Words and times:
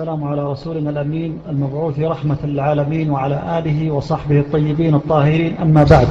السلام 0.00 0.24
على 0.24 0.52
رسولنا 0.52 0.90
الأمين 0.90 1.38
المبعوث 1.48 1.98
رحمة 1.98 2.38
للعالمين 2.44 3.10
وعلى 3.10 3.58
آله 3.58 3.90
وصحبه 3.90 4.40
الطيبين 4.40 4.94
الطاهرين. 4.94 5.56
أما 5.56 5.84
بعد 5.84 6.08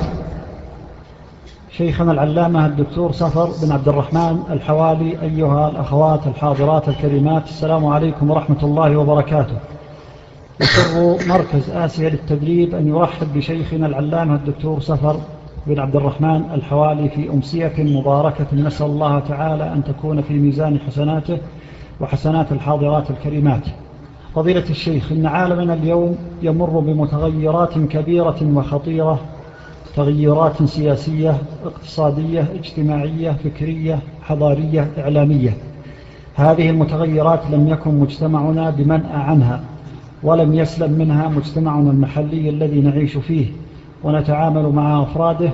شيخنا 1.71 2.11
العلامة 2.11 2.65
الدكتور 2.65 3.11
سفر 3.11 3.49
بن 3.65 3.71
عبد 3.71 3.87
الرحمن 3.87 4.43
الحوالي 4.49 5.21
أيها 5.21 5.69
الأخوات 5.69 6.27
الحاضرات 6.27 6.89
الكريمات 6.89 7.43
السلام 7.43 7.85
عليكم 7.85 8.31
ورحمة 8.31 8.63
الله 8.63 8.97
وبركاته. 8.97 9.55
يسر 10.61 11.17
مركز 11.27 11.69
آسيا 11.69 12.09
للتدريب 12.09 12.75
أن 12.75 12.87
يرحب 12.87 13.33
بشيخنا 13.35 13.87
العلامة 13.87 14.35
الدكتور 14.35 14.79
سفر 14.79 15.15
بن 15.67 15.79
عبد 15.79 15.95
الرحمن 15.95 16.43
الحوالي 16.53 17.09
في 17.09 17.29
أمسية 17.29 17.73
مباركة. 17.77 18.47
نسأل 18.53 18.85
الله 18.85 19.19
تعالى 19.19 19.73
أن 19.73 19.83
تكون 19.83 20.21
في 20.21 20.33
ميزان 20.33 20.79
حسناته 20.79 21.37
وحسنات 22.01 22.51
الحاضرات 22.51 23.11
الكريمات. 23.11 23.61
فضيلة 24.35 24.69
الشيخ 24.69 25.11
إن 25.11 25.25
عالمنا 25.25 25.73
اليوم 25.73 26.17
يمر 26.41 26.79
بمتغيرات 26.79 27.73
كبيرة 27.73 28.37
وخطيرة 28.55 29.19
تغيرات 29.95 30.63
سياسية 30.63 31.37
اقتصادية 31.65 32.45
اجتماعية 32.59 33.31
فكرية 33.31 33.99
حضارية 34.21 34.91
إعلامية. 34.97 35.57
هذه 36.35 36.69
المتغيرات 36.69 37.39
لم 37.51 37.67
يكن 37.67 37.99
مجتمعنا 37.99 38.69
بمنأ 38.69 39.13
عنها 39.13 39.63
ولم 40.23 40.53
يسلم 40.53 40.91
منها 40.91 41.27
مجتمعنا 41.27 41.91
المحلي 41.91 42.49
الذي 42.49 42.81
نعيش 42.81 43.17
فيه 43.17 43.45
ونتعامل 44.03 44.69
مع 44.69 45.03
أفراده 45.03 45.49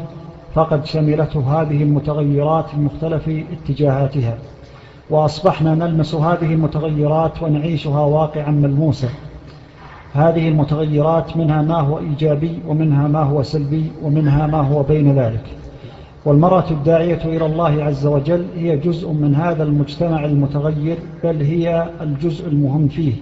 فقد 0.54 0.86
شملته 0.86 1.62
هذه 1.62 1.84
المتغيرات 1.84 2.76
مختلف 2.76 3.30
اتجاهاتها. 3.52 4.38
وأصبحنا 5.10 5.76
نلمس 5.76 6.16
هذه 6.16 6.54
المتغيرات 6.54 7.44
ونعيشها 7.44 8.02
واقعا 8.02 8.52
ملموسا 8.52 9.10
هذه 10.14 10.48
المتغيرات 10.48 11.38
منها 11.38 11.62
ما 11.62 11.76
هو 11.76 12.00
إيجابي 12.00 12.60
ومنها 12.68 13.08
ما 13.08 13.24
هو 13.24 13.44
سلبي 13.44 13.92
ومنها 14.04 14.48
ما 14.48 14.62
هو 14.62 14.84
بين 14.84 15.20
ذلك. 15.20 15.44
والمرأة 16.26 16.66
الداعية 16.72 17.22
إلى 17.26 17.46
الله 17.46 17.84
عز 17.84 18.06
وجل 18.06 18.46
هي 18.56 18.78
جزء 18.78 19.12
من 19.12 19.36
هذا 19.36 19.64
المجتمع 19.64 20.26
المتغير 20.26 20.98
بل 21.24 21.42
هي 21.42 21.90
الجزء 22.02 22.48
المهم 22.48 22.88
فيه. 22.88 23.14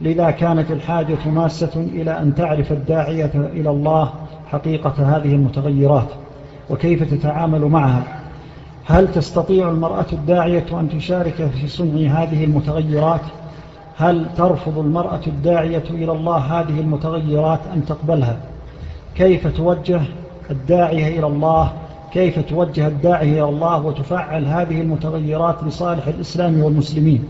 لذا 0.00 0.30
كانت 0.30 0.70
الحاجة 0.70 1.28
ماسة 1.34 1.72
إلى 1.76 2.10
أن 2.10 2.34
تعرف 2.34 2.72
الداعية 2.72 3.32
إلى 3.34 3.70
الله 3.70 4.10
حقيقة 4.46 5.16
هذه 5.16 5.34
المتغيرات 5.34 6.08
وكيف 6.70 7.14
تتعامل 7.14 7.64
معها. 7.64 8.13
هل 8.86 9.12
تستطيع 9.12 9.68
المرأة 9.68 10.06
الداعية 10.12 10.66
أن 10.72 10.88
تشارك 10.88 11.50
في 11.60 11.68
صنع 11.68 12.22
هذه 12.22 12.44
المتغيرات؟ 12.44 13.20
هل 13.96 14.26
ترفض 14.36 14.78
المرأة 14.78 15.20
الداعية 15.26 15.84
إلى 15.90 16.12
الله 16.12 16.36
هذه 16.36 16.80
المتغيرات 16.80 17.60
أن 17.74 17.84
تقبلها؟ 17.84 18.36
كيف 19.14 19.46
توجه 19.46 20.00
الداعية 20.50 21.18
إلى 21.18 21.26
الله؟ 21.26 21.72
كيف 22.12 22.38
توجه 22.38 22.86
الداعية 22.86 23.32
إلى 23.32 23.48
الله 23.48 23.86
وتفعل 23.86 24.44
هذه 24.44 24.80
المتغيرات 24.80 25.64
لصالح 25.64 26.06
الإسلام 26.06 26.62
والمسلمين؟ 26.62 27.24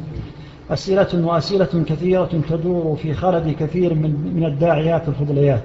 أسئلة 0.71 1.27
وأسئلة 1.27 1.85
كثيرة 1.87 2.31
تدور 2.49 2.97
في 2.97 3.15
خلد 3.15 3.57
كثير 3.61 3.95
من, 3.95 4.45
الداعيات 4.45 5.09
الفضليات. 5.09 5.63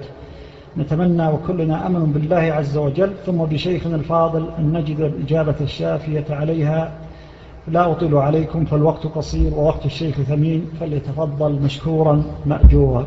نتمنى 0.78 1.28
وكلنا 1.28 1.86
أمن 1.86 2.12
بالله 2.12 2.36
عز 2.36 2.76
وجل 2.76 3.12
ثم 3.26 3.36
بشيخنا 3.36 3.96
الفاضل 3.96 4.50
أن 4.58 4.72
نجد 4.72 5.00
الإجابة 5.00 5.54
الشافية 5.60 6.24
عليها. 6.30 6.92
لا 7.68 7.92
أطيل 7.92 8.14
عليكم 8.14 8.64
فالوقت 8.64 9.06
قصير 9.06 9.54
ووقت 9.54 9.86
الشيخ 9.86 10.16
ثمين 10.16 10.70
فليتفضل 10.80 11.52
مشكورا 11.52 12.22
مأجورا. 12.46 13.06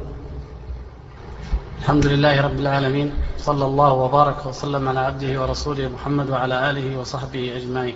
الحمد 1.80 2.06
لله 2.06 2.42
رب 2.42 2.60
العالمين 2.60 3.12
صلى 3.38 3.66
الله 3.66 3.94
وبارك 3.94 4.46
وسلم 4.46 4.90
على 4.90 5.00
عبده 5.00 5.42
ورسوله 5.42 5.90
محمد 5.90 6.30
وعلى 6.30 6.70
آله 6.70 7.00
وصحبه 7.00 7.58
أجمعين. 7.58 7.96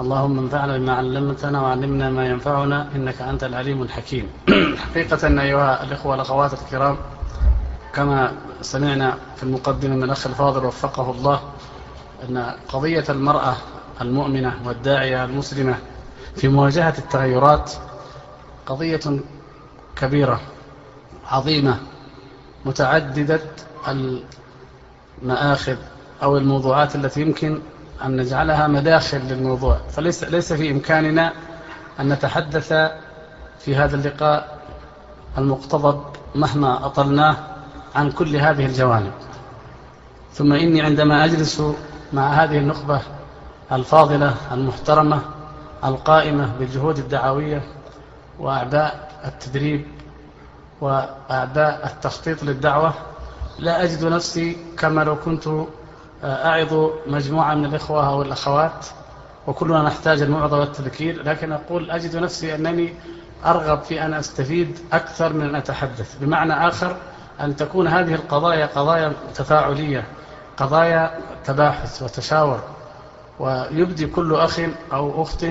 اللهم 0.00 0.38
انفعنا 0.38 0.78
بما 0.78 0.92
علمتنا 0.92 1.62
وعلمنا 1.62 2.10
ما 2.10 2.26
ينفعنا 2.26 2.88
إنك 2.96 3.22
أنت 3.22 3.44
العليم 3.44 3.82
الحكيم. 3.82 4.26
حقيقة 4.84 5.42
أيها 5.42 5.82
الإخوة 5.84 6.12
والأخوات 6.12 6.52
الكرام 6.52 6.96
كما 7.96 8.32
سمعنا 8.62 9.16
في 9.36 9.42
المقدمة 9.42 9.96
من 9.96 10.02
الأخ 10.02 10.26
الفاضل 10.26 10.64
وفقه 10.64 11.10
الله 11.10 11.40
أن 12.28 12.54
قضية 12.68 13.04
المرأة 13.08 13.56
المؤمنة 14.00 14.54
والداعية 14.64 15.24
المسلمة 15.24 15.78
في 16.36 16.48
مواجهة 16.48 16.94
التغيرات 16.98 17.72
قضية 18.66 19.00
كبيرة 19.96 20.40
عظيمة 21.26 21.78
متعددة 22.64 23.40
المآخذ 25.22 25.76
أو 26.22 26.36
الموضوعات 26.36 26.94
التي 26.96 27.20
يمكن 27.20 27.60
أن 28.04 28.16
نجعلها 28.16 28.66
مداخل 28.68 29.18
للموضوع. 29.18 29.78
فليس 29.90 30.24
ليس 30.24 30.52
في 30.52 30.70
إمكاننا 30.70 31.32
أن 32.00 32.08
نتحدث 32.08 32.72
في 33.58 33.76
هذا 33.76 33.96
اللقاء 33.96 34.58
المقتضب 35.38 36.04
مهما 36.34 36.86
أطلناه 36.86 37.55
عن 37.96 38.10
كل 38.10 38.36
هذه 38.36 38.66
الجوانب. 38.66 39.12
ثم 40.32 40.52
إني 40.52 40.82
عندما 40.82 41.24
أجلس 41.24 41.62
مع 42.12 42.28
هذه 42.28 42.58
النخبة 42.58 43.00
الفاضلة 43.72 44.34
المحترمة 44.52 45.20
القائمة 45.84 46.52
بالجهود 46.58 46.98
الدعوية 46.98 47.62
وأعباء 48.38 49.10
التدريب 49.24 49.86
وأعباء 50.80 51.86
التخطيط 51.86 52.42
للدعوة 52.42 52.94
لا 53.58 53.82
أجد 53.82 54.04
نفسي 54.04 54.56
كما 54.78 55.04
لو 55.04 55.16
كنت 55.16 55.48
أعظ 56.24 56.90
مجموعة 57.06 57.54
من 57.54 57.64
الإخوة 57.64 58.08
أو 58.08 58.22
الأخوات 58.22 58.86
وكلنا 59.46 59.82
نحتاج 59.82 60.22
الموعظة 60.22 60.58
والتذكير 60.60 61.22
لكن 61.22 61.52
أقول 61.52 61.90
أجد 61.90 62.16
نفسي 62.16 62.54
أنني 62.54 62.94
أرغب 63.44 63.82
في 63.82 64.02
أن 64.02 64.14
أستفيد 64.14 64.78
أكثر 64.92 65.32
من 65.32 65.48
أن 65.48 65.54
أتحدث. 65.54 66.16
بمعنى 66.20 66.68
آخر 66.68 66.96
أن 67.40 67.56
تكون 67.56 67.88
هذه 67.88 68.14
القضايا 68.14 68.66
قضايا 68.66 69.12
تفاعلية 69.34 70.04
قضايا 70.56 71.18
تباحث 71.44 72.02
وتشاور. 72.02 72.60
ويبدي 73.38 74.06
كل 74.06 74.34
أخ 74.34 74.60
أو 74.92 75.22
أخت 75.22 75.46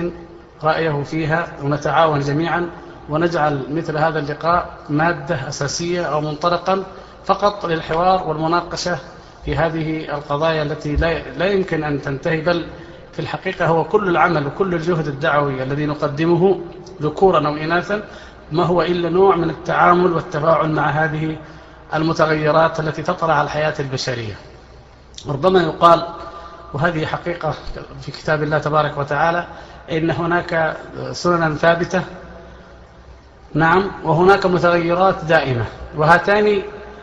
رأيه 0.64 1.02
فيها 1.02 1.46
ونتعاون 1.62 2.20
جميعا 2.20 2.70
ونجعل 3.08 3.62
مثل 3.70 3.98
هذا 3.98 4.18
اللقاء 4.18 4.70
مادة 4.88 5.48
أساسية 5.48 6.02
أو 6.02 6.20
منطلقا 6.20 6.84
فقط 7.24 7.66
للحوار 7.66 8.28
والمناقشة 8.28 8.98
في 9.44 9.56
هذه 9.56 10.14
القضايا 10.14 10.62
التي 10.62 10.96
لا 11.36 11.46
يمكن 11.46 11.84
أن 11.84 12.02
تنتهي 12.02 12.40
بل 12.40 12.66
في 13.12 13.18
الحقيقة 13.18 13.66
هو 13.66 13.84
كل 13.84 14.08
العمل 14.08 14.46
وكل 14.46 14.74
الجهد 14.74 15.06
الدعوي 15.06 15.62
الذي 15.62 15.86
نقدمه 15.86 16.60
ذكورا 17.02 17.48
أو 17.48 17.56
إناثا 17.56 18.02
ما 18.52 18.64
هو 18.64 18.82
إلا 18.82 19.08
نوع 19.08 19.36
من 19.36 19.50
التعامل 19.50 20.12
والتفاعل 20.12 20.70
مع 20.72 20.90
هذه 20.90 21.36
المتغيرات 21.94 22.80
التي 22.80 23.02
تطرع 23.02 23.34
على 23.34 23.44
الحياة 23.44 23.74
البشرية. 23.80 24.34
ربما 25.28 25.62
يقال 25.62 26.06
وهذه 26.72 27.06
حقيقة 27.06 27.54
في 28.00 28.12
كتاب 28.12 28.42
الله 28.42 28.58
تبارك 28.58 28.98
وتعالى 28.98 29.46
إن 29.90 30.10
هناك 30.10 30.76
سننا 31.12 31.54
ثابتة. 31.54 32.02
نعم 33.54 33.90
وهناك 34.04 34.46
متغيرات 34.46 35.24
دائمة. 35.24 35.64
وهاتان 35.96 36.62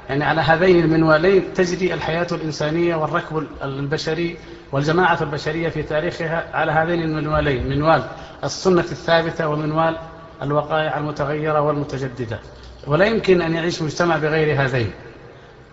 يعني 0.10 0.24
على 0.24 0.42
هذين 0.42 0.84
المنوالين 0.84 1.54
تجري 1.54 1.94
الحياة 1.94 2.28
الإنسانية 2.32 2.96
والركب 2.96 3.48
البشري 3.64 4.38
والجماعة 4.72 5.18
البشرية 5.22 5.70
في 5.70 5.84
تاريخها 5.84 6.44
على 6.54 6.72
هذين 6.72 7.02
المنوالين. 7.02 7.70
منوال 7.70 8.04
السنة 8.44 8.80
الثابتة 8.80 9.48
ومنوال 9.48 9.98
الوقائع 10.42 10.98
المتغيرة 10.98 11.62
والمتجددة. 11.62 12.40
ولا 12.88 13.06
يمكن 13.06 13.42
أن 13.42 13.54
يعيش 13.54 13.82
مجتمع 13.82 14.18
بغير 14.18 14.66
هذين. 14.66 14.92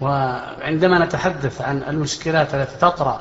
وعندما 0.01 1.05
نتحدث 1.05 1.61
عن 1.61 1.83
المشكلات 1.83 2.55
التي 2.55 2.77
تطرأ 2.77 3.21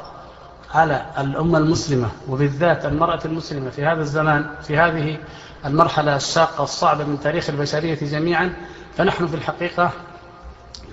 على 0.74 1.06
الأمة 1.18 1.58
المسلمة 1.58 2.10
وبالذات 2.28 2.86
المرأة 2.86 3.20
المسلمة 3.26 3.70
في 3.70 3.86
هذا 3.86 4.02
الزمان 4.02 4.46
في 4.68 4.78
هذه 4.78 5.18
المرحلة 5.66 6.16
الشاقة 6.16 6.64
الصعبة 6.64 7.04
من 7.04 7.20
تاريخ 7.20 7.50
البشرية 7.50 7.98
جميعا 8.02 8.54
فنحن 8.98 9.28
في 9.28 9.36
الحقيقة 9.36 9.92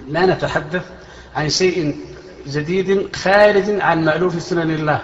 لا 0.08 0.26
نتحدث 0.26 0.84
عن 1.36 1.48
شيء 1.48 1.96
جديد 2.46 3.16
خارج 3.16 3.80
عن 3.80 4.04
مألوف 4.04 4.42
سنن 4.42 4.70
الله 4.70 5.00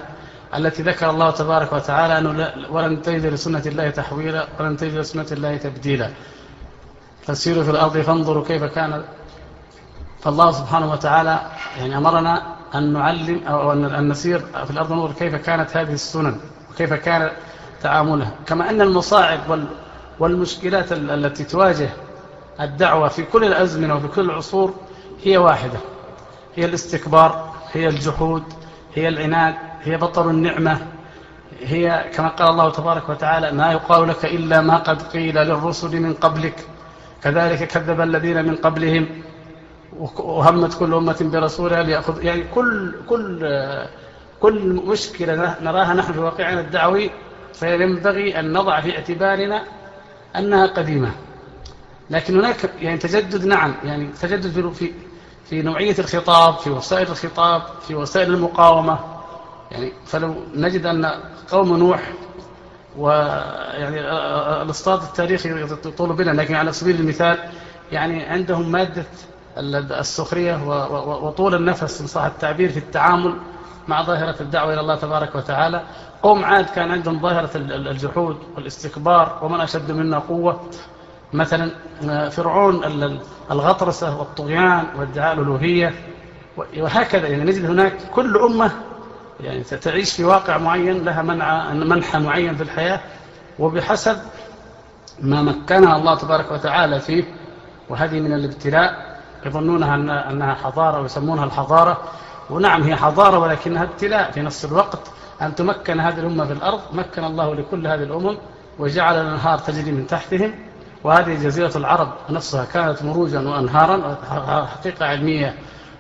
التي 0.55 0.83
ذكر 0.83 1.11
الله 1.11 1.31
تبارك 1.31 1.73
وتعالى 1.73 2.19
أنه 2.19 2.53
ولن 2.71 3.03
تجد 3.03 3.27
لسنة 3.27 3.63
الله 3.67 3.91
تحويلا 3.91 4.49
ولن 4.61 4.77
تجد 4.77 4.95
لسنة 4.95 5.27
الله 5.33 5.57
تبديلا. 5.57 6.11
فسيروا 7.23 7.65
في 7.65 7.71
الأرض 7.71 7.99
فانظروا 7.99 8.45
كيف 8.45 8.65
كان. 8.65 9.05
فالله 10.21 10.51
سبحانه 10.51 10.93
وتعالى 10.93 11.41
يعني 11.79 11.97
أمرنا 11.99 12.43
أن 12.75 12.93
نعلم 12.93 13.41
أو 13.47 13.73
أن 13.73 14.09
نسير 14.09 14.39
في 14.39 14.71
الأرض 14.71 14.93
ننظر 14.93 15.13
كيف 15.13 15.35
كانت 15.35 15.77
هذه 15.77 15.93
السنن 15.93 16.37
وكيف 16.71 16.93
كان 16.93 17.31
تعاملها. 17.83 18.33
كما 18.47 18.71
أن 18.71 18.81
المصاعب 18.81 19.41
والمشكلات 20.19 20.93
التي 20.93 21.45
تواجه 21.45 21.89
الدعوة 22.61 23.09
في 23.09 23.23
كل 23.23 23.45
الأزمنة 23.45 23.95
وفي 23.95 24.09
كل 24.09 24.21
العصور 24.31 24.75
هي 25.25 25.37
واحدة. 25.37 25.79
هي 26.57 26.65
الاستكبار 26.65 27.53
هي 27.73 27.89
الجحود 27.89 28.43
هي 28.95 29.09
العناد 29.09 29.55
هي 29.83 29.97
بطر 29.97 30.31
النعمة. 30.31 30.79
هي 31.63 32.11
كما 32.15 32.29
قال 32.29 32.49
الله 32.49 32.71
تبارك 32.71 33.09
وتعالى 33.09 33.53
ما 33.53 33.73
يقال 33.73 34.09
لك 34.09 34.25
إلا 34.25 34.61
ما 34.61 34.77
قد 34.77 35.03
قيل 35.03 35.35
للرسل 35.35 36.01
من 36.01 36.15
قبلك 36.15 36.67
كذلك 37.25 37.65
كذب 37.69 38.01
الذين 38.01 38.45
من 38.45 38.57
قبلهم 38.57 39.09
وهمت 40.19 40.79
كل 40.79 40.95
أمة 40.95 41.17
برسولها 41.21 41.83
ليأخذ 41.83 42.25
يعني 42.25 42.45
كل 42.55 42.95
كل 43.09 43.51
كل 44.41 44.81
مشكلة 44.87 45.57
نراها 45.61 45.95
نحن 45.95 46.13
في 46.13 46.19
واقعنا 46.19 46.61
الدعوي 46.61 47.11
فينبغي 47.55 48.41
أن 48.41 48.53
نضع 48.53 48.81
في 48.81 48.97
اعتبارنا 48.97 49.63
أنها 50.37 50.67
قديمة. 50.67 51.11
لكن 52.11 52.39
هناك 52.39 52.71
يعني 52.81 52.99
تجدد 52.99 53.45
نعم 53.45 53.75
يعني 53.85 54.09
تجدد 54.21 54.73
في 54.73 54.93
في 55.51 55.63
نوعية 55.63 55.95
الخطاب 55.99 56.55
في 56.59 56.71
وسائل 56.71 57.09
الخطاب 57.11 57.63
في 57.87 57.95
وسائل 57.95 58.35
المقاومة. 58.35 58.99
يعني 59.71 59.93
فلو 60.07 60.35
نجد 60.55 60.87
أن 60.87 61.11
قوم 61.51 61.77
نوح 61.77 62.13
ويعني 62.99 64.01
الاسطاد 64.63 65.03
التاريخي 65.03 65.63
يطول 65.63 66.13
بنا 66.13 66.31
لكن 66.31 66.55
على 66.55 66.73
سبيل 66.73 67.01
المثال 67.01 67.39
يعني 67.93 68.25
عندهم 68.25 68.73
مادة 68.73 69.05
السخرية 70.01 70.69
وطول 71.25 71.55
النفس 71.55 72.01
إن 72.01 72.07
صح 72.07 72.25
التعبير 72.25 72.69
في 72.69 72.79
التعامل 72.79 73.37
مع 73.89 74.03
ظاهرة 74.03 74.37
الدعوة 74.41 74.73
إلى 74.73 74.81
الله 74.81 74.97
تبارك 74.97 75.35
وتعالى. 75.35 75.83
قوم 76.23 76.45
عاد 76.45 76.65
كان 76.65 76.91
عندهم 76.91 77.21
ظاهرة 77.21 77.51
الجحود 77.57 78.37
والاستكبار 78.57 79.39
ومن 79.43 79.61
أشد 79.61 79.93
منا 79.93 80.19
قوة. 80.19 80.61
مثلا 81.33 81.71
فرعون 82.31 82.85
الغطرسة 83.51 84.19
والطغيان 84.19 84.85
والدعاء 84.99 85.35
الألوهية 85.35 85.95
وهكذا. 86.57 87.29
يعني 87.29 87.45
نجد 87.45 87.65
هناك 87.65 87.97
كل 88.15 88.37
أمة 88.37 88.71
يعني 89.43 89.63
تعيش 89.63 90.13
في 90.13 90.25
واقع 90.25 90.59
معين 90.59 91.05
لها 91.05 91.23
منع 91.23 91.73
منحى 91.73 92.19
معين 92.19 92.57
في 92.57 92.63
الحياة. 92.63 93.01
وبحسب 93.59 94.19
ما 95.21 95.43
مكنها 95.43 95.97
الله 95.97 96.15
تبارك 96.15 96.53
وتعالى 96.53 97.01
فيه 97.01 97.25
وهذه 97.89 98.21
من 98.21 98.33
الابتلاء 98.33 99.19
يظنونها 99.47 99.95
أنها 100.31 100.55
حضارة 100.55 101.01
ويسمونها 101.01 101.45
الحضارة. 101.45 101.99
ونعم 102.51 102.83
هي 102.83 102.97
حضارة 102.97 103.39
ولكنها 103.39 103.83
ابتلاء 103.83 104.31
في 104.31 104.43
نفس 104.43 104.65
الوقت. 104.65 105.11
أن 105.43 105.55
تمكن 105.55 106.01
هذه 106.01 106.19
الأمة 106.19 106.45
في 106.45 106.53
الأرض 106.53 106.81
مكن 106.93 107.25
الله 107.25 107.55
لكل 107.55 107.87
هذه 107.87 108.03
الأمم 108.03 108.37
وجعل 108.79 109.15
الأنهار 109.15 109.59
تجري 109.59 109.93
من 109.93 110.07
تحتهم. 110.07 110.55
وهذه 111.05 111.35
جزيرة 111.35 111.77
العرب 111.77 112.13
نفسها 112.31 112.65
كانت 112.65 113.03
مروجا 113.03 113.41
وأنهارا 113.41 114.17
حقيقة 114.67 115.07
علمية 115.07 115.55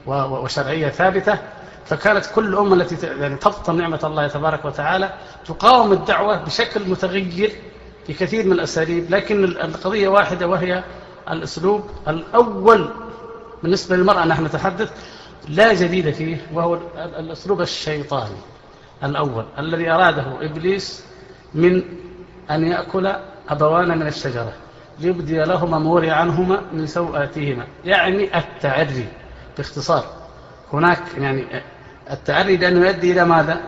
وشرعية 0.06 0.88
ثابتة. 0.88 1.38
فكانت 1.84 2.26
كل 2.34 2.56
أمة 2.56 2.74
التي 2.74 3.06
يعني 3.06 3.36
تفطن 3.36 3.76
نعمة 3.76 4.00
الله 4.04 4.28
تبارك 4.28 4.64
وتعالى 4.64 5.12
تقاوم 5.46 5.92
الدعوة 5.92 6.44
بشكل 6.44 6.88
متغير 6.90 7.52
في 8.06 8.12
كثير 8.12 8.46
من 8.46 8.52
الأساليب 8.52 9.10
لكن 9.10 9.44
القضية 9.44 10.08
واحدة 10.08 10.48
وهي 10.48 10.84
الأسلوب 11.30 11.84
الأول 12.08 12.90
بالنسبة 13.62 13.96
للمرأة 13.96 14.24
نحن 14.24 14.44
نتحدث 14.44 14.92
لا 15.48 15.74
جديد 15.74 16.10
فيه 16.10 16.46
وهو 16.52 16.78
الأسلوب 16.96 17.60
الشيطاني 17.60 18.36
الأول 19.04 19.44
الذي 19.58 19.90
أراده 19.90 20.24
إبليس 20.40 21.04
من 21.54 21.82
أن 22.50 22.64
يأكل 22.66 23.12
أبوانا 23.48 23.94
من 23.94 24.06
الشجرة 24.06 24.52
ليبدي 25.00 25.38
لهما 25.38 25.78
موري 25.78 26.10
عنهما 26.10 26.62
من 26.72 26.86
سوآتهما 26.86 27.66
يعني 27.84 28.38
التعري 28.38 29.08
باختصار. 29.56 30.21
هناك 30.72 30.98
يعني 31.18 31.44
التعري 32.10 32.56
لأنه 32.56 32.86
يؤدي 32.86 33.12
إلى 33.12 33.24
ماذا؟ 33.24 33.60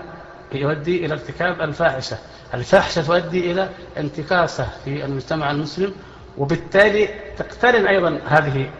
يؤدي 0.53 1.07
إلى 1.07 1.15
ارتكاب 1.15 1.61
الفاحشة. 1.61 2.17
الفاحشة 2.55 3.03
تؤدي 3.03 3.53
إلى 3.53 3.69
انتكاسة 3.97 4.69
في 4.85 5.05
المجتمع 5.05 5.51
المسلم 5.51 5.93
وبالتالي 6.39 7.09
تقترن 7.39 7.87
أيضا 7.87 8.21
هذه 8.27 8.71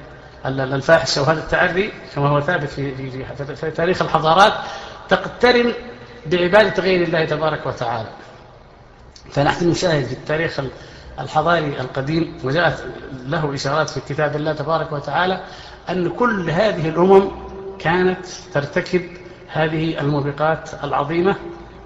الفاحشة 0.47 1.23
وهذا 1.23 1.41
التعري 1.41 1.93
كما 2.15 2.29
هو 2.29 2.41
ثابت 2.41 2.69
في, 2.69 2.95
في, 2.95 3.11
في, 3.45 3.57
في 3.57 3.71
تاريخ 3.71 4.03
الحضارات 4.03 4.53
تقترن 5.09 5.73
بعبادة 6.27 6.83
غير 6.83 7.03
الله 7.03 7.25
تبارك 7.25 7.67
وتعالى. 7.67 8.09
فنحن 9.31 9.69
نشاهد 9.71 10.05
في 10.05 10.13
التاريخ 10.13 10.61
الحضاري 11.21 11.81
القديم 11.81 12.39
وجاءت 12.45 12.85
له 13.27 13.55
إشارات 13.55 13.91
في 13.91 14.01
كتاب 14.15 14.37
الله 14.37 14.53
تبارك 14.53 14.93
وتعالى 14.93 15.41
أن 15.91 16.09
كل 16.11 16.51
هذه 16.51 16.89
الأمم 16.89 17.31
كانت 17.79 18.27
ترتكب 18.55 19.03
هذه 19.49 20.01
الموبقات 20.01 20.71
العظيمة 20.85 21.37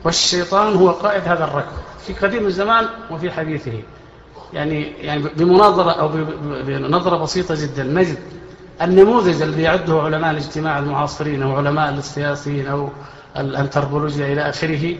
والشيطان 0.04 0.74
هو 0.74 0.90
قائد 0.90 1.22
هذا 1.22 1.44
الركب 1.44 1.72
في 2.06 2.14
قديم 2.14 2.46
الزمان 2.46 2.86
وفي 3.10 3.30
حديثه. 3.30 3.82
يعني 4.52 4.82
يعني 4.82 5.22
بمناظرة 5.36 5.90
أو 5.90 6.08
بنظرة 6.66 7.16
بسيطة 7.16 7.54
جدا 7.54 7.82
نجد 7.84 8.18
النموذج 8.82 9.42
الذي 9.42 9.62
يعده 9.62 10.02
علماء 10.02 10.30
الاجتماع 10.30 10.78
المعاصرين 10.78 11.42
أو 11.42 11.56
علماء 11.56 11.90
السياسيين 11.90 12.66
أو 12.66 12.88
الأنتربولوجيا 13.36 14.32
إلى 14.32 14.48
آخره. 14.48 14.96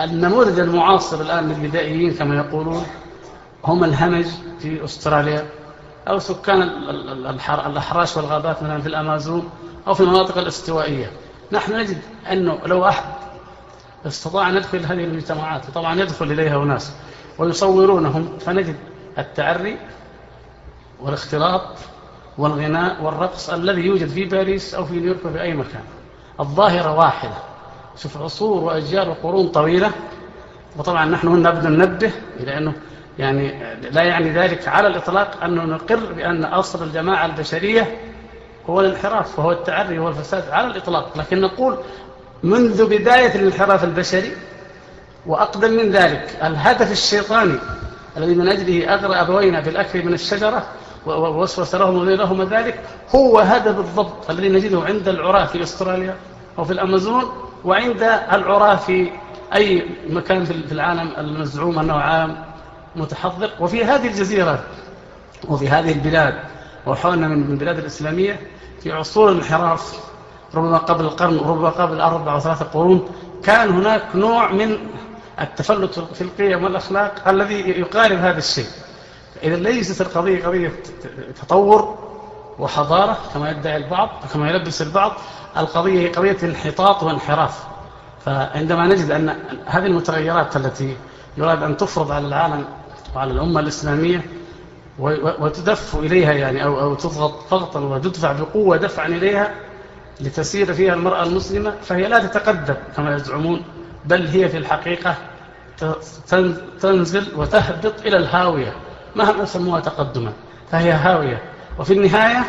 النموذج 0.00 0.58
المعاصر 0.58 1.20
الآن 1.20 1.48
للبدائيين 1.48 2.14
كما 2.14 2.36
يقولون 2.36 2.86
هم 3.64 3.84
الهمج 3.84 4.26
في 4.58 4.84
أستراليا 4.84 5.46
أو 6.08 6.18
سكان 6.18 6.62
الأحراش 7.66 8.16
والغابات 8.16 8.62
مثلا 8.62 8.80
في 8.80 8.86
الأمازون. 8.88 9.50
أو 9.86 9.94
في 9.94 10.00
المناطق 10.00 10.38
الاستوائية. 10.38 11.10
نحن 11.52 11.72
نجد 11.72 11.98
أنه 12.32 12.58
لو 12.66 12.88
أحد 12.88 13.04
استطاع 14.06 14.50
أن 14.50 14.56
يدخل 14.56 14.78
هذه 14.78 15.04
المجتمعات 15.04 15.68
وطبعا 15.68 16.00
يدخل 16.00 16.32
إليها 16.32 16.62
أناس 16.62 16.92
ويصورونهم 17.38 18.38
فنجد 18.40 18.76
التعري 19.18 19.76
والاختلاط 21.00 21.62
والغناء 22.38 23.02
والرقص 23.02 23.50
الذي 23.50 23.80
يوجد 23.80 24.08
في 24.08 24.24
باريس 24.24 24.74
أو 24.74 24.84
في 24.84 24.94
نيويورك 24.94 25.24
وفي 25.24 25.42
أي 25.42 25.54
مكان. 25.54 25.82
الظاهرة 26.40 26.94
واحدة. 26.94 27.34
شوف 27.96 28.22
عصور 28.22 28.64
وأجيال 28.64 29.08
وقرون 29.08 29.48
طويلة. 29.48 29.90
وطبعا 30.76 31.04
نحن 31.04 31.28
هنا 31.28 31.50
نبدأ 31.50 31.68
ننبه 31.68 32.12
إلى 32.40 32.58
أنه 32.58 32.72
يعني 33.18 33.74
لا 33.90 34.02
يعني 34.02 34.30
ذلك 34.30 34.68
على 34.68 34.88
الإطلاق 34.88 35.44
أنه 35.44 35.64
نقر 35.64 36.12
بأن 36.12 36.44
أصل 36.44 36.82
الجماعة 36.82 37.26
البشرية 37.26 38.00
هو 38.70 38.80
الانحراف 38.80 39.38
وهو 39.38 39.52
التعري 39.52 39.98
وهو 39.98 40.08
الفساد 40.08 40.48
على 40.50 40.66
الإطلاق. 40.66 41.18
لكن 41.18 41.40
نقول 41.40 41.76
منذ 42.42 42.86
بداية 42.86 43.34
الانحراف 43.34 43.84
البشري 43.84 44.32
وأقدم 45.26 45.70
من 45.70 45.90
ذلك 45.90 46.36
الهدف 46.42 46.92
الشيطاني 46.92 47.58
الذي 48.16 48.34
من 48.34 48.48
أجله 48.48 48.94
أغرى 48.94 49.14
أبوينا 49.14 49.60
بالأكل 49.60 50.04
من 50.04 50.14
الشجرة 50.14 50.66
ووسوس 51.06 51.74
لهم 51.74 51.98
وليلهم 51.98 52.42
ذلك 52.42 52.80
هو 53.14 53.38
هذا 53.38 53.70
بالضبط 53.70 54.30
الذي 54.30 54.48
نجده 54.48 54.82
عند 54.82 55.08
العراة 55.08 55.44
في 55.44 55.62
أستراليا 55.62 56.16
أو 56.58 56.64
في 56.64 56.72
الأمازون 56.72 57.24
وعند 57.64 58.02
العراة 58.32 58.76
في 58.76 59.10
أي 59.54 59.86
مكان 60.08 60.44
في 60.44 60.72
العالم 60.72 61.10
المزعوم 61.18 61.78
أنه 61.78 61.94
عالم 61.94 62.36
متحضر. 62.96 63.50
وفي 63.60 63.84
هذه 63.84 64.06
الجزيرة 64.06 64.64
وفي 65.48 65.68
هذه 65.68 65.92
البلاد 65.92 66.34
وحولنا 66.86 67.28
من 67.28 67.52
البلاد 67.52 67.78
الإسلامية 67.78 68.40
في 68.86 68.92
عصور 68.92 69.28
الانحراف 69.28 70.00
ربما 70.54 70.78
قبل 70.78 71.04
القرن 71.04 71.38
وربما 71.38 71.68
قبل 71.68 72.00
أربع 72.00 72.32
أو 72.34 72.40
ثلاثة 72.40 72.64
قرون 72.64 73.08
كان 73.44 73.70
هناك 73.70 74.02
نوع 74.14 74.52
من 74.52 74.78
التفلت 75.40 75.98
في 75.98 76.20
القيم 76.20 76.64
والأخلاق 76.64 77.28
الذي 77.28 77.60
يقارب 77.60 78.18
هذا 78.18 78.38
الشيء. 78.38 78.66
إذا 79.42 79.56
ليست 79.56 80.00
القضية 80.00 80.46
قضية 80.46 80.72
تطور 81.42 81.98
وحضارة 82.58 83.18
كما 83.34 83.50
يدعي 83.50 83.76
البعض 83.76 84.08
وكما 84.24 84.50
يلبس 84.50 84.82
البعض 84.82 85.12
القضية 85.56 86.00
هي 86.00 86.08
قضية 86.08 86.36
انحطاط 86.42 87.02
وانحراف 87.02 87.64
فعندما 88.24 88.86
نجد 88.86 89.10
أن 89.10 89.36
هذه 89.66 89.86
المتغيرات 89.86 90.56
التي 90.56 90.96
يراد 91.36 91.62
أن 91.62 91.76
تفرض 91.76 92.12
على 92.12 92.26
العالم 92.26 92.64
وعلى 93.16 93.32
الأمة 93.32 93.60
الإسلامية 93.60 94.26
وتدف 94.98 95.96
إليها 95.96 96.32
يعني 96.32 96.64
أو, 96.64 96.80
أو 96.80 96.94
تضغط 96.94 97.50
ضغطا 97.50 97.80
وتدفع 97.80 98.32
بقوة 98.32 98.76
دفعا 98.76 99.06
إليها 99.06 99.54
لتسير 100.20 100.72
فيها 100.72 100.94
المرأة 100.94 101.22
المسلمة 101.22 101.74
فهي 101.82 102.08
لا 102.08 102.26
تتقدم 102.26 102.74
كما 102.96 103.14
يزعمون 103.14 103.62
بل 104.04 104.26
هي 104.26 104.48
في 104.48 104.56
الحقيقة 104.56 105.14
تنزل 106.80 107.26
وتهبط 107.36 107.94
إلى 108.06 108.16
الهاوية 108.16 108.72
مهما 109.16 109.44
سموها 109.44 109.80
تقدما 109.80 110.32
فهي 110.70 110.92
هاوية. 110.92 111.42
وفي 111.78 111.92
النهاية 111.92 112.44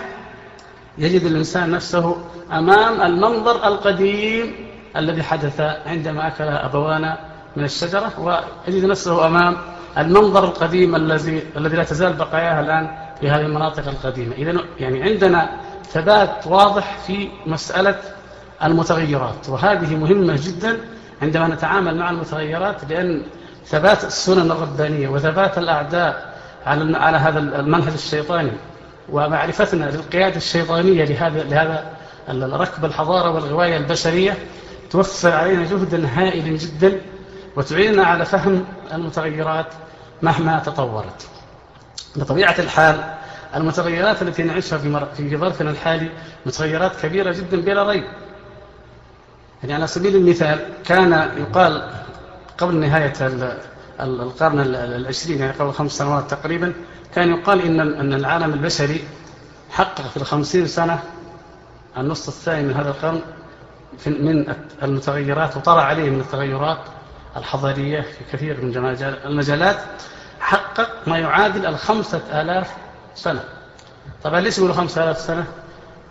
يجد 0.97 1.23
الإنسان 1.23 1.71
نفسه 1.71 2.17
أمام 2.51 3.01
المنظر 3.01 3.67
القديم 3.67 4.55
الذي 4.95 5.23
حدث 5.23 5.61
عندما 5.85 6.27
أكل 6.27 6.43
أبوانا 6.43 7.17
من 7.55 7.63
الشجرة 7.63 8.11
ويجد 8.67 8.85
نفسه 8.85 9.27
أمام 9.27 9.57
المنظر 9.97 10.43
القديم 10.43 10.95
الذي 10.95 11.43
الذي 11.57 11.77
لا 11.77 11.83
تزال 11.83 12.13
بقاياها 12.13 12.61
الآن 12.61 12.89
في 13.21 13.29
هذه 13.29 13.41
المناطق 13.41 13.87
القديمة. 13.87 14.35
إذا 14.35 14.61
يعني 14.79 15.03
عندنا 15.03 15.49
ثبات 15.91 16.47
واضح 16.47 16.97
في 17.07 17.29
مسألة 17.45 17.99
المتغيرات 18.63 19.49
وهذه 19.49 19.95
مهمة 19.95 20.39
جدا 20.41 20.77
عندما 21.21 21.47
نتعامل 21.47 21.97
مع 21.97 22.09
المتغيرات 22.09 22.75
لأن 22.89 23.21
ثبات 23.65 24.03
السنن 24.03 24.51
الربانية 24.51 25.07
وثبات 25.07 25.57
الأعداء 25.57 26.37
على 26.65 26.97
على 26.97 27.17
هذا 27.17 27.39
المنهج 27.39 27.93
الشيطاني 27.93 28.51
ومعرفتنا 29.09 29.85
للقيادة 29.85 30.35
الشيطانية 30.35 31.05
لهذا 31.05 31.43
لهذا 31.43 31.85
ركب 32.57 32.85
الحضارة 32.85 33.31
والغواية 33.31 33.77
البشرية 33.77 34.37
توفر 34.89 35.31
علينا 35.31 35.63
جهدا 35.63 36.07
هائلا 36.07 36.57
جدا 36.57 37.01
وتعيننا 37.57 38.03
على 38.05 38.25
فهم 38.25 38.65
المتغيرات 38.93 39.67
مهما 40.21 40.59
تطورت. 40.59 41.27
بطبيعة 42.15 42.55
الحال 42.59 43.03
المتغيرات 43.55 44.21
التي 44.21 44.43
نعيشها 44.43 44.77
في 45.17 45.37
ظرفنا 45.37 45.69
الحالي 45.69 46.09
متغيرات 46.45 46.95
كبيرة 46.95 47.31
جدا 47.31 47.61
بلا 47.61 47.83
ريب. 47.89 48.03
يعني 49.63 49.73
على 49.73 49.87
سبيل 49.87 50.15
المثال 50.15 50.59
كان 50.85 51.11
يقال 51.37 51.89
قبل 52.57 52.75
نهاية 52.75 53.13
القرن 53.99 54.59
العشرين 54.75 55.39
يعني 55.39 55.51
قبل 55.51 55.71
خمس 55.71 55.91
سنوات 55.91 56.31
تقريبا 56.31 56.73
كان 57.15 57.29
يقال 57.29 57.61
إن 57.61 57.79
أن 57.79 58.13
العالم 58.13 58.53
البشري 58.53 59.03
حقق 59.69 60.01
في 60.01 60.17
الخمسين 60.17 60.67
سنة 60.67 60.99
النصف 61.97 62.27
الثاني 62.27 62.63
من 62.63 62.73
هذا 62.73 62.89
القرن 62.89 63.21
من 64.07 64.53
المتغيرات 64.83 65.57
وطلع 65.57 65.81
عليه 65.83 66.09
من 66.09 66.19
التغيرات 66.19 66.77
الحضارية 67.37 68.01
في 68.01 68.37
كثير 68.37 68.61
من 68.61 68.77
المجالات 69.25 69.77
حقق 70.39 70.89
ما 71.07 71.17
يعادل 71.19 71.65
الخمسة 71.65 72.41
آلاف 72.41 72.71
سنة. 73.15 73.43
طبعا 74.23 74.39
ليش 74.41 74.57
يقولوا 74.57 74.75
خمسة 74.75 75.03
آلاف 75.03 75.17
سنة؟ 75.17 75.45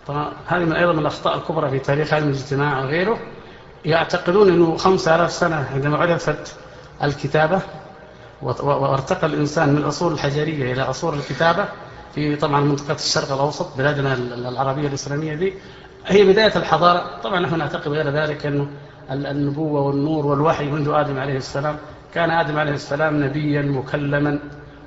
طبعا 0.07 0.31
هذه 0.47 0.59
من 0.63 0.73
أيضا 0.73 0.93
من 0.93 0.99
الأخطاء 0.99 1.35
الكبرى 1.37 1.69
في 1.69 1.79
تاريخ 1.79 2.13
علم 2.13 2.27
الاجتماع 2.29 2.79
وغيره. 2.79 3.19
يعتقدون 3.85 4.49
أنه 4.49 4.77
خمسة 4.77 5.15
آلاف 5.15 5.31
سنة 5.31 5.67
عندما 5.73 5.97
عرفت 5.97 6.55
الكتابة 7.03 7.61
وارتقى 8.41 9.27
الإنسان 9.27 9.69
من 9.69 9.77
الأصول 9.77 10.13
الحجرية 10.13 10.73
إلى 10.73 10.81
أصول 10.81 11.13
الكتابة 11.13 11.65
في 12.15 12.35
طبعا 12.35 12.61
منطقة 12.61 12.95
الشرق 12.95 13.31
الأوسط 13.31 13.77
بلادنا 13.77 14.13
العربية 14.13 14.87
الإسلامية 14.87 15.33
دي 15.35 15.53
هي 16.05 16.23
بداية 16.23 16.55
الحضارة. 16.55 17.19
طبعا 17.23 17.39
نحن 17.39 17.57
نعتقد 17.57 17.87
غير 17.87 18.09
ذلك 18.09 18.45
أنه 18.45 18.67
النبوة 19.11 19.81
والنور 19.81 20.25
والوحي 20.25 20.65
منذ 20.65 20.89
آدم 20.93 21.19
عليه 21.19 21.37
السلام. 21.37 21.77
كان 22.13 22.29
آدم 22.31 22.59
عليه 22.59 22.73
السلام 22.73 23.23
نبيا 23.23 23.61
مكلما 23.61 24.39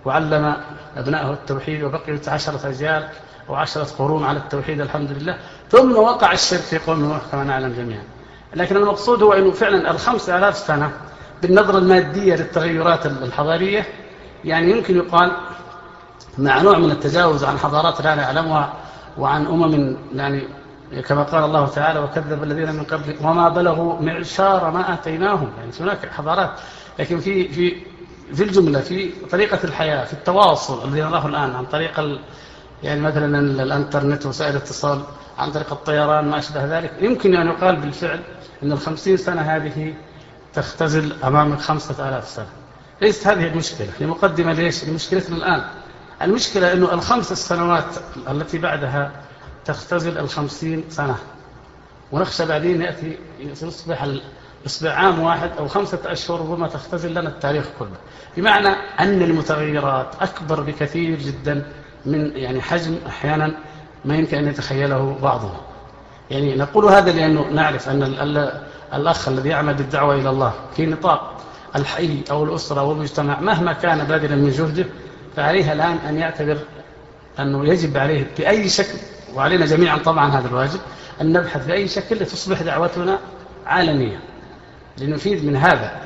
وعلم 0.04 0.56
أبنائه 0.96 1.32
التوحيد 1.32 1.82
وبقيت 1.82 2.28
عشرة 2.28 2.68
أجيال 2.68 3.08
وعشرة 3.48 3.86
قرون 3.98 4.24
على 4.24 4.38
التوحيد 4.38 4.80
الحمد 4.80 5.10
لله. 5.10 5.36
ثم 5.70 5.96
وقع 5.96 6.32
الشرك 6.32 6.60
في 6.60 6.78
قوم 6.78 7.00
نوح 7.04 7.20
كما 7.32 7.44
نعلم 7.44 7.72
جميعا. 7.72 8.02
لكن 8.54 8.76
المقصود 8.76 9.22
هو 9.22 9.32
أنه 9.32 9.50
فعلا 9.50 9.90
الخمس 9.90 10.28
آلاف 10.28 10.56
سنة 10.56 10.90
بالنظرة 11.42 11.78
المادية 11.78 12.34
للتغيرات 12.34 13.06
الحضارية 13.06 13.86
يعني 14.44 14.70
يمكن 14.70 14.96
يقال 14.96 15.32
مع 16.38 16.62
نوع 16.62 16.78
من 16.78 16.90
التجاوز 16.90 17.44
عن 17.44 17.58
حضارات 17.58 18.00
لا 18.00 18.14
نعلمها 18.14 18.72
وعن 19.18 19.46
أمم 19.46 19.96
يعني 20.14 20.42
كما 21.08 21.22
قال 21.22 21.44
الله 21.44 21.66
تعالى 21.66 22.00
وكذب 22.00 22.42
الذين 22.42 22.74
من 22.74 22.84
قبل 22.84 23.16
وما 23.22 23.48
بلغوا 23.48 24.00
معشار 24.00 24.70
ما 24.70 24.94
آتيناهم. 24.94 25.50
يعني 25.58 25.70
هناك 25.80 26.10
حضارات 26.10 26.50
لكن 26.98 27.20
في 27.20 27.48
في 27.48 27.76
في 28.34 28.42
الجملة 28.42 28.80
في 28.80 29.10
طريقة 29.30 29.58
الحياة 29.64 30.04
في 30.04 30.12
التواصل 30.12 30.88
الذي 30.88 31.00
نراه 31.00 31.26
الآن 31.26 31.50
عن 31.54 31.66
طريق 31.66 32.20
يعني 32.82 33.00
مثلا 33.00 33.38
الإنترنت 33.62 34.26
وسائل 34.26 34.50
الاتصال 34.56 35.00
عن 35.38 35.52
طريق 35.52 35.72
الطيران 35.72 36.24
ما 36.28 36.38
أشبه 36.38 36.78
ذلك. 36.78 36.92
يمكن 37.00 37.34
أن 37.34 37.46
يقال 37.46 37.76
بالفعل 37.76 38.20
أن 38.62 38.72
الخمسين 38.72 39.16
سنة 39.16 39.40
هذه 39.42 39.94
تختزل 40.54 41.12
أمامك 41.24 41.60
خمسة 41.60 42.08
آلاف 42.08 42.28
سنة. 42.28 42.46
ليست 43.02 43.26
هذه 43.26 43.46
المشكلة. 43.46 43.88
لمقدمة 44.00 44.52
ليش؟ 44.52 44.84
لمشكلتنا 44.84 45.36
الآن. 45.36 45.62
المشكلة 46.22 46.72
أنه 46.72 46.94
الخمس 46.94 47.32
السنوات 47.32 47.84
التي 48.30 48.58
بعدها 48.58 49.12
تختزل 49.72 50.18
الخمسين 50.18 50.84
سنة. 50.88 51.16
ونخشى 52.12 52.46
بعدين 52.46 52.82
يأتي 52.82 53.18
يصبح 53.40 54.08
يصبح 54.66 54.90
عام 54.98 55.20
واحد 55.20 55.50
أو 55.58 55.68
خمسة 55.68 55.98
أشهر 56.04 56.40
ربما 56.40 56.68
تختزل 56.68 57.10
لنا 57.10 57.28
التاريخ 57.28 57.64
كله. 57.78 57.96
بمعنى 58.36 58.68
أن 59.00 59.22
المتغيرات 59.22 60.06
أكبر 60.20 60.60
بكثير 60.60 61.18
جدا 61.18 61.66
من 62.06 62.36
يعني 62.36 62.60
حجم 62.60 62.98
أحيانا 63.06 63.54
ما 64.04 64.16
يمكن 64.16 64.38
أن 64.38 64.48
يتخيله 64.48 65.18
بعضهم. 65.22 65.56
يعني 66.30 66.56
نقول 66.56 66.84
هذا 66.84 67.12
لأنه 67.12 67.48
نعرف 67.48 67.88
أن 67.88 68.02
الأخ 68.94 69.28
الذي 69.28 69.48
يعمل 69.48 69.74
بالدعوة 69.74 70.14
إلى 70.14 70.30
الله 70.30 70.52
في 70.76 70.86
نطاق 70.86 71.36
الحي 71.76 72.22
أو 72.30 72.44
الأسرة 72.44 72.82
والمجتمع 72.82 73.40
مهما 73.40 73.72
كان 73.72 74.04
باذلا 74.04 74.36
من 74.36 74.50
جهده 74.50 74.86
فعليه 75.36 75.72
الآن 75.72 75.96
أن 75.96 76.18
يعتبر 76.18 76.58
أنه 77.38 77.66
يجب 77.66 77.96
عليه 77.96 78.26
بأي 78.38 78.68
شكل 78.68 78.98
وعلينا 79.34 79.66
جميعا 79.66 79.98
طبعا 79.98 80.30
هذا 80.30 80.48
الواجب 80.48 80.80
أن 81.20 81.32
نبحث 81.32 81.66
بأي 81.66 81.88
شكل 81.88 82.16
لتصبح 82.16 82.62
دعوتنا 82.62 83.18
عالمية 83.66 84.20
لنفيد 84.98 85.44
من 85.44 85.56
هذا. 85.56 86.00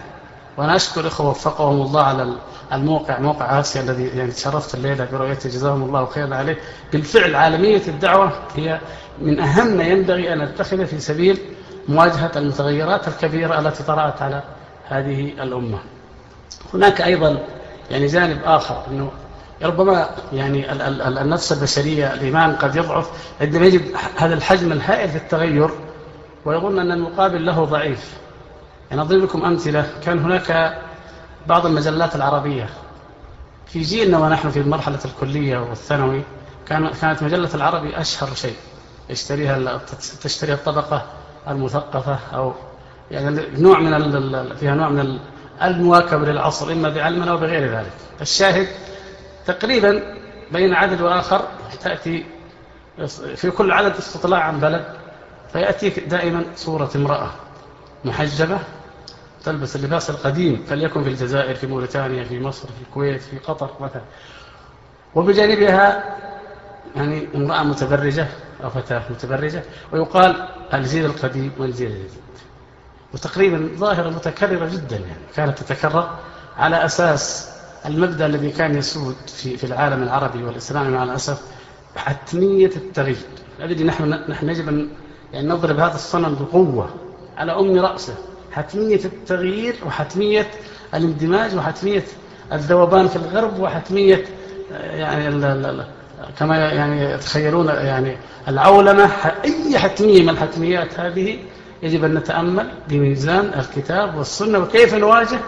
وأنا 0.57 0.77
أشكر 0.77 1.07
إخوة 1.07 1.31
وفقهم 1.31 1.83
الله 1.83 2.03
على 2.03 2.33
الموقع 2.73 3.19
موقع 3.19 3.61
آسيا 3.61 3.81
الذي 3.83 4.07
يعني 4.07 4.31
تشرفت 4.31 4.75
الليلة 4.75 5.09
برؤيته 5.13 5.49
جزاهم 5.49 5.83
الله 5.83 6.07
خيرا 6.07 6.37
عليه. 6.37 6.59
بالفعل 6.93 7.35
عالمية 7.35 7.83
الدعوة 7.89 8.33
هي 8.57 8.81
من 9.19 9.41
أهم 9.41 9.67
ما 9.67 9.85
ينبغي 9.85 10.33
أن 10.33 10.39
نتخذ 10.39 10.87
في 10.87 11.01
سبيل 11.01 11.39
مواجهة 11.89 12.31
المتغيرات 12.37 13.09
الكبيرة 13.09 13.59
التي 13.59 13.83
طرأت 13.83 14.23
على 14.23 14.43
هذه 14.89 15.33
الأمة. 15.43 15.79
هناك 16.75 17.01
أيضا 17.01 17.39
يعني 17.91 18.07
جانب 18.07 18.39
آخر 18.45 18.83
أنه 18.91 19.11
ربما 19.65 20.09
يعني 20.33 20.73
النفس 21.23 21.53
البشرية 21.53 22.15
الإيمان 22.15 22.57
قد 22.57 22.77
يضعف 22.77 23.11
عندما 23.41 23.67
يجد 23.67 23.83
هذا 24.17 24.35
الحجم 24.35 24.73
الهائل 24.73 25.09
في 25.09 25.17
التغير 25.17 25.71
ويظن 26.45 26.79
أن 26.79 26.93
المقابل 26.93 27.47
له 27.47 27.65
ضعيف. 27.65 28.13
يعني 28.91 29.03
أضرب 29.03 29.23
لكم 29.23 29.45
أمثلة. 29.45 29.87
كان 30.05 30.19
هناك 30.19 30.79
بعض 31.47 31.67
المجلات 31.67 32.17
العربية. 32.17 32.69
في 33.67 33.81
جيلنا 33.83 34.19
ونحن 34.19 34.51
في 34.51 34.61
المرحلة 34.61 34.99
الكلية 35.05 35.59
والثانوي 35.59 36.23
كانت 36.69 37.23
مجلة 37.23 37.55
العربي 37.55 38.01
أشهر 38.01 38.35
شيء. 38.35 38.57
يشتريها 39.11 39.81
تشتري 40.23 40.53
الطبقة 40.53 41.03
المثقفة 41.49 42.19
أو 42.35 42.53
يعني 43.11 43.43
نوع 43.59 43.79
من 43.79 44.55
فيها 44.57 44.75
نوع 44.75 44.89
من 44.89 45.19
المواكبة 45.63 46.27
للعصر 46.27 46.73
إما 46.73 46.89
بعلمنا 46.89 47.31
أو 47.31 47.37
بغير 47.37 47.79
ذلك. 47.79 47.93
الشاهد 48.21 48.69
تقريبا 49.47 50.03
بين 50.53 50.75
عدد 50.75 51.01
وآخر 51.01 51.49
تأتي 51.83 52.27
في 53.37 53.51
كل 53.51 53.73
عدد 53.73 53.97
استطلاع 53.97 54.41
عن 54.41 54.61
بلد 54.61 54.85
فيأتيك 55.53 55.99
دائما 56.01 56.45
صورة 56.57 56.91
امرأة 56.97 57.31
محجبة 58.05 58.59
تلبس 59.45 59.77
اللباس 59.77 60.11
القديم 60.11 60.65
فليكن 60.69 61.03
في 61.05 61.09
الجزائر 61.09 61.55
في 61.55 61.67
موريتانيا 61.67 62.25
في 62.25 62.41
مصر 62.41 62.69
في 62.69 62.83
الكويت 62.89 63.23
في 63.23 63.39
قطر 63.39 63.71
مثلا 63.81 64.03
وبجانبها 65.15 66.05
يعني 66.97 67.29
امرأة 67.35 67.63
متبرجة 67.63 68.27
أو 68.65 68.71
فتاة 68.71 69.03
متبرجة 69.11 69.63
ويقال 69.93 70.49
الجيل 70.75 71.05
القديم 71.07 71.53
والجيل 71.59 71.91
الجديد. 71.91 72.11
وتقريبا 73.15 73.69
ظاهرة 73.77 74.11
متكررة 74.11 74.67
جدا 74.67 74.97
يعني 74.97 75.21
كانت 75.37 75.59
تتكرر 75.59 76.19
على 76.59 76.85
أساس 76.85 77.54
المبدأ 77.87 78.27
الذي 78.27 78.51
كان 78.51 78.77
يسود 78.77 79.17
في, 79.27 79.57
في 79.57 79.65
العالم 79.65 80.03
العربي 80.03 80.45
والإسلامي 80.45 80.89
مع 80.91 81.03
الأسف 81.03 81.41
حتمية 81.97 82.71
التغيير. 82.77 83.17
الذي 83.61 83.85
نحن 83.85 84.09
نحن 84.29 84.49
يجب 84.49 84.69
أن 84.69 84.89
يعني 85.33 85.49
نضرب 85.49 85.79
هذا 85.79 85.95
الصنم 85.95 86.35
بقوة 86.35 86.89
على 87.37 87.53
أم 87.53 87.79
رأسه. 87.79 88.15
حتمية 88.53 89.01
التغيير 89.05 89.77
وحتمية 89.87 90.47
الاندماج 90.95 91.57
وحتمية 91.57 92.05
الذوبان 92.53 93.09
في 93.09 93.17
الغرب 93.17 93.61
وحتمية 93.61 94.25
يعني 94.71 95.45
كما 96.39 96.57
يعني 96.59 97.03
يتخيلون 97.13 97.67
يعني 97.69 98.17
العولمة. 98.49 99.11
أي 99.45 99.79
حتمية 99.79 100.23
من 100.23 100.29
الحتميات 100.29 101.01
هذه 101.01 101.39
يجب 101.83 102.05
أن 102.05 102.15
نتأمل 102.15 102.69
بميزان 102.89 103.51
الكتاب 103.59 104.15
والسنة 104.15 104.59
وكيف 104.59 104.95
نواجه 104.95 105.39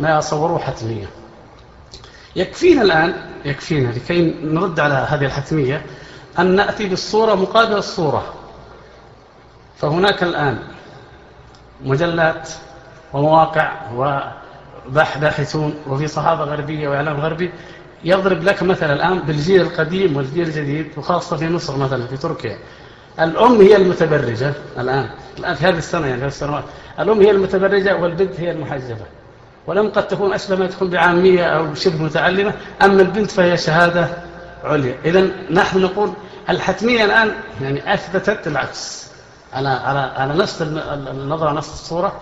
ما 0.00 0.18
يصوره 0.18 0.58
حتمية 0.58 1.06
يكفينا 2.36 2.82
الآن 2.82 3.14
يكفينا 3.44 3.88
لكي 3.88 4.34
نرد 4.42 4.80
على 4.80 4.94
هذه 4.94 5.24
الحتمية 5.24 5.82
أن 6.38 6.46
نأتي 6.56 6.88
بالصورة 6.88 7.34
مقابل 7.34 7.76
الصورة. 7.76 8.34
فهناك 9.76 10.22
الآن 10.22 10.58
مجلات 11.84 12.48
ومواقع 13.12 13.72
وباحثون 14.88 15.74
وفي 15.86 16.06
صحافة 16.08 16.44
غربية 16.44 16.88
وإعلام 16.88 17.20
غربي 17.20 17.50
يضرب 18.04 18.42
لك 18.42 18.62
مثلا 18.62 18.92
الآن 18.92 19.18
بالجيل 19.18 19.60
القديم 19.60 20.16
والجيل 20.16 20.48
الجديد 20.48 20.86
وخاصة 20.96 21.36
في 21.36 21.48
مصر 21.48 21.76
مثلا 21.76 22.06
في 22.06 22.16
تركيا. 22.16 22.58
الأم 23.20 23.60
هي 23.60 23.76
المتبرجة 23.76 24.52
الآن 24.78 25.10
الآن 25.38 25.54
في 25.54 25.64
هذه 25.66 25.78
السنة 25.78 26.06
يعني 26.06 26.20
في 26.20 26.26
السنوات. 26.26 26.64
الأم 27.00 27.20
هي 27.20 27.30
المتبرجة 27.30 27.96
والبنت 27.96 28.40
هي 28.40 28.50
المحجبة. 28.50 29.04
ولم 29.66 29.88
قد 29.88 30.08
تكون 30.08 30.38
تكون 30.68 30.90
بعامية 30.90 31.44
أو 31.44 31.74
شبه 31.74 32.02
متعلمة 32.02 32.54
أما 32.82 33.02
البنت 33.02 33.30
فهي 33.30 33.56
شهادة 33.56 34.08
عليا. 34.64 34.94
إذا 35.04 35.28
نحن 35.50 35.78
نقول 35.78 36.12
الحتمية 36.48 37.04
الآن 37.04 37.32
يعني 37.60 37.94
أثبتت 37.94 38.46
العكس. 38.46 39.10
على 39.52 39.68
على 39.68 39.98
على 39.98 40.34
نفس 40.34 40.62
النظرة 40.62 41.52
نفس 41.52 41.68
الصورة. 41.68 42.20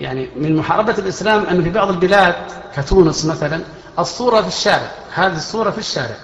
يعني 0.00 0.28
من 0.36 0.56
محاربة 0.56 0.94
الإسلام 0.98 1.46
أن 1.46 1.62
في 1.62 1.70
بعض 1.70 1.88
البلاد 1.88 2.34
كتونس 2.76 3.24
مثلا 3.24 3.60
الصورة 3.98 4.40
في 4.40 4.48
الشارع 4.48 4.90
هذه 5.14 5.36
الصورة 5.36 5.70
في 5.70 5.78
الشارع. 5.78 6.16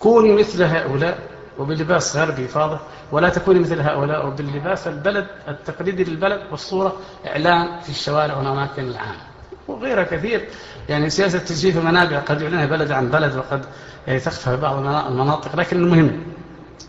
كوني 0.00 0.32
مثل 0.32 0.62
هؤلاء 0.62 1.18
وبلباس 1.58 2.16
غربي 2.16 2.48
فاضح 2.48 2.80
ولا 3.12 3.28
تكوني 3.28 3.58
مثل 3.58 3.80
هؤلاء 3.80 4.26
وباللباس 4.26 4.86
البلد 4.86 5.26
التقليدي 5.48 6.04
للبلد 6.04 6.40
والصورة 6.50 6.96
إعلان 7.26 7.80
في 7.80 7.88
الشوارع 7.88 8.36
والأماكن 8.36 8.82
العامة 8.82 9.27
وغيرها 9.68 10.04
كثير. 10.04 10.48
يعني 10.88 11.10
سياسة 11.10 11.38
تجريف 11.38 11.78
المنابع 11.78 12.18
قد 12.18 12.42
يعلنها 12.42 12.66
بلد 12.66 12.92
عن 12.92 13.08
بلد 13.08 13.36
وقد 13.36 13.64
يعني 14.06 14.20
تخفى 14.20 14.56
بعض 14.56 14.76
المناطق 15.06 15.56
لكن 15.56 15.76
المهم 15.76 16.22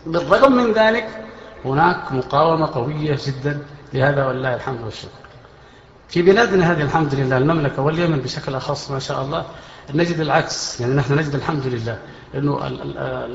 بالرغم 0.06 0.52
من 0.52 0.72
ذلك 0.72 1.08
هناك 1.64 2.12
مقاومة 2.12 2.66
قوية 2.66 3.18
جدا 3.26 3.58
لهذا 3.92 4.26
والله 4.26 4.54
الحمد 4.54 4.80
والشكر. 4.80 5.10
في 6.08 6.22
بلادنا 6.22 6.72
هذه 6.72 6.82
الحمد 6.82 7.14
لله 7.14 7.36
المملكة 7.36 7.82
واليمن 7.82 8.18
بشكل 8.18 8.54
أخص 8.54 8.90
ما 8.90 8.98
شاء 8.98 9.22
الله 9.22 9.44
نجد 9.94 10.20
العكس. 10.20 10.80
يعني 10.80 10.94
نحن 10.94 11.14
نجد 11.18 11.34
الحمد 11.34 11.66
لله 11.66 11.98
أنه 12.34 12.66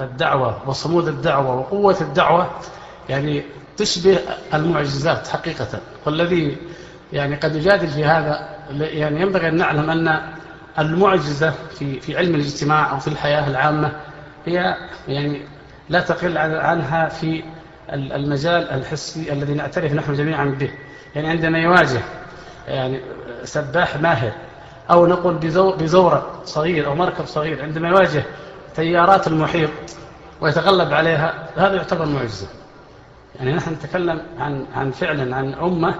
الدعوة 0.03 0.69
وصمود 0.69 1.07
الدعوة 1.07 1.55
وقوة 1.55 1.97
الدعوة 2.01 2.49
يعني 3.09 3.43
تشبه 3.77 4.19
المعجزات 4.53 5.27
حقيقة. 5.27 5.79
والذي 6.05 6.57
يعني 7.13 7.35
قد 7.35 7.55
يجادل 7.55 7.87
في 7.87 8.05
هذا 8.05 8.54
يعني 8.71 9.21
ينبغي 9.21 9.47
أن 9.47 9.55
نعلم 9.55 9.89
أن 9.89 10.21
المعجزة 10.79 11.53
في 11.79 11.99
في 11.99 12.17
علم 12.17 12.35
الاجتماع 12.35 12.91
أو 12.91 12.99
في 12.99 13.07
الحياة 13.07 13.47
العامة 13.47 13.91
هي 14.45 14.75
يعني 15.07 15.41
لا 15.89 15.99
تقل 15.99 16.37
عنها 16.37 17.09
في 17.09 17.43
المجال 17.93 18.69
الحسي 18.69 19.33
الذي 19.33 19.53
نعترف 19.53 19.93
نحن 19.93 20.13
جميعا 20.13 20.45
به. 20.45 20.71
يعني 21.15 21.27
عندما 21.27 21.59
يواجه 21.59 22.01
يعني 22.67 23.01
سباح 23.43 23.97
ماهر 23.97 24.31
أو 24.91 25.07
نقول 25.07 25.35
بزورق 25.79 26.41
صغير 26.45 26.87
أو 26.87 26.95
مركب 26.95 27.25
صغير 27.25 27.63
عندما 27.63 27.89
يواجه 27.89 28.23
تيارات 28.75 29.27
المحيط 29.27 29.69
ويتغلب 30.41 30.93
عليها 30.93 31.49
هذا 31.57 31.75
يعتبر 31.75 32.05
معجزة. 32.05 32.47
يعني 33.39 33.53
نحن 33.53 33.71
نتكلم 33.73 34.21
عن 34.39 34.65
عن 34.75 34.91
فعلا 34.91 35.35
عن 35.35 35.53
أمة 35.53 35.95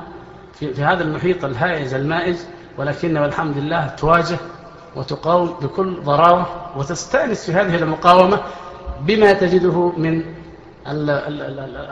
في, 0.53 0.73
في 0.73 0.83
هذا 0.83 1.03
المحيط 1.03 1.45
الهائج 1.45 1.93
المائج 1.93 2.35
ولكن 2.77 3.17
والحمد 3.17 3.57
لله 3.57 3.87
تواجه 3.87 4.37
وتقاوم 4.95 5.47
بكل 5.61 6.01
ضراوة 6.01 6.45
وتستأنس 6.77 7.45
في 7.45 7.53
هذه 7.53 7.75
المقاومة 7.75 8.41
بما 9.01 9.33
تجده 9.33 9.91
من 9.97 10.23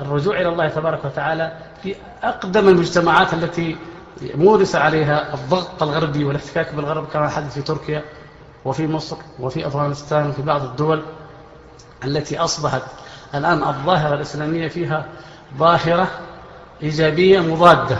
الرجوع 0.01 0.39
إلى 0.41 0.49
الله 0.49 0.67
تبارك 0.69 1.05
وتعالى 1.05 1.57
في 1.83 1.95
أقدم 2.23 2.69
المجتمعات 2.69 3.33
التي 3.33 3.77
مورس 4.35 4.75
عليها 4.75 5.33
الضغط 5.33 5.83
الغربي 5.83 6.23
والاحتكاك 6.25 6.73
بالغرب 6.75 7.07
كما 7.13 7.29
حدث 7.29 7.53
في 7.53 7.61
تركيا 7.61 8.03
وفي 8.65 8.87
مصر 8.87 9.17
وفي 9.39 9.67
أفغانستان 9.67 10.29
وفي 10.29 10.41
بعض 10.41 10.63
الدول 10.63 11.01
التي 12.05 12.37
أصبحت 12.39 12.81
الآن 13.35 13.63
الظاهرة 13.63 14.15
الإسلامية 14.15 14.67
فيها 14.67 15.05
ظاهرة 15.57 16.07
إيجابية 16.83 17.39
مضادة. 17.39 17.97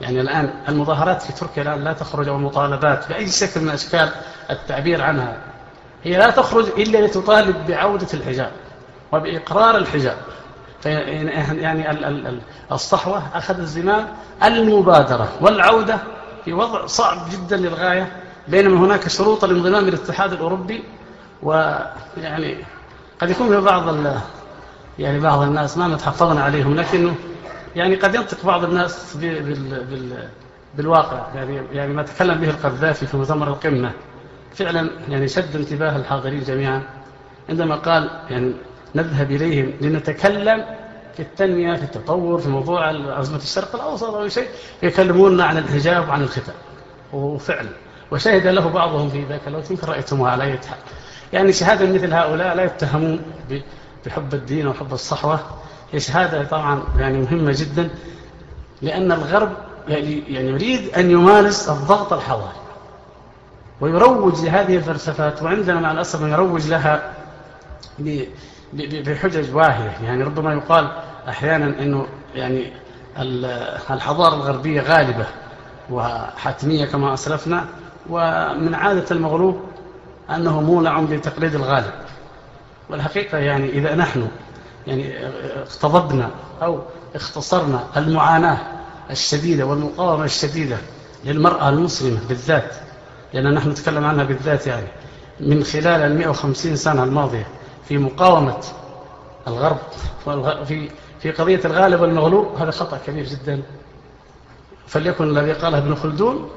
يعني 0.00 0.20
الآن 0.20 0.50
المظاهرات 0.68 1.22
في 1.22 1.32
تركيا 1.32 1.62
الآن 1.62 1.84
لا 1.84 1.92
تخرج 1.92 2.28
أو 2.28 2.36
المطالبات 2.36 3.08
بأي 3.08 3.28
شكل 3.28 3.60
من 3.60 3.68
أشكال 3.68 4.10
التعبير 4.50 5.02
عنها 5.02 5.36
هي 6.04 6.18
لا 6.18 6.30
تخرج 6.30 6.66
إلا 6.78 7.06
لتطالب 7.06 7.66
بعودة 7.68 8.06
الحجاب 8.14 8.50
وبإقرار 9.12 9.76
الحجاب. 9.76 10.16
يعني 10.84 11.90
الصحوة 12.72 13.22
أخذ 13.34 13.58
الزمام 13.58 14.06
المبادرة 14.44 15.28
والعودة 15.40 15.98
في 16.44 16.52
وضع 16.52 16.86
صعب 16.86 17.18
جدا 17.30 17.56
للغاية 17.56 18.12
بينما 18.48 18.86
هناك 18.86 19.08
شروط 19.08 19.44
لانضمام 19.44 19.88
الاتحاد 19.88 20.32
الأوروبي 20.32 20.84
ويعني 21.42 22.64
قد 23.20 23.30
يكون 23.30 23.60
بعض 23.60 23.96
يعني 24.98 25.20
بعض 25.20 25.42
الناس 25.42 25.78
ما 25.78 25.88
متحفظنا 25.88 26.42
عليهم 26.44 26.76
لكنه 26.76 27.14
يعني 27.76 27.96
قد 27.96 28.14
ينطق 28.14 28.46
بعض 28.46 28.64
الناس 28.64 29.16
بال 29.16 29.42
بال 29.84 30.28
بالواقع 30.76 31.26
يعني 31.34 31.60
يعني 31.72 31.92
ما 31.92 32.02
تكلم 32.02 32.40
به 32.40 32.50
القذافي 32.50 33.06
في 33.06 33.16
مؤتمر 33.16 33.48
القمة. 33.48 33.92
فعلا 34.54 34.90
يعني 35.08 35.28
شد 35.28 35.56
انتباه 35.56 35.96
الحاضرين 35.96 36.42
جميعا. 36.42 36.82
عندما 37.48 37.76
قال 37.76 38.10
يعني 38.30 38.52
نذهب 38.94 39.30
إليهم 39.30 39.72
لنتكلم 39.80 40.64
في 41.14 41.20
التنمية 41.22 41.76
في 41.76 41.82
التطور 41.82 42.38
في 42.38 42.48
موضوع 42.48 42.90
أزمة 43.20 43.36
الشرق 43.36 43.74
الأوسط 43.74 44.14
أو 44.14 44.28
شيء 44.28 44.48
يكلموننا 44.82 45.44
عن 45.44 45.58
الحجاب 45.58 46.08
وعن 46.08 46.22
الختان 46.22 46.54
وفعلا. 47.12 47.70
وشهد 48.10 48.46
له 48.46 48.68
بعضهم 48.68 49.08
في 49.08 49.24
ذاك 49.24 49.40
الوقت 49.46 49.70
يمكن 49.70 49.86
رأيتموها 49.86 50.30
على 50.30 50.42
حال. 50.44 50.78
يعني 51.32 51.52
شهادة 51.52 51.92
مثل 51.92 52.12
هؤلاء 52.12 52.54
لا 52.56 52.64
يتهمون 52.64 53.22
بحب 54.06 54.34
الدين 54.34 54.66
وحب 54.66 54.92
الصحوة. 54.92 55.40
هي 55.92 56.00
شهادة 56.00 56.44
طبعا 56.44 56.82
يعني 56.98 57.18
مهمة 57.18 57.54
جدا 57.58 57.88
لأن 58.82 59.12
الغرب 59.12 59.52
يعني, 59.88 60.22
يعني 60.28 60.48
يريد 60.48 60.88
أن 60.88 61.10
يمارس 61.10 61.68
الضغط 61.68 62.12
الحضاري 62.12 62.56
ويروج 63.80 64.44
لهذه 64.44 64.76
الفلسفات 64.76 65.42
وعندنا 65.42 65.80
مع 65.80 65.92
الأسف 65.92 66.20
يروج 66.20 66.66
لها 66.66 67.12
بحجج 68.72 69.54
واهية. 69.54 69.92
يعني 70.04 70.22
ربما 70.22 70.54
يقال 70.54 70.88
أحيانا 71.28 71.82
أنه 71.82 72.06
يعني 72.34 72.72
الحضارة 73.90 74.34
الغربية 74.34 74.80
غالبة 74.80 75.26
وحتمية 75.90 76.84
كما 76.84 77.14
أسلفنا 77.14 77.64
ومن 78.10 78.74
عادة 78.74 79.04
المغلوب 79.10 79.60
أنه 80.30 80.60
مولع 80.60 81.00
بتقليد 81.00 81.54
الغالب. 81.54 81.92
والحقيقة 82.90 83.38
يعني 83.38 83.68
إذا 83.68 83.94
نحن 83.94 84.28
يعني 84.86 85.26
اقتضبنا 85.62 86.30
أو 86.62 86.82
اختصرنا 87.14 87.84
المعاناة 87.96 88.58
الشديدة 89.10 89.66
والمقاومة 89.66 90.24
الشديدة 90.24 90.76
للمرأة 91.24 91.68
المسلمة 91.68 92.20
بالذات 92.28 92.74
لأن 93.34 93.54
نحن 93.54 93.70
نتكلم 93.70 94.04
عنها 94.04 94.24
بالذات 94.24 94.66
يعني 94.66 94.86
من 95.40 95.64
خلال 95.64 95.86
المئة 95.86 96.28
وخمسين 96.28 96.76
سنة 96.76 97.04
الماضية 97.04 97.46
في 97.88 97.98
مقاومة 97.98 98.60
الغرب 99.48 99.78
في 100.64 100.88
في 101.20 101.30
قضية 101.30 101.60
الغالب 101.64 102.00
والمغلوب 102.00 102.56
هذا 102.56 102.70
خطأ 102.70 102.98
كبير 103.06 103.24
جدا. 103.24 103.62
فليكن 104.86 105.38
الذي 105.38 105.52
قاله 105.52 105.78
ابن 105.78 105.94
خلدون 105.94 106.50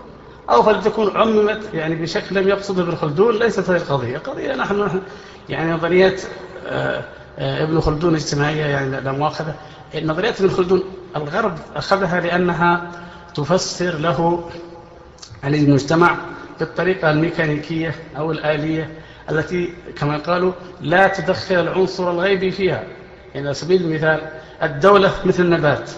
أو 0.49 0.63
فلتكون 0.63 1.17
عممت 1.17 1.73
يعني 1.73 1.95
بشكل 1.95 2.35
لم 2.35 2.47
يقصد 2.47 2.79
ابن 2.79 2.95
خلدون 2.95 3.39
ليست 3.39 3.69
هذه 3.69 3.77
القضية. 3.77 4.17
قضية 4.17 4.55
نحن 4.55 5.01
يعني 5.49 5.71
نظريات 5.71 6.21
آه، 6.67 7.03
ابن 7.39 7.79
خلدون 7.79 8.15
اجتماعية 8.15 8.65
يعني 8.65 9.01
لا 9.01 9.11
مؤاخذة. 9.11 9.55
نظريات 9.95 10.41
ابن 10.41 10.49
خلدون 10.49 10.83
الغرب 11.15 11.57
أخذها 11.75 12.19
لأنها 12.19 12.91
تفسر 13.35 13.97
له 13.97 14.49
المجتمع 15.43 16.17
بالطريقة 16.59 17.11
الميكانيكية 17.11 17.95
أو 18.17 18.31
الآلية 18.31 18.89
التي 19.31 19.73
كما 19.97 20.17
قالوا 20.17 20.51
لا 20.81 21.07
تدخل 21.07 21.55
العنصر 21.55 22.11
الغيبي 22.11 22.51
فيها. 22.51 22.83
يعني 23.35 23.47
على 23.47 23.53
سبيل 23.53 23.81
المثال 23.81 24.21
الدولة 24.63 25.11
مثل 25.25 25.43
النبات 25.43 25.91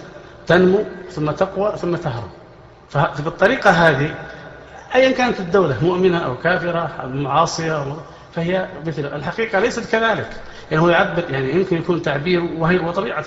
تنمو 0.46 0.84
ثم 1.10 1.30
تقوى 1.30 1.76
ثم 1.76 1.96
تهرب. 1.96 2.30
فبالطريقة 2.88 3.70
هذه 3.70 4.14
أيا 4.94 5.10
كانت 5.10 5.40
الدولة 5.40 5.84
مؤمنة 5.84 6.18
أو 6.18 6.36
كافرة 6.36 6.90
أو 7.02 7.08
معاصية 7.08 7.96
فهي 8.32 8.68
مثل 8.86 9.04
الحقيقة 9.16 9.60
ليست 9.60 9.92
كذلك. 9.92 10.30
يعني 10.70 10.82
هو 10.82 10.88
يعبر 10.88 11.24
يعني 11.30 11.52
يمكن 11.52 11.76
يكون 11.76 12.02
تعبير 12.02 12.42
وهي 12.58 12.78
وطبيعة 12.78 13.24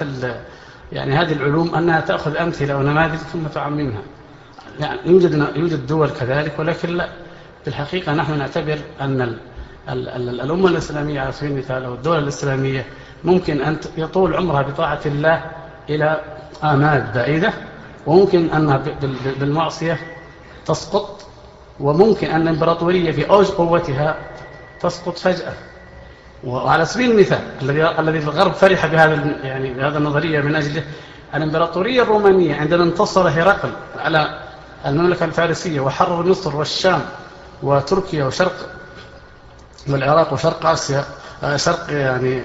يعني 0.91 1.15
هذه 1.15 1.33
العلوم 1.33 1.75
أنها 1.75 2.01
تأخذ 2.01 2.37
أمثلة 2.37 2.77
ونماذج 2.77 3.17
ثم 3.17 3.47
تعممها 3.47 4.01
يعني 4.79 4.99
يوجد 5.05 5.47
يوجد 5.55 5.87
دول 5.87 6.09
كذلك 6.09 6.59
ولكن 6.59 6.89
لا. 6.89 7.09
في 7.63 7.67
الحقيقة 7.67 8.13
نحن 8.13 8.37
نعتبر 8.37 8.77
أن 9.01 9.37
الأمة 9.89 10.67
الإسلامية 10.67 11.21
على 11.21 11.31
سبيل 11.31 11.51
المثال 11.51 11.83
أو 11.83 11.93
الدولة 11.93 12.19
الإسلامية 12.19 12.85
ممكن 13.23 13.61
أن 13.61 13.77
يطول 13.97 14.35
عمرها 14.35 14.61
بطاعة 14.61 14.99
الله 15.05 15.43
إلى 15.89 16.21
آمال 16.63 17.11
بعيدة 17.15 17.53
وممكن 18.05 18.49
أنها 18.49 18.83
بالمعصية 19.39 19.99
تسقط 20.65 21.25
وممكن 21.79 22.27
أن 22.27 22.41
الإمبراطورية 22.41 23.11
في 23.11 23.29
أوج 23.29 23.45
قوتها 23.45 24.15
تسقط 24.81 25.17
فجأة. 25.17 25.53
وعلى 26.43 26.85
سبيل 26.85 27.11
المثال 27.11 27.39
الذي 27.61 27.99
الذي 27.99 28.17
الغرب 28.17 28.51
فرح 28.53 28.85
بهذا 28.85 29.13
يعني 29.43 29.73
بهذا 29.73 29.97
النظرية 29.97 30.41
من 30.41 30.55
أجله 30.55 30.83
الإمبراطورية 31.35 32.01
الرومانية 32.01 32.55
عندما 32.55 32.83
انتصر 32.83 33.29
هرقل 33.29 33.71
على 33.99 34.39
المملكة 34.85 35.25
الفارسية 35.25 35.79
وحرر 35.79 36.23
مصر 36.23 36.55
والشام 36.55 37.01
وتركيا 37.63 38.25
وشرق 38.25 38.53
والعراق 39.89 40.33
وشرق 40.33 40.65
آسيا 40.65 41.03
آه، 41.43 41.55
شرق 41.57 41.85
يعني 41.89 42.41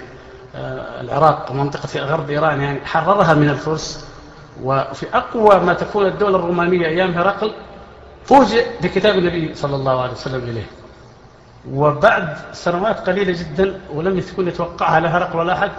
آه، 0.55 1.01
العراق 1.01 1.51
ومنطقة 1.51 2.01
غرب 2.01 2.31
إيران 2.31 2.61
يعني 2.61 2.87
حررها 2.87 3.35
من 3.35 3.49
الفرس. 3.49 4.05
وفي 4.63 5.07
أقوى 5.15 5.61
ما 5.61 5.75
تكون 5.75 6.07
الدولة 6.07 6.37
الرومانية 6.37 6.87
أيام 6.87 7.11
هرقل 7.11 7.53
فوجئ 8.25 8.67
بكتاب 8.83 9.19
النبي 9.19 9.55
صلى 9.55 9.77
الله 9.77 10.03
عليه 10.03 10.13
وسلم 10.13 10.49
إليه. 10.49 10.67
وبعد 11.69 12.37
سنوات 12.53 13.01
قليلة 13.01 13.33
جدا 13.33 13.81
ولم 13.95 14.19
يكن 14.19 14.49
يتوقعها 14.49 15.01
لا 15.01 15.17
هرقل 15.17 15.39
ولا 15.39 15.53
أحد 15.53 15.71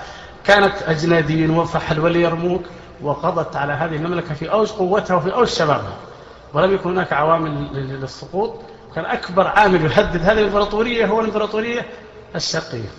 كانت 0.44 0.74
أجنادين 0.88 1.50
وفحل 1.50 2.00
واليرموك 2.00 2.62
وقضت 3.02 3.56
على 3.56 3.74
هذه 3.74 3.96
المملكة 3.96 4.34
في 4.34 4.52
أوج 4.52 4.70
قوتها 4.70 5.16
وفي 5.16 5.34
أوج 5.34 5.48
شبابها. 5.48 5.96
ولم 6.54 6.74
يكن 6.74 6.90
هناك 6.90 7.14
عوامل 7.14 7.68
للسقوط. 7.74 8.54
كان 8.96 9.06
أكبر 9.06 9.48
عامل 9.48 9.86
يحدد 9.86 10.22
هذه 10.22 10.40
الإمبراطورية 10.40 11.06
هو 11.06 11.20
الإمبراطورية 11.20 11.86
الشرقية. 12.36 12.90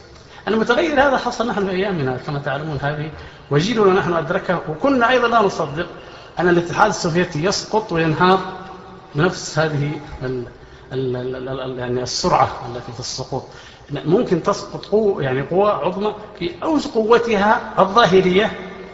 المتغير 0.48 0.92
هذا 1.08 1.16
حصل 1.16 1.48
نحن 1.48 1.66
في 1.66 1.70
أيامنا 1.70 2.16
كما 2.16 2.38
تعلمون 2.38 2.78
هذه 2.82 3.10
وجيلنا 3.50 4.00
نحن 4.00 4.12
أدركه 4.12 4.60
وكنا 4.68 5.10
أيضا 5.10 5.28
لا 5.28 5.42
نصدق 5.42 5.86
أن 6.38 6.48
الاتحاد 6.48 6.88
السوفيتي 6.88 7.44
يسقط 7.44 7.92
وينهار 7.92 8.40
بنفس 9.14 9.58
هذه 9.58 10.00
يعني 10.92 12.02
السرعة 12.02 12.48
التي 12.70 12.92
في 12.92 13.00
السقوط 13.00 13.44
ممكن 13.90 14.42
تسقط 14.42 14.86
قوة 14.86 15.22
يعني 15.22 15.42
قوة 15.42 15.72
عظمى 15.72 16.14
في 16.38 16.50
أوج 16.62 16.86
قوتها 16.86 17.74
الظاهرية 17.78 18.52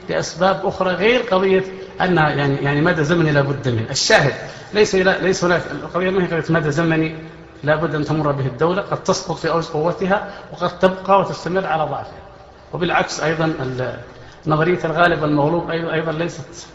لأسباب 0.09 0.67
أخرى 0.67 0.91
غير 0.91 1.21
قضية 1.21 1.65
أنها 2.01 2.31
يعني 2.31 2.57
يعني 2.57 2.81
مدى 2.81 3.05
زمني 3.05 3.33
لابد 3.33 3.69
منه. 3.69 3.91
الشاهد 3.91 4.33
ليس 4.75 4.95
ليس 4.95 5.45
هناك 5.45 5.63
القضية 5.71 6.11
ما 6.11 6.23
هي 6.23 6.27
قضية 6.27 6.55
مدى 6.55 6.71
زمني 6.71 7.17
لابد 7.65 7.95
أن 7.95 8.05
تمر 8.05 8.33
به 8.33 8.47
الدولة. 8.47 8.83
قد 8.83 9.03
تسقط 9.03 9.37
في 9.37 9.51
أوج 9.51 9.65
قوتها 9.65 10.33
وقد 10.53 10.79
تبقى 10.79 11.21
وتستمر 11.21 11.67
على 11.67 11.83
ضعفها. 11.83 12.19
وبالعكس 12.73 13.21
أيضا 13.21 13.55
نظرية 14.47 14.79
الغالب 14.85 15.23
والمغلوب 15.23 15.71
أيضا 15.71 16.13
ليست 16.13 16.67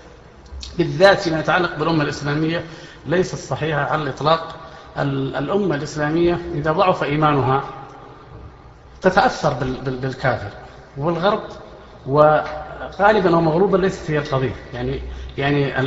بالذات 0.78 1.20
فيما 1.20 1.40
يتعلق 1.40 1.76
بالأمة 1.80 2.04
الإسلامية 2.04 2.64
ليست 3.06 3.36
صحيحة 3.36 3.82
على 3.82 4.04
الإطلاق. 4.04 4.56
الأمة 4.98 5.76
الإسلامية 5.76 6.40
إذا 6.54 6.72
ضعف 6.72 7.04
إيمانها 7.04 7.64
تتأثر 9.02 9.54
بالكافر 9.86 10.50
والغرب 10.98 11.44
وغالبا 12.08 13.36
ومغلوبا 13.36 13.78
ليست 13.78 14.12
هي 14.12 14.18
القضية. 14.18 14.56
يعني 14.74 15.02
يعني 15.38 15.80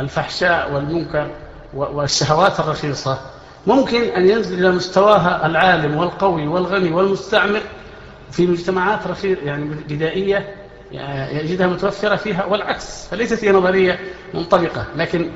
الفحشاء 0.00 0.72
والمنكر 0.72 1.30
والشهوات 1.74 2.60
الرخيصة 2.60 3.18
ممكن 3.66 4.02
أن 4.02 4.28
ينزل 4.28 4.58
إلى 4.58 4.70
مستواها 4.70 5.46
العالم 5.46 5.96
والقوي 5.96 6.46
والغني 6.46 6.92
والمستعمر 6.92 7.60
في 8.30 8.46
مجتمعات 8.46 9.06
رخيصة 9.06 9.40
يعني 9.42 9.64
بدائية 9.88 10.54
يجدها 11.32 11.66
متوفرة 11.66 12.16
فيها 12.16 12.44
والعكس 12.44 13.06
فليست 13.06 13.44
هي 13.44 13.52
نظرية 13.52 13.98
منطبقة. 14.34 14.86
لكن 14.96 15.30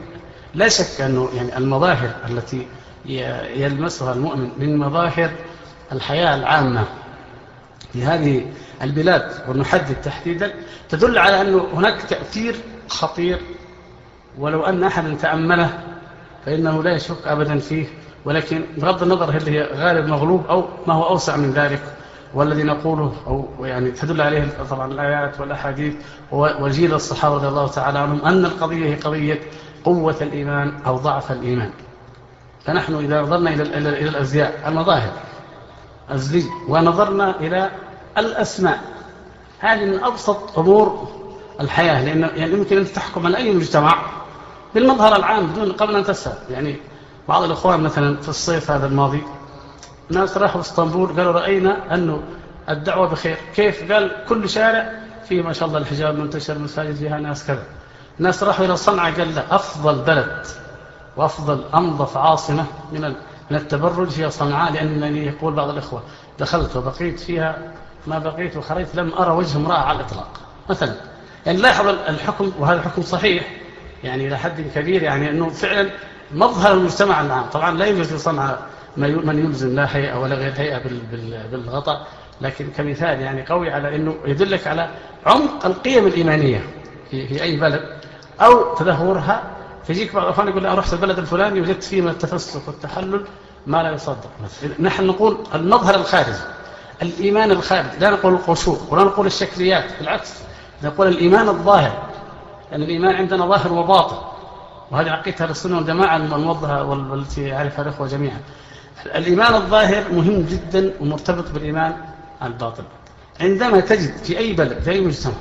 لا 0.55 0.69
شك 0.69 1.01
أنه 1.01 1.29
يعني 1.35 1.57
المظاهر 1.59 2.11
التي 2.31 2.67
يلمسها 3.09 4.13
المؤمن 4.13 4.51
من 4.59 4.77
مظاهر 4.77 5.31
الحياة 5.93 6.35
العامة 6.35 6.85
في 7.93 8.05
هذه 8.05 8.47
البلاد 8.83 9.31
ونحدد 9.49 9.97
تحديدا. 10.05 10.53
تدل 10.89 11.19
على 11.19 11.41
أنه 11.41 11.67
هناك 11.75 12.03
تأثير 12.03 12.57
خطير. 12.89 13.39
ولو 14.39 14.63
أن 14.63 14.85
أحدا 14.85 15.15
تأمله 15.15 15.79
فإنه 16.47 16.83
لا 16.83 16.93
يشك 16.93 17.27
أبدا 17.27 17.59
فيه. 17.59 17.87
ولكن 18.25 18.65
بغض 18.77 19.03
النظر 19.03 19.31
هل 19.31 19.49
هي 19.49 19.63
غالب 19.63 20.07
مغلوب 20.07 20.47
أو 20.47 20.65
ما 20.87 20.95
هو 20.95 21.09
أوسع 21.09 21.37
من 21.37 21.51
ذلك 21.53 21.83
والذي 22.35 22.63
نقوله 22.63 23.15
أو 23.27 23.49
يعني 23.65 23.91
تدل 23.91 24.21
عليه 24.21 24.49
طبعا 24.71 24.93
الآيات 24.93 25.41
والأحاديث 25.41 25.95
وجيل 26.33 26.95
الصحابة 26.95 27.35
رضي 27.35 27.49
الله 27.49 27.69
تعالى 27.69 27.99
عنهم 27.99 28.23
أن 28.23 28.45
القضية 28.45 28.87
هي 28.87 28.95
قضية 28.95 29.41
قوة 29.85 30.17
الإيمان 30.21 30.73
أو 30.87 30.97
ضعف 30.97 31.33
الإيمان. 31.33 31.71
فنحن 32.69 32.95
إذا 32.95 33.23
نظرنا 33.23 33.51
إلى, 33.51 33.63
إلى 33.79 34.09
الأزياء 34.09 34.63
المظاهر 34.67 35.13
الزي 36.11 36.45
ونظرنا 36.69 37.41
إلى 37.41 37.71
الأسماء. 38.19 38.81
هذه 39.59 39.85
من 39.85 40.05
أبسط 40.05 40.59
أمور 40.59 41.09
الحياة 41.61 42.05
لأن 42.05 42.31
يعني 42.37 42.53
يمكن 42.53 42.77
أن 42.77 42.93
تحكم 42.93 43.27
على 43.27 43.37
أي 43.37 43.55
مجتمع 43.55 44.03
بالمظهر 44.75 45.17
العام 45.17 45.47
بدون 45.47 45.73
قبل 45.73 45.97
أن 45.97 46.05
تسأل. 46.05 46.33
يعني 46.51 46.77
بعض 47.29 47.43
الإخوان 47.43 47.81
مثلا 47.81 48.17
في 48.17 48.29
الصيف 48.29 48.71
هذا 48.71 48.87
الماضي 48.87 49.23
ناس 50.11 50.37
راحوا 50.37 50.61
إسطنبول 50.61 51.09
قالوا 51.09 51.33
رأينا 51.33 51.95
أنه 51.95 52.23
الدعوة 52.69 53.09
بخير. 53.09 53.37
كيف؟ 53.55 53.93
قال 53.93 54.25
كل 54.29 54.49
شارع 54.49 54.93
فيه 55.29 55.43
ما 55.43 55.53
شاء 55.53 55.69
الله 55.69 55.79
الحجاب 55.79 56.19
منتشر 56.19 56.59
مساجد 56.59 56.95
فيها 56.95 57.19
ناس 57.19 57.47
كذا. 57.47 57.65
ناس 58.19 58.43
راحوا 58.43 58.65
إلى 58.65 58.77
صنعاء 58.77 59.13
قال 59.13 59.35
لا 59.35 59.55
أفضل 59.55 59.99
بلد. 59.99 60.47
وأفضل 61.19 61.65
أنظف 61.75 62.17
عاصمة 62.17 62.65
من 62.93 63.15
من 63.51 63.57
التبرج 63.57 64.21
هي 64.21 64.31
صنعاء 64.31 64.73
لأنني 64.73 65.27
يقول 65.27 65.55
بعض 65.55 65.69
الإخوة 65.69 66.03
دخلت 66.39 66.77
وبقيت 66.77 67.21
فيها 67.21 67.59
ما 68.07 68.19
بقيت 68.19 68.57
وخرجت 68.57 68.95
لم 68.95 69.13
أرى 69.19 69.31
وجه 69.31 69.57
امرأة 69.57 69.79
على 69.79 69.99
الإطلاق. 70.01 70.29
مثلا 70.71 70.95
يعني 71.47 71.59
لاحظ 71.59 71.89
الحكم 71.89 72.53
وهذا 72.59 72.79
الحكم 72.79 73.03
صحيح 73.03 73.45
يعني 74.05 74.27
إلى 74.29 74.39
حد 74.39 74.61
كبير 74.75 75.03
يعني 75.03 75.31
أنه 75.31 75.49
فعلا 75.49 75.91
مظهر 76.33 76.73
المجتمع 76.75 77.21
العام. 77.21 77.45
طبعا 77.53 77.77
لا 77.77 77.85
يوجد 77.85 78.17
صنعاء 78.17 78.59
من 78.97 79.39
يلزم 79.39 79.75
لا 79.75 79.97
هيئة 79.97 80.19
ولا 80.19 80.35
غير 80.35 80.53
هيئة 80.57 80.81
بالغطاء 81.51 82.07
لكن 82.41 82.67
كمثال 82.77 83.21
يعني 83.21 83.47
قوي 83.47 83.71
على 83.71 83.97
أنه 83.97 84.15
يدلك 84.25 84.67
على 84.67 84.91
عمق 85.27 85.67
القيم 85.67 86.07
الإيمانية 86.07 86.63
في, 87.11 87.29
في 87.29 87.43
أي 87.43 87.57
بلد 87.57 87.83
أو 88.41 88.75
تدهورها 88.75 89.43
فيجيك 89.89 90.15
بعض 90.15 90.25
الأخوان 90.25 90.49
يقول 90.49 90.63
لي 90.63 90.69
أروح 90.69 90.93
البلد 90.93 91.19
الفلاني 91.19 91.61
وجدت 91.61 91.83
فيه 91.83 92.01
من 92.01 92.09
التفسق 92.09 92.63
والتحلل 92.67 93.25
ما 93.67 93.83
لا 93.83 93.93
يصدق. 93.93 94.31
نحن 94.79 95.07
نقول 95.07 95.39
المظهر 95.55 95.95
الخارجي 95.95 96.39
الإيمان 97.03 97.51
الخارجي 97.51 97.99
لا 98.01 98.11
نقول 98.11 98.35
القشور 98.35 98.79
ولا 98.91 99.05
نقول 99.05 99.27
الشكليات 99.27 99.85
بالعكس 99.99 100.35
نقول 100.83 101.09
الإيمان 101.09 101.49
الظاهر. 101.49 102.09
لأن 102.71 102.81
يعني 102.81 102.85
الإيمان 102.85 103.15
عندنا 103.15 103.47
ظاهر 103.47 103.73
وباطن 103.73 104.17
وهذه 104.91 105.11
عقيدة 105.11 105.45
السنة 105.45 105.77
والجماعة 105.77 106.17
الموضحة 106.17 106.85
والتي 106.85 107.43
يعرفها 107.43 107.83
الأخوة 107.83 108.07
جميعا. 108.07 108.41
الإيمان 109.07 109.55
الظاهر 109.55 110.13
مهم 110.13 110.43
جدا 110.43 110.93
ومرتبط 111.01 111.51
بالإيمان 111.51 111.97
الباطن. 112.43 112.85
عندما 113.41 113.81
تجد 113.81 114.17
في 114.17 114.39
أي 114.39 114.53
بلد 114.53 114.79
في 114.83 114.91
أي 114.91 115.01
مجتمع 115.01 115.33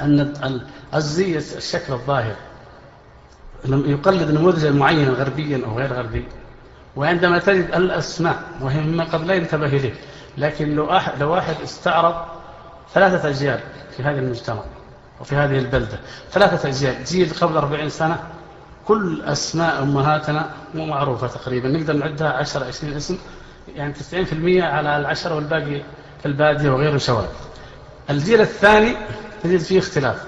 أن 0.00 0.60
الزي 0.94 1.38
الشكل 1.38 1.92
الظاهر 1.92 2.34
يقلد 3.64 4.30
نموذجا 4.30 4.70
معينا 4.70 5.10
غربيا 5.10 5.60
أو 5.66 5.78
غير 5.78 5.92
غربي. 5.92 6.24
وعندما 6.96 7.38
تجد 7.38 7.70
الأسماء 7.74 8.42
وهي 8.60 8.80
مما 8.80 9.04
قد 9.04 9.24
لا 9.24 9.34
ينتبه 9.34 9.66
إليه 9.66 9.94
لكن 10.38 10.74
لو, 10.76 10.96
أحد 10.96 11.12
لو 11.20 11.30
واحد 11.30 11.54
استعرض 11.64 12.14
ثلاثة 12.94 13.28
أجيال 13.28 13.60
في 13.96 14.02
هذا 14.02 14.18
المجتمع 14.20 14.62
وفي 15.20 15.36
هذه 15.36 15.58
البلدة 15.58 15.98
ثلاثة 16.32 16.68
أجيال 16.68 17.04
جيل 17.04 17.30
قبل 17.40 17.56
أربعين 17.56 17.88
سنة 17.88 18.18
كل 18.86 19.22
أسماء 19.22 19.82
أمهاتنا 19.82 20.50
مو 20.74 20.86
معروفة 20.86 21.26
تقريبا 21.26 21.68
نقدر 21.68 21.92
نعدها 21.92 22.28
10 22.32 22.64
20 22.64 22.92
اسم 22.94 23.18
يعني 23.76 23.94
90% 23.94 24.02
على 24.62 24.96
العشرة 24.96 25.34
والباقي 25.34 25.82
في 26.20 26.26
البادية 26.26 26.70
وغيره 26.70 26.98
شوال 26.98 27.26
الجيل 28.10 28.40
الثاني 28.40 28.96
تجد 29.42 29.60
فيه 29.60 29.78
اختلاف 29.78 30.24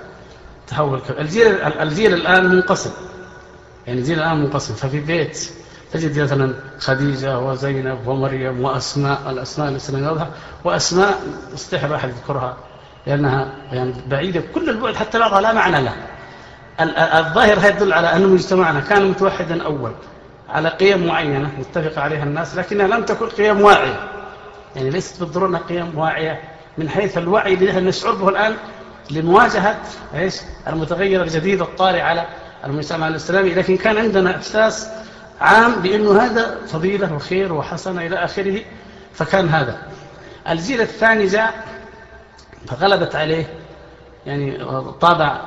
تحول 0.66 1.00
الجيل 1.18 1.46
الجيل 1.62 2.14
الآن 2.14 2.46
منقسم. 2.46 2.90
يعني 3.88 4.00
الجيل 4.00 4.18
الآن 4.18 4.36
منقسم. 4.36 4.74
ففي 4.74 5.00
بيت 5.00 5.50
تجد 5.92 6.20
مثلا 6.20 6.54
خديجة 6.78 7.38
وزينب 7.38 8.06
ومريم 8.06 8.64
وأسماء 8.64 9.30
الأسماء 9.30 9.68
الإسلامية 9.68 10.30
وأسماء 10.64 11.20
استحب 11.54 11.92
أحد 11.92 12.08
يذكرها 12.08 12.56
لأنها 13.06 13.52
يعني 13.72 13.94
بعيدة 14.06 14.42
كل 14.54 14.70
البعد 14.70 14.94
حتى 14.94 15.18
بعضها 15.18 15.40
لا 15.40 15.52
معنى 15.52 15.82
له. 15.82 15.94
الظاهر 17.18 17.68
يدل 17.68 17.92
على 17.92 18.12
أن 18.12 18.28
مجتمعنا 18.28 18.80
كان 18.80 19.10
متوحدا 19.10 19.62
أول 19.64 19.92
على 20.48 20.68
قيم 20.68 21.06
معينة 21.06 21.50
متفق 21.58 22.02
عليها 22.02 22.22
الناس 22.22 22.56
لكنها 22.56 22.86
لم 22.86 23.04
تكن 23.04 23.26
قيم 23.26 23.60
واعية. 23.60 24.10
يعني 24.76 24.90
ليست 24.90 25.20
بالضرورة 25.20 25.58
قيم 25.58 25.98
واعية 25.98 26.40
من 26.78 26.88
حيث 26.88 27.18
الوعي 27.18 27.54
الذي 27.54 27.80
نشعر 27.80 28.14
به 28.14 28.28
الآن 28.28 28.54
لمواجهة 29.10 29.76
إيش؟ 30.14 30.34
المتغير 30.66 31.22
الجديد 31.22 31.60
الطارئ 31.60 32.00
على 32.00 32.26
المجتمع 32.64 33.08
الإسلامي 33.08 33.54
لكن 33.54 33.76
كان 33.76 33.96
عندنا 33.96 34.36
إحساس 34.36 34.88
عام 35.40 35.72
بأنه 35.72 36.22
هذا 36.22 36.58
فضيلة 36.66 37.14
وخير 37.14 37.52
وحسنة 37.52 38.06
إلى 38.06 38.24
آخره 38.24 38.60
فكان 39.14 39.48
هذا. 39.48 39.78
الجيل 40.48 40.80
الثاني 40.80 41.26
جاء 41.26 41.64
فغلبت 42.66 43.16
عليه 43.16 43.46
يعني 44.26 44.64
طابع 45.00 45.40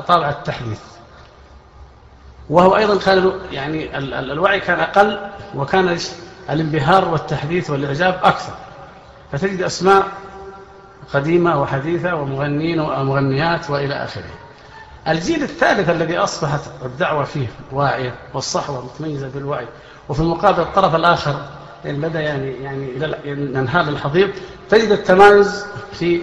طابع 0.00 0.28
التحديث. 0.28 0.80
وهو 2.50 2.76
أيضا 2.76 2.98
كان 2.98 3.32
يعني 3.52 3.98
الوعي 3.98 4.60
كان 4.60 4.80
أقل 4.80 5.20
وكان 5.54 5.98
الانبهار 6.50 7.08
والتحديث 7.08 7.70
والإعجاب 7.70 8.20
أكثر. 8.22 8.54
فتجد 9.32 9.62
أسماء 9.62 10.06
قديمة 11.14 11.62
وحديثة 11.62 12.14
ومغنين 12.14 12.80
ومغنيات 12.80 13.70
وإلى 13.70 13.94
آخره. 13.94 14.30
الجيل 15.08 15.42
الثالث 15.42 15.90
الذي 15.90 16.18
أصبحت 16.18 16.60
الدعوة 16.84 17.24
فيه 17.24 17.46
واعية 17.72 18.14
والصحوة 18.34 18.84
متميزة 18.84 19.28
بالوعي. 19.28 19.66
وفي 20.08 20.20
المقابل 20.20 20.60
الطرف 20.62 20.94
الآخر 20.94 21.40
يعني 21.84 21.98
بدأ 21.98 22.20
يعني 22.20 22.50
يعني 22.50 22.88
ينهال 23.24 23.88
الحضيض 23.88 24.30
تجد 24.70 24.90
التمايز 24.90 25.64
في 25.92 26.22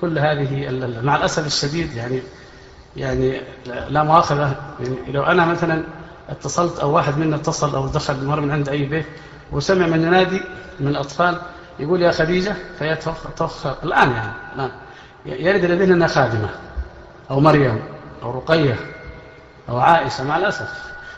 كل 0.00 0.18
هذه 0.18 0.70
مع 1.02 1.16
الأسف 1.16 1.46
الشديد 1.46 1.94
يعني 1.94 2.22
يعني 2.96 3.40
لا 3.88 4.02
مؤاخذة 4.02 4.56
يعني 4.80 5.12
لو 5.12 5.22
أنا 5.22 5.46
مثلا 5.46 5.84
اتصلت 6.28 6.78
أو 6.78 6.90
واحد 6.94 7.18
منا 7.18 7.36
اتصل 7.36 7.74
أو 7.74 7.86
دخل 7.86 8.24
مر 8.24 8.40
من 8.40 8.50
عند 8.50 8.68
أي 8.68 8.84
بيت 8.84 9.06
وسمع 9.52 9.86
من 9.86 10.02
ينادي 10.02 10.40
من 10.80 10.88
الأطفال 10.88 11.38
يقول 11.80 12.02
يا 12.02 12.10
خديجة 12.10 12.54
فهي 12.78 12.98
الآن 13.82 14.10
يعني 14.10 14.32
الآن. 14.54 14.70
يرد 15.26 15.64
لدينا 15.64 16.06
خادمة 16.06 16.48
أو 17.30 17.40
مريم. 17.40 17.80
أو 18.22 18.30
رقية 18.30 18.76
أو 19.68 19.78
عائشة 19.78 20.24
مع 20.24 20.36
الأسف. 20.36 20.68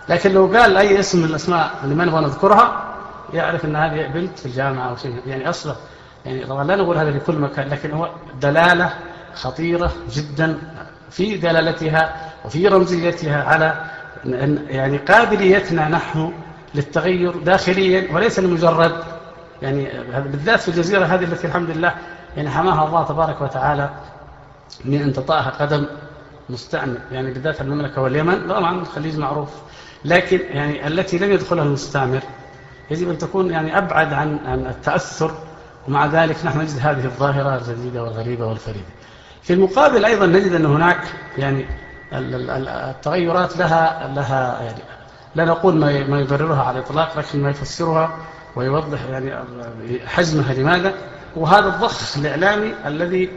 لكن 0.08 0.32
لو 0.32 0.46
قال 0.46 0.76
أي 0.76 1.00
اسم 1.00 1.18
من 1.18 1.24
الأسماء 1.24 1.70
اللي 1.84 1.94
ما 1.94 2.04
نبغى 2.04 2.20
نذكرها 2.24 2.94
يعرف 3.32 3.64
أن 3.64 3.76
هذه 3.76 4.06
بنت 4.06 4.38
في 4.38 4.46
الجامعة 4.46 4.90
أو 4.90 4.96
شيء. 4.96 5.20
يعني 5.26 5.48
أصلا 5.50 5.74
يعني 6.26 6.46
طبعا 6.46 6.64
لا 6.64 6.76
نقول 6.76 6.96
هذا 6.98 7.12
في 7.12 7.18
كل 7.18 7.38
مكان 7.38 7.68
لكن 7.68 7.90
هو 7.90 8.10
دلالة 8.40 8.94
خطيرة 9.34 9.92
جدا 10.10 10.58
في 11.10 11.36
دلالتها 11.36 12.16
وفي 12.44 12.68
رمزيتها 12.68 13.44
على 13.44 13.84
يعني 14.68 14.98
قابليتنا 14.98 15.88
نحن 15.88 16.32
للتغير 16.74 17.36
داخليا 17.36 18.12
وليس 18.12 18.38
لمجرد 18.38 18.92
يعني 19.62 19.88
بالذات 20.18 20.60
في 20.60 20.68
الجزيرة 20.68 21.04
هذه 21.04 21.24
التي 21.24 21.46
الحمد 21.46 21.70
لله 21.70 21.94
يعني 22.36 22.50
حماها 22.50 22.86
الله 22.86 23.04
تبارك 23.04 23.40
وتعالى 23.40 23.90
من 24.84 25.02
أن 25.02 25.12
تطأها 25.12 25.50
قدم 25.50 25.86
مستعمر 26.50 26.96
يعني 27.12 27.32
بالذات 27.32 27.60
المملكة 27.60 28.02
واليمن 28.02 28.48
طبعا 28.48 28.80
الخليج 28.80 29.18
معروف 29.18 29.48
لكن 30.04 30.40
يعني 30.50 30.86
التي 30.86 31.18
لم 31.18 31.32
يدخلها 31.32 31.64
المستعمر 31.64 32.20
يجب 32.90 33.10
أن 33.10 33.18
تكون 33.18 33.50
يعني 33.50 33.78
أبعد 33.78 34.12
عن 34.12 34.38
عن 34.46 34.66
التأثر 34.66 35.34
ومع 35.88 36.06
ذلك 36.06 36.36
نحن 36.44 36.60
نجد 36.60 36.78
هذه 36.80 37.04
الظاهرة 37.04 37.56
الجديدة 37.56 38.02
والغريبة 38.02 38.46
والفريدة. 38.46 38.86
في 39.42 39.52
المقابل 39.52 40.04
أيضا 40.04 40.26
نجد 40.26 40.52
أن 40.52 40.66
هناك 40.66 41.00
يعني 41.38 41.66
التغيرات 42.12 43.56
لها 43.56 44.12
لها 44.14 44.62
يعني 44.62 44.78
لا 45.34 45.44
نقول 45.44 45.74
ما 46.08 46.20
يبررها 46.20 46.62
على 46.62 46.78
الإطلاق 46.78 47.18
لكن 47.18 47.42
ما 47.42 47.50
يفسرها 47.50 48.16
ويوضح 48.56 48.98
يعني 49.10 49.34
حجمها 50.06 50.54
لماذا. 50.54 50.94
وهذا 51.36 51.68
الضخ 51.68 52.18
الإعلامي 52.18 52.74
الذي 52.86 53.30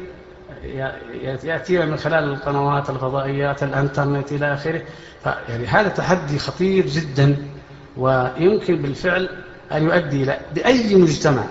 يأتينا 1.43 1.86
من 1.86 1.97
خلال 1.97 2.23
القنوات 2.23 2.89
الفضائيات 2.89 3.63
الإنترنت 3.63 4.32
إلى 4.32 4.54
آخره. 4.54 4.82
يعني 5.49 5.65
هذا 5.67 5.89
تحدي 5.89 6.39
خطير 6.39 6.86
جدا 6.86 7.47
ويمكن 7.97 8.76
بالفعل 8.76 9.30
أن 9.71 9.84
يؤدي 9.84 10.23
إلى 10.23 10.39
بأي 10.56 10.95
مجتمع 10.95 11.43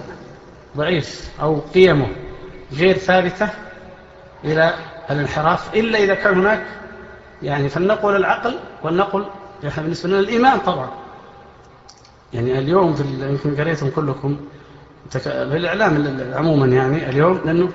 ضعيف 0.77 1.31
أو 1.40 1.61
قيمه 1.75 2.09
غير 2.72 2.96
ثابتة 2.96 3.48
إلى 4.44 4.75
الانحراف. 5.11 5.75
إلا 5.75 5.98
إذا 5.98 6.14
كان 6.14 6.38
هناك 6.38 6.66
يعني 7.42 7.68
فلنقل 7.68 8.16
العقل 8.16 8.59
ولنقل 8.83 9.27
إحنا 9.66 9.83
بالنسبة 9.83 10.09
لنا 10.09 10.18
الإيمان 10.18 10.59
طبعا. 10.59 10.90
يعني 12.33 12.59
اليوم 12.59 12.94
في 12.94 13.05
يمكن 13.29 13.57
قريتم 13.57 13.90
كلكم 13.90 14.37
في 15.11 15.27
الإعلام 15.57 16.20
عموما 16.35 16.66
يعني 16.66 17.09
اليوم 17.11 17.40
لأنه 17.44 17.68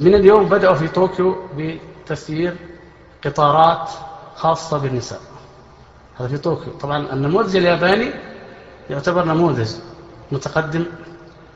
من 0.00 0.14
اليوم 0.14 0.48
بدأوا 0.48 0.74
في 0.74 0.88
طوكيو 0.88 1.36
بتسيير 1.56 2.56
قطارات 3.24 3.90
خاصة 4.36 4.78
بالنساء. 4.78 5.20
هذا 6.18 6.28
في 6.28 6.38
طوكيو. 6.38 6.72
طبعا 6.72 7.12
النموذج 7.12 7.56
الياباني 7.56 8.10
يعتبر 8.90 9.24
نموذج 9.24 9.70
متقدم 10.32 10.86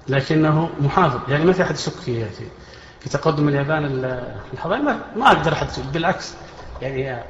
لكنه 0.09 0.70
محافظ. 0.80 1.30
يعني 1.30 1.44
ما 1.44 1.52
في 1.52 1.62
أحد 1.62 1.74
يشك 1.74 1.92
في 1.92 2.24
في 3.00 3.09
تقدم 3.11 3.48
اليابان 3.48 3.85
الحضاري 4.52 4.83
ما, 4.83 4.98
ما 5.16 5.26
أقدر 5.26 5.52
أحد 5.52 5.66
بالعكس 5.92 6.35
يعني 6.83 7.22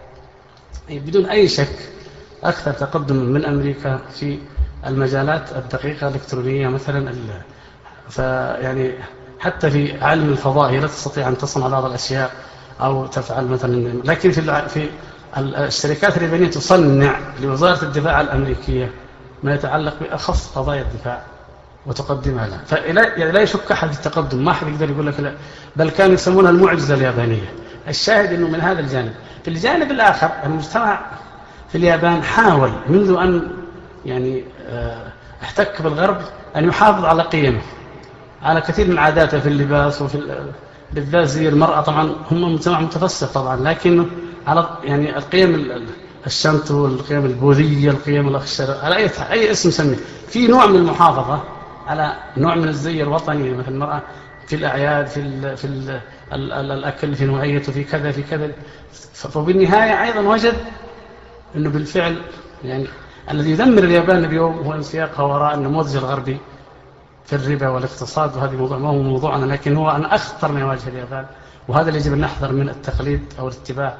بدون 0.90 1.26
أي 1.26 1.48
شك 1.48 1.76
أكثر 2.44 2.72
تقدم 2.72 3.16
من 3.16 3.44
أمريكا 3.44 3.96
في 3.96 4.38
المجالات 4.86 5.52
الدقيقة 5.56 6.08
الإلكترونية 6.08 6.68
مثلا 6.68 7.14
فيعني 8.08 8.92
حتى 9.40 9.70
في 9.70 10.04
علم 10.04 10.28
الفضاء 10.28 10.70
هي 10.70 10.80
لا 10.80 10.86
تستطيع 10.86 11.28
أن 11.28 11.38
تصنع 11.38 11.68
بعض 11.68 11.84
الأشياء 11.84 12.30
أو 12.80 13.06
تفعل 13.06 13.46
مثلا 13.46 13.92
لكن 14.04 14.30
في 14.30 14.68
في 14.68 14.88
الشركات 15.38 16.16
اليابانية 16.16 16.50
تصنع 16.50 17.18
لوزارة 17.42 17.84
الدفاع 17.84 18.20
الأمريكية 18.20 18.90
ما 19.42 19.54
يتعلق 19.54 19.94
بأخص 20.00 20.58
قضايا 20.58 20.82
الدفاع 20.82 21.22
وتقدمها 21.86 22.46
لها. 22.46 22.60
فلا 22.66 23.16
يعني 23.16 23.32
لا 23.32 23.40
يشك 23.40 23.72
أحد 23.72 23.92
في 23.92 24.06
التقدم 24.06 24.44
ما 24.44 24.50
أحد 24.50 24.68
يقدر 24.68 24.90
يقول 24.90 25.06
لك 25.06 25.20
لا 25.20 25.34
بل 25.76 25.90
كانوا 25.90 26.14
يسمونها 26.14 26.50
المعجزة 26.50 26.94
اليابانية. 26.94 27.52
الشاهد 27.88 28.32
أنه 28.32 28.48
من 28.48 28.60
هذا 28.60 28.80
الجانب. 28.80 29.12
في 29.44 29.50
الجانب 29.50 29.90
الآخر 29.90 30.30
المجتمع 30.44 31.00
في 31.68 31.78
اليابان 31.78 32.22
حاول 32.22 32.72
منذ 32.88 33.16
أن 33.18 33.50
يعني 34.04 34.44
آه، 34.68 35.06
احتك 35.42 35.82
بالغرب 35.82 36.16
أن 36.56 36.68
يحافظ 36.68 37.04
على 37.04 37.22
قيمه. 37.22 37.60
على 38.44 38.60
كثير 38.60 38.88
من 38.88 38.98
عاداته 38.98 39.40
في 39.40 39.48
اللباس 39.48 40.02
وفي 40.02 40.44
بالذات 40.92 41.28
زي 41.28 41.48
المرأة 41.48 41.80
طبعا 41.80 42.14
هم 42.30 42.54
مجتمع 42.54 42.80
متفسق 42.80 43.32
طبعا 43.32 43.56
لكن 43.56 44.06
على 44.46 44.68
يعني 44.84 45.18
القيم 45.18 45.70
الشنتو 46.26 46.86
القيم 46.86 47.24
البوذية 47.26 47.90
القيم 47.90 48.28
الأخشر 48.28 48.76
على 48.82 48.96
أي 48.96 49.10
أي 49.30 49.50
اسم 49.50 49.70
سميه 49.70 49.96
في 50.28 50.46
نوع 50.46 50.66
من 50.66 50.76
المحافظة 50.76 51.40
على 51.86 52.16
نوع 52.36 52.54
من 52.54 52.68
الزي 52.68 53.02
الوطني 53.02 53.50
مثل 53.50 53.68
المرأة 53.68 54.02
في 54.46 54.56
الأعياد 54.56 55.06
في 55.06 55.20
ال 55.20 55.56
في 55.56 55.64
ال 55.64 56.00
ال 56.32 56.52
ال 56.52 56.70
الأكل 56.70 57.14
في 57.14 57.24
نوعيته 57.24 57.72
في 57.72 57.84
كذا 57.84 58.10
في 58.12 58.22
كذا. 58.22 58.50
فبالنهاية 59.14 60.02
أيضا 60.02 60.20
وجد 60.20 60.54
أنه 61.56 61.70
بالفعل 61.70 62.16
يعني 62.64 62.86
الذي 63.30 63.50
يدمر 63.50 63.84
اليابان 63.84 64.24
اليوم 64.24 64.58
هو 64.58 64.72
انسياقها 64.72 65.22
وراء 65.22 65.54
النموذج 65.54 65.96
الغربي. 65.96 66.38
في 67.26 67.32
الربا 67.36 67.68
والاقتصاد 67.68 68.36
وهذه 68.36 68.56
موضوع 68.56 68.78
ما 68.78 68.88
هو 68.88 69.02
موضوعنا 69.02 69.44
لكن 69.52 69.76
هو 69.76 69.90
أن 69.90 70.04
أخطر 70.04 70.52
ما 70.52 70.60
يواجه 70.60 70.88
اليابان 70.88 71.26
وهذا 71.68 71.88
اللي 71.88 72.00
يجب 72.00 72.12
أن 72.12 72.20
نحذر 72.20 72.52
من 72.52 72.68
التقليد 72.68 73.22
أو 73.38 73.48
الاتباع 73.48 73.94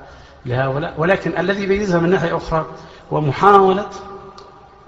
لهؤلاء. 0.47 0.95
ولكن 0.99 1.39
الذي 1.39 1.63
يميزها 1.63 2.01
من 2.01 2.11
ناحية 2.11 2.37
أخرى 2.37 2.67
هو 3.13 3.21
محاولة 3.21 3.87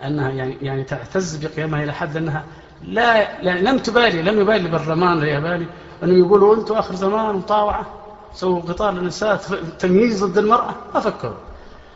أنها 0.05 0.31
يعني 0.31 0.57
يعني 0.63 0.85
تعتز 0.85 1.37
بقيمها 1.37 1.83
إلى 1.85 1.93
حد 1.93 2.17
أنها 2.17 2.45
لا, 2.83 3.43
لا 3.43 3.71
لم 3.71 3.79
تبالي 3.79 4.23
لم 4.23 4.41
يبالي 4.41 4.69
بالرمان 4.69 5.19
الياباني 5.19 5.67
أنهم 6.03 6.19
يقولوا 6.19 6.55
أنتم 6.57 6.75
آخر 6.75 6.95
زمان 6.95 7.35
مطاوعة 7.35 7.87
سووا 8.35 8.61
قطار 8.63 8.93
للنساء 8.93 9.37
تمييز 9.79 10.25
ضد 10.25 10.39
المرأة 10.39 10.75
ما 10.95 11.01
فكروا. 11.01 11.35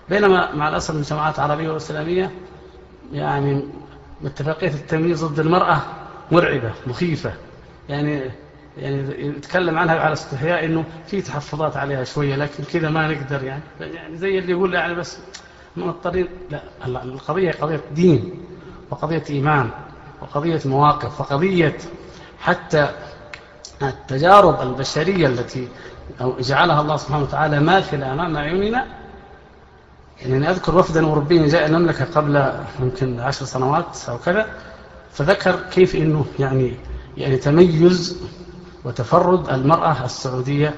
بينما 0.09 0.55
مع 0.55 0.69
الأسف 0.69 0.95
المجتمعات 0.95 1.39
العربية 1.39 1.69
والإسلامية 1.69 2.31
يعني 3.13 3.65
اتفاقية 4.25 4.69
التمييز 4.69 5.25
ضد 5.25 5.41
المرأة 5.41 5.79
مرعبة 6.33 6.73
مخيفة. 6.87 7.33
يعني 7.89 8.31
يعني 8.79 9.27
يتكلم 9.27 9.79
عنها 9.79 10.01
على 10.01 10.13
استحياء 10.13 10.65
إنه 10.65 10.85
في 11.07 11.23
تحفظات 11.23 11.77
عليها 11.77 12.05
شوية 12.05 12.37
لكن 12.37 12.65
كذا 12.65 12.89
ما 12.89 13.09
نقدر 13.09 13.45
يعني. 13.45 13.63
يعني 13.81 14.17
زي 14.17 14.39
اللي 14.39 14.53
يقول 14.53 14.75
يعني 14.75 14.95
بس 14.95 15.19
مضطرين 15.77 16.29
لا 16.51 16.63
القضية 16.87 17.53
قضية 17.53 17.81
دين 17.95 18.43
وقضية 18.91 19.23
إيمان 19.31 19.71
وقضية 20.23 20.61
مواقف 20.65 21.21
وقضية 21.21 21.79
حتى 22.41 22.89
التجارب 23.83 24.61
البشرية 24.61 25.27
التي 25.27 25.69
جعلها 26.21 26.81
الله 26.81 26.97
سبحانه 26.97 27.23
وتعالى 27.23 27.61
ماثلة 27.61 28.13
أمام 28.13 28.37
اعيننا 28.37 28.87
يعني 30.23 30.51
أذكر 30.51 30.79
وفدا 30.79 31.07
اوروبيا 31.07 31.47
جاء 31.47 31.67
المملكة 31.67 32.05
قبل 32.05 32.53
يمكن 32.81 33.21
عشر 33.21 33.45
سنوات 33.45 34.09
أو 34.09 34.19
كذا. 34.19 34.47
فذكر 35.13 35.57
كيف 35.73 35.97
إنه 35.97 36.25
يعني 36.39 36.75
يعني 37.17 37.37
تميز 37.37 38.21
وتفرد 38.85 39.49
المرأة 39.51 40.05
السعودية 40.05 40.75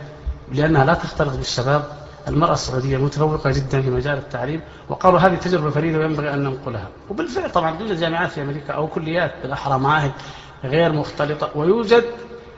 لأنها 0.52 0.84
لا 0.84 0.94
تختلط 0.94 1.36
بالشباب 1.36 1.84
المرأة 2.28 2.52
السعودية 2.52 2.96
متفوقة 2.96 3.50
جدا 3.50 3.82
في 3.82 3.90
مجال 3.90 4.18
التعليم 4.18 4.60
وقالوا 4.88 5.18
هذه 5.18 5.34
تجربة 5.34 5.70
فريدة 5.70 5.98
وينبغي 5.98 6.34
أن 6.34 6.42
ننقلها. 6.42 6.88
وبالفعل 7.10 7.50
طبعا 7.50 7.76
توجد 7.76 8.00
جامعات 8.00 8.30
في 8.30 8.42
أمريكا 8.42 8.72
أو 8.72 8.86
كليات 8.86 9.32
بالأحرى 9.42 9.78
معاهد 9.78 10.12
غير 10.64 10.92
مختلطة 10.92 11.50
ويوجد 11.54 12.04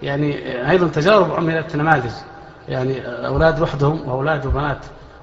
يعني 0.03 0.37
أيضا 0.71 0.89
تجارب 0.89 1.33
عملت 1.33 1.77
نماذج. 1.77 2.11
يعني 2.69 3.01
أولاد 3.07 3.61
وحدهم 3.63 4.09
وأولاد 4.09 4.47
وبنات 4.47 4.79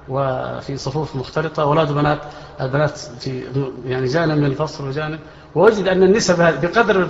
وفي 0.08 0.76
صفوف 0.76 1.16
مختلطة 1.16 1.62
أولاد 1.62 1.90
وبنات 1.90 2.18
البنات 2.60 2.98
في 2.98 3.42
يعني 3.86 4.06
جانب 4.06 4.38
من 4.38 4.44
الفصل 4.44 4.88
وجانب 4.88 5.18
ووجد 5.54 5.88
أن 5.88 6.02
النسب 6.02 6.38
بقدر 6.38 7.08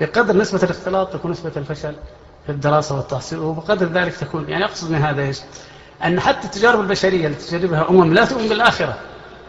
بقدر 0.00 0.36
نسبة 0.36 0.62
الاختلاط 0.62 1.12
تكون 1.12 1.30
نسبة 1.30 1.52
الفشل 1.56 1.94
في 2.46 2.52
الدراسة 2.52 2.96
والتحصيل 2.96 3.38
وبقدر 3.38 3.86
ذلك 3.86 4.14
تكون 4.14 4.48
يعني 4.48 4.64
أقصد 4.64 4.90
من 4.90 4.98
هذا 4.98 5.22
إيش؟ 5.22 5.40
أن 6.04 6.20
حتى 6.20 6.46
التجارب 6.46 6.80
البشرية 6.80 7.26
التي 7.26 7.58
تجربها 7.58 7.90
أمم 7.90 8.14
لا 8.14 8.24
تؤمن 8.24 8.48
بالآخرة. 8.48 8.98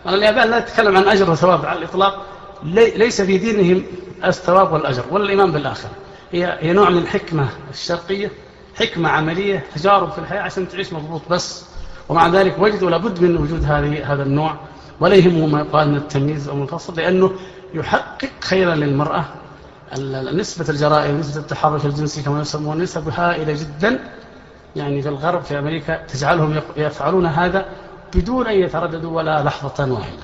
اليابان 0.08 0.50
لا 0.50 0.60
تتكلم 0.60 0.98
عن 0.98 1.08
أجر 1.08 1.32
وثواب 1.32 1.66
على 1.66 1.80
الإطلاق 1.80 2.26
ليس 2.74 3.22
في 3.22 3.38
دينهم 3.38 3.84
الثواب 4.26 4.74
والأجر 4.74 5.04
ولا 5.12 5.24
الإيمان 5.24 5.52
بالآخرة. 5.52 5.92
هي, 6.32 6.58
هي 6.60 6.74
نوع 6.74 6.90
من 6.90 6.98
الحكمة 6.98 7.48
الشرقية 7.70 8.32
حكمة 8.76 9.10
عملية 9.10 9.64
تجارب 9.76 10.12
في 10.12 10.20
الحياة 10.20 10.42
عشان 10.42 10.70
تعيش 10.70 10.94
مضبوط 10.94 11.22
بس. 11.30 11.66
ومع 12.10 12.28
ذلك 12.28 12.56
وجدوا 12.60 12.90
لابد 12.90 13.22
من 13.22 13.38
وجود 13.38 13.64
هذه 13.64 14.14
هذا 14.14 14.24
النوع 14.24 14.56
ولا 15.00 15.16
يهمه 15.16 15.48
ما 15.48 15.60
يقال 15.60 15.90
من 15.90 15.98
التمييز 15.98 16.50
أو 16.50 16.64
الفصل 16.64 16.96
لأنه 16.96 17.32
يحقق 17.74 18.30
خيرا 18.42 18.76
للمرأة. 18.76 19.26
نسبة 20.34 20.70
الجرائم 20.70 21.20
نسبة 21.20 21.42
التحرش 21.42 21.86
الجنسي 21.86 22.22
كما 22.22 22.42
يسمون 22.42 22.82
نسب 22.82 23.10
هائلة 23.10 23.54
جدا. 23.54 24.00
يعني 24.76 25.02
في 25.02 25.10
الغرب 25.10 25.42
في 25.42 25.60
أمريكا 25.60 26.06
تجعلهم 26.06 26.62
يفعلون 26.78 27.26
هذا 27.26 27.66
بدون 28.16 28.48
أن 28.48 28.60
يترددوا 28.60 29.18
ولا 29.18 29.44
لحظة 29.44 29.94
واحدة. 29.94 30.24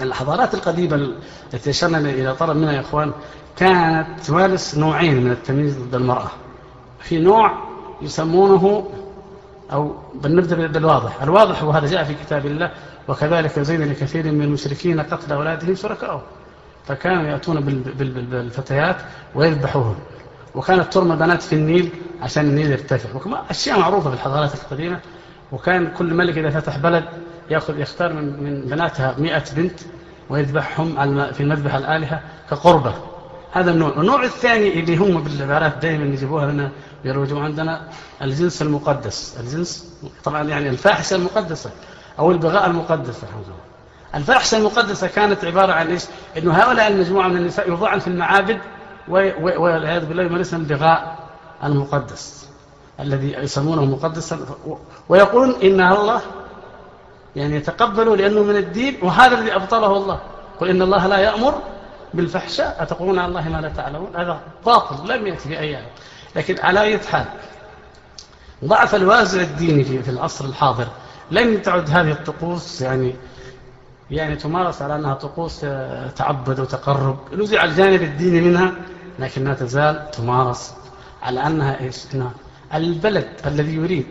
الحضارات 0.00 0.54
القديمة 0.54 1.10
التي 1.54 1.70
أشرنا 1.70 1.98
إلى 1.98 2.34
طلب 2.34 2.56
منها 2.56 2.72
يا 2.72 2.80
إخوان 2.80 3.12
كانت 3.56 4.20
تمارس 4.20 4.78
نوعين 4.78 5.24
من 5.24 5.30
التمييز 5.30 5.78
ضد 5.78 5.94
المرأة. 5.94 6.30
في 7.00 7.18
نوع 7.18 7.52
يسمونه 8.02 8.90
أو 9.72 9.96
بنبدأ 10.14 10.66
بالواضح. 10.66 11.22
الواضح 11.22 11.62
وهذا 11.62 11.86
جاء 11.86 12.04
في 12.04 12.14
كتاب 12.14 12.46
الله. 12.46 12.70
وكذلك 13.08 13.60
زين 13.60 13.90
لكثير 13.90 14.32
من 14.32 14.42
المشركين 14.42 15.00
قتل 15.00 15.32
أولادهم 15.32 15.74
شركائهم 15.74 16.22
فكانوا 16.86 17.22
يأتون 17.22 17.60
بالفتيات 18.30 18.96
ويذبحوهم. 19.34 19.96
وكانت 20.54 20.92
ترمى 20.92 21.16
بنات 21.16 21.42
في 21.42 21.52
النيل 21.52 21.90
عشان 22.22 22.46
النيل 22.46 22.70
يرتفع. 22.70 23.08
أشياء 23.50 23.78
معروفة 23.78 24.10
في 24.10 24.16
الحضارات 24.16 24.54
القديمة. 24.54 25.00
وكان 25.52 25.86
كل 25.86 26.14
ملك 26.14 26.38
إذا 26.38 26.50
فتح 26.50 26.76
بلد 26.76 27.04
يأخذ 27.50 27.78
يختار 27.80 28.12
من, 28.12 28.42
من 28.42 28.60
بناتها 28.60 29.14
مئة 29.18 29.44
بنت 29.56 29.80
ويذبحهم 30.30 31.32
في 31.32 31.40
المذبح 31.40 31.74
الآلهة 31.74 32.20
كقربة. 32.50 32.94
هذا 33.52 33.70
النوع. 33.70 34.00
النوع 34.00 34.24
الثاني 34.24 34.80
اللي 34.80 34.96
هم 34.96 35.22
بالعبارات 35.22 35.78
دائما 35.82 36.04
يجيبوها 36.04 36.46
لنا 36.52 36.70
يروجوا 37.04 37.40
عندنا 37.40 37.88
الجنس 38.22 38.62
المقدس. 38.62 39.36
الجنس 39.40 39.94
طبعا 40.24 40.42
يعني 40.42 40.68
الفاحشة 40.68 41.16
المقدسة. 41.16 41.70
أو 42.18 42.30
البغاء 42.30 42.66
المقدسة 42.66 43.26
الفاحشة 44.14 44.58
المقدسة 44.58 45.06
كانت 45.06 45.44
عبارة 45.44 45.72
عن 45.72 45.90
إيش؟ 45.90 46.04
إنه 46.38 46.52
هؤلاء 46.52 46.88
المجموعة 46.88 47.28
من 47.28 47.36
النساء 47.36 47.68
يوضعن 47.68 47.98
في 47.98 48.06
المعابد 48.06 48.58
والعياذ 49.08 50.06
بالله 50.06 50.22
يمارسن 50.22 50.56
البغاء 50.56 51.18
المقدس 51.64 52.48
الذي 53.00 53.32
يسمونه 53.32 53.84
مقدسا. 53.84 54.38
ويقولون 55.08 55.54
إن 55.62 55.80
الله 55.80 56.20
يعني 57.36 57.56
يتقبله 57.56 58.16
لأنه 58.16 58.42
من 58.42 58.56
الدين 58.56 58.98
وهذا 59.02 59.38
الذي 59.38 59.54
أبطله 59.54 59.96
الله. 59.96 60.20
قل 60.60 60.68
إن 60.68 60.82
الله 60.82 61.06
لا 61.06 61.18
يأمر 61.18 61.62
بالفحشاء 62.14 62.76
أتقولون 62.80 63.18
على 63.18 63.28
الله 63.28 63.48
ما 63.48 63.60
لا 63.60 63.68
تعلمون؟ 63.68 64.16
هذا 64.16 64.40
باطل 64.66 65.16
لم 65.16 65.26
يأتي 65.26 65.48
في 65.48 65.58
أي 65.58 65.76
آية. 65.76 65.90
لكن 66.36 66.58
على 66.58 66.80
أي 66.80 66.98
حال 66.98 67.24
ضعف 68.64 68.94
الوازع 68.94 69.40
الديني 69.40 69.84
في 69.84 70.10
العصر 70.10 70.44
الحاضر 70.44 70.86
لم 71.30 71.58
تعد 71.58 71.90
هذه 71.90 72.10
الطقوس 72.10 72.82
يعني 72.82 73.14
يعني 74.10 74.36
تمارس 74.36 74.82
على 74.82 74.96
أنها 74.96 75.14
طقوس 75.14 75.60
آه، 75.64 76.08
تعبد 76.08 76.60
وتقرب. 76.60 77.18
نزع 77.32 77.64
الجانب 77.64 78.02
الديني 78.02 78.40
منها 78.40 78.74
لكنها 79.18 79.54
تزال 79.54 80.10
تمارس 80.10 80.74
على 81.22 81.46
أنها 81.46 81.80
إيش؟ 81.80 82.14
إنها 82.14 82.32
البلد 82.74 83.28
الذي 83.46 83.74
يريد 83.74 84.06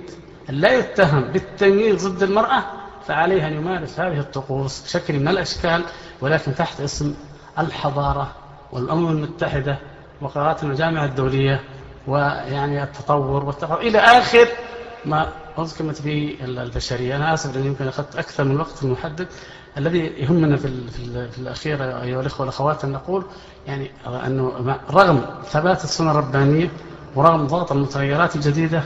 أن 0.49 0.55
لا 0.55 0.73
يتهم 0.73 1.21
بالتمييز 1.21 2.07
ضد 2.07 2.23
المرأة 2.23 2.63
فعليه 3.07 3.47
أن 3.47 3.53
يمارس 3.53 3.99
هذه 3.99 4.19
الطقوس 4.19 4.81
بشكل 4.81 5.19
من 5.19 5.27
الأشكال 5.27 5.83
ولكن 6.21 6.55
تحت 6.55 6.81
اسم 6.81 7.15
الحضارة 7.59 8.31
والأمم 8.71 9.07
المتحدة 9.07 9.77
وقرارات 10.21 10.63
المجامع 10.63 11.05
الدولية 11.05 11.63
ويعني 12.07 12.83
التطور 12.83 13.45
والتطور 13.45 13.79
إلى 13.79 13.99
آخر 13.99 14.47
ما 15.05 15.29
أذكرت 15.59 16.01
به 16.01 16.37
البشرية. 16.41 17.15
أنا 17.15 17.33
آسف 17.33 17.55
لأني 17.55 17.67
يمكن 17.67 17.87
أخذت 17.87 18.15
أكثر 18.15 18.43
من 18.43 18.51
الوقت 18.51 18.83
المحدد 18.83 19.27
الذي 19.77 19.99
يهمنا 19.99 20.57
في, 20.57 20.89
في, 20.91 21.31
في 21.31 21.37
الأخير 21.37 22.01
أيها 22.01 22.21
الإخوة 22.21 22.39
والأخوات 22.39 22.83
أن 22.83 22.91
نقول 22.91 23.25
يعني 23.67 23.91
أنه 24.07 24.77
رغم 24.91 25.25
ثبات 25.45 25.83
السنة 25.83 26.11
الربانية 26.11 26.69
ورغم 27.15 27.47
ضغط 27.47 27.71
المتغيرات 27.71 28.35
الجديدة 28.35 28.83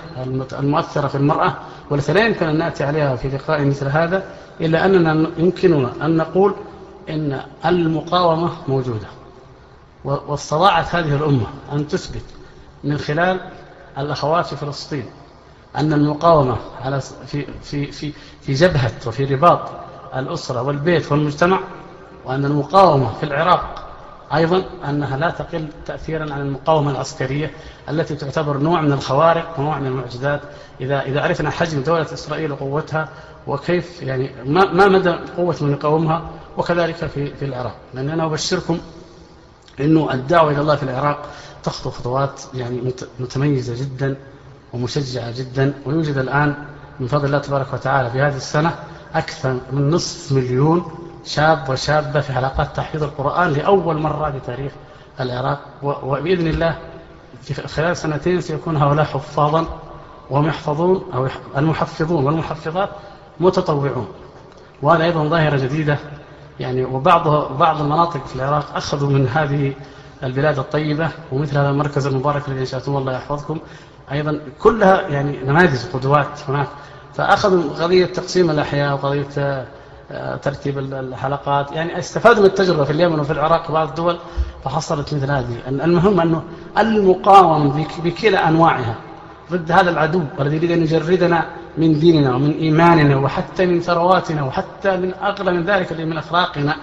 المؤثرة 0.60 1.08
في 1.08 1.15
المرأة 1.15 1.55
والتي 1.89 2.13
لا 2.13 2.25
يمكن 2.25 2.47
أن 2.47 2.58
نأتي 2.58 2.84
عليها 2.84 3.15
في 3.15 3.27
لقاء 3.27 3.65
مثل 3.65 3.88
هذا 3.88 4.23
إلا 4.62 4.86
أننا 4.86 5.29
يمكننا 5.38 6.05
أن 6.05 6.17
نقول 6.17 6.55
إن 7.10 7.41
المقاومة 7.65 8.51
موجودة. 8.67 9.08
واستطاعت 10.05 10.95
هذه 10.95 11.15
الأمة 11.15 11.47
أن 11.71 11.88
تثبت 11.88 12.23
من 12.84 12.97
خلال 12.97 13.39
الأخوات 13.97 14.45
في 14.45 14.55
فلسطين. 14.55 15.05
أن 15.75 15.93
المقاومة 15.93 16.58
على 16.82 17.01
في, 17.01 17.45
في, 17.63 17.91
في, 17.91 18.13
في 18.41 18.53
جبهة 18.53 18.91
وفي 19.08 19.25
رباط 19.25 19.69
الأسرة 20.15 20.62
والبيت 20.62 21.12
والمجتمع 21.12 21.60
وأن 22.25 22.45
المقاومة 22.45 23.13
في 23.13 23.23
العراق 23.23 23.89
أيضا 24.34 24.63
أنها 24.89 25.17
لا 25.17 25.29
تقل 25.29 25.67
تأثيرا 25.86 26.34
عن 26.34 26.41
المقاومة 26.41 26.91
العسكرية 26.91 27.51
التي 27.89 28.15
تعتبر 28.15 28.58
نوع 28.58 28.82
من 28.82 28.91
الخوارق 28.91 29.60
ونوع 29.60 29.79
من 29.79 29.88
المعجزات. 29.88 30.41
إذا, 30.82 31.01
إذا 31.01 31.21
عرفنا 31.21 31.49
حجم 31.49 31.82
دولة 31.82 32.13
إسرائيل 32.13 32.51
وقوتها 32.51 33.10
وكيف 33.47 34.01
يعني 34.01 34.32
ما, 34.45 34.73
ما 34.73 34.88
مدى 34.88 35.10
قوة 35.38 35.55
من 35.62 35.71
يقاومها 35.71 36.29
وكذلك 36.58 36.95
في, 36.95 37.36
في 37.36 37.45
العراق. 37.45 37.75
لأن 37.93 38.10
أنا 38.10 38.25
أبشركم 38.25 38.79
أنه 39.79 40.13
الدعوة 40.13 40.51
إلى 40.51 40.62
الله 40.62 40.75
في 40.75 40.84
العراق 40.84 41.25
تخطو 41.63 41.89
خطوات 41.89 42.41
يعني 42.53 42.93
متميزة 43.19 43.84
جدا. 43.84 44.15
ومشجعة 44.73 45.32
جدا 45.32 45.73
ويوجد 45.86 46.17
الآن 46.17 46.55
من 46.99 47.08
فضل 47.08 47.25
الله 47.25 47.38
تبارك 47.38 47.73
وتعالى 47.73 48.10
في 48.10 48.21
هذه 48.21 48.36
السنة 48.36 48.75
أكثر 49.15 49.58
من 49.71 49.89
نصف 49.89 50.32
مليون 50.32 50.91
شاب 51.25 51.69
وشابة 51.69 52.19
في 52.21 52.34
حلقات 52.34 52.75
تحفيظ 52.75 53.03
القرآن 53.03 53.53
لأول 53.53 53.97
مرة 53.97 54.32
في 54.32 54.39
تاريخ 54.39 54.71
العراق 55.19 55.60
وبإذن 55.84 56.47
الله 56.47 56.77
في 57.41 57.53
خلال 57.53 57.97
سنتين 57.97 58.41
سيكون 58.41 58.77
هؤلاء 58.77 59.05
حفاظا 59.05 59.65
وهم 60.29 60.47
يحفظون 60.47 61.03
أو 61.13 61.27
المحفظون 61.58 62.25
والمحفظات 62.25 62.89
متطوعون. 63.39 64.08
وهذا 64.82 65.03
أيضا 65.03 65.23
ظاهرة 65.27 65.58
جديدة. 65.58 65.97
يعني 66.60 66.86
وبعض 66.86 67.53
بعض 67.58 67.82
المناطق 67.82 68.25
في 68.25 68.36
العراق 68.36 68.75
أخذوا 68.75 69.10
من 69.10 69.27
هذه 69.27 69.73
البلاد 70.23 70.60
الطيبة 70.60 71.10
ومثل 71.32 71.58
هذا 71.58 71.70
المركز 71.70 72.07
المبارك 72.07 72.47
الذي 72.47 72.59
انشأتم 72.59 72.97
الله 72.97 73.13
يحفظكم 73.13 73.59
أيضا 74.12 74.39
كلها 74.60 75.01
يعني 75.07 75.38
نماذج 75.43 75.80
قدوات 75.93 76.39
هناك. 76.47 76.68
فأخذوا 77.14 77.84
قضية 77.84 78.05
تقسيم 78.05 78.49
الأحياء 78.51 78.93
وقضية 78.93 79.66
آه، 80.12 80.36
ترتيب 80.36 80.80
الحلقات. 80.80 81.72
يعني 81.72 81.99
استفادوا 81.99 82.39
من 82.43 82.49
التجربة 82.49 82.84
في 82.84 82.91
اليمن 82.91 83.20
وفي 83.20 83.32
العراق 83.34 83.70
وبعض 83.72 83.88
الدول 83.88 84.18
فحصلت 84.64 85.14
مثل 85.14 85.32
هذه 85.32 85.55
المهم 85.68 86.20
أنه 86.20 86.43
المقاومة 86.78 87.86
بكلا 88.03 88.47
أنواعها 88.49 88.95
ضد 89.51 89.72
هذا 89.72 89.89
العدو 89.89 90.24
الذي 90.39 90.55
يريد 90.55 90.72
أن 90.72 90.82
يجردنا 90.82 91.45
من 91.78 91.99
ديننا 91.99 92.36
ومن 92.36 92.51
إيماننا 92.51 93.18
وحتى 93.18 93.66
من 93.66 93.80
ثرواتنا 93.82 94.43
وحتى 94.43 94.97
من 94.97 95.14
أغلى 95.14 95.51
من 95.51 95.66
ذلك 95.66 95.91
اللي 95.91 96.05
من 96.05 96.18
أخلاقنا. 96.18 96.76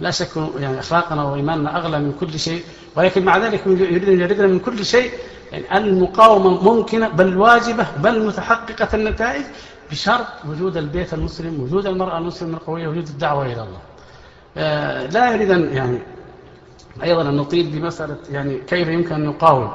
لا 0.00 0.10
شك 0.10 0.28
يعني 0.58 0.78
أخلاقنا 0.78 1.24
وإيماننا 1.24 1.76
أغلى 1.76 1.98
من 1.98 2.12
كل 2.20 2.38
شيء. 2.38 2.62
ولكن 2.96 3.24
مع 3.24 3.38
ذلك 3.38 3.66
يريد 3.66 4.08
أن 4.08 4.12
يجردنا 4.20 4.46
من 4.46 4.58
كل 4.58 4.84
شيء 4.84 5.10
يعني 5.52 5.78
المقاومة 5.78 6.72
ممكنة 6.74 7.08
بل 7.08 7.36
واجبة 7.36 7.86
بل 7.98 8.26
متحققة 8.26 8.88
النتائج 8.94 9.44
بشرط 9.90 10.26
وجود 10.48 10.76
البيت 10.76 11.14
المسلم 11.14 11.60
وجود 11.62 11.86
المرأة 11.86 12.18
المسلمة 12.18 12.56
القوية 12.56 12.88
وجود 12.88 13.06
الدعوة 13.08 13.46
إلى 13.46 13.52
الله. 13.52 13.78
آه، 14.56 15.06
لا 15.06 15.32
يريد 15.34 15.50
أن 15.50 15.74
يعني 15.74 15.98
أيضا 17.02 17.22
أن 17.22 17.36
نطيل 17.36 17.70
بمسألة 17.70 18.16
يعني 18.30 18.58
كيف 18.58 18.88
يمكن 18.88 19.14
أن 19.14 19.24
نقاوم 19.24 19.70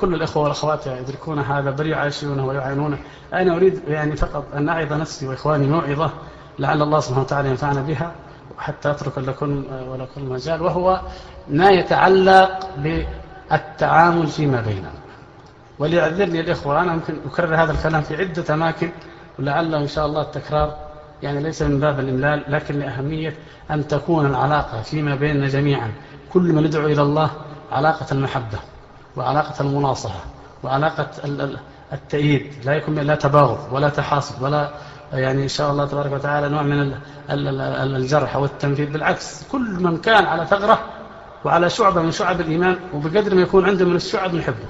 كل 0.00 0.14
الإخوة 0.14 0.42
والأخوات 0.42 0.86
يدركون 0.86 1.38
هذا 1.38 1.70
بل 1.70 1.86
يعيشونه 1.86 2.46
ويعينونه 2.46 2.98
أنا 3.32 3.56
أريد 3.56 3.82
يعني 3.88 4.16
فقط 4.16 4.44
أن 4.54 4.68
أعظ 4.68 4.92
نفسي 4.92 5.26
وإخواني 5.28 5.66
موعظة 5.66 6.10
لعل 6.58 6.82
الله 6.82 7.00
سبحانه 7.00 7.22
وتعالى 7.22 7.48
ينفعنا 7.48 7.80
بها. 7.80 8.12
حتى 8.58 8.90
أترك 8.90 9.18
لكم 9.18 9.64
ولكم 9.88 10.28
مجال 10.32 10.62
وهو 10.62 11.00
ما 11.48 11.70
يتعلق 11.70 12.70
التعامل 13.52 14.26
فيما 14.26 14.60
بيننا. 14.60 14.90
وليعذرني 15.78 16.40
الإخوة 16.40 16.80
أنا 16.80 16.92
ممكن 16.92 17.16
أكرر 17.26 17.54
هذا 17.62 17.72
الكلام 17.72 18.02
في 18.02 18.16
عدة 18.16 18.54
أماكن 18.54 18.90
ولعل 19.38 19.74
إن 19.74 19.86
شاء 19.86 20.06
الله 20.06 20.22
التكرار 20.22 20.76
يعني 21.22 21.40
ليس 21.40 21.62
من 21.62 21.80
باب 21.80 22.00
الإملال 22.00 22.44
لكن 22.48 22.78
لأهمية 22.78 23.34
أن 23.70 23.88
تكون 23.88 24.26
العلاقة 24.26 24.82
فيما 24.82 25.14
بيننا 25.14 25.48
جميعا. 25.48 25.92
كل 26.32 26.52
من 26.52 26.64
يدعو 26.64 26.86
إلى 26.86 27.02
الله 27.02 27.30
علاقة 27.72 28.06
المحبة 28.12 28.58
وعلاقة 29.16 29.54
المناصحة 29.60 30.20
وعلاقة 30.62 31.08
التأييد. 31.92 32.52
لا 32.64 32.74
يكون 32.74 32.94
لا 32.94 33.14
تباغض 33.14 33.72
ولا 33.72 33.88
تحاسد 33.88 34.42
ولا 34.42 34.70
يعني 35.12 35.42
إن 35.42 35.48
شاء 35.48 35.70
الله 35.70 35.86
تبارك 35.86 36.12
وتعالى 36.12 36.48
نوع 36.48 36.62
من 36.62 36.94
الجرح 37.96 38.34
أو 38.34 38.44
التنفيذ. 38.44 38.92
بالعكس 38.92 39.44
كل 39.52 39.60
من 39.60 39.98
كان 39.98 40.26
على 40.26 40.46
ثغرة 40.46 40.78
وعلى 41.44 41.70
شعبة 41.70 42.02
من 42.02 42.10
شعب 42.12 42.40
الإيمان 42.40 42.76
وبقدر 42.94 43.34
ما 43.34 43.42
يكون 43.42 43.66
عنده 43.66 43.84
من 43.84 43.96
الشعب 43.96 44.34
نحبه 44.34 44.66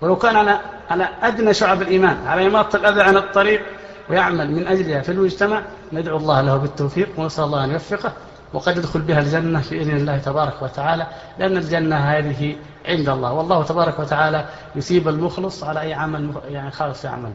ولو 0.00 0.16
كان 0.16 0.36
على 0.36 0.60
على 0.90 1.08
أدنى 1.22 1.54
شعب 1.54 1.82
الإيمان 1.82 2.16
على 2.26 2.46
إماطة 2.46 2.76
الأذى 2.76 3.02
عن 3.02 3.16
الطريق 3.16 3.62
ويعمل 4.10 4.50
من 4.52 4.66
أجلها 4.66 5.00
في 5.00 5.12
المجتمع 5.12 5.62
ندعو 5.92 6.16
الله 6.16 6.40
له 6.40 6.56
بالتوفيق 6.56 7.08
ونسأل 7.18 7.44
الله 7.44 7.64
أن 7.64 7.70
يوفقه 7.70 8.12
وقد 8.52 8.76
يدخل 8.76 9.00
بها 9.00 9.20
الجنة 9.20 9.62
بإذن 9.70 9.96
الله 9.96 10.18
تبارك 10.18 10.62
وتعالى 10.62 11.06
لأن 11.38 11.56
الجنة 11.56 11.96
هذه 11.96 12.56
عند 12.86 13.08
الله. 13.08 13.32
والله 13.32 13.62
تبارك 13.62 13.98
وتعالى 13.98 14.46
يثيب 14.76 15.08
المخلص 15.08 15.64
على 15.64 15.80
أي 15.80 15.94
عمل 15.94 16.30
يعني 16.48 16.70
خالص 16.70 17.04
يعمل 17.04 17.32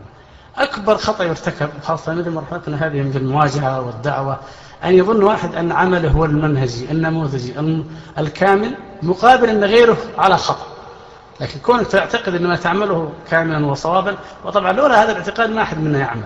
أكبر 0.58 0.98
خطأ 0.98 1.24
يرتكب 1.24 1.70
خاصة 1.84 2.14
مثل 2.14 2.30
مرحلتنا 2.30 2.88
هذه 2.88 3.12
في 3.12 3.18
المواجهة 3.18 3.82
والدعوة 3.82 4.40
أن 4.84 4.94
يظن 4.94 5.24
واحد 5.24 5.56
أن 5.56 5.72
عمله 5.72 6.10
هو 6.10 6.26
المنهجي 6.26 6.92
النموذجي 6.92 7.84
الكامل 8.18 8.76
مقابل 9.04 9.50
أن 9.50 9.64
غيره 9.64 9.98
على 10.18 10.38
خطأ. 10.38 10.68
لكن 11.42 11.60
كونك 11.60 11.88
تعتقد 11.88 12.36
أن 12.36 12.48
ما 12.48 12.56
تعمله 12.56 13.12
كاملا 13.30 13.66
وصوابا 13.66 14.18
وطبعا 14.46 14.72
لولا 14.72 15.04
هذا 15.04 15.12
الاعتقاد 15.12 15.50
ما 15.50 15.62
أحد 15.62 15.80
منا 15.80 16.00
يعمل. 16.00 16.24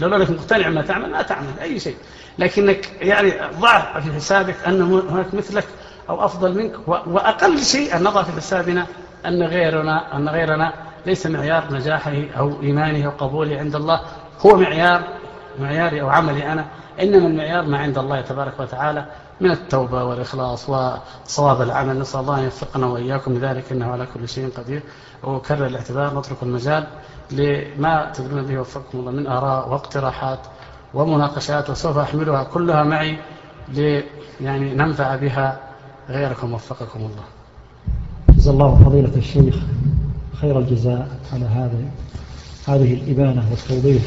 لولا 0.00 0.16
أنك 0.16 0.30
مقتنع 0.30 0.68
ما 0.68 0.82
تعمل 0.82 1.10
ما 1.10 1.22
تعمل 1.22 1.46
أي 1.62 1.80
شيء. 1.80 1.96
لكنك 2.38 2.90
يعني 3.00 3.32
ضع 3.60 4.00
في 4.00 4.12
حسابك 4.12 4.56
أن 4.66 4.82
هناك 5.10 5.34
مثلك 5.34 5.64
أو 6.08 6.24
أفضل 6.24 6.54
منك 6.54 6.88
وأقل 6.88 7.58
شيء 7.64 7.96
أن 7.96 8.02
نضع 8.02 8.22
في 8.22 8.32
حسابنا 8.32 8.86
أن 9.26 9.42
غيرنا, 9.42 10.16
أن 10.16 10.28
غيرنا 10.28 10.72
ليس 11.08 11.26
معيار 11.26 11.72
نجاحه 11.72 12.16
أو 12.38 12.62
إيمانه 12.62 13.06
أو 13.06 13.10
قبوله 13.10 13.58
عند 13.58 13.74
الله. 13.74 14.00
هو 14.46 14.56
معيار 14.56 15.00
معياري 15.60 16.02
أو 16.02 16.08
عملي 16.08 16.52
أنا. 16.52 16.64
إنما 17.02 17.26
المعيار 17.26 17.66
ما 17.66 17.78
عند 17.78 17.98
الله 17.98 18.20
تبارك 18.20 18.60
وتعالى 18.60 19.06
من 19.40 19.50
التوبة 19.50 20.04
والإخلاص 20.04 20.68
وصواب 20.68 21.62
العمل. 21.62 21.98
نسأل 21.98 22.20
الله 22.20 22.38
أن 22.38 22.44
يوفقنا 22.44 22.86
وإياكم 22.86 23.34
لذلك 23.34 23.72
إنه 23.72 23.86
على 23.92 24.06
كل 24.14 24.28
شيء 24.28 24.50
قدير. 24.56 24.82
وكرر 25.24 25.66
الاعتبار 25.66 26.18
نترك 26.18 26.42
المجال 26.42 26.86
لما 27.30 28.12
تدرون 28.14 28.42
به. 28.42 28.60
وفقكم 28.60 28.98
الله. 28.98 29.10
من 29.10 29.26
آراء 29.26 29.68
واقتراحات 29.68 30.38
ومناقشات 30.94 31.70
وسوف 31.70 31.98
أحملها 31.98 32.44
كلها 32.44 32.82
معي 32.84 33.18
لي 33.68 34.04
يعني 34.40 34.74
ننفع 34.74 35.16
بها. 35.16 35.60
غيركم 36.08 36.54
وفقكم 36.54 37.00
الله. 37.00 37.24
جزا 38.28 38.50
الله 38.50 38.84
فضيلة 38.84 39.16
الشيخ. 39.16 39.56
خير 40.40 40.58
الجزاء 40.58 41.08
على 41.32 41.44
هذا 41.44 41.78
هذه 42.66 42.94
الإبانة 42.94 43.42
والتوضيح 43.50 44.02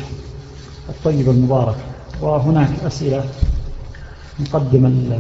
الطيب 0.89 1.29
المبارك. 1.29 1.75
وهناك 2.21 2.69
أسئلة 2.86 3.23
نقدم 4.39 5.11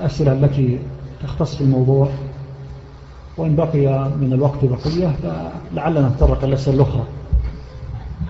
الأسئلة 0.00 0.32
التي 0.32 0.78
تختص 1.22 1.54
في 1.54 1.60
الموضوع. 1.60 2.08
وإن 3.36 3.56
بقي 3.56 4.08
من 4.20 4.32
الوقت 4.32 4.64
بقية 4.64 5.16
فلعلنا 5.22 6.08
نتطرق 6.08 6.44
الأسئلة 6.44 6.76
الأخرى 6.76 7.04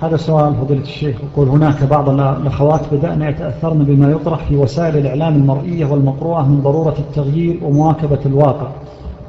هذا 0.03 0.17
سؤال 0.17 0.55
فضيلة 0.55 0.83
الشيخ. 0.83 1.17
يقول 1.33 1.49
هناك 1.49 1.85
بعض 1.85 2.09
الأخوات 2.09 2.95
بدأنا 2.95 3.29
يتأثرن 3.29 3.85
بما 3.85 4.11
يطرح 4.11 4.45
في 4.45 4.57
وسائل 4.57 4.97
الإعلام 4.97 5.35
المرئية 5.35 5.87
والمقروءة 5.87 6.43
من 6.43 6.61
ضرورة 6.63 6.97
التغيير 6.99 7.65
ومواكبة 7.65 8.21
الواقع. 8.27 8.69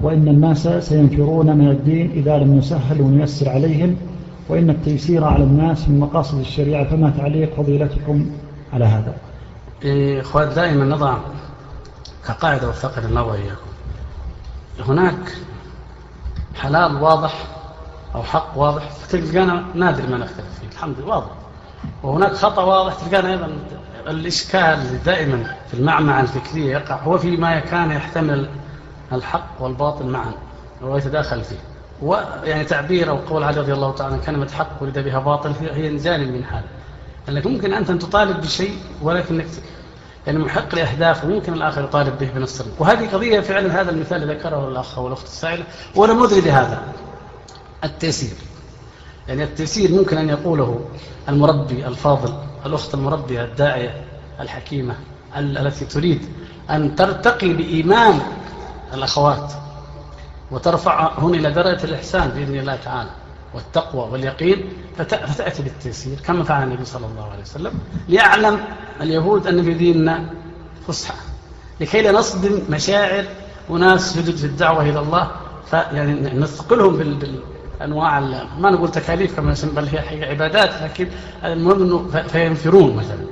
وإن 0.02 0.28
الناس 0.28 0.68
سينفرون 0.68 1.58
من 1.58 1.70
الدين 1.70 2.12
إذا 2.12 2.38
لم 2.38 2.58
نسهل 2.58 3.02
ونيسر 3.02 3.50
عليهم 3.50 3.98
وإن 4.50 4.70
التيسير 4.70 5.24
على 5.24 5.44
الناس 5.44 5.90
من 5.90 6.00
مقاصد 6.00 6.40
الشريعة 6.40 6.90
فما 6.90 7.10
تعليق 7.18 7.56
فضيلتكم 7.56 8.30
على 8.74 8.86
هذا؟ 8.86 9.14
إخوات 10.20 10.48
دائما 10.54 10.86
نضع 10.86 11.18
كقاعدة 12.28 12.70
وفقر 12.70 13.06
الله 13.06 13.24
وإياكم. 13.24 13.72
هناك 14.80 15.38
حلال 16.56 16.96
واضح 16.96 17.34
أو 18.16 18.24
حق 18.24 18.58
واضح 18.58 18.90
فتلقانا 18.90 19.64
نادر 19.76 20.10
ما 20.10 20.18
نختلف 20.18 20.60
فيه 20.62 20.68
الحمد 20.68 20.96
لله 21.00 21.16
واضح. 21.16 21.32
وهناك 22.04 22.34
خطأ 22.34 22.64
واضح 22.64 22.94
تلقانا 22.94 23.32
أيضا 23.32 23.50
الإشكال 24.08 25.04
دائما 25.06 25.44
في 25.68 25.74
المعمعة 25.74 26.22
الفكرية 26.22 26.72
يقع 26.72 26.96
هو 26.96 27.18
فيما 27.18 27.60
كان 27.60 27.92
يحتمل 27.92 28.50
الحق 29.14 29.48
والباطل 29.60 30.06
معا 30.06 30.32
ويتداخل 30.82 31.44
فيه. 31.44 31.56
ويعني 32.02 32.64
تعبير 32.64 33.10
أو 33.10 33.18
قول 33.18 33.44
علي 33.44 33.60
رضي 33.60 33.74
الله 33.74 33.92
تعالى 33.92 34.18
كلمة 34.26 34.50
حق 34.52 34.84
ولد 34.84 35.00
بها 35.00 35.20
باطل 35.20 35.54
هي 35.62 35.98
جانب 35.98 36.28
من 36.34 36.44
هذا 36.44 36.64
أنك 37.30 37.48
ممكن 37.48 37.74
أنت 37.74 37.90
أن 37.90 38.00
تطالب 38.00 38.42
بشيء 38.42 38.76
ولكنك 39.02 39.46
يعني 40.28 40.40
محق 40.40 40.76
لأهداف 40.76 41.26
وممكن 41.26 41.54
الآخر 41.54 41.84
يطالب 41.84 42.20
به 42.20 42.30
بنص 42.36 42.62
وهذه 42.80 43.10
قضية 43.14 43.40
فعلا 43.40 43.82
هذا 43.82 43.92
المثال 43.92 44.24
اللي 44.24 44.34
ذكره 44.34 44.68
الأخ 44.68 44.98
أو 44.98 45.08
الأخت 45.08 45.24
السائلة 45.26 45.64
وأنا 45.96 46.14
مدري 46.14 46.42
بهذا. 46.42 46.82
التيسير. 47.84 48.38
يعني 49.28 49.44
التيسير 49.44 49.92
ممكن 49.92 50.18
أن 50.18 50.30
يقوله 50.30 50.86
المربي 51.30 51.88
الفاضل 51.88 52.34
الأخت 52.66 52.94
المربية 52.94 53.44
الداعية 53.44 54.04
الحكيمة 54.40 54.96
التي 55.38 55.86
تريد 55.86 56.22
أن 56.70 56.96
ترتقي 56.96 57.54
بإيمان 57.54 58.20
الأخوات. 58.94 59.54
وترفعهن 60.52 61.36
إلى 61.36 61.52
درجة 61.52 61.84
الإحسان 61.84 62.30
بإذن 62.30 62.56
الله 62.56 62.76
تعالى 62.76 63.10
والتقوى 63.54 64.10
واليقين 64.12 64.70
فتأتي 64.98 65.64
بالتيسير 65.64 66.20
كما 66.20 66.44
فعل 66.44 66.64
النبي 66.64 66.86
صلى 66.86 67.06
الله 67.06 67.32
عليه 67.32 67.42
وسلم 67.42 67.74
ليعلم 68.10 68.60
اليهود 69.02 69.48
أن 69.48 69.64
في 69.64 69.74
ديننا 69.74 70.26
فسحة. 70.88 71.16
لكي 71.80 72.02
لا 72.02 72.12
نصدم 72.12 72.60
مشاعر 72.70 73.26
وناس 73.70 74.18
جدد 74.18 74.36
في 74.36 74.46
الدعوة 74.46 74.82
إلى 74.82 75.00
الله 75.00 75.32
فيعني 75.70 76.40
نثقلهم 76.40 76.98
بالأنواع 76.98 78.20
ما 78.58 78.72
نقول 78.72 78.92
تكاليف 78.92 79.36
كما 79.36 79.56
بل 79.64 79.88
هي 79.88 80.30
عبادات 80.30 80.82
لكن 80.84 81.08
المهم 81.44 81.82
أنه 81.82 82.24
فينفرون 82.28 82.96
مثلا. 82.96 83.26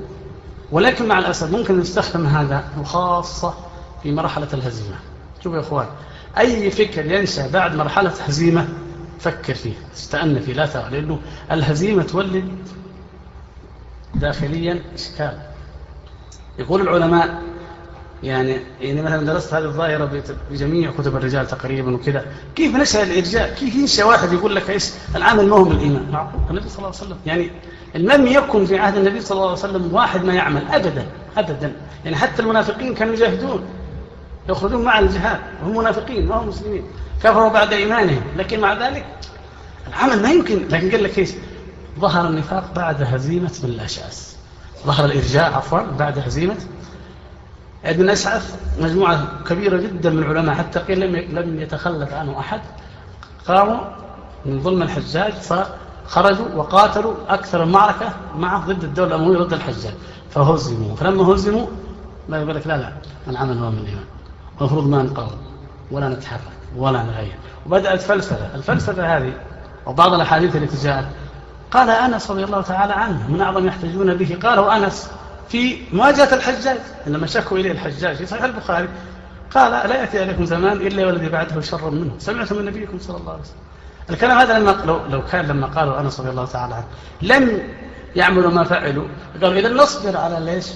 ولكن 0.72 1.08
مع 1.08 1.20
الأسف 1.20 1.52
ممكن 1.52 1.80
نستخدم 1.80 2.26
هذا 2.26 2.64
وخاصة 2.80 3.54
في 4.04 4.12
مرحلة 4.12 4.48
الهزيمة. 4.54 4.96
شوفوا 5.44 5.58
يا 5.58 5.62
أخوان 5.64 5.88
أي 6.38 6.72
فكر 6.72 7.12
ينشأ 7.12 7.52
بعد 7.52 7.76
مرحلة 7.76 8.10
هزيمة 8.10 8.68
فكر 9.20 9.54
فيه 9.54 9.74
استأن 9.94 10.40
فيه 10.40 10.54
لا 10.54 10.66
ترى 10.66 10.90
لأنه 10.92 11.20
الهزيمة 11.52 12.04
تولد 12.04 12.58
داخليا 14.16 14.82
إشكال. 14.94 15.38
يقول 16.60 16.82
العلماء 16.82 17.42
يعني 18.24 18.58
يعني 18.82 19.02
مثلا 19.02 19.26
درست 19.26 19.54
هذه 19.54 19.64
الظاهرة 19.64 20.24
بجميع 20.52 20.92
كتب 20.92 21.16
الرجال 21.16 21.48
تقريبا 21.48 21.96
وكذا 21.96 22.26
كيف 22.56 22.76
نشأ 22.76 23.04
الإرجاء؟ 23.04 23.54
كيف 23.54 23.76
ينشأ 23.76 24.04
واحد 24.04 24.34
يقول 24.34 24.56
لك 24.56 24.70
إيش؟ 24.70 24.90
العمل 25.16 25.48
ما 25.48 25.56
هو 25.56 25.64
من 25.64 25.72
الإيمان. 25.72 26.12
معقول؟ 26.12 26.42
النبي 26.50 26.70
صلى 26.70 26.78
الله 26.78 26.88
عليه 26.88 26.98
وسلم 26.98 27.18
يعني 27.26 27.52
لم 27.96 28.28
يكن 28.28 28.66
في 28.66 28.78
عهد 28.80 28.98
النبي 28.98 29.22
صلى 29.22 29.36
الله 29.36 29.50
عليه 29.50 29.60
وسلم 29.60 29.94
واحد 29.94 30.24
ما 30.24 30.34
يعمل 30.34 30.62
أبدا 30.72 31.06
أبدا. 31.38 31.74
يعني 32.06 32.16
حتى 32.16 32.42
المنافقين 32.42 32.94
كانوا 32.94 33.14
يجاهدون. 33.14 33.64
يخرجون 34.50 34.84
مع 34.84 35.00
الجهاد 35.00 35.40
وهم 35.64 35.78
منافقين 35.78 36.28
ما 36.28 36.36
هم 36.36 36.48
مسلمين. 36.48 36.84
كفروا 37.24 37.50
بعد 37.50 37.74
إيمانهم 37.74 38.22
لكن 38.38 38.60
مع 38.60 38.74
ذلك 38.74 39.06
العمل 39.88 40.22
ما 40.22 40.32
يمكن. 40.32 40.68
لكن 40.70 40.92
قال 40.92 41.04
لك 41.04 41.20
إيش؟ 41.20 41.30
ظهر 42.00 42.28
النفاق 42.28 42.74
بعد 42.76 43.02
هزيمة 43.02 43.52
من 43.64 43.70
الأشعث. 43.70 44.36
ظهر 44.86 45.06
الإرجاء 45.06 45.54
عفوا 45.54 45.80
بعد 45.80 46.20
هزيمة 46.20 46.58
ابن 47.86 48.10
أشعث 48.10 48.56
مجموعة 48.80 49.44
كبيرة 49.48 49.78
جدا 49.78 50.10
من 50.10 50.24
العلماء 50.24 50.56
حتى 50.56 50.80
قيل 50.80 51.00
لم 51.00 51.16
لم 51.40 51.62
يتخلف 51.62 52.14
عنه 52.14 52.40
أحد. 52.40 52.62
قاموا 53.48 53.80
من 54.46 54.62
ظلم 54.62 54.82
الحجاج 54.82 55.34
فخرجوا 55.34 56.48
وقاتلوا 56.56 57.14
أكثر 57.30 57.64
المعركة 57.64 58.14
معه 58.36 58.66
ضد 58.66 58.84
الدولة 58.84 59.16
الأموية 59.16 59.38
ضد 59.38 59.54
الحجاج. 59.54 59.94
فهزموا. 60.32 60.96
فلما 60.96 61.24
هزموا 61.34 61.68
ما 62.30 62.38
يقول 62.38 62.56
لك 62.56 62.68
لا 62.68 62.78
لا 62.78 62.94
العمل 63.28 63.58
هو 63.58 63.72
من 63.72 63.78
الإيمان. 63.78 64.19
المفروض 64.62 64.88
ما 64.88 65.04
نقاوم 65.04 65.38
ولا 65.92 66.10
نتحرك 66.10 66.40
ولا 66.76 67.04
نغير. 67.04 67.36
وبدأت 67.66 68.02
فلسفة 68.02 68.56
الفلسفة 68.56 69.18
هذه 69.18 69.34
وبعض 69.86 70.14
الأحاديث 70.14 70.56
التي 70.56 70.84
جاءت. 70.84 71.06
قال 71.72 71.90
أنس 71.90 72.32
رضي 72.32 72.44
الله 72.44 72.62
تعالى 72.62 72.94
عنه 72.94 73.32
من 73.32 73.42
أعظم 73.42 73.68
يحتجون 73.68 74.14
به 74.14 74.38
قاله 74.44 74.78
أنس 74.78 75.12
في 75.50 75.78
مواجهة 75.94 76.36
الحجاج. 76.36 76.78
عندما 77.08 77.28
شكوا 77.28 77.58
إليه 77.58 77.72
الحجاج 77.72 78.16
في 78.16 78.26
صحيح 78.26 78.44
البخاري 78.44 78.88
قال 79.56 79.72
لا 79.72 79.96
يأتي 79.96 80.20
عليكم 80.22 80.46
زمان 80.46 80.78
إلا 80.78 81.08
والذي 81.08 81.30
بعده 81.30 81.62
شر 81.62 81.90
منه. 81.90 82.12
سمعتم 82.20 82.56
من 82.56 82.66
نبيكم 82.66 83.00
صلى 83.00 83.18
الله 83.18 83.32
عليه 83.32 83.42
وسلم. 83.42 83.60
الكلام 84.10 84.38
هذا 84.38 84.60
لما 84.60 84.72
لو, 84.86 85.00
لو 85.10 85.26
كان 85.26 85.46
لما 85.46 85.68
قالوا 85.68 86.00
أنس 86.00 86.20
رضي 86.20 86.30
الله 86.30 86.46
تعالى 86.46 86.74
عنه 86.74 86.86
لم 87.22 87.62
يعملوا 88.16 88.52
ما 88.52 88.64
فعلوا 88.64 89.08
قالوا 89.42 89.60
إذا 89.60 89.70
نصبر 89.70 90.18
على 90.18 90.40
ليش؟ 90.40 90.68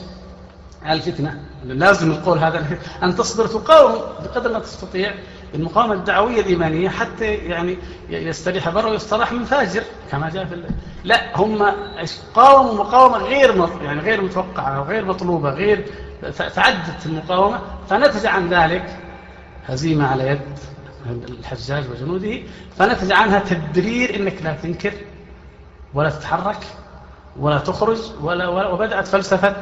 على 0.83 0.99
الفتنة. 0.99 1.39
لازم 1.63 2.11
القول 2.11 2.39
هذا 2.39 2.77
أن 3.03 3.15
تصبر 3.15 3.47
تقاوم 3.47 4.01
بقدر 4.23 4.51
ما 4.51 4.59
تستطيع. 4.59 5.13
المقاومة 5.55 5.93
الدعوية 5.93 6.41
الإيمانية 6.41 6.89
حتى 6.89 7.25
يعني 7.25 7.77
يستريح 8.09 8.69
بر 8.69 8.87
ويستراح 8.87 9.31
من 9.31 9.43
فاجر 9.43 9.83
كما 10.11 10.29
جاء 10.29 10.45
في 10.45 10.63
لا 11.03 11.37
هم 11.37 11.73
قاوموا 12.33 12.73
مقاومة 12.73 13.17
غير 13.17 13.69
يعني 13.83 14.01
غير 14.01 14.21
متوقعة 14.21 14.81
وغير 14.81 15.05
مطلوبة 15.05 15.49
غير 15.49 15.85
تعدت 16.37 17.05
المقاومة. 17.05 17.61
فنتج 17.89 18.25
عن 18.25 18.49
ذلك 18.49 18.99
هزيمة 19.65 20.07
على 20.07 20.27
يد 20.27 20.59
الحجاج 21.39 21.83
وجنوده. 21.91 22.39
فنتج 22.77 23.11
عنها 23.11 23.39
تدبير 23.39 24.15
إنك 24.15 24.41
لا 24.43 24.53
تنكر 24.53 24.93
ولا 25.93 26.09
تتحرك 26.09 26.59
ولا 27.39 27.57
تخرج 27.57 27.99
ولا, 28.21 28.47
ولا 28.47 28.67
وبدأت 28.67 29.07
فلسفة 29.07 29.55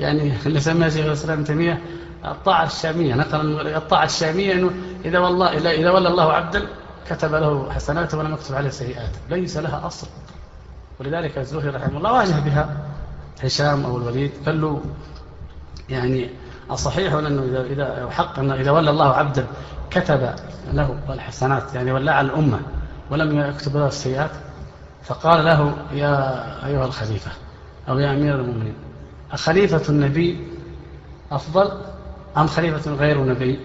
يعني 0.00 0.32
اللي 0.46 0.60
سماها 0.60 0.88
شيخ 0.88 1.06
الإسلام 1.06 1.44
تيمية 1.44 1.80
الطاعة 2.24 2.64
الشامية. 2.66 3.14
نقل 3.14 3.68
الطاعة 3.68 4.04
الشامية 4.04 4.52
أنه 4.52 4.70
إذا 5.04 5.18
والله 5.18 5.72
إذا 5.72 5.90
ولى 5.90 6.08
الله 6.08 6.32
عبدا 6.32 6.62
كتب 7.10 7.34
له 7.34 7.72
حسناته 7.72 8.18
ولم 8.18 8.32
يكتب 8.32 8.54
عليه 8.54 8.70
سيئاته 8.70 9.18
ليس 9.30 9.56
لها 9.56 9.86
أصل. 9.86 10.06
ولذلك 11.00 11.38
الزهري 11.38 11.68
رحمه 11.68 11.98
الله 11.98 12.12
واجه 12.12 12.40
بها 12.40 12.76
هشام 13.42 13.84
أو 13.84 13.96
الوليد. 13.96 14.32
قال 14.46 14.60
له 14.60 14.82
يعني 15.88 16.30
الصحيح 16.70 17.12
أنه 17.12 17.42
إذا, 17.42 17.62
إذا 17.62 18.10
حق 18.10 18.38
أنه 18.38 18.54
إذا 18.54 18.70
ولى 18.70 18.90
الله 18.90 19.12
عبدا 19.12 19.46
كتب 19.90 20.34
له 20.72 20.98
الحسنات 21.10 21.74
يعني 21.74 21.92
ولى 21.92 22.10
على 22.10 22.26
الأمة 22.26 22.60
ولم 23.10 23.40
يكتب 23.40 23.76
له 23.76 23.86
السيئات 23.86 24.30
فقال 25.02 25.44
له 25.44 25.74
يا 25.92 26.44
أيها 26.66 26.84
الخليفة 26.84 27.30
أو 27.88 27.98
يا 27.98 28.12
أمير 28.12 28.34
المؤمنين 28.34 28.74
أخليفة 29.32 29.82
النبي 29.88 30.46
أفضل 31.32 31.72
أم 32.36 32.46
خليفة 32.46 32.90
غير 32.90 33.24
نبي 33.24 33.60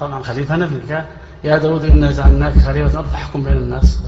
طبعا 0.00 0.22
خليفة 0.22 0.56
نبي. 0.56 0.94
قال 0.94 1.06
يا 1.44 1.58
داود 1.58 1.84
إنا 1.84 2.12
جعلناك 2.12 2.58
خليفة 2.58 3.02
فاحكم 3.02 3.42
بين 3.42 3.52
الناس. 3.52 4.02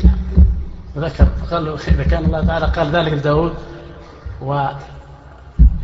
وذكر 0.96 1.26
فقال 1.26 1.64
له 1.64 1.74
إذا 1.74 2.04
كان 2.04 2.24
الله 2.24 2.46
تعالى 2.46 2.66
قال 2.66 2.90
ذلك 2.90 3.12
لداود 3.12 3.54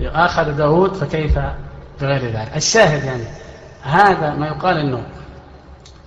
وآخذ 0.00 0.56
داود 0.56 0.94
فكيف 0.94 1.38
بغير 2.00 2.24
ذلك؟ 2.24 2.56
الشاهد 2.56 3.04
يعني 3.04 3.24
هذا 3.82 4.34
ما 4.34 4.46
يقال 4.46 4.76
أنه 4.76 5.06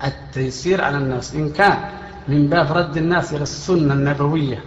التيسير 0.03 0.83
على 0.83 0.97
الناس 0.97 1.35
إن 1.35 1.51
كان 1.51 1.77
من 2.27 2.47
باب 2.47 2.71
رد 2.71 2.97
الناس 2.97 3.33
إلى 3.33 3.43
السنة 3.43 3.93
النبوية 3.93 4.63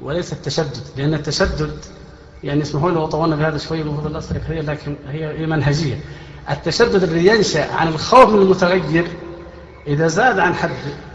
وليس 0.00 0.32
التشدد 0.32 0.82
لأن 0.96 1.14
التشدد 1.14 1.76
يعني 2.44 2.62
اسمحوا 2.62 2.90
لي 2.90 2.96
وطولنا 2.96 3.36
بهذا 3.36 3.58
شوية 3.58 3.82
المفروض 3.82 4.06
الأصل 4.06 4.34
هي 4.48 4.60
لكن 4.60 4.96
هي 5.08 5.46
منهجية. 5.46 6.00
التشدد 6.50 7.02
الذي 7.02 7.26
ينشأ 7.26 7.74
عن 7.74 7.88
الخوف 7.88 8.30
من 8.30 8.42
المتغير 8.42 9.06
إذا 9.86 10.06
زاد 10.06 10.38
عن 10.38 10.54
حد 10.54 10.70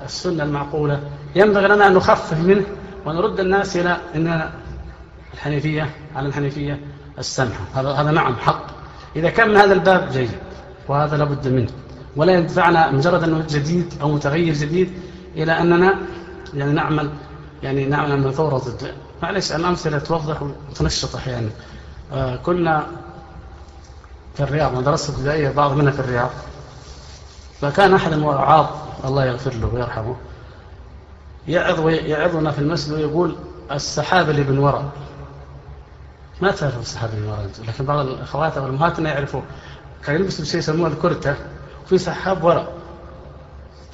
السنة 0.06 0.44
المعقولة 0.44 1.00
ينبغي 1.36 1.68
لنا 1.68 1.88
أن 1.88 1.94
نخفف 1.94 2.40
منه 2.40 2.64
ونرد 3.06 3.40
الناس 3.40 3.78
إلى 3.78 3.98
أن 4.16 4.50
الحنيفية 5.34 5.90
على 6.16 6.28
الحنيفية 6.28 6.80
السمحة. 7.20 7.66
هذا 7.74 7.90
هذا 7.90 8.12
نعم 8.12 8.36
حق. 8.36 8.68
إذا 9.16 9.30
كان 9.30 9.50
من 9.50 9.58
هذا 9.58 9.74
الباب 9.74 10.10
جيد. 10.12 10.30
وهذا 10.88 11.18
لابد 11.18 11.48
منه. 11.48 11.70
ولا 12.16 12.34
يدفعنا 12.34 12.92
مجرد 12.92 13.24
أنه 13.24 13.46
جديد 13.50 13.94
أو 14.02 14.12
متغير 14.12 14.54
جديد 14.54 14.90
إلى 15.36 15.52
أننا 15.52 15.96
يعني 16.54 16.74
نعمل 16.74 17.10
يعني 17.64 17.86
نعمل 17.86 18.20
من 18.22 18.32
ثورة 18.32 18.58
ضد 18.58 18.92
معلش 19.24 19.52
الأمثلة 19.52 20.00
توضح 20.00 20.42
وتنشط 20.70 21.16
أحيانا. 21.16 21.50
آه 22.14 22.36
كنا 22.36 22.88
في 24.36 24.44
الرياض 24.44 24.74
مدرسة 24.78 25.14
ابتدائية 25.14 25.50
بعض 25.50 25.72
منها 25.72 25.92
في 25.92 26.00
الرياض. 26.00 26.30
فكان 27.62 27.94
أحد 27.94 28.14
الوعاظ 28.14 28.66
الله 29.06 29.26
يغفر 29.26 29.54
له 29.54 29.68
ويرحمه 29.74 30.16
يعظ 31.48 31.90
يعظنا 31.90 32.52
في 32.52 32.60
المسجد 32.60 32.94
ويقول 32.94 33.36
السحاب 33.72 34.30
اللي 34.30 34.44
من 34.44 34.58
وراء 34.60 34.86
ما 36.42 36.52
تعرف 36.52 36.80
السحاب 36.82 37.10
اللي 37.10 37.22
من 37.22 37.28
وراء 37.28 37.48
لكن 37.68 37.86
بعض 37.86 38.00
الأخوات 38.00 38.58
أو 38.58 38.66
الأمهات 38.66 39.00
لا 39.00 39.10
يعرفوا 39.10 39.42
كان 40.06 40.16
يلبسوا 40.16 40.46
شيء 40.46 40.60
يسموه 40.60 40.88
الكرتة 40.88 41.36
وفي 41.86 41.98
سحاب 41.98 42.44
وراء 42.44 42.74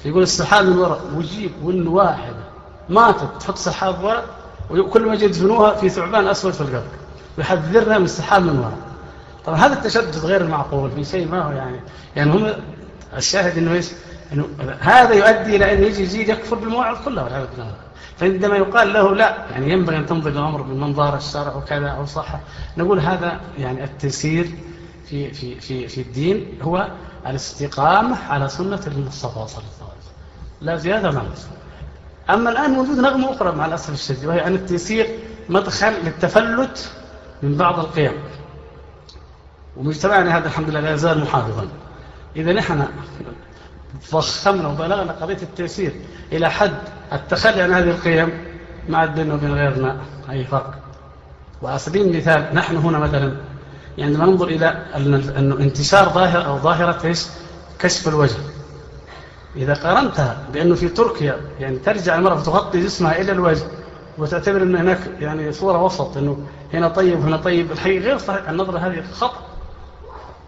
يقول 0.04 0.22
السحاب 0.22 0.64
من 0.64 0.78
وراء 0.78 1.00
ويجيب 1.16 1.52
وإن 1.62 1.86
واحدة 1.86 2.44
ماتت 2.88 3.28
تحط 3.40 3.56
سحاب 3.56 4.04
وراء 4.04 4.24
وكل 4.72 5.06
ما 5.06 5.14
يدفنوها 5.14 5.74
في 5.74 5.88
ثعبان 5.88 6.26
أسود 6.26 6.52
في 6.52 6.60
القبر 6.60 6.82
ويحذرنا 7.38 7.98
من 7.98 8.04
السحاب 8.04 8.42
من 8.42 8.58
وراء 8.58 8.78
طبعا 9.44 9.58
هذا 9.58 9.72
التشدد 9.72 10.16
غير 10.24 10.40
المعقول 10.40 10.90
في 10.90 11.04
شيء 11.04 11.28
ما 11.28 11.42
هو 11.42 11.50
يعني. 11.50 11.80
يعني 12.16 12.32
هم 12.32 12.52
الشاهد 13.16 13.58
إنه 13.58 13.72
إيش؟ 13.72 13.88
إنه 14.32 14.48
هذا 14.80 15.14
يؤدي 15.14 15.56
إلى 15.56 15.72
إنه 15.72 15.86
يجي 15.86 16.02
يزيد 16.02 16.28
يكفر 16.28 16.56
بالمواعظ 16.56 17.04
كلها 17.04 17.24
والعياذ 17.24 17.46
بالله. 17.56 17.74
فعندما 18.16 18.56
يقال 18.56 18.92
له 18.92 19.14
لا 19.14 19.36
يعني 19.50 19.72
ينبغي 19.72 19.96
أن 19.96 20.06
تنظر 20.06 20.30
الأمر 20.30 20.62
بالمنظار 20.62 21.16
الشرع 21.16 21.54
وكذا 21.54 21.88
أو 21.88 22.06
صح 22.06 22.40
نقول 22.76 23.00
هذا 23.00 23.40
يعني 23.58 23.84
التيسير 23.84 24.50
في 25.06 25.30
في 25.32 25.60
في 25.60 25.88
في 25.88 26.00
الدين 26.00 26.58
هو 26.62 26.88
الاستقامة 27.26 28.16
على 28.28 28.48
سنة 28.48 28.80
المصطفى 28.86 29.48
صلى 29.48 29.64
الله 29.64 29.90
عليه 29.90 29.98
وسلم. 30.00 30.12
لا 30.60 30.76
زيادة 30.76 31.10
ما 31.10 31.22
نقص 31.22 31.46
أما 32.30 32.50
الآن 32.50 32.70
موجود 32.70 32.98
نغمة 32.98 33.32
أخرى 33.32 33.52
مع 33.52 33.66
الاسف 33.66 33.94
الشديد 33.94 34.24
وهي 34.24 34.46
أن 34.46 34.54
التيسير 34.54 35.18
مدخل 35.48 35.92
للتفلت 36.04 36.92
من 37.42 37.56
بعض 37.56 37.78
القيم. 37.78 38.12
ومجتمعنا 39.76 40.38
هذا 40.38 40.46
الحمد 40.46 40.70
لله 40.70 40.80
لا 40.80 40.94
يزال 40.94 41.20
محافظا. 41.20 41.68
إذا 42.36 42.52
نحن 42.52 42.86
ضخمنا 44.12 44.68
وبلغنا 44.68 45.12
قضية 45.12 45.38
التيسير 45.42 45.92
إلى 46.32 46.50
حد 46.50 46.74
التخلي 47.12 47.62
عن 47.62 47.72
هذه 47.72 47.90
القيم 47.90 48.44
ما 48.88 49.06
بيننا 49.06 49.34
وبين 49.34 49.54
غيرنا 49.54 49.96
أي 50.30 50.44
فرق. 50.44 50.74
وعلى 51.62 51.78
سبيل 51.78 52.02
المثال 52.02 52.54
نحن 52.54 52.76
هنا 52.76 52.98
مثلا 52.98 53.36
يعني 53.98 54.16
ما 54.16 54.26
ننظر 54.26 54.48
إلى 54.48 54.66
أنه 55.36 55.56
انتشار 55.56 56.08
ظاهرة 56.08 56.42
أو 56.42 56.58
ظاهرة 56.58 57.06
إيش؟ 57.06 57.26
كشف 57.78 58.08
الوجه. 58.08 58.36
إذا 59.56 59.74
قارنتها 59.74 60.46
بأنه 60.52 60.74
في 60.74 60.88
تركيا 60.88 61.36
يعني 61.60 61.78
ترجع 61.78 62.16
المرأة 62.16 62.40
تغطي 62.40 62.80
جسمها 62.80 63.20
إلى 63.20 63.32
الوجه 63.32 63.64
وتعتبر 64.18 64.62
أن 64.62 64.76
هناك 64.76 64.98
يعني 65.20 65.52
صورة 65.52 65.82
وسط 65.82 66.16
أنه 66.16 66.46
هنا 66.74 66.88
طيب 66.88 67.18
وهنا 67.18 67.36
طيب. 67.36 67.72
الحقيقة 67.72 68.04
غير 68.04 68.18
صحيح 68.18 68.48
النظرة 68.48 68.78
هذه 68.78 69.02
خطأ. 69.12 69.40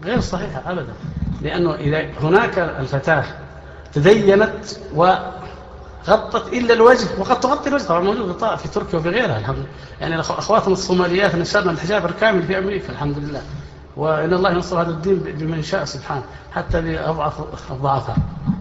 غير 0.03 0.19
صحيحة 0.19 0.71
أبدا. 0.71 0.93
لأنه 1.41 1.75
إذا 1.75 2.05
هناك 2.21 2.59
الفتاة 2.59 3.23
تدينت 3.93 4.65
وغطت 4.95 6.53
إلا 6.53 6.73
الوجه 6.73 7.07
وقد 7.19 7.39
تغطي 7.39 7.69
الوجه. 7.69 7.83
طبعا 7.83 7.99
موجود 7.99 8.29
غطاء 8.29 8.55
في 8.55 8.67
تركيا 8.67 8.99
وفي 8.99 9.09
غيرها 9.09 9.37
الحمد 9.39 9.57
لله. 9.57 9.67
يعني 10.01 10.19
أخواتنا 10.19 10.73
الصوماليات 10.73 11.35
نشرنا 11.35 11.71
الحجاب 11.71 12.05
الكامل 12.05 12.43
في 12.43 12.57
أمريكا 12.57 12.89
الحمد 12.89 13.17
لله. 13.17 13.41
وإن 13.97 14.33
الله 14.33 14.51
ينصر 14.51 14.81
هذا 14.81 14.89
الدين 14.89 15.19
بمن 15.19 15.63
شاء 15.63 15.85
سبحانه 15.85 16.23
حتى 16.53 16.81
لأضعف 16.81 17.33
الضعفاء 17.71 18.17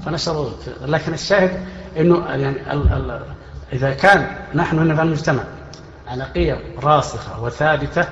فنشروا 0.07 0.49
لكن 0.85 1.15
الشاهد 1.15 1.61
أنه 1.97 2.27
يعني 2.27 2.73
ال 2.73 2.93
ال 2.93 3.21
إذا 3.73 3.95
كان 3.95 4.37
نحن 4.55 4.79
هنا 4.79 4.95
في 4.95 5.03
المجتمع 5.03 5.43
على 6.09 6.25
قيم 6.25 6.59
راسخة 6.83 7.43
وثابتة 7.43 8.05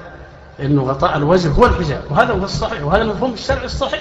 أنه 0.61 0.83
غطاء 0.83 1.17
الوجه 1.17 1.49
هو 1.49 1.67
الحجاب. 1.67 2.03
وهذا 2.11 2.33
هو 2.33 2.45
الصحيح 2.45 2.83
وهذا 2.83 3.03
المفهوم 3.03 3.33
الشرعي 3.33 3.65
الصحيح. 3.65 4.01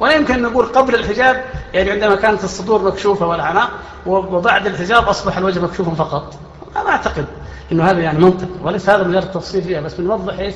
ولا 0.00 0.14
يمكن 0.14 0.42
نقول 0.42 0.66
قبل 0.66 0.94
الحجاب 0.94 1.44
يعني 1.74 1.90
عندما 1.90 2.16
كانت 2.16 2.44
الصدور 2.44 2.82
مكشوفة 2.82 3.26
والعناء 3.26 3.68
وبعد 4.06 4.66
الحجاب 4.66 5.08
أصبح 5.08 5.36
الوجه 5.36 5.60
مكشوفا 5.60 5.94
فقط. 5.94 6.34
أنا 6.76 6.88
أعتقد 6.90 7.24
أنه 7.72 7.84
هذا 7.84 8.00
يعني 8.00 8.18
منطق 8.18 8.48
وليس 8.62 8.90
هذا 8.90 9.04
مجرد 9.04 9.30
تفصيل 9.30 9.62
فيها 9.62 9.80
بس 9.80 9.94
بنوضح 9.94 10.38
إيش؟ 10.38 10.54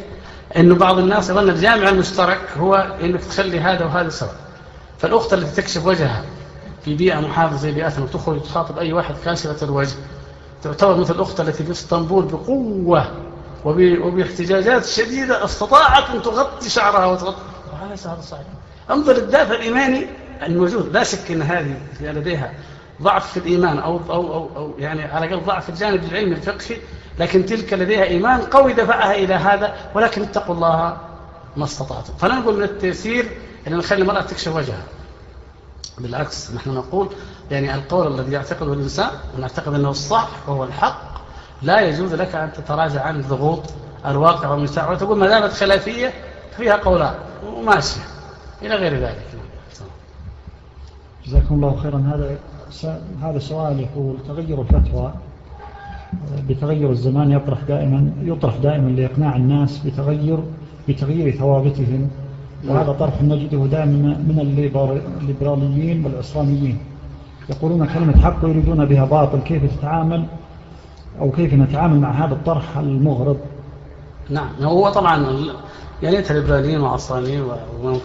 أنه 0.57 0.75
بعض 0.75 0.99
الناس 0.99 1.31
يظن 1.31 1.49
الجامع 1.51 1.89
المشترك 1.89 2.41
هو 2.59 2.75
أنك 3.03 3.25
تخلي 3.25 3.61
هذا 3.61 3.85
وهذا 3.85 4.09
سوا 4.09 4.29
فالأخت 4.99 5.35
التي 5.35 5.63
تكشف 5.63 5.87
وجهها 5.87 6.25
في 6.85 6.95
بيئة 6.95 7.21
محافظة 7.21 7.57
زي 7.57 7.73
بيئتنا 7.73 8.05
وتخرج 8.05 8.43
تخاطب 8.43 8.79
أي 8.79 8.93
واحد 8.93 9.15
كاشفة 9.25 9.65
الوجه 9.67 9.97
تعتبر 10.63 10.97
مثل 10.97 11.15
الأخت 11.15 11.41
التي 11.41 11.65
في 11.65 11.71
إسطنبول 11.71 12.25
بقوة 12.25 13.13
وباحتجاجات 13.65 14.85
شديدة 14.85 15.45
استطاعت 15.45 16.11
أن 16.11 16.23
تغطي 16.23 16.69
شعرها 16.69 17.07
وتغطي. 17.07 17.43
وهذا 17.73 18.13
هذا 18.13 18.21
صحيح. 18.21 18.47
انظر 18.91 19.17
الدافع 19.17 19.55
الإيماني 19.55 20.07
الموجود. 20.43 20.93
لا 20.93 21.05
شك 21.05 21.31
أن 21.31 21.43
هذه 21.43 21.81
لديها 22.01 22.53
ضعف 23.03 23.33
في 23.33 23.37
الإيمان 23.37 23.79
أو, 23.79 24.01
أو, 24.11 24.35
أو, 24.35 24.51
أو 24.57 24.75
يعني 24.79 25.03
على 25.03 25.27
الأقل 25.27 25.45
ضعف 25.45 25.65
في 25.65 25.69
الجانب 25.69 26.05
العلمي 26.05 26.35
الفقهي 26.35 26.77
لكن 27.19 27.47
تلك 27.47 27.73
لديها 27.73 28.05
إيمان 28.05 28.41
قوي 28.41 28.73
دفعها 28.73 29.15
إلى 29.15 29.35
هذا 29.35 29.75
ولكن 29.95 30.23
اتقوا 30.23 30.55
الله 30.55 30.97
ما 31.57 31.65
استطعتم. 31.65 32.13
فلا 32.19 32.35
نقول 32.35 32.57
من 32.57 32.63
التيسير 32.63 33.31
يعني 33.67 33.79
نخلي 33.79 34.03
المرأة 34.03 34.21
تكشف 34.21 34.57
وجهها. 34.57 34.85
بالعكس 35.99 36.51
نحن 36.51 36.71
نقول 36.71 37.09
يعني 37.51 37.75
القول 37.75 38.21
الذي 38.21 38.33
يعتقده 38.33 38.73
الإنسان 38.73 39.11
ونعتقد 39.37 39.75
أنه 39.75 39.91
الصح 39.91 40.29
وهو 40.49 40.65
الحق 40.65 41.01
لا 41.63 41.81
يجوز 41.81 42.15
لك 42.15 42.35
أن 42.35 42.53
تتراجع 42.53 43.03
عن 43.03 43.23
ضغوط 43.23 43.63
الواقع 44.07 44.49
والمجتمع 44.49 44.91
وتقول 44.91 45.19
ما 45.19 45.27
دامت 45.27 45.53
خلافية 45.53 46.13
فيها 46.57 46.77
قولان 46.77 47.15
وماشية. 47.47 48.01
إلى 48.63 48.75
غير 48.75 48.95
ذلك. 48.95 49.27
جزاكم 51.27 51.55
الله 51.55 51.81
خيرا. 51.83 51.99
هذا 52.15 52.39
هذا 53.23 53.39
سؤال 53.39 53.81
يقول 53.81 54.17
تغير 54.29 54.61
الفتوى 54.61 55.15
بتغير 56.49 56.91
الزمان 56.91 57.31
يطرح 57.33 57.59
دائما 57.69 58.13
يطرح 58.23 58.57
دائما 58.57 58.89
لإقناع 58.89 59.37
الناس 59.37 59.79
بتغير 59.79 60.39
بتغيير 60.89 61.37
ثوابتهم. 61.37 62.11
وهذا 62.69 62.93
طرح 62.93 63.23
نجده 63.23 63.67
دائما 63.67 63.93
من 64.29 64.39
الليبراليين 65.21 66.05
والعصرانيين 66.05 66.79
يقولون 67.51 67.87
كلمة 67.87 68.19
حق 68.19 68.39
يريدون 68.43 68.85
بها 68.85 69.05
باطل. 69.05 69.41
كيف 69.41 69.79
تتعامل؟ 69.79 70.25
أو 71.21 71.31
كيف 71.31 71.55
نتعامل 71.55 72.01
مع 72.01 72.11
هذا 72.11 72.35
الطرح 72.35 72.79
المغرب 72.79 73.37
نعم. 74.31 74.49
هو 74.63 74.89
طبعا 74.89 75.27
يعني 76.03 76.17
ليت 76.17 76.31
الليبراليين 76.31 76.81
وعصرانيين 76.81 77.45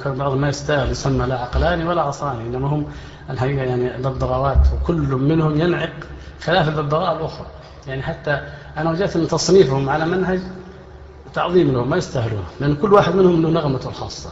بعض 0.06 0.34
ما 0.34 0.50
يستاهل 0.50 0.92
يسمى 0.92 1.26
لا 1.26 1.40
عقلاني 1.40 1.86
ولا 1.86 2.02
عصراني 2.02 2.48
إنما 2.48 2.68
هم 2.68 2.86
الحقيقة 3.30 3.64
يعني 3.64 4.02
ضدغوات 4.02 4.68
وكل 4.74 5.16
منهم 5.16 5.62
ينعق 5.62 5.94
خلاف 6.42 6.68
الضدغاء 6.68 7.18
الأخرى. 7.18 7.48
يعني 7.88 8.02
حتى 8.04 8.42
أنا 8.78 8.92
وجدت 8.92 9.18
من 9.18 9.28
تصنيفهم 9.28 9.90
على 9.90 10.06
منهج 10.06 10.40
تعظيم 11.34 11.72
لهم 11.72 11.90
ما 11.90 11.98
يستاهلون 11.98 12.44
لأن 12.60 12.76
كل 12.76 12.94
واحد 12.94 13.16
منهم 13.16 13.42
له 13.42 13.50
نغمته 13.50 13.90
الخاصة. 13.90 14.30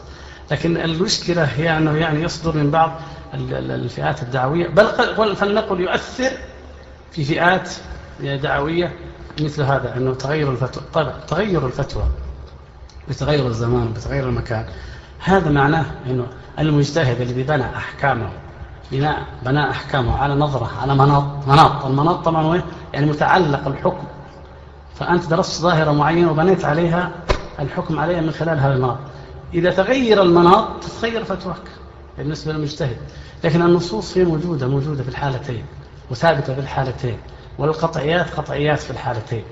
لكن 0.50 0.76
المشكلة 0.76 1.44
هي 1.44 1.78
أنه 1.78 1.96
يعني 1.96 2.22
يصدر 2.22 2.56
من 2.56 2.70
بعض 2.70 3.00
الفئات 3.34 4.22
الدعوية 4.22 4.68
بل 4.68 5.36
فلنقل 5.36 5.80
يؤثر 5.80 6.30
في 7.12 7.24
فئات 7.24 7.70
دعوية 8.20 8.92
مثل 9.40 9.62
هذا 9.62 9.96
أنه 9.96 10.14
تغير 10.14 10.50
الفتوى 10.50 10.82
طبعا 10.94 11.12
تغير 11.28 11.66
الفتوى 11.66 12.04
بتغير 13.08 13.46
الزمان 13.46 13.92
بتغير 13.92 14.28
المكان. 14.28 14.64
هذا 15.18 15.50
معناه 15.50 15.86
أنه 16.06 16.26
المجتهد 16.58 17.20
الذي 17.20 17.42
بنى 17.42 17.64
أحكامه 17.76 18.30
بناء 18.92 19.22
بناء 19.42 19.70
أحكامه 19.70 20.16
على 20.16 20.34
نظرة 20.34 20.70
على 20.82 20.94
مناط 20.94 21.24
مناط. 21.48 21.84
المناط 21.86 22.24
طبعا 22.24 22.42
هو 22.42 22.62
يعني 22.92 23.06
متعلق 23.06 23.66
الحكم 23.66 24.04
فأنت 24.94 25.30
درست 25.30 25.62
ظاهرة 25.62 25.92
معينة 25.92 26.30
وبنيت 26.30 26.64
عليها 26.64 27.10
الحكم 27.60 27.98
عليها 27.98 28.20
من 28.20 28.30
خلال 28.30 28.58
هذا 28.58 28.74
المناط. 28.74 28.98
إذا 29.54 29.70
تغير 29.70 30.22
المناط 30.22 30.68
تتغير 30.82 31.24
فتواك 31.24 31.68
بالنسبة 32.18 32.52
للمجتهد. 32.52 32.96
لكن 33.44 33.62
النصوص 33.62 34.18
هي 34.18 34.24
موجودة 34.24 34.68
موجودة 34.68 35.02
في 35.02 35.08
الحالتين 35.08 35.64
وثابتة 36.10 36.54
في 36.54 36.60
الحالتين 36.60 37.16
والقطعيات 37.58 38.30
قطعيات 38.30 38.78
في 38.78 38.90
الحالتين. 38.90 39.44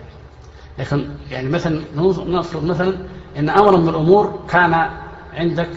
لكن 0.79 1.09
يعني 1.31 1.49
مثلا 1.49 1.81
نفرض 2.27 2.65
مثلا 2.65 2.97
إن 3.39 3.51
أمر 3.51 3.77
من 3.77 3.89
الأمور 3.89 4.39
كان 4.49 4.91
عندك 5.35 5.69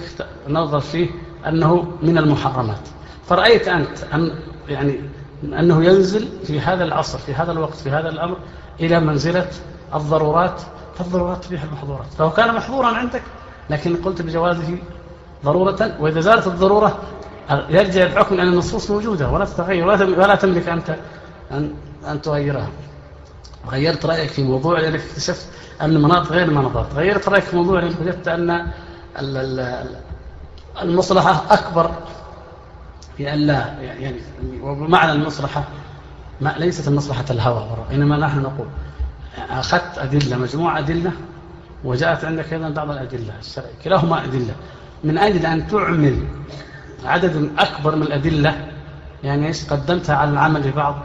نظر 0.47 0.79
فيه 0.79 1.09
أنه 1.47 1.87
من 2.01 2.17
المحرمات. 2.17 2.87
فرأيت 3.29 3.67
أنت 3.67 4.03
أن 4.13 4.35
يعني 4.67 4.99
أنه 5.43 5.85
ينزل 5.85 6.27
في 6.43 6.59
هذا 6.59 6.83
العصر 6.83 7.17
في 7.17 7.33
هذا 7.33 7.51
الوقت 7.51 7.75
في 7.75 7.89
هذا 7.89 8.09
الأمر 8.09 8.37
إلى 8.79 8.99
منزلة 8.99 9.47
الضرورات 9.95 10.61
فالضرورات 10.97 11.45
تبيح 11.45 11.63
المحظورات. 11.63 12.07
فهو 12.17 12.31
كان 12.31 12.55
محظورا 12.55 12.87
عندك 12.87 13.21
لكن 13.69 13.95
قلت 13.95 14.21
بجوازه 14.21 14.77
ضرورة 15.45 15.95
وإذا 15.99 16.19
زالت 16.19 16.47
الضرورة 16.47 16.99
يرجع 17.69 18.03
الحكم 18.03 18.39
أن 18.39 18.47
النصوص 18.47 18.91
موجودة 18.91 19.29
ولا 19.29 19.45
تتغير 19.45 19.87
ولا 19.87 20.35
تملك 20.35 20.69
أنت 20.69 20.95
أن, 21.51 21.73
أن 22.07 22.21
تغيرها. 22.21 22.67
غيرت 23.71 24.05
رأيك 24.05 24.29
في 24.29 24.43
موضوع 24.43 24.79
لأنك 24.79 25.01
اكتشفت 25.01 25.47
أن 25.81 25.95
المناط 25.95 26.31
غير 26.31 26.43
المناطات. 26.47 26.93
غيرت 26.95 27.29
رأيك 27.29 27.43
في 27.43 27.55
موضوع 27.55 27.79
لأنك 27.79 28.01
وجدت 28.01 28.27
أن 28.27 28.67
المصلحة 30.81 31.43
أكبر 31.53 31.91
بأن 33.17 33.49
يعني 33.81 34.15
ومعنى 34.61 35.11
المصلحة 35.11 35.63
ما 36.41 36.55
ليست 36.57 36.87
المصلحة 36.87 37.25
الهوى 37.29 37.85
إنما 37.91 38.17
نحن 38.17 38.39
نقول 38.39 38.67
أخذت 39.49 39.97
أدلة 39.97 40.37
مجموعة 40.37 40.79
أدلة 40.79 41.11
وجاءت 41.83 42.25
عندك 42.25 42.53
أيضا 42.53 42.69
بعض 42.69 42.89
الأدلة 42.89 43.33
الشرعية 43.39 43.71
كلاهما 43.83 44.23
أدلة. 44.23 44.55
من 45.03 45.17
أجل 45.17 45.45
أن 45.45 45.67
تعمل 45.67 46.17
عدد 47.05 47.49
أكبر 47.57 47.95
من 47.95 48.01
الأدلة 48.03 48.67
يعني 49.23 49.47
إيش؟ 49.47 49.69
قدمتها 49.69 50.15
على 50.15 50.31
العمل 50.31 50.61
ببعض 50.61 50.95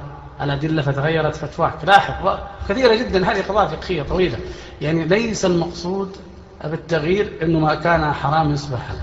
الأدلة 0.40 0.82
فتغيرت 0.82 1.36
فتواك. 1.36 1.84
لاحظ 1.84 2.38
كثيرة 2.68 2.94
جدا 2.94 3.32
هذه 3.32 3.42
قضايا 3.42 3.68
فقهية 3.68 4.02
طويلة. 4.02 4.38
يعني 4.80 5.04
ليس 5.04 5.44
المقصود 5.44 6.16
بالتغيير 6.64 7.32
أنه 7.42 7.58
ما 7.58 7.74
كان 7.74 8.12
حرام 8.12 8.50
يصبح 8.52 8.78
حلال 8.88 9.00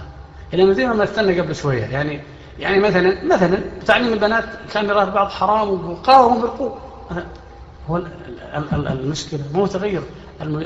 يعني 0.54 0.66
مثل 0.70 0.88
ما 0.88 1.04
استنى 1.04 1.40
قبل 1.40 1.56
شوية 1.56 1.86
يعني 1.86 2.22
يعني 2.60 2.80
مثلا 2.80 3.26
مثلا 3.26 3.58
تعليم 3.86 4.14
البنات 4.14 4.46
كان 4.74 4.86
يراه 4.86 5.04
البعض 5.04 5.28
حرام 5.28 5.90
وقاوموا 5.90 6.42
بالقوة. 6.42 6.78
هو 7.90 8.02
المشكلة. 8.74 9.40
مو 9.54 9.66
تغير. 9.68 10.02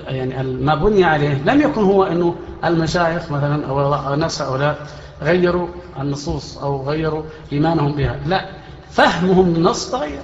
يعني 0.07 0.43
ما 0.43 0.75
بني 0.75 1.03
عليه 1.03 1.41
لم 1.45 1.61
يكن 1.61 1.83
هو 1.83 2.03
أنه 2.03 2.35
المشايخ 2.65 3.31
مثلا 3.31 3.67
أو 3.67 4.15
نفس 4.15 4.41
هؤلاء 4.41 4.87
غيروا 5.21 5.67
النصوص 5.99 6.57
أو 6.57 6.89
غيروا 6.89 7.23
إيمانهم 7.51 7.91
بها. 7.91 8.19
لا. 8.25 8.45
فهمهم 8.91 9.55
النص 9.55 9.91
تغير. 9.91 10.21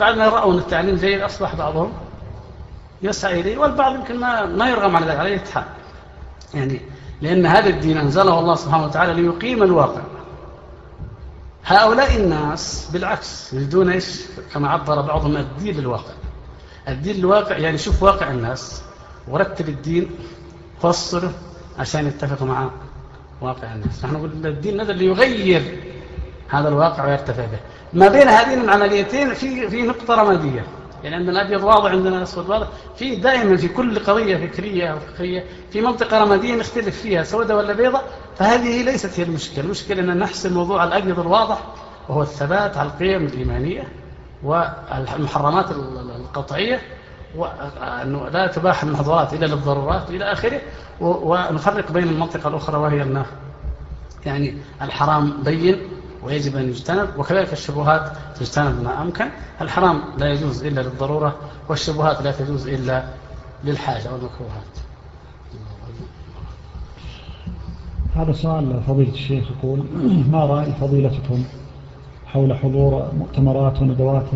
بعد 0.00 0.16
ما 0.18 0.28
رأوا 0.28 0.52
أن 0.52 0.58
التعليم 0.58 0.96
جيد 0.96 1.20
أصبح 1.20 1.54
بعضهم 1.54 1.92
يسعى 3.02 3.40
إليه 3.40 3.58
والبعض 3.58 3.94
يمكن 3.94 4.20
ما, 4.20 4.46
ما 4.46 4.70
يرغم 4.70 4.96
على 4.96 5.06
ذلك 5.06 5.18
عليه 5.18 5.42
يعني 6.54 6.80
لأن 7.22 7.46
هذا 7.46 7.68
الدين 7.68 7.98
أنزله 7.98 8.38
الله 8.38 8.54
سبحانه 8.54 8.84
وتعالى 8.84 9.22
ليقيم 9.22 9.62
الواقع. 9.62 10.00
هؤلاء 11.70 12.16
الناس 12.16 12.88
بالعكس 12.92 13.52
يريدون 13.52 13.90
إيش؟ 13.90 14.20
كما 14.54 14.68
عبر 14.68 15.00
بعضهم 15.00 15.36
الدين 15.36 15.76
للواقع 15.76 16.12
الدين 16.88 17.16
للواقع 17.16 17.56
يعني 17.56 17.78
شوف 17.78 18.02
واقع 18.02 18.30
الناس. 18.30 18.82
ورتب 19.28 19.68
الدين 19.68 20.10
فصله 20.82 21.32
عشان 21.78 22.06
يتفق 22.06 22.42
مع 22.42 22.70
واقع 23.40 23.74
الناس. 23.74 24.04
نحن 24.04 24.14
نقول 24.14 24.46
الدين 24.46 24.80
نزل 24.80 24.96
ليغير 24.96 25.78
هذا 26.48 26.68
الواقع 26.68 27.06
ويرتفع 27.06 27.44
به. 27.44 27.58
ما 27.92 28.08
بين 28.08 28.28
هذين 28.28 28.60
العمليتين 28.60 29.34
في 29.34 29.70
في 29.70 29.82
نقطة 29.82 30.14
رمادية. 30.14 30.64
يعني 31.04 31.16
عندنا 31.16 31.46
أبيض 31.46 31.64
واضح 31.64 31.90
عندنا 31.90 32.22
أسود 32.22 32.48
واضح. 32.50 32.66
في 32.96 33.16
دائما 33.16 33.56
في 33.56 33.68
كل 33.68 33.98
قضية 33.98 34.46
فكرية 34.46 34.86
أو 34.92 34.98
فقهية 34.98 35.44
في 35.72 35.80
منطقة 35.80 36.22
رمادية 36.24 36.54
نختلف 36.54 37.00
فيها 37.02 37.22
سوداء 37.22 37.56
ولا 37.58 37.72
بيضاء 37.72 38.04
فهذه 38.36 38.82
ليست 38.82 39.20
هي 39.20 39.24
المشكلة. 39.24 39.64
المشكلة 39.64 40.00
أن 40.00 40.18
نحسن 40.18 40.54
موضوع 40.54 40.84
الأبيض 40.84 41.20
الواضح 41.20 41.58
وهو 42.08 42.22
الثبات 42.22 42.76
على 42.76 42.88
القيم 42.88 43.24
الإيمانية 43.26 43.88
والمحرمات 44.42 45.70
القطعية 45.70 46.80
وأنه 47.36 48.28
لا 48.28 48.46
تباح 48.46 48.82
المحظورات 48.82 49.34
إلا 49.34 49.46
للضرورات 49.46 50.10
إلى 50.10 50.32
آخره 50.32 50.60
ونفرق 51.00 51.92
بين 51.92 52.08
المنطقة 52.08 52.48
الأخرى 52.48 52.78
وهي 52.78 53.02
أنه 53.02 53.26
يعني 54.26 54.56
الحرام 54.82 55.42
بين 55.42 55.80
ويجب 56.24 56.56
أن 56.56 56.68
يجتنب 56.68 57.08
وكذلك 57.18 57.52
الشبهات 57.52 58.12
تجتنب 58.36 58.82
ما 58.82 59.02
أمكن. 59.02 59.26
الحرام 59.60 60.00
لا 60.18 60.32
يجوز 60.32 60.64
إلا 60.64 60.80
للضرورة 60.80 61.36
والشبهات 61.68 62.22
لا 62.22 62.32
تجوز 62.32 62.68
إلا 62.68 63.04
للحاجة 63.64 64.12
والمكروهات 64.12 64.80
هذا 68.16 68.32
سؤال 68.32 68.82
فضيلة 68.86 69.12
الشيخ 69.12 69.44
يقول 69.50 69.84
ما 70.32 70.44
رأي 70.44 70.72
فضيلتكم 70.72 71.44
حول 72.26 72.56
حضور 72.56 73.10
مؤتمرات 73.18 73.82
وندوات 73.82 74.26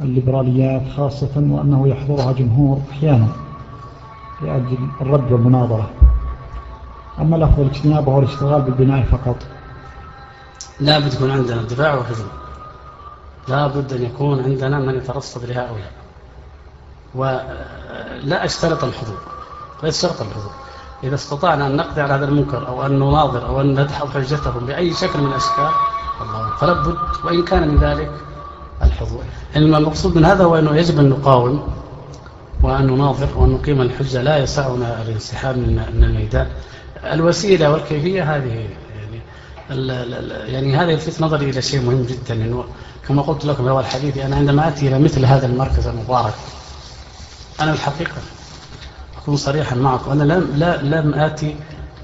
الليبراليات 0.00 0.82
خاصة 0.96 1.30
وأنه 1.36 1.88
يحضرها 1.88 2.32
جمهور 2.32 2.80
أحيانا 2.90 3.28
لأجل 4.42 4.78
الرد 5.00 5.32
والمناظرة؟ 5.32 5.90
أما 7.20 7.36
الأفضل 7.36 7.66
اجتنابه 7.66 8.14
والاشتغال 8.14 8.62
بالبناء 8.62 9.02
فقط. 9.02 9.36
لا 10.80 10.98
بد 10.98 11.14
يكون 11.14 11.30
عندنا 11.30 11.62
دفاع 11.62 11.94
وهجوم 11.94 12.28
لا 13.48 13.66
بد 13.66 13.92
أن 13.92 14.02
يكون 14.02 14.44
عندنا 14.44 14.78
من 14.78 14.96
يترصد 14.96 15.44
لهؤلاء. 15.44 15.92
ولا 17.14 18.44
أشترط 18.44 18.84
الحضور. 18.84 19.18
ليس 19.82 20.02
شرط 20.02 20.20
الحضور. 20.20 20.52
إذا 21.04 21.14
استطعنا 21.14 21.66
أن 21.66 21.76
نقضي 21.76 22.00
على 22.00 22.14
هذا 22.14 22.24
المنكر 22.24 22.68
أو 22.68 22.86
أن 22.86 22.98
نناظر 22.98 23.46
أو 23.46 23.60
أن 23.60 23.80
ندحض 23.80 24.08
حجتهم 24.08 24.66
بأي 24.66 24.94
شكل 24.94 25.18
من 25.18 25.26
الأشكال 25.26 25.70
فلا 26.60 26.72
بد 26.72 26.96
وإن 27.24 27.44
كان 27.44 27.68
من 27.68 27.78
ذلك 27.78 28.10
الحضور. 28.82 29.22
إنما 29.56 29.78
المقصود 29.78 30.16
من 30.16 30.24
هذا 30.24 30.44
هو 30.44 30.58
أنه 30.58 30.76
يجب 30.76 30.98
أن 30.98 31.08
نقاوم 31.08 31.68
وأن 32.62 32.86
نناظر 32.86 33.28
وأن 33.36 33.50
نقيم 33.50 33.80
الحجة. 33.80 34.22
لا 34.22 34.38
يسعنا 34.38 35.02
الانسحاب 35.02 35.58
من 35.58 36.02
الميدان. 36.02 36.46
الوسيلة 37.04 37.72
والكيفية 37.72 38.36
هذه 38.36 38.68
يعني 39.70 40.76
هذا 40.76 40.90
يلفت 40.90 41.20
نظري 41.20 41.50
إلى 41.50 41.62
شيء 41.62 41.80
مهم 41.80 42.02
جدا 42.02 42.34
إنه 42.34 42.64
كما 43.08 43.22
قلت 43.22 43.44
لكم 43.44 43.64
في 43.64 43.70
أول 43.70 43.86
حديثي 43.86 44.26
أنا 44.26 44.36
عندما 44.36 44.68
أتي 44.68 44.88
إلى 44.88 44.98
مثل 44.98 45.24
هذا 45.24 45.46
المركز 45.46 45.86
المبارك 45.86 46.34
أنا 47.60 47.72
الحقيقة 47.72 48.22
أكون 49.22 49.36
صريحا 49.36 49.76
معكم 49.76 50.10
أنا 50.10 50.32
لم, 50.32 50.52
لا 50.56 50.82
لم 50.82 51.14
آتي 51.14 51.56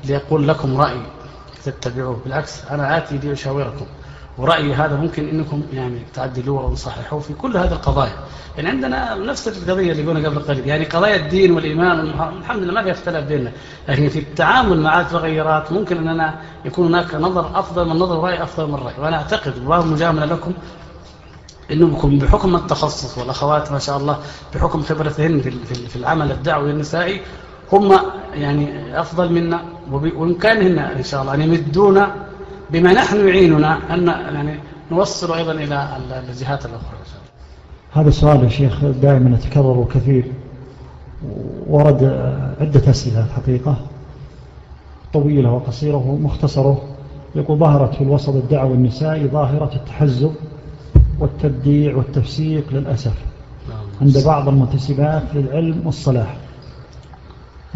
لأقول 0.04 0.48
لكم 0.48 0.76
رأي 0.80 1.00
تتبعوه 1.64 2.20
بالعكس 2.24 2.52
أنا 2.70 2.96
آتي 2.96 3.18
لأشاوركم. 3.18 3.86
ورأيي 4.38 4.74
هذا 4.74 4.96
ممكن 4.96 5.28
أنكم 5.28 5.62
يعني 5.72 5.98
تعدلوه 6.14 6.62
أو 6.62 6.74
تصححوه 6.74 7.20
في 7.20 7.32
كل 7.34 7.56
هذه 7.56 7.72
القضايا. 7.72 8.12
يعني 8.56 8.68
عندنا 8.68 9.14
نفس 9.14 9.48
القضية 9.48 9.92
اللي 9.92 10.06
قلنا 10.06 10.28
قبل 10.28 10.38
قليل 10.38 10.68
يعني 10.68 10.84
قضايا 10.84 11.16
الدين 11.16 11.52
والإيمان 11.52 12.00
الحمد 12.40 12.62
لله 12.62 12.72
ما 12.72 12.82
في 12.82 12.90
اختلاف 12.90 13.24
بيننا 13.24 13.52
لكن 13.88 14.08
في 14.08 14.18
التعامل 14.18 14.80
مع 14.80 15.00
المتغيرات 15.00 15.72
ممكن 15.72 16.08
أننا 16.08 16.34
يكون 16.64 16.86
هناك 16.86 17.14
نظر 17.14 17.58
أفضل 17.58 17.88
من 17.88 17.96
نظر 17.96 18.20
رأي 18.20 18.42
أفضل 18.42 18.68
من 18.68 18.74
رأي. 18.74 18.94
وأنا 18.98 19.16
أعتقد 19.16 19.56
الله 19.56 19.86
مجاملة 19.86 20.24
لكم 20.24 20.52
انكم 21.72 22.18
بحكم 22.18 22.56
التخصص 22.56 23.18
والأخوات 23.18 23.72
ما 23.72 23.78
شاء 23.78 23.96
الله 23.96 24.18
بحكم 24.54 24.82
خبرتهن 24.82 25.40
في 25.88 25.96
العمل 25.96 26.32
الدعوي 26.32 26.70
النسائي 26.70 27.20
هم 27.72 28.00
يعني 28.34 29.00
أفضل 29.00 29.32
منا 29.32 29.62
وبامكانهن 29.92 30.78
إن 30.78 31.02
شاء 31.04 31.22
الله 31.22 31.34
أن 31.34 31.42
يمدونا 31.42 32.14
بما 32.70 32.92
نحن 32.92 33.28
يعيننا 33.28 33.94
أن 33.94 34.06
يعني 34.06 34.58
نوصل 34.92 35.34
أيضا 35.34 35.52
إلى 35.52 35.88
الجهات 36.28 36.66
الأخرى. 36.66 36.98
هذا 37.92 38.08
السؤال 38.08 38.44
يا 38.44 38.48
شيخ 38.48 38.84
دائما 38.84 39.36
يتكرر 39.36 39.86
كثير 39.94 40.24
ورد 41.66 42.04
عدة 42.60 42.90
أسئلة 42.90 43.24
الحقيقة 43.24 43.76
طويلة 45.12 45.52
وقصيرة 45.52 45.96
ومختصرة 45.96 46.82
يقول 47.34 47.58
ظهرت 47.58 47.94
في 47.94 48.00
الوسط 48.04 48.34
الدعوة 48.34 48.74
النسائي 48.74 49.28
ظاهرة 49.28 49.70
التحزب 49.74 50.32
والتبديع 51.18 51.96
والتفسيق 51.96 52.64
للأسف 52.72 53.14
عند 54.00 54.24
بعض 54.24 54.48
المنتسبات 54.48 55.22
للعلم 55.34 55.82
والصلاح. 55.84 56.36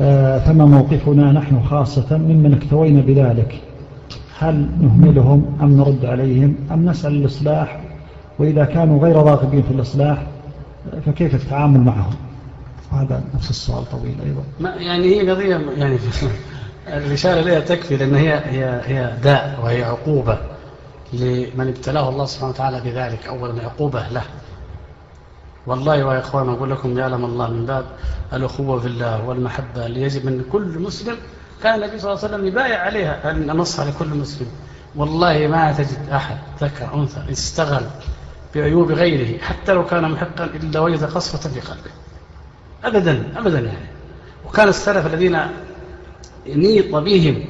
آه، 0.00 0.38
فما 0.38 0.64
موقفنا 0.64 1.32
نحن 1.32 1.62
خاصة 1.62 2.16
ممن 2.16 2.54
اكتوينا 2.54 3.00
بذلك؟ 3.00 3.60
هل 4.38 4.68
نهملهم 4.80 5.58
أم 5.60 5.76
نرد 5.76 6.04
عليهم 6.04 6.56
أم 6.70 6.88
نسأل 6.90 7.12
الإصلاح؟ 7.12 7.80
وإذا 8.38 8.64
كانوا 8.64 9.02
غير 9.02 9.16
راغبين 9.16 9.62
في 9.62 9.70
الإصلاح 9.70 10.26
فكيف 11.06 11.34
التعامل 11.34 11.80
معهم؟ 11.80 12.14
هذا 12.92 13.22
نفس 13.34 13.50
السؤال 13.50 13.90
طويل 13.90 14.16
أيضا. 14.26 14.42
ما 14.60 14.70
يعني 14.70 15.06
هي 15.06 15.30
قضية 15.30 15.56
يعني 15.76 15.98
الرسالة 16.88 17.40
لها 17.40 17.60
تكفي 17.60 17.96
لأن 17.96 18.14
هي, 18.14 18.34
هي, 18.34 18.80
هي 18.84 19.16
داء 19.22 19.60
وهي 19.62 19.84
عقوبة 19.84 20.38
لمن 21.12 21.68
ابتلاه 21.68 22.08
الله 22.08 22.24
سبحانه 22.24 22.50
وتعالى 22.50 22.80
بذلك. 22.80 23.26
أولا 23.26 23.62
عقوبة 23.62 24.08
له. 24.08 24.22
والله 25.66 25.96
يا 25.96 26.18
إخوان 26.18 26.48
أقول 26.48 26.70
لكم 26.70 26.98
يعلم 26.98 27.24
الله 27.24 27.50
من 27.50 27.66
باب 27.66 27.84
الأخوة 28.32 28.80
في 28.80 28.86
الله 28.86 29.28
والمحبة 29.28 29.86
اللي 29.86 30.02
يجب 30.02 30.28
أن 30.28 30.44
كل 30.52 30.78
مسلم 30.78 31.16
كان 31.62 31.74
النبي 31.74 31.98
صلى 31.98 32.12
الله 32.12 32.24
عليه 32.24 32.34
وسلم 32.34 32.46
يبايع 32.46 32.82
عليها. 32.82 33.30
أن 33.30 33.46
نصها 33.46 33.84
لكل 33.84 34.08
مسلم. 34.08 34.46
والله 34.96 35.46
ما 35.46 35.72
تجد 35.72 36.08
أحد 36.12 36.36
ذكر 36.60 36.94
أنثى 36.94 37.24
استغل 37.30 37.86
بعيوب 38.54 38.92
غيره 38.92 39.38
حتى 39.38 39.72
لو 39.72 39.86
كان 39.86 40.10
محقا 40.10 40.44
إلا 40.44 40.80
وجد 40.80 41.04
قصفة 41.04 41.50
في 41.50 41.60
قلبه. 41.60 41.90
أبدا 42.84 43.32
أبدا 43.36 43.58
يعني. 43.58 43.88
وكان 44.46 44.68
السلف 44.68 45.06
الذين 45.06 45.40
نيط 46.46 46.94
بهم 46.94 47.44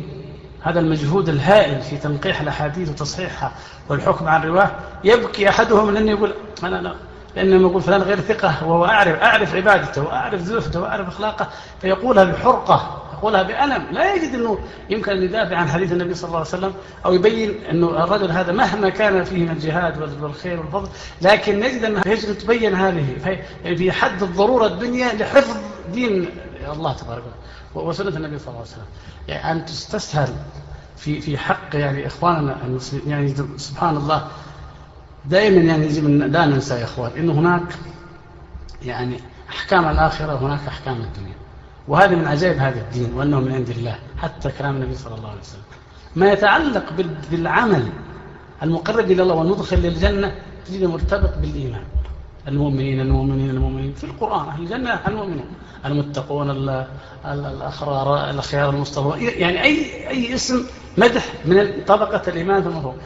هذا 0.62 0.80
المجهود 0.80 1.28
الهائل 1.28 1.80
في 1.82 1.96
تنقيح 1.96 2.40
الأحاديث 2.40 2.88
وتصحيحها 2.88 3.52
والحكم 3.88 4.28
على 4.28 4.42
الرواة. 4.42 4.70
يبكي 5.04 5.48
أحدهم 5.48 5.90
لأنه 5.90 6.10
يقول 6.10 6.32
أنا 6.64 6.76
لا 6.76 6.94
لأنه 7.36 7.68
يقول 7.68 7.82
فلان 7.82 8.02
غير 8.02 8.20
ثقة 8.20 8.66
وهو 8.66 8.84
أعرف, 8.84 9.22
أعرف 9.22 9.54
عبادته 9.54 10.02
وأعرف 10.02 10.40
زهده 10.40 10.80
وأعرف 10.80 11.08
أخلاقه 11.08 11.48
فيقولها 11.80 12.24
بحرقة 12.24 13.02
يقولها 13.18 13.42
بألم. 13.42 13.86
لا 13.92 14.14
يجد 14.14 14.34
أنه 14.34 14.58
يمكن 14.90 15.12
أن 15.12 15.22
يدافع 15.22 15.56
عن 15.56 15.68
حديث 15.68 15.92
النبي 15.92 16.14
صلى 16.14 16.28
الله 16.28 16.38
عليه 16.38 16.48
وسلم 16.48 16.72
أو 17.06 17.12
يبين 17.14 17.64
أنه 17.70 18.04
الرجل 18.04 18.30
هذا 18.30 18.52
مهما 18.52 18.88
كان 18.88 19.24
فيه 19.24 19.42
من 19.42 19.50
الجهاد 19.50 20.22
والخير 20.22 20.60
والفضل 20.60 20.88
لكن 21.22 21.60
نجد 21.60 21.84
أنه 21.84 22.02
يجب 22.06 22.38
تبين 22.38 22.74
هذه. 22.74 23.38
في 23.76 23.92
حد 23.92 24.22
الضرورة 24.22 24.66
الدنيا 24.66 25.14
لحفظ 25.14 25.56
دين 25.92 26.28
الله 26.72 26.92
تبارك 26.92 27.22
وتعالى 27.74 27.88
وسنة 27.88 28.16
النبي 28.16 28.38
صلى 28.38 28.48
الله 28.48 28.60
عليه 28.60 28.70
وسلم. 28.70 28.86
يعني 29.28 29.52
أن 29.52 29.64
تستسهل 29.66 30.28
في 30.96 31.20
في 31.20 31.38
حق 31.38 31.68
يعني 31.74 32.06
إخواننا 32.06 32.56
المسلمين. 32.64 33.08
يعني 33.08 33.34
سبحان 33.56 33.96
الله 33.96 34.28
دائما 35.24 35.60
يعني 35.60 35.86
يجب 35.86 36.08
لا 36.08 36.46
ننسى 36.46 36.74
يا 36.74 36.84
إخوان 36.84 37.10
أنه 37.16 37.32
هناك 37.32 37.74
يعني 38.82 39.20
أحكام 39.48 39.88
الآخرة 39.88 40.34
وهناك 40.34 40.60
أحكام 40.68 40.96
الدنيا. 41.00 41.37
وهذا 41.88 42.16
من 42.16 42.26
عجائب 42.26 42.58
هذا 42.58 42.80
الدين 42.80 43.14
وأنه 43.14 43.40
من 43.40 43.52
عند 43.52 43.68
الله 43.68 43.98
حتى 44.18 44.50
كلام 44.58 44.76
النبي 44.76 44.94
صلى 44.94 45.14
الله 45.14 45.28
عليه 45.28 45.40
وسلم. 45.40 45.62
ما 46.16 46.32
يتعلق 46.32 46.84
بالعمل 47.30 47.88
المقرب 48.62 49.10
إلى 49.10 49.22
الله 49.22 49.34
والمدخل 49.34 49.76
للجنة 49.76 50.34
تجد 50.66 50.84
مرتبط 50.84 51.38
بالإيمان. 51.38 51.84
المؤمنين 52.48 53.00
المؤمنين 53.00 53.50
المؤمنين. 53.50 53.92
في 53.92 54.04
القرآن 54.04 54.48
أهل 54.48 54.62
الجنة 54.62 55.00
المؤمنون 55.08 55.50
المتقون 55.84 56.50
الأخرار 57.24 58.30
الأخيار 58.30 58.70
المصطفى 58.70 59.24
يعني 59.24 59.62
أي 59.62 60.08
أي 60.08 60.34
اسم 60.34 60.66
مدح 60.98 61.24
من 61.44 61.84
طبقة 61.86 62.22
الإيمان 62.28 62.62
في 62.62 62.68
المفهوم 62.68 62.96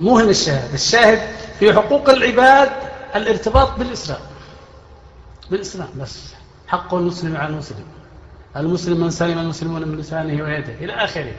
مو 0.00 0.18
هنا 0.18 0.30
الشاهد. 0.30 0.74
الشاهد 0.74 1.18
في 1.58 1.72
حقوق 1.72 2.10
العباد 2.10 2.70
الارتباط 3.16 3.78
بالإسلام. 3.78 4.20
بالإسلام 5.50 5.88
بس. 6.00 6.34
حق 6.68 6.94
المسلم 6.94 7.36
على 7.36 7.48
المسلم. 7.52 7.84
المسلم 8.56 9.00
من 9.00 9.10
سلم 9.10 9.38
المسلمون 9.38 9.88
من 9.88 9.98
لسانه 9.98 10.42
ويده 10.42 10.74
إلى 10.80 10.92
آخره. 10.92 11.32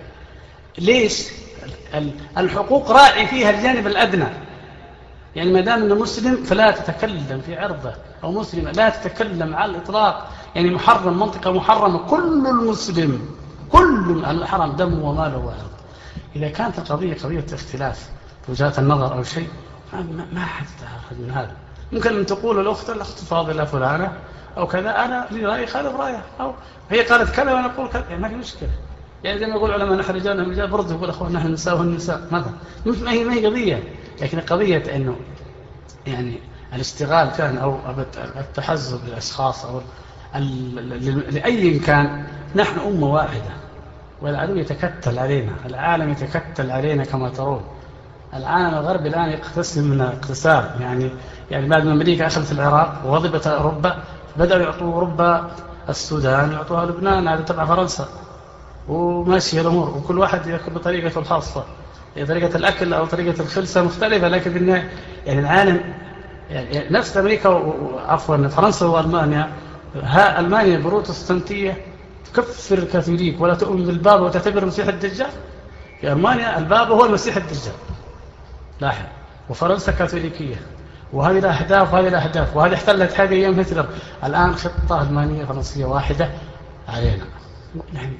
ليش؟ 0.78 1.28
الحقوق 2.38 2.91
راعي 2.91 3.28
فيها 3.28 3.49
الجانب 3.49 3.88
الأدنى. 3.88 4.28
يعني 5.36 5.53
ما 5.53 5.62
دام 5.62 5.84
انه 5.84 5.95
مسلم 5.95 6.43
فلا 6.43 6.72
تتكلم 6.72 7.41
في 7.45 7.55
عرضه 7.55 7.93
أو 8.24 8.32
مسلمة 8.32 8.72
لا 8.72 8.89
تتكلم 8.89 9.55
على 9.55 9.72
الإطلاق. 9.72 10.32
يعني 10.55 10.70
محرم 10.70 11.20
منطقة 11.20 11.51
محرمة 11.51 12.07
كل 12.07 12.47
المسلم 12.47 13.30
كل 13.70 14.24
الحرم 14.28 14.72
دمه 14.72 15.09
وماله 15.09 15.38
وعرضه 15.38 15.82
إذا 16.36 16.49
كانت 16.49 16.80
القضية 16.80 17.14
قضية 17.14 17.45
اختلاف 17.53 18.09
في 18.45 18.51
وجهات 18.51 18.80
النظر 18.80 19.14
أو 19.14 19.24
شيء 19.24 19.47
ما 20.34 20.45
حد 20.45 20.66
من 21.20 21.32
هذا. 21.32 21.51
ممكن 21.91 22.18
أن 22.18 22.26
تقول 22.26 22.59
الأخت 22.59 22.89
الأخت 22.89 23.20
فاضلة 23.20 23.66
فلانة 23.66 24.18
أو 24.57 24.67
كذا 24.67 25.05
أنا 25.05 25.27
لي 25.31 25.45
رأي 25.45 25.67
خالف 25.67 25.95
رايها 25.95 26.23
أو 26.39 26.53
هي 26.89 27.01
قالت 27.01 27.35
كذا 27.35 27.53
وأنا 27.53 27.65
أقول 27.65 27.89
كذا. 27.89 28.05
يعني 28.09 28.21
ما 28.21 28.27
في 28.27 28.35
مشكلة. 28.35 28.69
يعني 29.23 29.39
زي 29.39 29.45
ما 29.45 29.55
يقول 29.55 29.71
علماء 29.71 29.95
نحن 29.95 30.15
رجال 30.15 30.37
نحن 30.37 30.49
رجال 30.49 30.67
برضه 30.67 30.95
يقول 30.95 31.09
أخوان 31.09 31.33
نحن 31.33 31.47
نساء 31.53 31.77
والنساء 31.77 32.21
ماذا 32.31 32.51
ما 32.85 33.11
هي 33.11 33.23
ما 33.23 33.33
هي 33.33 33.45
قضية. 33.45 33.83
لكن 34.21 34.39
قضية 34.39 34.95
إنه 34.95 35.15
يعني 36.07 36.39
الاشتغال 36.73 37.31
كان 37.31 37.57
أو 37.57 37.77
التحزب 38.39 38.99
للأشخاص 39.07 39.65
أو 39.65 39.81
لأي 41.31 41.79
كان 41.79 42.27
نحن 42.55 42.79
أمة 42.79 43.07
واحدة. 43.07 43.51
والعدو 44.21 44.55
يتكتل 44.55 45.19
علينا. 45.19 45.51
العالم 45.65 46.09
يتكتل 46.09 46.71
علينا 46.71 47.05
كما 47.05 47.29
ترون. 47.29 47.61
العالم 48.33 48.77
الغربي 48.77 49.09
الآن 49.09 49.29
يقتسم 49.29 49.83
من 49.83 50.01
اقتسام 50.01 50.65
يعني 50.81 51.11
يعني 51.51 51.67
بعد 51.69 51.85
ما 51.85 51.91
أمريكا 51.91 52.27
أخذت 52.27 52.51
العراق 52.51 53.01
وغضبت 53.05 53.47
أوروبا 53.47 54.03
بدأوا 54.38 54.61
يعطوا 54.61 54.93
أوروبا 54.93 55.51
السودان 55.89 56.51
يعطوها 56.51 56.86
لبنان 56.86 57.27
هذا 57.27 57.41
تبع 57.41 57.65
فرنسا. 57.65 58.07
وماشية 58.88 59.61
الأمور. 59.61 59.89
وكل 59.89 60.19
واحد 60.19 60.47
يأكل 60.47 60.71
بطريقته 60.71 61.19
الخاصة. 61.19 61.63
طريقة 62.27 62.57
الأكل 62.57 62.93
أو 62.93 63.05
طريقة 63.05 63.41
الخلسة 63.41 63.84
مختلفة 63.84 64.27
لكن 64.27 64.53
بالنهاية 64.53 64.89
يعني 65.25 65.39
العالم 65.39 65.93
يعني 66.49 66.89
نفس 66.89 67.17
أمريكا 67.17 67.73
عفوا 68.07 68.47
فرنسا 68.47 68.86
وألمانيا. 68.86 69.51
ها 70.03 70.39
ألمانيا 70.39 70.77
بروتستانتية 70.77 71.86
تكفر 72.34 72.77
الكاثوليك 72.77 73.41
ولا 73.41 73.53
تؤمن 73.53 73.86
بالباب 73.86 74.21
وتعتبر 74.21 74.63
المسيح 74.63 74.88
الدجال؟ 74.88 75.29
في 76.01 76.11
ألمانيا 76.11 76.57
الباب 76.57 76.91
هو 76.91 77.05
المسيح 77.05 77.36
الدجال. 77.36 77.73
لاحظ. 78.82 79.05
وفرنسا 79.49 79.91
كاثوليكية. 79.91 80.55
وهذه 81.14 81.39
الأهداف 81.39 81.93
وهذه 81.93 82.07
الأهداف 82.07 82.55
وهذه 82.55 82.74
احتلت 82.74 83.20
هذه 83.20 83.34
أيام 83.34 83.59
هتلر. 83.59 83.86
الآن 84.24 84.55
خطة 84.55 85.01
ألمانية 85.01 85.45
فرنسية 85.45 85.86
واحدة 85.86 86.30
علينا. 86.88 87.26
يعني 87.93 88.18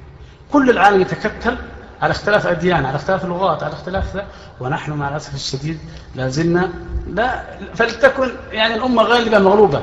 كل 0.52 0.70
العالم 0.70 1.00
يتكتل 1.00 1.56
على 2.02 2.10
اختلاف 2.10 2.46
أديان 2.46 2.86
على 2.86 2.96
اختلاف 2.96 3.24
اللغات 3.24 3.62
على 3.62 3.72
اختلاف 3.72 4.16
ذا. 4.16 4.26
ونحن 4.60 4.92
مع 4.92 5.08
الأسف 5.08 5.34
الشديد 5.34 5.78
لا 6.14 6.28
زلنا 6.28 6.68
لا 7.08 7.44
فلتكن 7.74 8.30
يعني 8.52 8.74
الأمة 8.74 9.02
غالبا 9.02 9.38
مغلوبة. 9.38 9.82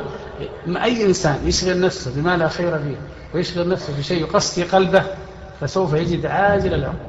أي 0.67 1.05
إنسان 1.05 1.39
يشغل 1.45 1.81
نفسه 1.81 2.11
بما 2.15 2.37
لا 2.37 2.47
خير 2.47 2.79
فيه 2.79 2.95
ويشغل 3.33 3.69
نفسه 3.69 3.97
بشيء 3.97 4.21
يقصي 4.21 4.63
قلبه 4.63 5.03
فسوف 5.61 5.93
يجد 5.93 6.25
عاجل 6.25 6.73
العقوبة 6.73 7.08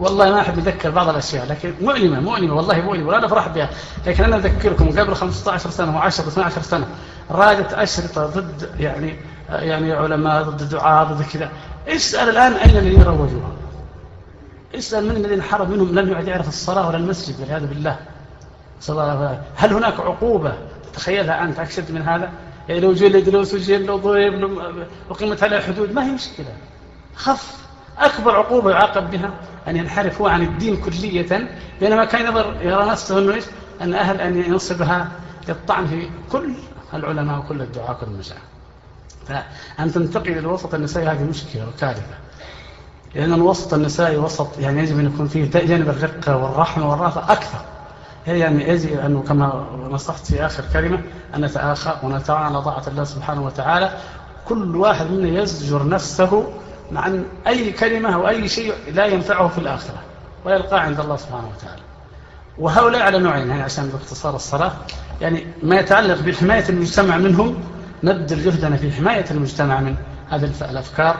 والله 0.00 0.30
ما 0.30 0.40
أحب 0.40 0.58
أذكر 0.58 0.90
بعض 0.90 1.08
الأشياء 1.08 1.46
لكن 1.46 1.74
مؤلمة 1.80 2.20
مؤلمة 2.20 2.54
والله 2.54 2.80
مؤلمة 2.80 3.08
ولا 3.08 3.18
نفرح 3.26 3.48
بها. 3.48 3.70
لكن 4.06 4.24
أنا 4.24 4.36
أذكركم 4.36 5.00
قبل 5.00 5.14
15 5.14 5.70
سنة 5.70 6.00
و10 6.00 6.06
12 6.06 6.62
سنة 6.62 6.86
رادت 7.30 7.72
أشرطة 7.72 8.26
ضد 8.26 8.70
يعني 8.78 9.16
يعني 9.48 9.92
علماء 9.92 10.42
ضد 10.42 10.68
دعاء 10.68 11.04
ضد 11.06 11.22
كذا. 11.22 11.50
اسأل 11.88 12.28
الآن 12.28 12.52
أين 12.52 12.76
الذين 12.76 13.02
روجوها 13.02 13.52
اسأل 14.74 15.04
من 15.04 15.16
الذين 15.16 15.42
حرم 15.42 15.70
منهم 15.70 15.98
لم 15.98 16.12
يعد 16.12 16.28
يعرف 16.28 16.48
الصلاة 16.48 16.88
ولا 16.88 16.96
المسجد 16.96 17.40
والعياذ 17.40 17.66
بالله. 17.66 17.96
صلى 18.80 19.02
الله 19.02 19.26
عليه 19.26 19.42
هل 19.56 19.72
هناك 19.72 20.00
عقوبة 20.00 20.52
تتخيلها 20.92 21.44
أنت؟ 21.44 21.58
أكشد 21.58 21.92
من 21.92 22.02
هذا. 22.02 22.30
يعني 22.68 22.80
لو 22.80 22.92
جلد 22.92 23.28
لو 23.28 23.44
سجن 23.44 23.82
لو 23.82 23.96
ضرب 23.96 24.58
أقيمت 25.10 25.42
عليه 25.42 25.60
حدود. 25.60 25.92
ما 25.92 26.04
هي 26.06 26.10
مشكلة. 26.10 26.52
خف. 27.16 27.67
أكبر 28.00 28.36
عقوبة 28.36 28.70
يعاقب 28.70 29.10
بها 29.10 29.30
أن 29.68 29.76
ينحرف 29.76 30.20
هو 30.20 30.26
عن 30.26 30.42
الدين 30.42 30.76
كلية 30.76 31.48
بينما 31.80 32.04
كان 32.04 32.26
ينظر 32.26 32.56
يرى 32.62 32.86
نفسه 32.86 33.18
أنه 33.18 33.42
أن 33.82 33.94
أهل 33.94 34.20
أن 34.20 34.42
ينصبها 34.42 35.08
للطعن 35.48 35.86
في 35.86 36.10
كل 36.32 36.52
العلماء 36.94 37.38
وكل 37.38 37.62
الدعاء 37.62 37.90
وكل 37.90 38.06
المشاعر 38.06 38.40
فأن 39.26 39.92
تنتقل 39.92 40.28
إلى 40.28 40.38
الوسط 40.38 40.74
النسائي 40.74 41.06
هذه 41.06 41.24
مشكلة 41.24 41.68
وكارثة. 41.68 42.02
لأن 43.14 43.32
الوسط 43.32 43.74
النسائي 43.74 44.16
وسط 44.16 44.58
يعني 44.58 44.80
يجب 44.82 44.98
أن 44.98 45.06
يكون 45.06 45.28
فيه 45.28 45.50
جانب 45.50 45.88
الرقة 45.88 46.36
والرحمة 46.36 46.90
والرافة 46.90 47.32
أكثر. 47.32 47.58
يعني 48.26 48.68
يجب 48.68 48.98
أنه 48.98 49.22
كما 49.22 49.66
نصحت 49.90 50.26
في 50.26 50.46
آخر 50.46 50.64
كلمة 50.72 51.00
أن 51.34 51.44
نتآخى 51.44 51.96
ونتعاون 52.02 52.42
على 52.42 52.62
طاعة 52.62 52.82
الله 52.88 53.04
سبحانه 53.04 53.44
وتعالى. 53.44 53.92
كل 54.48 54.76
واحد 54.76 55.10
منا 55.10 55.42
يزجر 55.42 55.88
نفسه 55.88 56.52
عن 56.96 57.24
أي 57.46 57.72
كلمة 57.72 58.14
أو 58.14 58.28
أي 58.28 58.48
شيء 58.48 58.74
لا 58.92 59.06
ينفعه 59.06 59.48
في 59.48 59.58
الآخرة 59.58 59.98
ويلقى 60.44 60.80
عند 60.80 61.00
الله 61.00 61.16
سبحانه 61.16 61.48
وتعالى. 61.56 61.82
وهؤلاء 62.58 63.02
على 63.02 63.18
نوعين 63.18 63.48
يعني 63.48 63.62
عشان 63.62 63.88
باختصار 63.88 64.36
الصلاة. 64.36 64.72
يعني 65.20 65.46
ما 65.62 65.76
يتعلق 65.76 66.20
بحماية 66.22 66.64
المجتمع 66.68 67.16
منهم 67.16 67.60
نبذل 68.02 68.44
جهدنا 68.44 68.76
في 68.76 68.92
حماية 68.92 69.24
المجتمع 69.30 69.80
من 69.80 69.96
هذه 70.30 70.50
الأفكار 70.70 71.16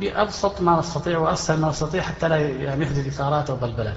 بأبسط 0.00 0.60
ما 0.60 0.78
نستطيع 0.78 1.18
وأسهل 1.18 1.60
ما 1.60 1.68
نستطيع 1.68 2.02
حتى 2.02 2.28
لا 2.28 2.36
يعني 2.36 2.82
يحدث 2.82 3.06
إثارات 3.06 3.50
أو 3.50 3.56
بلبلات 3.56 3.96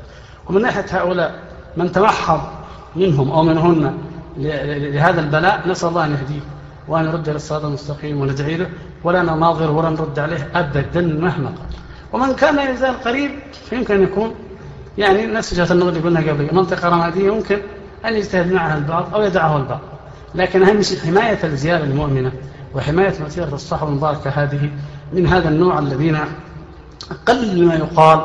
ومن 0.50 0.62
ناحية 0.62 0.86
هؤلاء 0.90 1.40
من 1.78 1.92
تمحض 1.92 2.42
منهم 2.96 3.32
أو 3.32 3.44
منهن 3.44 3.98
لهذا 4.38 5.22
البلاء 5.22 5.68
نسأل 5.68 5.90
الله 5.90 6.06
أن 6.06 6.12
يهديه 6.12 6.42
وأن 6.88 7.06
يرد 7.06 7.30
إلى 7.30 7.36
الصراط 7.36 7.66
المستقيم 7.66 8.22
وندعي 8.22 8.58
له. 8.58 8.70
ولا 9.04 9.22
نناظر 9.22 9.72
ولا 9.72 9.90
نرد 9.90 10.20
عليه 10.20 10.50
أبدا 10.56 11.02
مهما 11.02 11.48
قال. 11.48 11.74
ومن 12.14 12.34
كان 12.34 12.74
يزال 12.74 13.04
قريب 13.04 13.32
فيمكن 13.70 13.96
أن 13.96 14.04
يكون 14.04 14.36
يعني 14.98 15.26
نفس 15.26 15.54
جهة 15.54 15.72
النظر 15.72 15.90
اللي 15.90 16.00
قلنا 16.00 16.20
قبل 16.20 16.56
منطقة 16.56 16.90
رمادية 16.90 17.28
يمكن 17.28 17.58
أن 18.06 18.14
يجتهد 18.14 18.52
معها 18.52 18.78
البعض 18.78 19.16
أو 19.16 19.22
يدعه 19.22 19.58
البعض. 19.58 19.80
لكن 20.36 20.64
أهم 20.64 20.82
شيء 20.82 21.00
حماية 21.00 21.40
الزيارة 21.44 21.84
المؤمنة 21.84 22.32
وحماية 22.76 23.14
مسيرة 23.26 23.56
الصحوة 23.56 23.90
المباركة 23.90 24.30
هذه 24.30 24.70
من 25.14 25.28
هذا 25.28 25.50
النوع 25.50 25.80
الذين 25.80 26.18
أقل 27.12 27.66
ما 27.66 27.76
يقال 27.76 28.20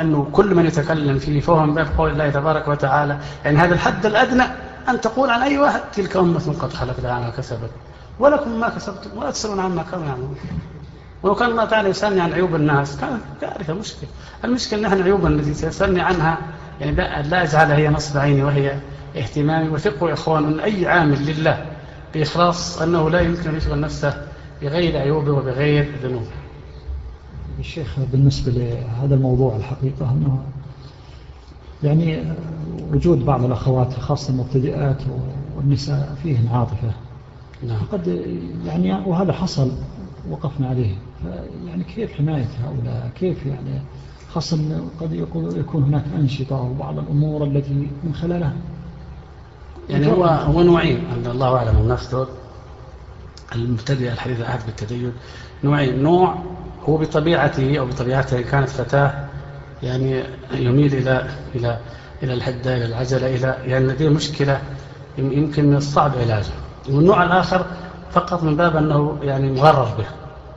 أنه 0.00 0.28
كل 0.32 0.54
من 0.54 0.66
يتكلم 0.66 1.18
فيه 1.18 1.40
فهو 1.40 1.66
من 1.66 1.74
باب 1.74 1.86
قول 1.98 2.10
الله 2.10 2.30
تبارك 2.30 2.68
وتعالى. 2.68 3.18
يعني 3.44 3.58
هذا 3.58 3.74
الحد 3.74 4.06
الأدنى 4.06 4.44
أن 4.88 5.00
تقول 5.00 5.30
عن 5.30 5.42
أي 5.42 5.58
واحد 5.58 5.80
تلك 5.92 6.16
أمة 6.16 6.54
قد 6.60 6.72
خلت 6.72 7.00
لها 7.00 7.32
كسبت. 7.36 7.70
ولكم 8.18 8.60
ما 8.60 8.68
كسبتم 8.68 9.18
ولا 9.18 9.30
تسألون 9.30 9.60
عما 9.60 9.82
كانوا 9.82 10.06
يعملون. 10.06 10.36
ولو 11.22 11.34
كان 11.34 11.50
الله 11.50 11.64
تعالى 11.64 11.88
يسألني 11.88 12.20
عن 12.20 12.32
عيوب 12.32 12.54
الناس 12.54 12.96
كانت 12.96 13.20
كارثة 13.40 13.74
مشكلة. 13.74 14.08
المشكلة 14.44 14.80
نحن 14.80 15.02
عيوبنا 15.02 15.28
التي 15.28 15.54
سيسألني 15.54 16.00
عنها 16.00 16.38
يعني 16.80 16.92
لا 17.22 17.42
أجعلها 17.42 17.76
هي 17.76 17.88
نصب 17.88 18.18
عيني 18.18 18.44
وهي 18.44 18.78
اهتمامي. 19.16 19.68
وثقوا 19.68 20.08
يا 20.08 20.14
إخوان 20.14 20.44
أن 20.44 20.60
أي 20.60 20.86
عامل 20.86 21.26
لله 21.26 21.66
بإخلاص 22.14 22.82
أنه 22.82 23.10
لا 23.10 23.20
يمكن 23.20 23.50
أن 23.50 23.56
يشغل 23.56 23.80
نفسه 23.80 24.26
بغير 24.62 24.96
عيوبه 24.96 25.32
وبغير 25.32 25.92
ذنوبه. 26.02 26.26
الشيخ 27.58 27.96
بالنسبة 28.12 28.52
لهذا 28.52 29.14
الموضوع 29.14 29.56
الحقيقة 29.56 30.12
أنه 30.12 30.44
يعني 31.82 32.34
وجود 32.92 33.24
بعض 33.24 33.44
الأخوات 33.44 33.92
خاصة 33.92 34.30
المبتدئات 34.30 35.02
والنساء 35.56 36.16
فيهن 36.22 36.48
عاطفة. 36.52 36.90
قد 37.92 38.26
يعني 38.66 38.92
وهذا 39.06 39.32
حصل 39.32 39.72
وقفنا 40.30 40.68
عليه. 40.68 40.94
يعني 41.66 41.84
كيف 41.84 42.12
حماية 42.12 42.46
هؤلاء؟ 42.64 43.10
كيف 43.20 43.46
يعني 43.46 43.80
خاصة 44.30 44.58
قد 45.00 45.12
يكون 45.56 45.82
هناك 45.82 46.04
أنشطة 46.18 46.56
وبعض 46.56 46.98
الأمور 46.98 47.44
التي 47.44 47.88
من 48.04 48.14
خلالها؟ 48.14 48.52
يعني 49.88 50.06
هو 50.06 50.24
هو 50.24 50.62
نوعين 50.62 50.98
الله 51.26 51.56
أعلم. 51.56 51.78
الناس 51.78 52.10
دول 52.10 52.26
المبتدئ 53.54 54.12
الحديث 54.12 54.40
العهد 54.40 54.66
بالتدين. 54.66 55.12
نوعين. 55.64 56.02
نوع 56.02 56.34
هو 56.88 56.96
بطبيعته 56.96 57.78
أو 57.78 57.86
بطبيعته 57.86 58.40
كانت 58.40 58.68
فتاة 58.68 59.28
يعني 59.82 60.22
يميل 60.54 60.94
إلى 60.94 61.30
إلى 61.54 61.78
إلى 62.22 62.34
الحدة 62.34 62.76
إلى 62.76 62.84
العجلة 62.84 63.36
إلى 63.36 63.70
يعني 63.70 63.86
لديه 63.86 64.08
مشكلة 64.08 64.60
يمكن 65.18 65.64
من 65.64 65.76
الصعب 65.76 66.12
علاجها. 66.18 66.65
والنوع 66.88 67.22
الآخر 67.22 67.66
فقط 68.10 68.42
من 68.42 68.56
باب 68.56 68.76
أنه 68.76 69.18
يعني 69.22 69.52
مغرر 69.52 69.94
به 69.98 70.06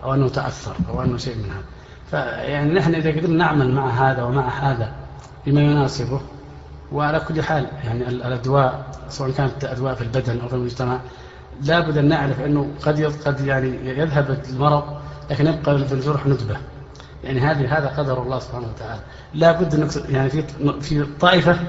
أو 0.04 0.14
أنه 0.14 0.30
تأثر 0.30 0.76
أو 0.90 1.04
أنه 1.04 1.18
شيء 1.18 1.36
من 1.36 1.52
هذا. 1.52 1.64
فيعني 2.12 2.74
نحن 2.74 2.96
إذا 2.96 3.10
قدرنا 3.12 3.38
نعمل 3.38 3.72
مع 3.72 3.90
هذا 3.90 4.24
ومع 4.24 4.50
هذا 4.50 4.92
بما 5.46 5.62
يناسبه 5.62 6.22
وعلى 6.92 7.20
كل 7.20 7.42
حال 7.42 7.68
يعني 7.84 8.08
الأدواء 8.08 8.86
سواء 9.10 9.32
كانت 9.32 9.64
أدواء 9.64 9.96
في 9.96 10.02
البدن 10.02 10.40
أو 10.40 10.48
في 10.48 10.56
المجتمع 10.56 11.00
لابد 11.62 11.98
أن 11.98 12.08
نعرف 12.08 12.42
أنه 12.42 12.68
قد 12.86 13.14
قد 13.26 13.46
يعني 13.46 13.90
يذهب 13.90 14.40
المرض 14.50 14.84
لكن 15.32 15.48
يبقى 15.48 15.86
في 15.88 15.94
الجرح 15.94 16.26
ندبة. 16.26 16.58
يعني 17.24 17.40
هذه 17.40 17.78
هذا 17.78 17.88
قدر 17.88 18.22
الله 18.22 18.40
سبحانه 18.40 18.68
وتعالى. 18.68 19.02
لابد 19.34 19.76
أن 19.76 19.90
يعني 20.10 20.30
في 20.30 20.44
في 20.82 21.06
طائفة 21.20 21.60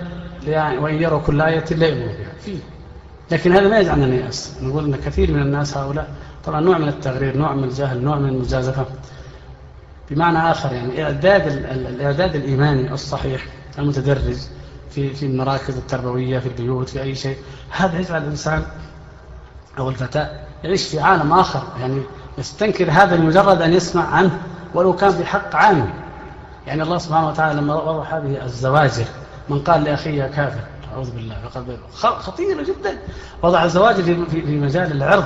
يعني 0.47 0.79
وإن 0.79 0.95
يروا 0.95 1.21
كل 1.21 1.41
آية 1.41 1.65
لا 1.71 1.87
يؤمنوا 1.87 2.07
بها. 2.07 2.33
فيه 2.41 2.59
لكن 3.31 3.53
هذا 3.53 3.69
ما 3.69 3.79
يجعلنا 3.79 4.07
نيأس 4.07 4.53
نقول 4.63 4.85
أن 4.85 4.95
كثير 4.95 5.33
من 5.33 5.43
الناس 5.43 5.77
هؤلاء 5.77 6.09
طبعا 6.45 6.61
نوع 6.61 6.79
من 6.79 6.89
التغرير 6.89 7.37
نوع 7.37 7.55
من 7.55 7.65
الجهل 7.65 8.03
نوع 8.03 8.19
من 8.19 8.29
المجازفة. 8.29 8.87
بمعنى 10.11 10.51
آخر 10.51 10.73
يعني 10.73 11.05
إعداد 11.05 11.47
الإعداد 11.47 12.35
الإيماني 12.35 12.93
الصحيح 12.93 13.47
المتدرج 13.79 14.37
في 14.91 15.15
في 15.15 15.27
المراكز 15.27 15.77
التربوية 15.77 16.39
في 16.39 16.47
البيوت 16.47 16.89
في 16.89 17.03
أي 17.03 17.15
شيء 17.15 17.37
هذا 17.71 17.99
يجعل 17.99 18.23
الإنسان 18.23 18.63
أو 19.79 19.89
الفتاة 19.89 20.41
يعيش 20.65 20.89
في 20.89 21.01
عالم 21.01 21.33
آخر. 21.33 21.63
يعني 21.81 22.03
يستنكر 22.39 22.91
هذا 22.91 23.17
لمجرد 23.17 23.63
أن 23.63 23.73
يسمع 23.73 24.07
عنه 24.07 24.39
ولو 24.75 24.97
كان 24.97 25.11
بحق 25.11 25.57
عامي 25.57 25.91
يعني 26.67 26.83
الله 26.83 26.99
سبحانه 26.99 27.29
وتعالى 27.29 27.61
لما 27.61 27.75
وضع 27.75 28.03
هذه 28.03 28.45
الزواجر 28.45 29.05
من 29.49 29.59
قال 29.59 29.85
لأخي 29.85 30.29
كافر 30.29 30.61
أعوذ 31.01 31.15
بالله 31.15 31.37
فقد 31.49 31.79
خطيرة 32.01 32.63
جدا. 32.63 32.99
وضع 33.43 33.65
الزواجر 33.65 34.03
في 34.31 34.59
مجال 34.59 34.93
العرض. 34.93 35.25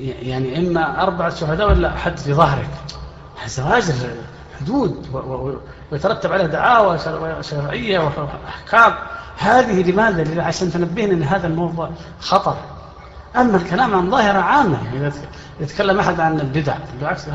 يعني 0.00 0.58
إما 0.58 1.02
أربعة 1.02 1.34
شهداء 1.34 1.68
ولا 1.68 1.90
حد 1.90 2.18
في 2.18 2.34
ظهرك. 2.34 2.68
الزواجر 3.44 3.94
حدود 4.60 5.06
ويترتب 5.92 6.32
عليها 6.32 6.46
دعاوى 6.46 6.98
شرعية 7.40 7.98
وأحكام. 7.98 8.94
هذه 9.38 9.90
لماذا؟ 9.90 10.42
عشان 10.42 10.70
تنبهنا 10.70 11.12
أن 11.12 11.22
هذا 11.22 11.46
الموضوع 11.46 11.90
خطر. 12.20 12.56
أما 13.36 13.56
الكلام 13.56 13.94
عن 13.94 14.10
ظاهرة 14.10 14.38
عامة 14.38 14.78
إذا 14.94 15.12
يتكلم 15.60 16.00
أحد 16.00 16.20
عن 16.20 16.40
البدع 16.40 16.76
بالعكس 16.98 17.26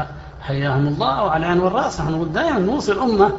حياهم 0.42 0.88
الله 0.88 1.24
وعلى 1.24 1.46
عين 1.46 1.60
والرأس 1.60 2.02
نحن 2.02 2.32
دائما 2.32 2.60
نوصي 2.60 2.92
الأمة 2.92 3.32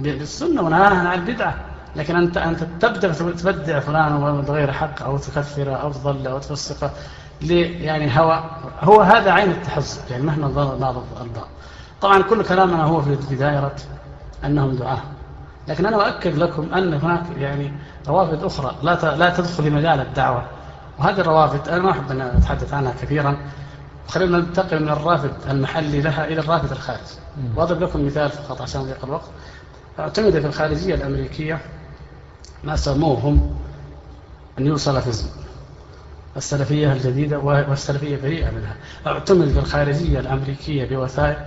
بالسنة 0.00 0.62
ونهاها 0.62 1.08
عن 1.08 1.18
البدعة. 1.18 1.54
لكن 1.98 2.16
أنت 2.16 2.36
أنت 2.36 2.62
تبدأ 2.80 3.12
تبدع 3.12 3.80
فلان 3.80 4.40
بغير 4.40 4.72
حق 4.72 5.02
أو 5.02 5.18
تكفره 5.18 5.74
أو 5.74 5.92
تضل 5.92 6.26
أو 6.26 6.38
تفسقه 6.38 6.90
يعني 7.40 8.20
هو 8.20 8.42
هو 8.80 9.00
هذا 9.00 9.30
عين 9.32 9.50
التحزب 9.50 10.00
يعني 10.10 10.22
مهما 10.22 10.48
بعض 10.48 10.96
الضال. 11.20 11.42
طبعا 12.00 12.22
كل 12.22 12.42
كلامنا 12.42 12.84
هو 12.84 13.02
في 13.02 13.34
دائرة 13.34 13.76
أنهم 14.44 14.76
دعاة. 14.76 15.02
لكن 15.68 15.86
أنا 15.86 16.06
أؤكد 16.06 16.38
لكم 16.38 16.74
أن 16.74 16.94
هناك 16.94 17.22
يعني 17.38 17.72
روافد 18.08 18.44
أخرى 18.44 18.74
لا 18.82 19.16
لا 19.16 19.30
تدخل 19.30 19.62
في 19.62 19.70
مجال 19.70 20.00
الدعوة. 20.00 20.44
وهذه 20.98 21.20
الروافد 21.20 21.68
أنا 21.68 21.82
ما 21.82 21.90
أحب 21.90 22.10
أن 22.10 22.20
أتحدث 22.20 22.74
عنها 22.74 22.92
كثيرا. 23.02 23.36
خلينا 24.08 24.38
ننتقل 24.38 24.82
من 24.82 24.88
الرافد 24.88 25.32
المحلي 25.50 26.00
لها 26.00 26.24
إلى 26.24 26.40
الرافد 26.40 26.70
الخارجي. 26.70 27.02
وأضرب 27.56 27.82
لكم 27.82 28.06
مثال 28.06 28.30
فقط 28.30 28.62
عشان 28.62 28.82
ضيق 28.82 29.04
الوقت 29.04 29.30
اعتمد 29.98 30.40
في 30.40 30.46
الخارجية 30.46 30.94
الأمريكية. 30.94 31.60
ما 32.64 32.76
سموهم 32.76 33.56
النيو 34.58 34.76
سلفزم 34.76 35.28
السلفية 36.36 36.92
الجديدة 36.92 37.38
والسلفية 37.38 38.16
بريئة 38.16 38.50
منها. 38.50 38.74
اعتمد 39.06 39.48
في 39.48 39.58
الخارجية 39.58 40.20
الأمريكية 40.20 40.88
بوثائق 40.88 41.38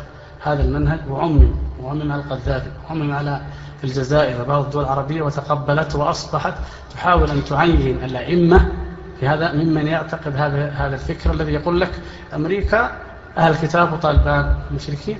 هذا 0.43 0.63
المنهج 0.63 0.99
وعمم 1.09 1.53
وعمم 1.81 2.11
على 2.11 2.21
القذافي 2.21 2.69
وعمم 2.85 3.11
على 3.13 3.41
في 3.77 3.83
الجزائر. 3.83 4.41
وبعض 4.41 4.63
الدول 4.63 4.83
العربية 4.83 5.21
وتقبلته 5.21 5.99
وأصبحت 5.99 6.53
تحاول 6.93 7.29
أن 7.29 7.43
تعين 7.45 8.03
الأئمة 8.03 8.71
في 9.19 9.27
هذا 9.27 9.53
ممن 9.53 9.87
يعتقد 9.87 10.35
هذا 10.35 10.69
هذا 10.69 10.93
الفكر 10.95 11.31
الذي 11.31 11.53
يقول 11.53 11.81
لك 11.81 11.91
أمريكا 12.35 12.91
أهل 13.37 13.51
الكتاب 13.51 13.93
وطالبان 13.93 14.55
مشركين. 14.75 15.17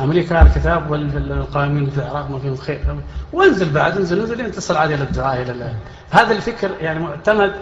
أمريكا 0.00 0.40
أهل 0.40 0.46
الكتاب 0.46 0.90
والقائمين 0.90 1.90
في 1.90 1.98
العراق 1.98 2.30
ما 2.30 2.38
فيهم 2.38 2.56
خير. 2.56 2.80
وانزل 3.32 3.72
بعد 3.72 3.96
انزل 3.96 4.20
انزل 4.20 4.40
انت 4.40 4.54
تصل 4.54 4.76
عادي 4.76 4.96
للدعاء 4.96 5.42
إلى 5.42 5.52
الله 5.52 5.74
هذا 6.10 6.32
الفكر 6.36 6.70
يعني 6.80 7.00
معتمد 7.00 7.52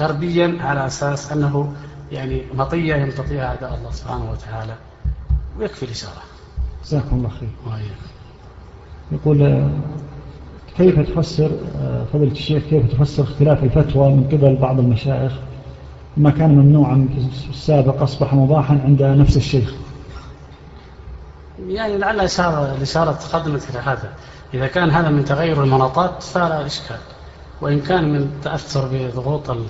غربيا 0.00 0.58
على 0.60 0.86
أساس 0.86 1.32
أنه 1.32 1.72
يعني 2.12 2.42
مطية 2.54 2.94
يمتطيها 2.94 3.46
أعداء 3.46 3.74
الله 3.74 3.90
سبحانه 3.90 4.30
وتعالى. 4.30 4.74
ويكفي 5.58 5.82
الإشارة. 5.82 6.22
جزاكم 6.84 7.16
الله 7.16 7.28
خير. 7.28 7.48
يقول 9.12 9.68
كيف 10.76 11.00
تفسر 11.00 11.50
فضيلة 12.12 12.32
الشيخ 12.32 12.62
كيف 12.62 12.92
تفسر 12.92 13.22
اختلاف 13.22 13.64
الفتوى 13.64 14.08
من 14.08 14.24
قبل 14.24 14.56
بعض 14.56 14.78
المشايخ؟ 14.78 15.32
ما 16.16 16.30
كان 16.30 16.50
ممنوعا 16.50 17.08
في 17.42 17.50
السابق 17.50 18.02
أصبح 18.02 18.34
مباحا 18.34 18.80
عند 18.84 19.02
نفس 19.02 19.36
الشيخ. 19.36 19.74
يعني 21.68 21.98
لعل 21.98 22.20
إشارة 22.20 22.74
الإشارة 22.74 23.12
تقدمت 23.12 23.70
إلى 23.70 23.78
هذا. 23.78 24.12
إذا 24.54 24.66
كان 24.66 24.90
هذا 24.90 25.08
من 25.08 25.24
تغير 25.24 25.62
المناطات 25.62 26.22
فلا 26.22 26.66
إشكال. 26.66 26.98
وإن 27.60 27.80
كان 27.80 28.12
من 28.12 28.30
تأثر 28.42 28.88
بضغوط 28.92 29.50
ال 29.50 29.66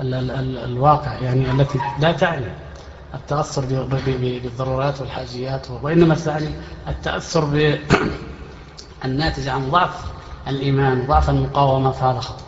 ال 0.00 0.14
ال 0.14 0.58
الواقع 0.58 1.14
يعني 1.14 1.50
التي 1.50 1.78
لا 2.00 2.12
تعني 2.12 2.46
التأثر 3.14 3.64
بالضرورات 4.20 5.00
والحاجيات 5.00 5.66
وإنما 5.82 6.14
تعني 6.14 6.48
التأثر 6.88 7.44
بالناتج 9.04 9.48
عن 9.54 9.70
ضعف 9.70 10.04
الإيمان 10.48 11.00
وضعف 11.00 11.30
المقاومة 11.30 11.90
فهذا 11.90 12.20
خطأ. 12.20 12.44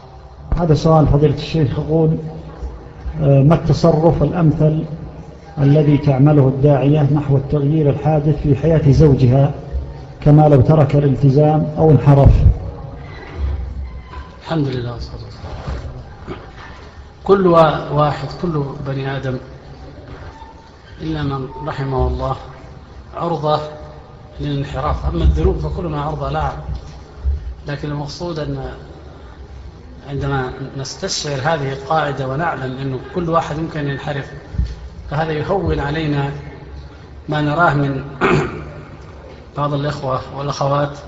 هذا 0.57 0.75
سؤال 0.75 1.07
فضيلة 1.07 1.35
الشيخ. 1.35 1.79
يقول 1.79 2.19
آه، 3.21 3.43
ما 3.43 3.55
التصرف 3.55 4.23
الأمثل 4.23 4.85
الذي 5.59 5.99
تعمله 5.99 6.49
الداعية 6.49 7.03
نحو 7.13 7.37
التغيير 7.37 7.91
الحادث 7.91 8.43
في 8.43 8.57
حياة 8.57 8.91
زوجها 8.91 9.55
كما 10.21 10.49
لو 10.49 10.61
ترك 10.61 10.97
الالتزام 10.97 11.67
أو 11.79 11.91
انحرف. 11.91 12.31
الحمد 14.43 14.69
لله. 14.69 14.93
والصلاة 14.93 15.33
كل 17.25 17.47
واحد 17.93 18.29
كل 18.43 18.65
بني 18.87 19.17
آدم 19.17 19.37
إلا 21.01 21.23
من 21.23 21.49
رحمه 21.67 22.07
الله 22.07 22.37
عرضة 23.17 23.61
للانحراف. 24.41 25.07
أما 25.07 25.25
الذنوب 25.25 25.57
فكلنا 25.59 26.03
عرضة 26.03 26.31
لا. 26.31 26.53
لكن 27.67 27.91
المقصود 27.91 28.39
أن 28.39 28.75
عندما 30.09 30.53
نستشعر 30.79 31.35
هذه 31.35 31.73
القاعدة 31.73 32.29
ونعلم 32.29 32.79
أنه 32.79 32.99
كل 33.15 33.31
واحد 33.31 33.59
يمكن 33.59 33.89
ينحرف 33.89 34.33
فهذا 35.13 35.33
يهون 35.33 35.81
علينا 35.81 36.31
ما 37.29 37.41
نراه 37.41 37.75
من 37.75 38.05
بعض 39.57 39.75
الإخوة 39.75 40.21
والأخوات 40.37 40.99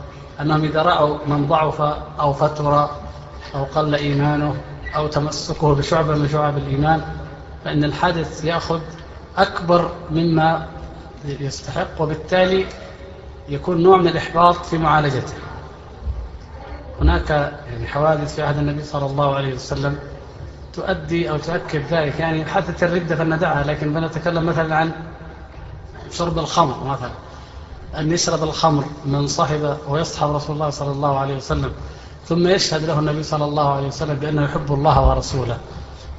أنهم 0.41 0.65
إذا 0.65 0.83
رأوا 0.83 1.19
من 1.27 1.47
ضعف 1.47 1.81
أو 2.21 2.33
فتر 2.33 2.89
أو 3.55 3.65
قل 3.75 3.95
إيمانه 3.95 4.55
أو 4.97 5.07
تمسكه 5.07 5.75
بشعبة 5.75 6.15
من 6.15 6.29
شعب 6.29 6.59
الإيمان 6.59 7.03
فإن 7.65 7.85
الحادث 7.85 8.45
يأخذ 8.45 8.81
أكبر 9.37 9.91
مما 10.11 10.67
يستحق 11.25 12.01
وبالتالي 12.01 12.67
يكون 13.49 13.83
نوع 13.83 13.97
من 13.97 14.09
الإحباط 14.09 14.67
في 14.67 14.79
معالجته. 14.79 15.35
هناك 17.01 17.31
يعني 17.71 17.87
حوادث 17.87 18.35
في 18.35 18.43
عهد 18.43 18.59
النبي 18.59 18.83
صلى 18.83 19.07
الله 19.07 19.35
عليه 19.35 19.55
وسلم 19.55 19.99
تؤدي 20.77 21.31
أو 21.31 21.37
تؤكد 21.37 21.83
ذلك. 21.91 22.21
يعني 22.21 22.45
حادثة 22.45 22.87
الردة 22.87 23.17
فندعها 23.17 23.65
لكن 23.65 23.95
بنتكلم 23.95 24.47
مثلا 24.47 24.77
عن 24.77 24.91
شرب 26.11 26.39
الخمر 26.39 26.85
مثلا. 26.85 27.11
أن 27.99 28.13
يشرب 28.13 28.43
الخمر 28.43 28.85
من 29.07 29.27
صاحب 29.27 29.77
ويصحب 29.89 30.35
رسول 30.35 30.55
الله 30.57 30.71
صلى 30.71 30.91
الله 30.93 31.19
عليه 31.19 31.37
وسلم 31.37 31.73
ثم 32.27 32.49
يشهد 32.49 32.85
له 32.85 32.99
النبي 32.99 33.23
صلى 33.23 33.45
الله 33.45 33.73
عليه 33.73 33.87
وسلم 33.87 34.15
بأنه 34.15 34.45
يحب 34.45 34.73
الله 34.73 35.09
ورسوله. 35.09 35.59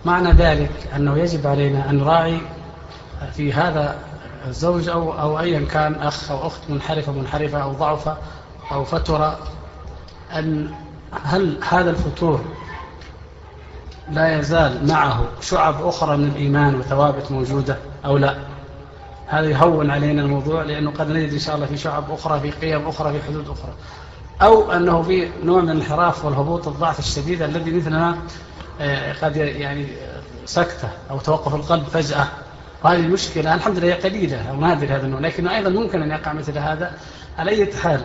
معنى 0.06 0.32
ذلك 0.32 0.72
أنه 0.95 1.18
يجب 1.18 1.47
علينا 1.47 1.89
أن 1.89 1.97
نراعي 1.97 2.41
في 3.34 3.53
هذا 3.53 3.97
الزوج 4.47 4.89
أو, 4.89 5.20
أو 5.20 5.39
أيا 5.39 5.66
كان 5.72 5.95
أخ 5.95 6.32
أو 6.32 6.47
أخت 6.47 6.60
منحرفة 6.70 7.12
منحرفة 7.12 7.64
أو 7.64 7.72
ضعفة 7.72 8.18
أو 8.72 8.84
فترة 8.84 9.39
أن 10.32 10.72
هل 11.24 11.58
هذا 11.70 11.89
الفتور 11.89 12.41
لا 14.12 14.39
يزال 14.39 14.88
معه 14.88 15.26
شعب 15.41 15.88
أخرى 15.88 16.18
من 16.18 16.28
الإيمان 16.28 16.76
وثوابت 16.76 17.32
موجودة 17.32 17.78
أو 18.06 18.18
لا؟ 18.18 18.36
هذا 19.28 19.49
يهون 19.49 19.91
علينا 19.91 20.22
الموضوع 20.22 20.64
لأنه 20.64 20.91
قد 20.91 21.10
نجد 21.10 21.34
إن 21.34 21.39
شاء 21.39 21.56
الله 21.56 21.66
في 21.66 21.78
شعب 21.78 22.12
أخرى 22.12 22.39
في 22.39 22.51
قيم 22.51 22.88
أخرى 22.88 23.14
في 23.14 23.28
حدود 23.28 23.49
أخرى. 23.49 23.74
أو 24.41 24.72
أنه 24.72 25.01
في 25.01 25.30
نوع 25.43 25.62
من 25.62 25.70
الانحراف 25.70 26.26
والهبوط 26.26 26.68
الضعف 26.68 26.99
الشديد 26.99 27.41
الذي 27.41 27.72
مثلنا 27.72 28.18
آه، 28.82 29.14
قد 29.14 29.36
يعني 29.36 29.88
سكتة 30.45 30.89
أو 31.12 31.20
توقف 31.20 31.56
القلب 31.56 31.84
فجأة. 31.84 32.28
وهذه 32.84 32.99
المشكلة 32.99 33.53
الحمد 33.53 33.78
لله 33.78 33.95
قليلة 33.95 34.49
أو 34.49 34.56
نادر 34.56 34.88
هذا 34.88 35.06
النوع 35.06 35.20
لكنه 35.20 35.56
أيضا 35.56 35.70
ممكن 35.70 36.01
أن 36.01 36.12
يقع 36.12 36.34
مثل 36.34 36.58
هذا. 36.58 36.93
على 37.38 37.51
أي 37.51 37.74
حال 37.74 38.01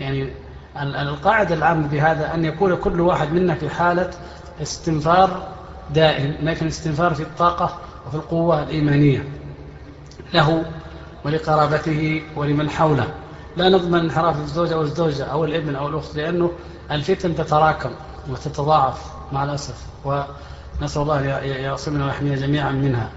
يعني 0.00 0.32
القاعدة 0.76 1.54
العامة 1.54 1.88
بهذا 1.88 2.34
أن 2.34 2.44
يكون 2.44 2.76
كل 2.76 3.00
واحد 3.00 3.32
منا 3.32 3.54
في 3.54 3.70
حالة 3.70 4.10
استنفار 4.62 5.48
دائم 5.94 6.34
لكن 6.42 6.66
استنفار 6.66 7.14
في 7.14 7.22
الطاقة 7.22 7.78
وفي 8.06 8.14
القوة 8.14 8.62
الإيمانية 8.62 9.24
له 10.34 10.64
ولقرابته 11.24 12.22
ولمن 12.36 12.70
حوله. 12.70 13.06
لا 13.56 13.68
نضمن 13.68 14.00
انحراف 14.00 14.36
الزوجة 14.36 14.74
أو 14.74 14.82
الزوجة 14.82 15.24
أو 15.24 15.44
الابن 15.44 15.76
أو 15.76 15.88
الأخت 15.88 16.16
لأنه 16.16 16.52
الفتن 16.90 17.34
تتراكم 17.34 17.90
وتتضاعف 18.30 19.12
مع 19.32 19.44
الأسف 19.44 19.86
ونسأل 20.04 21.02
الله 21.02 21.20
يعصمنا 21.44 22.06
ويحمينا 22.06 22.36
جميعا 22.36 22.72
منها. 22.72 23.10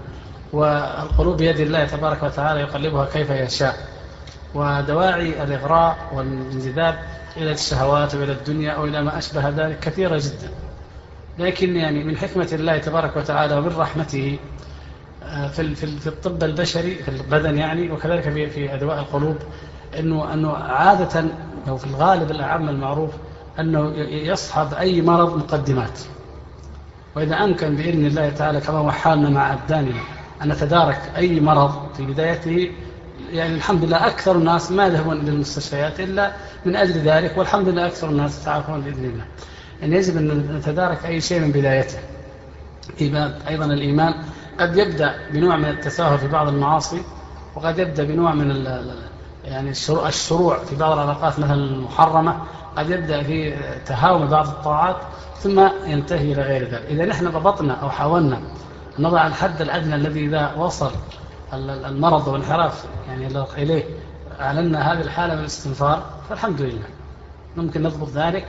والقلوب 0.52 1.36
بيد 1.36 1.60
الله 1.60 1.84
تبارك 1.84 2.22
وتعالى 2.22 2.60
يقلبها 2.60 3.04
كيف 3.04 3.30
يشاء. 3.30 3.88
ودواعي 4.54 5.42
الإغراء 5.42 5.96
والانجذاب 6.14 6.98
إلى 7.36 7.52
الشهوات 7.52 8.14
وإلى 8.14 8.32
الدنيا 8.32 8.72
أو 8.72 8.84
إلى 8.84 9.02
ما 9.02 9.18
أشبه 9.18 9.48
ذلك 9.48 9.78
كثيرة 9.78 10.18
جدا. 10.18 10.50
لكن 11.38 11.76
يعني 11.76 12.04
من 12.04 12.16
حكمة 12.16 12.48
الله 12.52 12.78
تبارك 12.78 13.16
وتعالى 13.16 13.54
ومن 13.58 13.76
رحمته 13.76 14.38
آه، 15.22 15.48
في 15.48 15.74
في 15.74 16.06
الطب 16.06 16.44
البشري 16.44 16.94
في 16.94 17.08
البدن 17.08 17.58
يعني 17.58 17.90
وكذلك 17.90 18.22
في 18.22 18.50
في 18.50 18.74
أدواء 18.74 18.98
القلوب 18.98 19.36
أنه 19.98 20.34
أنه 20.34 20.52
عادة 20.52 21.24
أو 21.68 21.76
في 21.76 21.86
الغالب 21.86 22.30
الأعم 22.30 22.68
المعروف 22.68 23.10
أنه 23.58 23.92
يصحب 24.08 24.74
أي 24.74 25.02
مرض 25.02 25.36
مقدمات. 25.36 25.98
وإذا 27.16 27.44
أمكن 27.44 27.76
بإذن 27.76 28.06
الله 28.06 28.30
تعالى 28.30 28.60
كما 28.60 28.78
هو 28.78 28.90
حالنا 28.90 29.30
مع 29.30 29.52
أبداننا 29.52 30.00
أن 30.42 30.48
نتدارك 30.48 31.00
أي 31.16 31.40
مرض 31.40 31.94
في 31.96 32.06
بدايته 32.06 32.70
يعني 33.32 33.54
الحمد 33.54 33.84
لله 33.84 34.06
أكثر 34.06 34.36
الناس 34.36 34.72
ما 34.72 34.86
يذهبون 34.86 35.20
إلى 35.20 35.30
المستشفيات 35.30 36.00
إلا 36.00 36.32
من 36.64 36.76
أجل 36.76 36.92
ذلك 36.92 37.38
والحمد 37.38 37.68
لله 37.68 37.86
أكثر 37.86 38.08
الناس 38.08 38.42
يتعافون 38.42 38.80
بإذن 38.80 39.04
الله. 39.04 39.24
يجب 39.92 40.16
أن 40.16 40.56
نتدارك 40.56 41.06
أي 41.06 41.20
شيء 41.20 41.40
من 41.40 41.52
بدايته. 41.52 41.98
أيضا 43.48 43.64
الإيمان 43.64 44.14
قد 44.60 44.76
يبدأ 44.76 45.14
بنوع 45.30 45.56
من 45.56 45.68
التساهل 45.68 46.18
في 46.18 46.28
بعض 46.28 46.48
المعاصي 46.48 47.02
وقد 47.54 47.78
يبدأ 47.78 48.04
بنوع 48.04 48.34
من 48.34 48.66
يعني 49.44 49.70
الشروع 49.70 50.58
في 50.58 50.76
بعض 50.76 50.92
العلاقات 50.92 51.38
مثلا 51.38 51.54
المحرمة 51.54 52.36
قد 52.76 52.90
يبدأ 52.90 53.22
في 53.22 53.54
تهاون 53.86 54.26
بعض 54.26 54.46
الطاعات 54.46 54.96
ثم 55.38 55.68
ينتهي 55.86 56.32
إلى 56.32 56.42
غير 56.42 56.62
ذلك. 56.68 56.86
إذا 56.90 57.04
نحن 57.04 57.30
ضبطنا 57.30 57.74
أو 57.74 57.90
حاولنا 57.90 58.40
نضع 58.98 59.26
الحد 59.26 59.60
الأدنى 59.60 59.94
الذي 59.94 60.26
إذا 60.26 60.54
وصل 60.56 60.90
المرض 61.54 62.28
والانحراف 62.28 62.84
يعني 63.08 63.44
إليه 63.58 63.84
أعلنا 64.40 64.92
هذه 64.92 65.00
الحالة 65.00 65.34
من 65.34 65.40
الاستنفار 65.40 66.02
فالحمد 66.28 66.60
لله. 66.60 66.88
ممكن 67.56 67.82
نضبط 67.82 68.08
ذلك 68.08 68.46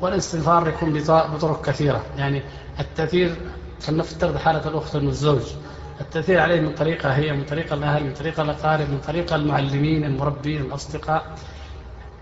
والاستنفار 0.00 0.68
يكون 0.68 0.92
بطرق 1.08 1.64
كثيرة. 1.64 2.02
يعني 2.16 2.42
التأثير 2.80 3.36
فلنفترض 3.80 4.36
حالة 4.36 4.68
الأخت 4.68 4.94
والزوج 4.94 5.42
التأثير 6.00 6.40
عليه 6.40 6.60
من 6.60 6.74
طريقة 6.74 7.10
هي 7.10 7.32
من 7.32 7.44
طريقة 7.44 7.74
الأهل 7.74 8.04
من 8.04 8.14
طريقة 8.14 8.42
الأقارب 8.42 8.90
من 8.90 8.98
طريقة 9.06 9.36
المعلمين 9.36 10.04
المربين 10.04 10.60
الأصدقاء. 10.60 11.24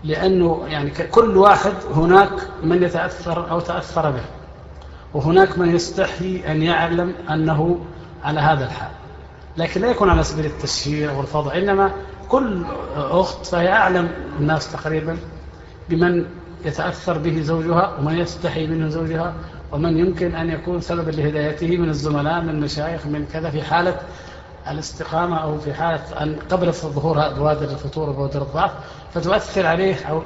لأنه 0.03 0.63
يعني 0.67 0.89
كل 0.89 1.37
واحد 1.37 1.73
هناك 1.95 2.31
من 2.63 2.83
يتأثر 2.83 3.51
أو 3.51 3.59
تأثر 3.59 4.11
به 4.11 4.23
وهناك 5.13 5.57
من 5.57 5.75
يستحي 5.75 6.43
أن 6.47 6.63
يعلم 6.63 7.13
أنه 7.29 7.85
على 8.23 8.39
هذا 8.39 8.65
الحال. 8.65 8.91
لكن 9.57 9.81
لا 9.81 9.87
يكون 9.87 10.09
على 10.09 10.23
سبيل 10.23 10.45
التشهير 10.45 11.11
والفضع 11.11 11.55
إنما 11.55 11.91
كل 12.29 12.65
أخت 12.95 13.45
فهي 13.45 13.71
أعلم 13.71 14.11
الناس 14.39 14.71
تقريبا 14.71 15.17
بمن 15.89 16.25
يتأثر 16.65 17.17
به 17.17 17.41
زوجها 17.41 17.97
ومن 17.99 18.17
يستحي 18.17 18.67
منه 18.67 18.89
زوجها 18.89 19.33
ومن 19.71 19.97
يمكن 19.97 20.35
أن 20.35 20.49
يكون 20.49 20.81
سببا 20.81 21.11
لهدايته 21.11 21.77
من 21.77 21.89
الزملاء 21.89 22.41
من 22.41 22.49
المشايخ 22.49 23.05
من 23.05 23.25
كذا 23.33 23.49
في 23.49 23.61
حالة 23.61 23.99
الاستقامة 24.67 25.37
أو 25.37 25.57
في 25.57 25.73
حالة 25.73 26.23
أن 26.23 26.35
قبل 26.49 26.73
ظهور 26.73 27.33
بوادر 27.33 27.71
الفتور 27.71 28.09
وبوادر 28.09 28.41
الضعف 28.41 28.71
فتؤثر 29.13 29.65
عليه 29.65 29.95
أو 30.05 30.21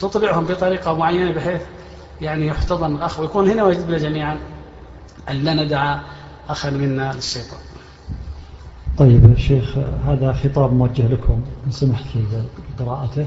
تطلعهم 0.00 0.44
بطريقة 0.44 0.98
معينة 0.98 1.32
بحيث 1.32 1.62
يعني 2.20 2.46
يحتضن 2.46 2.96
الأخ 2.96 3.20
ويكون 3.20 3.50
هنا 3.50 3.64
واجب 3.64 3.90
جميعا 3.90 4.38
أن 5.30 5.36
لا 5.36 5.54
ندع 5.54 6.00
أخا 6.48 6.70
منا 6.70 7.12
للشيطان. 7.12 7.60
طيب 8.98 9.38
شيخ 9.38 9.78
هذا 10.06 10.32
خطاب 10.32 10.72
موجه 10.72 11.08
لكم 11.08 11.42
إن 11.66 11.70
سمحت 11.70 12.04
في 12.04 12.42
قراءته. 12.78 13.26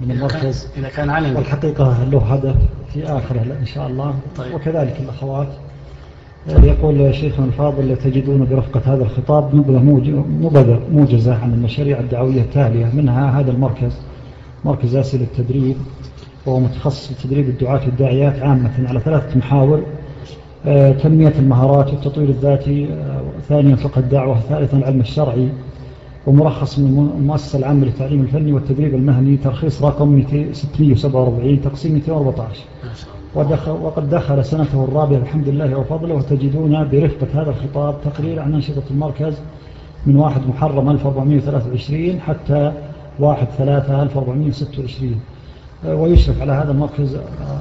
من 0.00 0.10
المركز. 0.10 0.68
إذا 0.76 0.88
كان 0.88 1.10
علم 1.10 1.36
والحقيقة 1.36 2.04
له 2.04 2.18
هدف 2.18 2.56
في 2.92 3.04
آخره 3.04 3.56
إن 3.60 3.66
شاء 3.66 3.86
الله. 3.86 4.14
طيب. 4.36 4.54
وكذلك 4.54 5.00
الأخوات. 5.00 5.48
يقول 6.48 7.14
شيخنا 7.14 7.46
الفاضل 7.46 7.96
تجدون 7.96 8.44
برفقة 8.44 8.94
هذا 8.94 9.02
الخطاب 9.02 9.54
نبذة 9.54 10.80
موجزة 10.92 11.34
عن 11.34 11.54
المشاريع 11.54 12.00
الدعوية 12.00 12.40
التالية. 12.40 12.86
منها 12.94 13.40
هذا 13.40 13.50
المركز 13.50 13.92
مركز 14.64 14.96
أسئلة 14.96 15.24
التدريب. 15.24 15.76
وهو 16.46 16.60
متخصص 16.60 17.12
في 17.12 17.28
تدريب 17.28 17.48
الدعاة 17.48 17.80
والداعيات 17.86 18.42
عامة 18.42 18.88
على 18.88 19.00
ثلاثة 19.00 19.38
محاور. 19.38 19.82
آه، 20.66 20.92
تنمية 20.92 21.34
المهارات 21.38 21.90
والتطوير 21.90 22.28
الذاتي. 22.28 22.88
آه، 22.92 23.22
ثانيا 23.48 23.76
فقه 23.76 23.98
الدعوة 23.98 24.40
ثالثا 24.40 24.76
العلم 24.76 25.00
الشرعي. 25.00 25.48
ومرخص 26.28 26.78
من 26.78 27.10
المؤسسة 27.18 27.58
العامة 27.58 27.84
للتعليم 27.84 28.20
الفني 28.20 28.52
والتدريب 28.52 28.94
المهني 28.94 29.36
ترخيص 29.36 29.82
رقم 29.82 30.22
647 30.52 31.60
تقسيم 31.62 31.94
214 31.94 32.60
ودخل 33.34 33.70
وقد 33.70 34.10
دخل 34.10 34.44
سنته 34.44 34.84
الرابعة 34.84 35.18
الحمد 35.18 35.48
لله 35.48 35.78
وفضله 35.78 36.14
وتجدون 36.14 36.88
برفقة 36.88 37.42
هذا 37.42 37.50
الخطاب 37.50 37.94
تقرير 38.04 38.40
عن 38.40 38.54
أنشطة 38.54 38.82
المركز 38.90 39.34
من 40.06 40.16
1 40.16 40.48
محرم 40.48 40.88
1423 40.90 42.20
حتى 42.20 42.72
1 43.18 43.46
3 43.58 44.02
1426 44.02 45.20
ويشرف 45.86 46.40
على 46.40 46.52
هذا 46.52 46.72
المركز 46.72 47.16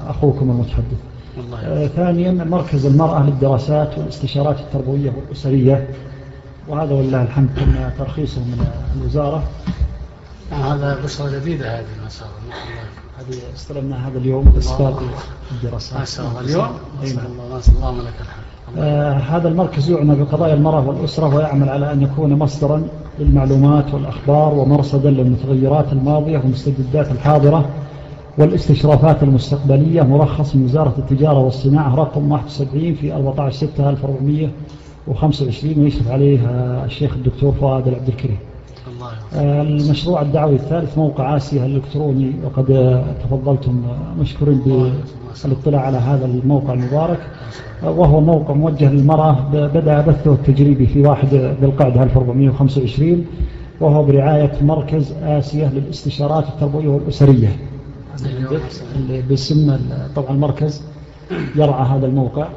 أخوكم 0.08 0.52
المتحدث. 0.52 0.98
الله 1.38 1.88
ثانيا 1.88 2.32
مركز 2.32 2.86
المرأة 2.86 3.26
للدراسات 3.26 3.98
والاستشارات 3.98 4.60
التربوية 4.60 5.12
والأسرية. 5.18 5.88
وهذا 6.70 6.94
والله 6.94 7.24
الحمد 7.24 7.50
كنا 7.60 7.94
ترخيصه 7.98 8.42
من 8.42 8.68
الوزارة. 8.96 9.44
هذا 10.52 10.98
بشرة 11.04 11.40
جديدة 11.40 11.80
هذه 11.80 11.86
ما 12.04 12.10
شاء 12.10 12.28
الله. 12.28 12.56
هذه 13.20 13.56
استلمنا 13.56 14.08
هذا 14.08 14.18
اليوم 14.18 14.54
إسباب 14.58 14.96
الدراسات. 15.52 16.00
ما 16.00 16.06
شاء 16.06 16.28
الله. 16.28 16.40
اليوم؟ 16.40 16.70
ما 17.02 17.06
شاء 17.06 17.26
الله 17.26 17.56
ما 17.56 17.62
شاء 17.62 17.76
الله 17.76 18.04
لك 18.04 18.14
الحمد. 18.22 18.78
آه 18.78 19.14
هذا 19.14 19.48
المركز 19.48 19.90
يعنى 19.90 20.16
بقضايا 20.16 20.54
المرأة 20.54 20.88
والأسرة 20.88 21.36
ويعمل 21.36 21.70
على 21.70 21.94
أن 21.94 22.02
يكون 22.02 22.34
مصدرا 22.34 22.88
للمعلومات 23.20 23.94
والأخبار 23.94 24.54
ومرصدا 24.54 25.10
للمتغيرات 25.10 25.94
الماضية 25.94 26.38
والمستجدات 26.38 27.12
الحاضرة 27.12 27.70
والاستشرافات 28.38 29.24
المستقبلية. 29.24 30.02
مرخص 30.02 30.56
من 30.56 30.66
وزارة 30.66 30.94
التجارة 30.98 31.40
والصناعة 31.40 31.96
رقم 31.96 32.32
71 32.32 32.96
في 32.96 33.14
14 33.14 33.56
6 33.56 33.90
1425 35.08 35.84
ويشرف 35.84 36.08
عليه 36.08 36.40
الشيخ 36.86 37.14
الدكتور 37.14 37.52
فؤاد 37.52 37.88
العبد 37.88 38.08
الكريم 38.08 38.38
المشروع 39.36 40.22
الدعوي 40.22 40.56
الثالث 40.56 40.98
موقع 40.98 41.38
آسيا 41.38 41.66
الإلكتروني 41.66 42.32
وقد 42.46 42.66
تفضلتم 43.24 43.82
مشكورين 44.20 44.62
بالاطلاع 45.46 45.82
على 45.82 45.98
هذا 45.98 46.26
الموقع 46.26 46.74
المبارك. 46.74 47.20
وهو 47.84 48.22
موقع 48.22 48.54
موجه 48.54 48.92
للمرأة 48.92 49.40
بدأ 49.52 50.02
بثه 50.02 50.34
التجريبي 50.34 50.88
في 50.88 51.02
واحد 51.02 51.56
بالقعدة 51.62 52.04
1425 52.04 53.26
وهو 53.82 54.04
برعاية 54.04 54.52
مركز 54.62 55.14
آسيا 55.24 55.70
للاستشارات 55.74 56.48
التربوية 56.48 56.88
والأسرية. 56.88 57.56
باسم 59.30 59.80
طبعا 60.16 60.32
المركز 60.32 60.82
يرعى 61.56 61.86
هذا 61.98 62.06
الموقع. 62.06 62.48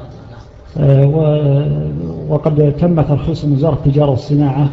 وقد 2.29 2.73
تم 2.79 3.01
ترخيص 3.01 3.45
وزارة 3.45 3.73
التجارة 3.73 4.09
والصناعة 4.09 4.69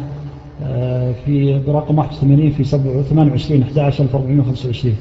في 1.25 1.59
برقم 1.67 1.97
81 1.97 2.51
في 2.51 2.63
28 2.63 3.61
11 3.61 4.03
1425 4.03 4.95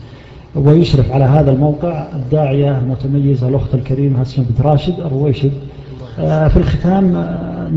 ويشرف 0.56 1.12
على 1.12 1.24
هذا 1.24 1.50
الموقع 1.50 2.06
الداعية 2.14 2.78
المتميزة 2.78 3.48
الأخت 3.48 3.74
الكريمة 3.74 4.22
اسمها 4.22 4.46
بنت 4.48 4.60
راشد 4.60 5.00
الرويشد. 5.00 5.52
في 6.16 6.56
الختام 6.56 7.12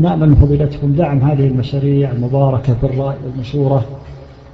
نأمل 0.00 0.28
من 0.28 0.34
فضيلتكم 0.34 0.92
دعم 0.92 1.18
هذه 1.18 1.46
المشاريع 1.46 2.12
المباركة 2.12 2.76
بالرأي 2.82 3.14
والمشورة 3.26 3.84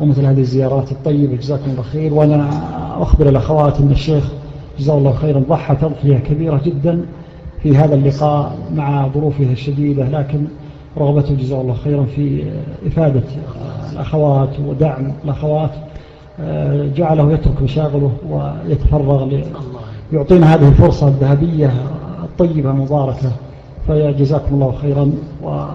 ومثل 0.00 0.24
هذه 0.24 0.40
الزيارات 0.40 0.92
الطيبة. 0.92 1.36
جزاكم 1.36 1.70
الله 1.70 1.82
خير. 1.82 2.14
وأنا 2.14 2.50
أخبر 3.02 3.28
الأخوات 3.28 3.80
أن 3.80 3.90
الشيخ 3.90 4.24
جزاه 4.78 4.98
الله 4.98 5.12
خيرا 5.12 5.42
ضحى 5.48 5.76
تضحية 5.76 6.18
كبيرة 6.18 6.60
جدا. 6.64 7.00
في 7.62 7.76
هذا 7.76 7.94
اللقاء 7.94 8.58
مع 8.74 9.08
ظروفه 9.08 9.52
الشديدة 9.52 10.04
لكن 10.04 10.46
رغبته 10.98 11.34
جزاه 11.34 11.60
الله 11.60 11.74
خيرا 11.74 12.04
في 12.04 12.52
إفادة 12.86 13.22
الأخوات 13.92 14.60
ودعم 14.60 15.12
الأخوات 15.24 15.70
جعله 16.96 17.32
يترك 17.32 17.62
مشاغله 17.62 18.12
ويتفرغ 18.28 19.40
يعطينا 20.12 20.54
هذه 20.54 20.68
الفرصة 20.68 21.08
الذهبية 21.08 21.72
الطيبة 22.24 22.70
المباركة. 22.70 23.32
فجزاكم 23.88 24.54
الله 24.54 24.78
خيرا 24.82 25.12
و 25.42 25.66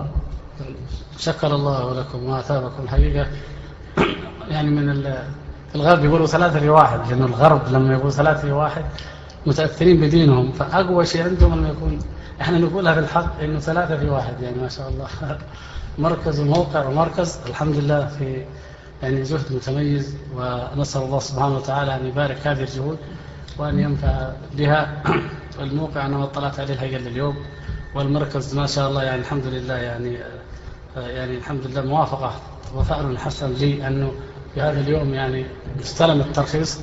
شكر 1.18 1.56
الله 1.56 2.00
لكم 2.00 2.24
وأثابكم 2.24 2.84
الحقيقة 2.84 3.28
يعني 4.50 4.70
من 4.70 5.04
الغرب 5.76 6.06
يقولوا 6.06 6.26
ثلاثة 6.28 6.60
في 6.60 6.70
واحد 6.70 7.00
لأن 7.10 7.24
الغرب 7.24 7.62
لما 7.72 7.94
يقول 7.94 8.12
ثلاثة 8.12 8.42
في 8.42 8.52
واحد 8.52 8.84
متأثرين 9.46 10.02
بدينهم 10.02 10.52
فأقوى 10.52 11.06
شيء 11.06 11.24
عندهم 11.24 11.54
أنه 11.54 11.70
يكون 11.70 12.00
إحنا 12.42 12.58
نقولها 12.58 12.94
في 12.94 13.00
الحق 13.00 13.40
إنه 13.42 13.60
ثلاثة 13.60 13.98
في 13.98 14.10
واحد 14.10 14.42
يعني 14.42 14.62
ما 14.62 14.70
شاء 14.70 14.90
الله. 14.90 15.08
مركز 15.98 16.40
وموقع 16.40 16.88
ومركز 16.88 17.40
الحمد 17.48 17.76
لله 17.76 18.06
في 18.06 18.46
يعني 19.04 19.24
جهد 19.24 19.54
متميز 19.54 20.16
ونسأل 20.36 21.02
الله 21.02 21.20
سبحانه 21.20 21.56
وتعالى 21.56 21.96
أن 21.96 22.06
يبارك 22.06 22.48
هذه 22.48 22.62
الجهود 22.62 22.98
وأن 23.58 23.80
ينفع 23.80 24.32
بها 24.58 25.04
الموقع. 25.60 26.06
أنا 26.06 26.24
اطلعت 26.24 26.60
عليه 26.60 26.74
الهيئة 26.74 26.98
اليوم 26.98 27.36
والمركز 27.96 28.56
ما 28.56 28.68
شاء 28.68 28.90
الله 28.90 29.04
يعني 29.04 29.22
الحمد 29.22 29.46
لله 29.46 29.74
يعني 29.74 30.18
يعني 30.96 31.38
الحمد 31.38 31.68
لله 31.68 31.82
موافقة 31.82 32.34
وفعل 32.76 33.18
حسن 33.18 33.54
لي 33.54 33.88
أنه 33.88 34.12
في 34.54 34.62
هذا 34.62 34.80
اليوم 34.80 35.14
يعني 35.14 35.46
استلم 35.82 36.22
الترخيص. 36.22 36.80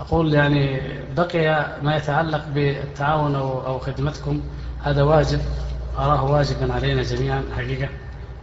أقول 0.00 0.34
يعني 0.34 0.80
بقي 1.16 1.76
ما 1.82 1.96
يتعلق 1.96 2.44
بالتعاون 2.54 3.34
أو, 3.34 3.66
أو 3.66 3.78
خدمتكم 3.78 4.40
هذا 4.82 5.02
واجب 5.02 5.40
أراه 5.98 6.24
واجبا 6.24 6.72
علينا 6.72 7.02
جميعا 7.02 7.44
حقيقة. 7.56 7.88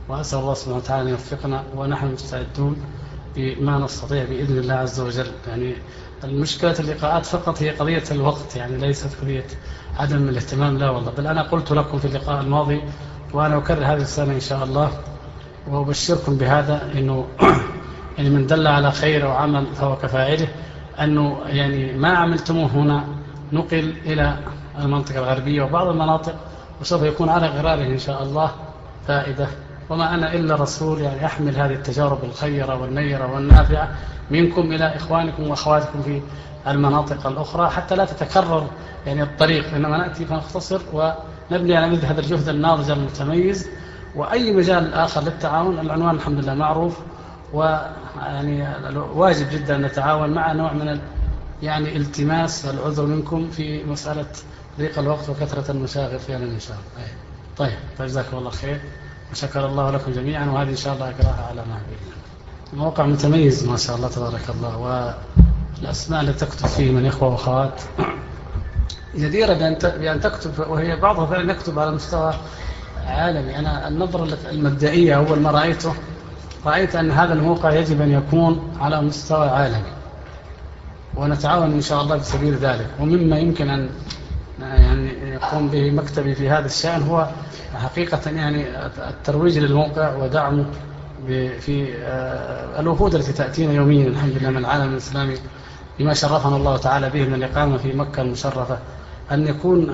وأسأل 0.10 0.40
الله 0.40 0.54
سبحانه 0.54 0.78
وتعالى 0.78 1.04
أن 1.04 1.08
يوفقنا 1.08 1.64
ونحن 1.76 2.08
مستعدون 2.08 2.78
بما 3.36 3.78
نستطيع 3.80 4.24
بإذن 4.24 4.58
الله 4.58 4.74
عز 4.74 5.00
وجل. 5.00 5.32
يعني 5.48 5.76
المشكلة 6.24 6.76
اللقاءات 6.80 7.26
فقط 7.26 7.62
هي 7.62 7.70
قضية 7.70 8.04
الوقت 8.12 8.56
يعني 8.56 8.78
ليست 8.78 9.22
قضية 9.22 9.46
عدم 10.00 10.30
الاهتمام 10.30 10.78
لا 10.78 10.90
والله. 10.90 11.12
بل 11.12 11.28
أنا 11.28 11.42
قلت 11.42 11.72
لكم 11.72 12.00
في 12.00 12.06
اللقاء 12.06 12.42
الماضي 12.42 12.82
وأنا 13.34 13.58
أكرر 13.58 13.86
هذه 13.86 14.02
السنة 14.02 14.34
إن 14.34 14.40
شاء 14.40 14.64
الله 14.64 14.92
وأبشركم 15.68 16.38
بهذا 16.38 16.92
أنه 16.96 17.28
يعني 18.18 18.30
من 18.30 18.48
دل 18.48 18.68
على 18.68 18.92
خير 18.92 19.26
وعمل 19.26 19.68
فهو 19.76 19.96
كفاعله. 19.96 20.48
أنه 21.02 21.38
يعني 21.48 21.94
ما 21.94 22.10
عملتموه 22.10 22.68
هنا 22.68 23.03
نقل 23.53 23.94
إلى 24.06 24.38
المنطقة 24.80 25.19
الغربية 25.19 25.64
وبعض 25.64 25.88
المناطق 25.88 26.36
وسوف 26.82 27.03
يكون 27.03 27.30
على 27.30 27.48
غراره 27.48 27.84
إن 27.88 27.98
شاء 27.98 28.24
الله 28.24 28.52
فائدة. 29.07 29.48
وما 29.90 30.14
أنا 30.14 30.34
إلا 30.34 30.56
رسول 30.56 31.02
يعني 31.02 31.26
أحمل 31.26 31.56
هذه 31.56 31.74
التجارب 31.74 32.24
الخيرة 32.24 32.82
والنيرة 32.82 33.34
والنافعة 33.34 33.90
منكم 34.32 34.61
إلى 34.61 34.95
إخوانكم 34.95 35.49
وأخواتكم 35.49 36.02
في 36.02 36.22
المناطق 36.68 37.28
الأخرى 37.28 37.69
حتى 37.69 37.95
لا 37.95 38.06
تتكرر 38.06 38.68
يعني 39.06 39.24
الطريق 39.24 39.74
إنما 39.76 39.98
نأتي 39.98 40.26
فنختصر 40.26 40.82
ونبني 40.94 41.78
على 41.78 41.90
مثل 41.90 42.06
هذا 42.06 42.19
الجهد 42.19 42.49
الناضج 42.49 42.91
المتميز. 42.91 43.69
وأي 44.15 44.53
مجال 44.53 44.94
آخر 44.94 45.22
للتعاون 45.22 45.80
العنوان 45.80 46.15
الحمد 46.15 46.44
لله 46.44 46.53
معروف. 46.53 46.99
ويعني 47.53 48.68
واجب 48.95 49.49
جدا 49.49 49.76
أن 49.76 49.82
نتعاون 49.82 50.30
مع 50.30 50.52
نوع 50.53 50.74
من 50.74 50.99
يعني 51.64 51.98
التماس 51.98 52.65
العذر 52.65 53.06
منكم 53.06 53.49
في 53.49 53.84
مسألة 53.84 54.26
ضيق 54.78 54.99
الوقت 54.99 55.30
وكثرة 55.30 55.72
المشاغل 55.72 56.19
في 56.19 56.36
إن 56.36 56.60
شاء 56.60 56.78
الله. 56.78 57.07
طيب. 57.57 57.78
فجزاكم 57.98 58.38
الله 58.38 58.49
خير. 58.49 58.82
وشكر 59.32 59.65
الله 59.65 59.91
لكم 59.91 60.11
جميعا 60.11 60.45
وهذه 60.45 60.69
إن 60.69 60.76
شاء 60.76 60.94
الله 60.94 61.10
أقراها 61.10 61.48
على 61.49 61.61
ما 61.61 61.76
بإذن 61.90 62.18
موقع 62.74 63.06
متميز 63.06 63.68
ما 63.68 63.78
شاء 63.78 63.95
الله 63.95 64.07
تبارك 64.07 64.49
الله 64.49 64.78
والأسماء 65.82 66.22
التي 66.22 66.45
تكتب 66.45 66.68
فيه 66.68 66.91
من 66.91 67.06
إخوة 67.06 67.30
وأخوات. 67.30 67.82
جديرة 69.15 69.53
بأن 69.82 70.22
تكتب 70.22 70.60
وهي 70.60 70.95
بعضها 70.95 71.26
فعلا 71.26 71.52
يكتب 71.52 71.80
على 71.80 71.91
مستوى 71.91 72.34
عالمي. 73.06 73.60
أنا 73.60 73.88
النظرة 73.88 74.38
المبدئية 74.49 75.15
أول 75.18 75.40
ما 75.40 75.52
رأيته 75.52 75.94
رأيت 76.66 76.96
أن 76.96 77.12
هذا 77.12 77.34
الموقع 77.34 77.74
يجب 77.74 78.02
أن 78.02 78.12
يكون 78.12 78.74
على 78.80 79.02
مستوى 79.02 79.50
عالمي. 79.50 79.92
ونتعاون 81.16 81.72
إن 81.72 81.82
شاء 81.82 82.02
الله 82.02 82.16
بسبيل 82.16 82.56
ذلك. 82.56 82.88
ومما 83.00 83.40
يمكن 83.40 83.70
أن 83.70 83.90
يعني 84.60 85.32
يقوم 85.34 85.68
به 85.68 85.92
مكتبي 85.92 86.36
في 86.36 86.50
هذا 86.50 86.66
الشأن 86.66 87.02
هو 87.02 87.28
حقيقة 87.76 88.32
يعني 88.32 88.66
الترويج 89.10 89.60
للموقع 89.60 90.16
ودعمه 90.16 90.66
في 91.60 91.96
آه، 91.98 92.80
الوفود 92.80 93.16
التي 93.16 93.34
تأتينا 93.34 93.74
يوميا 93.74 94.08
الحمد 94.08 94.38
لله 94.38 94.50
من 94.50 94.58
العالم 94.58 94.92
الإسلامي 94.92 95.36
بما 96.00 96.14
شرفنا 96.14 96.56
الله 96.56 96.78
تعالى 96.78 97.10
به 97.10 97.26
من 97.26 97.34
الإقامة 97.34 97.78
في 97.78 97.94
مكة 97.94 98.22
المشرفة. 98.22 98.78
أن 99.32 99.48
يكون 99.48 99.90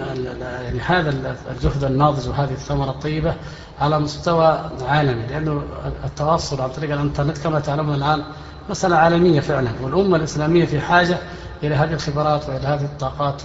يعني 0.64 0.80
هذا 0.80 1.36
الجهد 1.52 1.84
الناضج 1.84 2.30
وهذه 2.30 2.52
الثمرة 2.52 2.90
الطيبة 2.90 3.36
على 3.82 4.00
مستوى 4.00 4.70
عالمي 4.88 5.28
لأنه 5.28 5.64
التواصل 6.06 6.62
عن 6.62 6.70
طريق 6.70 6.94
الإنترنت 6.94 7.38
كما 7.38 7.60
تعلمون 7.60 7.96
الآن 7.96 8.24
مسألة 8.70 8.96
عالمية 8.96 9.40
فعلا 9.40 9.70
والأمة 9.82 10.18
الإسلامية 10.18 10.66
في 10.66 10.82
حاجة 10.82 11.18
إلى 11.64 11.76
هذه 11.76 11.94
الخبرات 11.94 12.50
وإلى 12.50 12.68
هذه 12.68 12.84
الطاقات. 12.84 13.42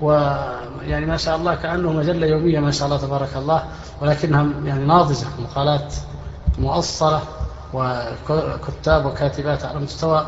ويعني 0.00 1.06
ما 1.06 1.16
شاء 1.16 1.36
الله 1.36 1.54
كأنه 1.54 1.92
مجلة 1.92 2.26
يومية 2.26 2.60
ما 2.60 2.70
شاء 2.70 2.86
الله 2.86 2.98
تبارك 2.98 3.36
الله 3.36 3.64
ولكنها 4.00 4.46
يعني 4.64 4.84
ناضجة 4.84 5.26
مقالات 5.38 5.94
مؤصلة 6.58 7.20
وكتاب 7.74 9.06
وكاتبات 9.06 9.64
على 9.64 9.78
مستوى 9.80 10.26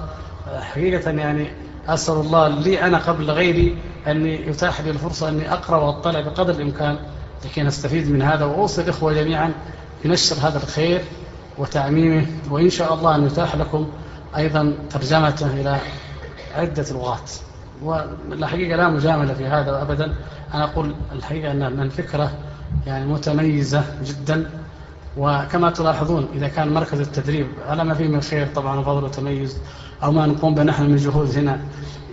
حقيقة 0.61 1.11
يعني 1.11 1.51
أسأل 1.89 2.15
الله 2.15 2.49
لي 2.49 2.83
أنا 2.83 2.99
قبل 2.99 3.31
غيري 3.31 3.77
أن 4.07 4.27
يتاح 4.27 4.81
لي 4.81 4.91
الفرصة 4.91 5.29
أني 5.29 5.53
أقرأ 5.53 5.77
وأطلع 5.77 6.21
بقدر 6.21 6.55
الإمكان 6.55 6.99
لكي 7.45 7.63
نستفيد 7.63 8.11
من 8.11 8.23
هذا 8.23 8.45
وأوصي 8.45 8.83
الإخوة 8.83 9.13
جميعا 9.13 9.53
بنشر 10.05 10.37
هذا 10.37 10.57
الخير 10.57 11.01
وتعميمه 11.59 12.27
وإن 12.51 12.71
شاء 12.71 12.95
الله 12.95 13.17
أن 13.17 13.27
يتاح 13.27 13.57
لكم 13.57 13.89
أيضا 14.37 14.75
ترجمته 14.91 15.47
إلى 15.47 15.79
عدة 16.55 16.85
لغات. 16.91 17.31
والحقيقة 17.83 18.77
لا 18.77 18.89
مجاملة 18.89 19.35
في 19.35 19.47
هذا 19.47 19.83
أبدا. 19.83 20.15
أنا 20.55 20.65
أقول 20.65 20.95
الحقيقة 21.13 21.53
أن 21.53 21.63
الفكرة 21.63 22.33
يعني 22.87 23.07
متميزة 23.07 23.85
جدا. 24.05 24.51
وكما 25.17 25.71
تلاحظون 25.71 26.29
إذا 26.35 26.49
كان 26.49 26.75
مركز 26.75 27.01
التدريب 27.01 27.47
على 27.69 27.85
ما 27.85 27.95
فيه 27.95 28.09
من 28.09 28.21
خير 28.21 28.47
طبعا 28.55 28.79
وفضل 28.79 29.05
وتميز 29.05 29.59
أو 30.03 30.13
ما 30.13 30.27
نقوم 30.27 30.55
به 30.55 30.63
نحن 30.63 30.83
من 30.83 30.97
جهود 30.97 31.39
هنا 31.39 31.61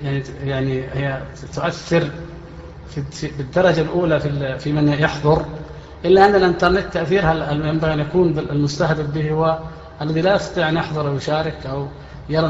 يعني, 0.03 0.23
يعني 0.43 0.83
هي 0.93 1.21
تؤثر 1.55 2.09
بالدرجة 3.37 3.81
الأولى 3.81 4.19
في, 4.19 4.59
في 4.59 4.71
من 4.73 4.89
يحضر 4.89 5.45
إلا 6.05 6.25
أن 6.25 6.35
الإنترنت 6.35 6.93
تأثيرها 6.93 7.51
ينبغي 7.51 7.93
أن 7.93 7.99
يكون 7.99 8.39
المستهدف 8.39 9.05
به 9.05 9.31
هو 9.31 9.59
الذي 10.01 10.21
لا 10.21 10.35
يستطيع 10.35 10.69
أن 10.69 10.77
يحضر 10.77 11.09
ويشارك 11.09 11.65
أو 11.65 11.87
يرى 12.29 12.47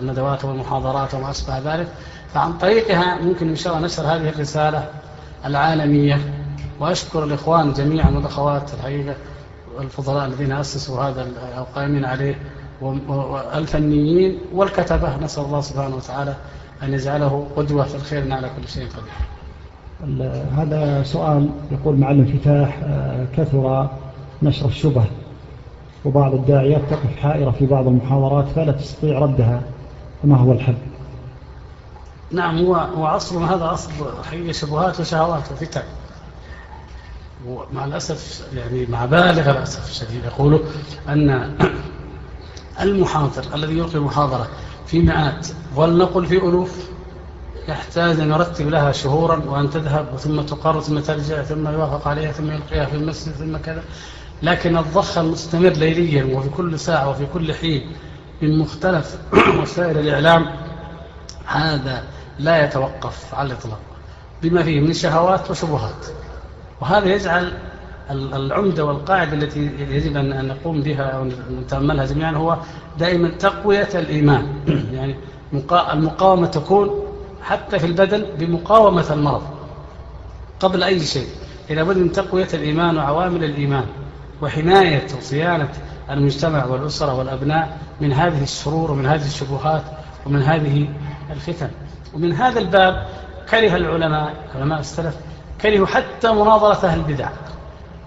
الندوات 0.00 0.44
والمحاضرات 0.44 1.14
وما 1.14 1.30
أشبه 1.30 1.58
ذلك. 1.58 1.88
فعن 2.34 2.58
طريقها 2.58 3.14
ممكن 3.14 3.48
إن 3.48 3.56
شاء 3.56 3.74
الله 3.74 3.86
نشر 3.86 4.02
هذه 4.02 4.28
الرسالة 4.28 4.86
العالمية. 5.46 6.18
وأشكر 6.80 7.24
الإخوان 7.24 7.72
جميعا 7.72 8.10
والأخوات 8.10 8.74
الحقيقة 8.74 9.14
الفضلاء 9.80 10.26
الذين 10.26 10.52
أسسوا 10.52 11.02
هذا 11.02 11.26
أو 11.58 11.64
قائمين 11.74 12.04
عليه 12.04 12.38
والفنيين 12.80 14.38
والكتبة. 14.52 15.16
نسأل 15.16 15.44
الله 15.44 15.60
سبحانه 15.60 15.96
وتعالى 15.96 16.34
أن 16.82 16.94
يجعله 16.94 17.48
قدوة 17.56 17.84
في 17.84 17.94
الخير 17.94 18.32
على 18.32 18.50
كل 18.56 18.68
شيء 18.68 18.86
قدير. 18.86 19.31
هذا 20.56 21.02
سؤال 21.02 21.50
يقول 21.72 21.96
مع 21.96 22.10
الانفتاح 22.10 22.80
آه، 22.82 23.26
كثر 23.36 23.90
نشر 24.42 24.66
الشبه 24.66 25.04
وبعض 26.04 26.34
الداعيات 26.34 26.80
تقف 26.90 27.16
حائرة 27.16 27.50
في 27.50 27.66
بعض 27.66 27.86
المحاضرات 27.86 28.48
فلا 28.48 28.72
تستطيع 28.72 29.18
ردها. 29.18 29.62
فما 30.22 30.36
هو 30.36 30.52
الحل؟ 30.52 30.74
نعم 32.32 32.58
هو, 32.58 32.74
هو 32.74 33.06
أصل 33.06 33.42
هذا 33.42 33.72
أصل 33.72 33.90
حقيقة 34.24 34.52
شبهات 34.52 35.00
وشهوات 35.00 35.52
وفتن. 35.52 35.82
ومع 37.46 37.84
الأسف 37.84 38.48
يعني 38.54 38.86
مع 38.86 39.04
بالغ 39.04 39.50
الأسف 39.50 39.90
الشديد 39.90 40.24
يقولوا 40.24 40.58
أن 41.08 41.56
المحاضر 42.82 43.54
الذي 43.54 43.78
يلقي 43.78 43.98
محاضرة 43.98 44.48
في 44.86 45.00
مئات 45.00 45.48
ولنقل 45.76 46.26
في 46.26 46.36
ألوف. 46.36 46.91
يحتاج 47.68 48.20
أن 48.20 48.30
يرتب 48.30 48.68
لها 48.68 48.92
شهورا 48.92 49.42
وأن 49.46 49.70
تذهب 49.70 50.16
ثم 50.16 50.40
تقر 50.40 50.80
ثم 50.80 50.98
ترجع 50.98 51.42
ثم 51.42 51.68
يوافق 51.68 52.08
عليها 52.08 52.32
ثم 52.32 52.50
يلقيها 52.50 52.86
في 52.86 52.96
المسجد 52.96 53.32
ثم 53.32 53.56
كذا. 53.56 53.82
لكن 54.42 54.78
الضخ 54.78 55.18
المستمر 55.18 55.68
ليليا 55.68 56.38
وفي 56.38 56.48
كل 56.48 56.78
ساعة 56.78 57.10
وفي 57.10 57.26
كل 57.34 57.54
حين 57.54 57.92
من 58.42 58.58
مختلف 58.58 59.18
وسائل 59.62 59.98
الإعلام 59.98 60.46
هذا 61.46 62.04
لا 62.38 62.64
يتوقف 62.64 63.34
على 63.34 63.46
الإطلاق. 63.46 63.80
بما 64.42 64.62
فيه 64.62 64.80
من 64.80 64.92
شهوات 64.92 65.50
وشبهات. 65.50 66.06
وهذا 66.80 67.14
يجعل 67.14 67.52
العمدة 68.10 68.84
والقاعدة 68.84 69.32
التي 69.32 69.70
يجب 69.78 70.16
أن 70.16 70.48
نقوم 70.48 70.82
بها 70.82 71.02
أو 71.02 71.28
نتأملها 71.50 72.06
جميعا 72.06 72.32
هو 72.32 72.56
دائما 72.98 73.28
تقوية 73.28 73.88
الإيمان. 73.94 74.46
يعني 74.96 75.16
المقاومة 75.92 76.46
تكون 76.46 77.11
حتى 77.42 77.78
في 77.78 77.86
البدن 77.86 78.26
بمقاومة 78.38 79.12
المرض 79.12 79.42
قبل 80.60 80.82
أي 80.82 81.00
شيء. 81.00 81.28
إلى 81.70 81.84
بد 81.84 81.96
من 81.96 82.12
تقوية 82.12 82.48
الإيمان 82.54 82.96
وعوامل 82.96 83.44
الإيمان 83.44 83.84
وحماية 84.42 85.06
وصيانة 85.18 85.68
المجتمع 86.10 86.64
والأسرة 86.64 87.14
والأبناء 87.14 87.78
من 88.00 88.12
هذه 88.12 88.42
الشرور 88.42 88.90
ومن 88.90 89.06
هذه 89.06 89.26
الشبهات 89.26 89.82
ومن 90.26 90.42
هذه 90.42 90.88
الفتن. 91.30 91.70
ومن 92.14 92.32
هذا 92.32 92.60
الباب 92.60 93.06
كره 93.50 93.76
العلماء 93.76 94.34
علماء 94.54 94.80
السلف 94.80 95.16
كرهوا 95.60 95.86
حتى 95.86 96.32
مناظرة 96.32 96.86
أهل 96.86 96.98
البدع. 96.98 97.28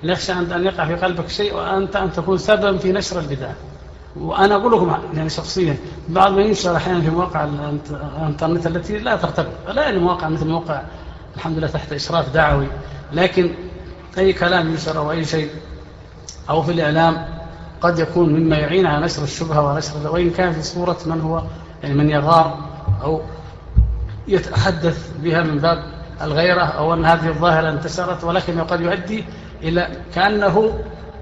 نخشى 0.04 0.32
أن 0.32 0.66
يقع 0.66 0.86
في 0.86 0.96
قلبك 0.96 1.30
شيء 1.30 1.56
وأنت 1.56 1.96
أن 1.96 2.12
تكون 2.12 2.38
سببا 2.38 2.78
في 2.78 2.92
نشر 2.92 3.20
البدع. 3.20 3.50
وأنا 4.20 4.56
أقول 4.56 4.72
لكم 4.74 4.98
يعني 5.14 5.30
شخصيا 5.30 5.78
بعض 6.10 6.32
ما 6.32 6.42
ينشر 6.42 6.76
أحيانا 6.76 7.02
في 7.02 7.10
مواقع 7.10 7.44
الإنترنت 7.44 8.68
التي 8.68 9.00
لا 9.00 9.16
ترتبط 9.16 9.52
لا 9.68 9.84
يعني 9.84 10.00
مواقع 10.00 10.30
مثل 10.30 10.48
موقع 10.48 10.82
الحمد 11.36 11.58
لله 11.58 11.68
تحت 11.68 11.94
إشراف 11.94 12.34
دعوي 12.34 12.68
لكن 13.14 13.52
أي 14.18 14.34
كلام 14.34 14.70
ينشر 14.70 14.98
أو 14.98 15.12
أي 15.12 15.26
شيء 15.26 15.50
أو 16.50 16.62
في 16.62 16.72
الإعلام 16.72 17.28
قد 17.82 18.00
يكون 18.00 18.34
مما 18.34 18.58
يعين 18.58 18.86
على 18.86 19.06
نشر 19.06 19.24
الشبهة 19.24 19.74
ونشر 19.74 20.12
وإن 20.12 20.30
كان 20.30 20.54
في 20.54 20.62
صورة 20.62 20.98
من 21.06 21.22
هو 21.22 21.44
يعني 21.84 21.96
من 21.96 22.10
يغار 22.10 22.60
أو 23.04 23.22
يتحدث 24.28 25.12
بها 25.20 25.44
من 25.44 25.60
باب 25.60 25.84
الغيرة 26.22 26.62
أو 26.62 26.94
أن 26.94 27.06
هذه 27.06 27.28
الظاهرة 27.28 27.70
انتشرت 27.70 28.24
ولكن 28.24 28.62
قد 28.62 28.82
يؤدي 28.82 29.26
إلى 29.64 29.88
كأنه 30.16 30.74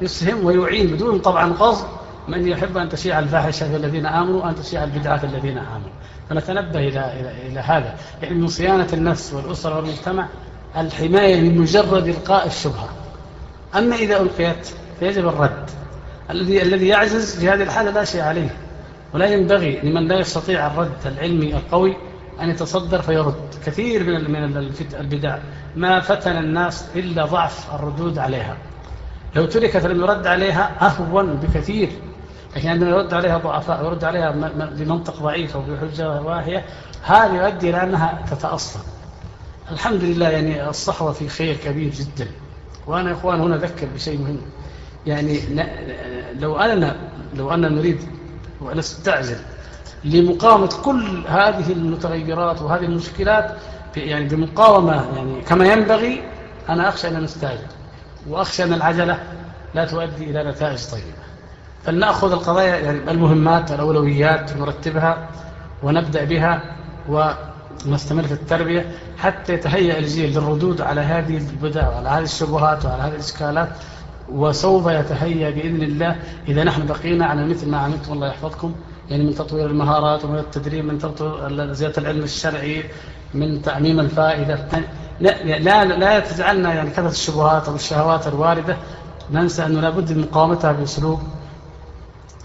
يسهم 0.02 0.46
ويعين 0.46 0.88
بدون 0.88 1.20
طبعا 1.20 1.54
قصد 1.54 1.86
من 2.28 2.48
يحب 2.48 2.78
أن 2.78 2.90
تشيع 2.90 3.20
الفاحشة 3.20 3.70
في 3.70 3.76
الذين 3.76 4.06
آمنوا 4.06 4.46
وأن 4.46 4.56
تشيع 4.56 4.84
البدعة 4.84 5.18
في 5.18 5.24
الذين 5.24 5.58
آمنوا. 5.58 5.90
فنتنبه 6.30 6.80
إلى, 6.80 7.20
إلى, 7.20 7.48
إلى 7.48 7.60
هذا. 7.60 7.96
يعني 8.22 8.36
من 8.36 8.48
صيانة 8.48 8.88
النفس 8.94 9.34
والأسرة 9.34 9.76
والمجتمع 9.76 10.28
الحماية 10.78 11.42
من 11.42 11.58
مجرد 11.58 12.08
إلقاء 12.08 12.48
الشبهة. 12.48 12.90
أما 13.76 13.96
إذا 13.96 14.22
ألقيت 14.22 14.68
فيجب 15.00 15.28
الرد. 15.28 15.70
الذي 16.30 16.62
الذي 16.62 16.88
يعجز 16.88 17.40
في 17.40 17.50
هذه 17.50 17.64
الحالة 17.64 17.92
لا 17.92 18.04
شيء 18.06 18.22
عليه. 18.22 18.56
ولا 19.14 19.26
ينبغي 19.26 19.80
لمن 19.84 20.08
لا 20.08 20.20
يستطيع 20.20 20.68
الرد 20.68 20.98
العلمي 21.06 21.56
القوي 21.56 21.98
أن 22.42 22.50
يتصدر 22.50 23.02
فيرد. 23.02 23.56
كثير 23.66 24.04
من 24.04 24.32
من 24.32 24.74
البدع. 25.00 25.38
ما 25.76 26.00
فتن 26.00 26.38
الناس 26.38 26.86
إلا 26.96 27.26
ضعف 27.26 27.76
الردود 27.76 28.18
عليها. 28.18 28.58
لو 29.36 29.46
تركت 29.46 29.86
لم 29.86 30.02
يرد 30.02 30.28
عليها 30.28 30.72
أهون 30.82 31.34
بكثير. 31.34 31.90
لكن 32.56 32.70
عندما 32.70 32.90
يرد 32.90 33.14
عليها 33.14 33.38
ضعفاء 33.38 33.86
يرد 33.86 34.04
عليها 34.04 34.32
بمنطق 34.52 35.20
ضعيف 35.20 35.56
أو 35.56 35.62
بحجة 35.62 36.22
واهية 36.22 36.66
هذا 37.04 37.34
يؤدي 37.34 37.70
إلى 37.70 37.84
أنها 37.84 38.26
تتأصل. 38.32 38.80
الحمد 39.72 40.04
لله 40.04 40.30
يعني 40.30 40.70
الصحوة 40.70 41.12
في 41.12 41.30
خير 41.30 41.56
كبير 41.56 41.92
جدا. 41.94 42.28
وأنا 42.88 43.10
يا 43.10 43.16
إخوان 43.16 43.42
هنا 43.42 43.56
أذكر 43.56 43.88
بشيء 43.96 44.20
مهم. 44.20 44.42
يعني 45.08 45.40
لو 46.40 46.58
أنا 46.58 46.96
لو 47.34 47.54
أنا 47.54 47.70
نريد 47.70 48.00
ونستعجل 48.62 49.38
لمقاومة 50.04 50.70
كل 50.84 51.24
هذه 51.28 51.72
المتغيرات 51.72 52.62
وهذه 52.62 52.86
المشكلات 52.86 53.58
يعني 53.98 54.28
بمقاومة 54.28 55.16
يعني 55.16 55.42
كما 55.42 55.66
ينبغي 55.66 56.24
أنا 56.70 56.90
أخشى 56.90 57.08
أن 57.08 57.24
نستعجل. 57.24 57.68
وأخشى 58.30 58.64
أن 58.64 58.74
العجلة 58.74 59.20
لا 59.74 59.86
تؤدي 59.86 60.24
إلى 60.24 60.44
نتائج 60.44 60.80
طيبة. 60.92 61.23
فلنأخذ 61.84 62.32
القضايا 62.32 62.76
يعني 62.78 63.12
المهمات 63.12 63.72
الأولويات 63.72 64.58
نرتبها 64.58 65.28
ونبدأ 65.84 66.24
بها 66.24 66.62
ونستمر 67.10 68.24
في 68.24 68.32
التربية 68.32 68.92
حتى 69.18 69.54
يتهيأ 69.54 70.00
الجيل 70.00 70.34
للردود 70.34 70.82
على 70.82 71.02
هذه 71.02 71.38
البدع 71.38 71.90
وعلى 71.90 72.10
هذه 72.10 72.24
الشبهات 72.24 72.86
وعلى 72.86 73.02
هذه 73.02 73.14
الإشكالات 73.14 73.70
وسوف 74.32 74.88
يتهيأ 74.88 75.50
بإذن 75.50 75.84
الله 75.84 76.16
إذا 76.48 76.64
نحن 76.64 76.88
بقينا 76.88 77.26
على 77.26 77.46
مثل 77.46 77.70
ما 77.70 77.78
عملتم 77.78 78.14
الله 78.14 78.28
يحفظكم 78.28 78.74
يعني 79.10 79.24
من 79.24 79.36
تطوير 79.36 79.66
المهارات 79.66 80.26
ومن 80.26 80.40
التدريب 80.40 80.86
من 80.86 81.00
زيادة 81.74 82.02
العلم 82.02 82.24
الشرعي 82.24 82.84
من 83.34 83.62
تعميم 83.62 84.00
الفائدة. 84.00 84.68
لا 85.20 85.44
لا 85.60 85.86
لا 85.86 86.20
تجعلنا 86.20 86.74
يعني 86.74 86.90
كثرة 86.90 87.10
الشبهات 87.10 87.68
أو 87.68 87.76
الشهوات 87.76 88.28
الواردة 88.28 88.78
ننسى 89.32 89.66
أنه 89.66 89.82
لابد 89.82 90.12
من 90.12 90.22
مقاومتها 90.22 90.72
بأسلوب 90.72 91.20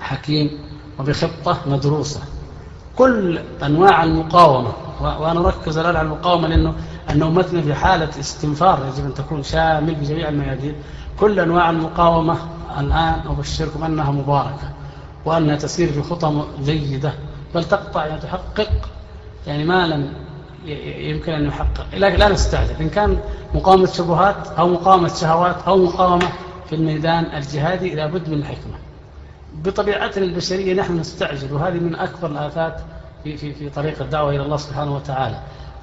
حكيم 0.00 0.50
وبخطة 0.98 1.58
مدروسة. 1.66 2.20
كل 2.96 3.38
أنواع 3.62 4.04
المقاومة 4.04 4.72
وأنا 5.00 5.40
أركز 5.40 5.78
الآن 5.78 5.96
على 5.96 6.06
المقاومة 6.06 6.48
لأنه 6.48 6.74
أن 7.10 7.22
أمتنا 7.22 7.62
في 7.62 7.74
حالة 7.74 8.08
استنفار 8.20 8.86
يجب 8.92 9.04
أن 9.04 9.14
تكون 9.14 9.42
شامل 9.42 9.94
بجميع 9.94 10.28
الميادين. 10.28 10.74
كل 11.20 11.40
أنواع 11.40 11.70
المقاومة 11.70 12.36
الآن 12.78 13.20
أبشركم 13.26 13.84
أنها 13.84 14.10
مباركة 14.10 14.72
وأنها 15.24 15.56
تسير 15.56 15.92
في 15.92 16.02
خطى 16.02 16.44
جيدة. 16.64 17.12
بل 17.54 17.64
تقطع 17.64 18.06
يعني 18.06 18.20
تحقق 18.20 18.70
يعني 19.46 19.64
ما 19.64 19.86
لم 19.86 20.12
يمكن 20.98 21.32
أن 21.32 21.46
يحقق. 21.46 21.86
لكن 21.92 22.16
لا 22.16 22.28
نستعجل. 22.28 22.74
إن 22.80 22.88
كان 22.88 23.18
مقاومة 23.54 23.86
شبهات 23.86 24.46
أو 24.58 24.68
مقاومة 24.68 25.08
شهوات 25.08 25.56
أو 25.66 25.76
مقاومة 25.84 26.28
في 26.68 26.74
الميدان 26.74 27.24
الجهادي 27.24 27.94
لابد 27.94 28.28
من 28.28 28.38
الحكمة. 28.38 28.77
بطبيعتنا 29.64 30.24
البشرية 30.24 30.74
نحن 30.74 30.98
نستعجل 30.98 31.52
وهذه 31.52 31.78
من 31.78 31.94
أكبر 31.94 32.30
الآفات 32.30 32.80
في, 33.24 33.36
في, 33.36 33.54
في 33.54 33.70
طريق 33.70 34.02
الدعوة 34.02 34.30
إلى 34.30 34.42
الله 34.42 34.56
سبحانه 34.56 34.96
وتعالى. 34.96 35.40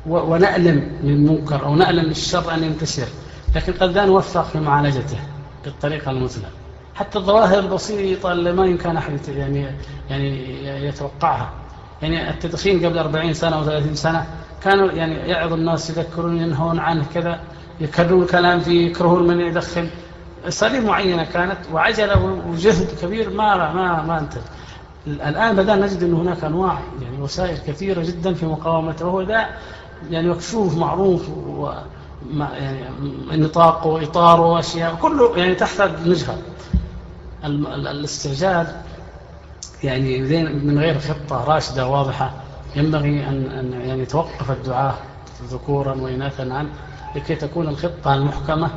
ونألم 0.07 0.91
من 1.03 1.09
المنكر 1.09 1.65
أو 1.65 1.75
نألم 1.75 2.05
للشر 2.05 2.53
أن 2.53 2.63
ينتشر 2.63 3.07
لكن 3.55 3.73
قد 3.73 3.91
لا 3.95 4.05
نوفق 4.05 4.43
في 4.43 4.59
معالجته 4.59 5.17
بالطريقة 5.65 6.11
المثلى. 6.11 6.47
حتى 6.95 7.17
الظواهر 7.17 7.59
البسيطة 7.59 8.31
اللي 8.31 8.53
ما 8.53 8.65
يمكن 8.65 8.97
أحد 8.97 9.19
يعني 9.27 9.67
يعني 10.09 10.87
يتوقعها. 10.87 11.49
يعني 12.01 12.29
التدخين 12.29 12.85
قبل 12.85 12.97
40 12.97 13.33
سنة 13.33 13.55
أو 13.55 13.63
30 13.63 13.95
سنة 13.95 14.25
كانوا 14.63 14.91
يعني 14.91 15.15
يعظ 15.15 15.53
الناس 15.53 15.89
يذكرون 15.89 16.37
ينهون 16.37 16.79
عنه 16.79 17.05
كذا 17.13 17.39
يكررون 17.79 18.25
كلام 18.25 18.59
فيه 18.59 18.87
يكرهون 18.89 19.27
من 19.27 19.39
يدخن. 19.39 19.89
أساليب 20.47 20.83
معينة 20.83 21.23
كانت 21.23 21.57
وعجلة 21.73 22.41
وجهد 22.47 22.87
كبير 23.01 23.29
ما 23.29 23.73
ما 23.73 24.01
ما 24.01 24.19
انتهى. 24.19 24.41
الآن 25.07 25.55
بدأنا 25.55 25.85
نجد 25.85 26.03
أن 26.03 26.13
هناك 26.13 26.43
أنواع 26.43 26.79
يعني 27.01 27.21
وسائل 27.21 27.57
كثيرة 27.57 28.03
جدا 28.03 28.33
في 28.33 28.45
مقاومته 28.45 29.05
وهو 29.05 29.23
ده 29.23 29.47
يعني 30.09 30.29
مكشوف 30.29 30.77
معروف 30.77 31.29
و 31.29 31.71
يعني 32.37 32.79
نطاقه 33.31 33.87
وإطاره 33.87 34.41
وأشياء 34.41 34.95
كله 35.01 35.37
يعني 35.37 35.55
تحت 35.55 35.81
نجهة 36.05 36.37
الاستعجال 37.45 38.67
يعني 39.83 40.21
من 40.53 40.79
غير 40.79 40.99
خطة 40.99 41.43
راشدة 41.45 41.87
واضحة. 41.87 42.33
ينبغي 42.75 43.27
أن, 43.27 43.45
أن 43.51 43.81
يعني 43.81 44.01
يتوقف 44.01 44.51
الدعاء 44.51 44.95
ذكورا 45.43 45.93
وإناثا 46.01 46.41
عنه 46.41 46.69
لكي 47.15 47.35
تكون 47.35 47.67
الخطة 47.67 48.13
المحكمة. 48.13 48.69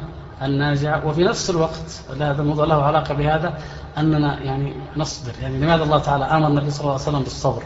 الناجعة 0.43 1.06
وفي 1.06 1.24
نفس 1.24 1.51
الوقت 1.51 2.02
هذا 2.20 2.43
الموضوع 2.43 2.65
له 2.65 2.82
علاقة 2.82 3.15
بهذا 3.15 3.59
أننا 3.98 4.43
يعني 4.43 4.74
نصبر. 4.97 5.32
يعني 5.43 5.59
لماذا 5.59 5.82
الله 5.82 5.98
تعالى 5.98 6.24
أمر 6.24 6.48
النبي 6.48 6.70
صلى 6.70 6.81
الله 6.81 6.93
عليه 6.93 7.02
وسلم 7.02 7.23
بالصبر؟ 7.23 7.62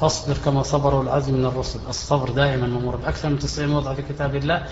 فاصبر 0.00 0.36
كما 0.44 0.62
صبروا 0.62 1.02
العزم 1.02 1.34
من 1.34 1.46
الرسل. 1.46 1.80
الصبر 1.88 2.30
دائما 2.30 2.66
ممر. 2.66 2.96
بأكثر 2.96 3.28
من 3.28 3.38
90 3.38 3.68
موضع 3.68 3.94
في 3.94 4.02
كتاب 4.02 4.34
الله 4.34 4.62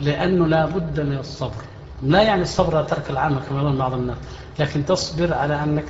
لأنه 0.00 0.46
لا 0.46 0.66
بد 0.66 1.00
من 1.00 1.18
الصبر. 1.18 1.62
لا 2.02 2.22
يعني 2.22 2.42
الصبر 2.42 2.82
ترك 2.82 3.10
العمل 3.10 3.38
كما 3.48 3.60
يقول 3.60 3.76
بعض 3.76 3.92
الناس 3.92 4.16
لكن 4.58 4.84
تصبر 4.84 5.34
على 5.34 5.62
أنك 5.62 5.84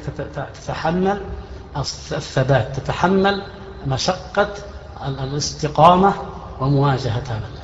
تتحمل 0.56 1.20
الثبات 1.76 2.76
تتحمل 2.76 3.42
مشقة 3.86 4.48
الاستقامة 5.06 6.14
ومواجهة 6.60 7.22
هذا. 7.28 7.61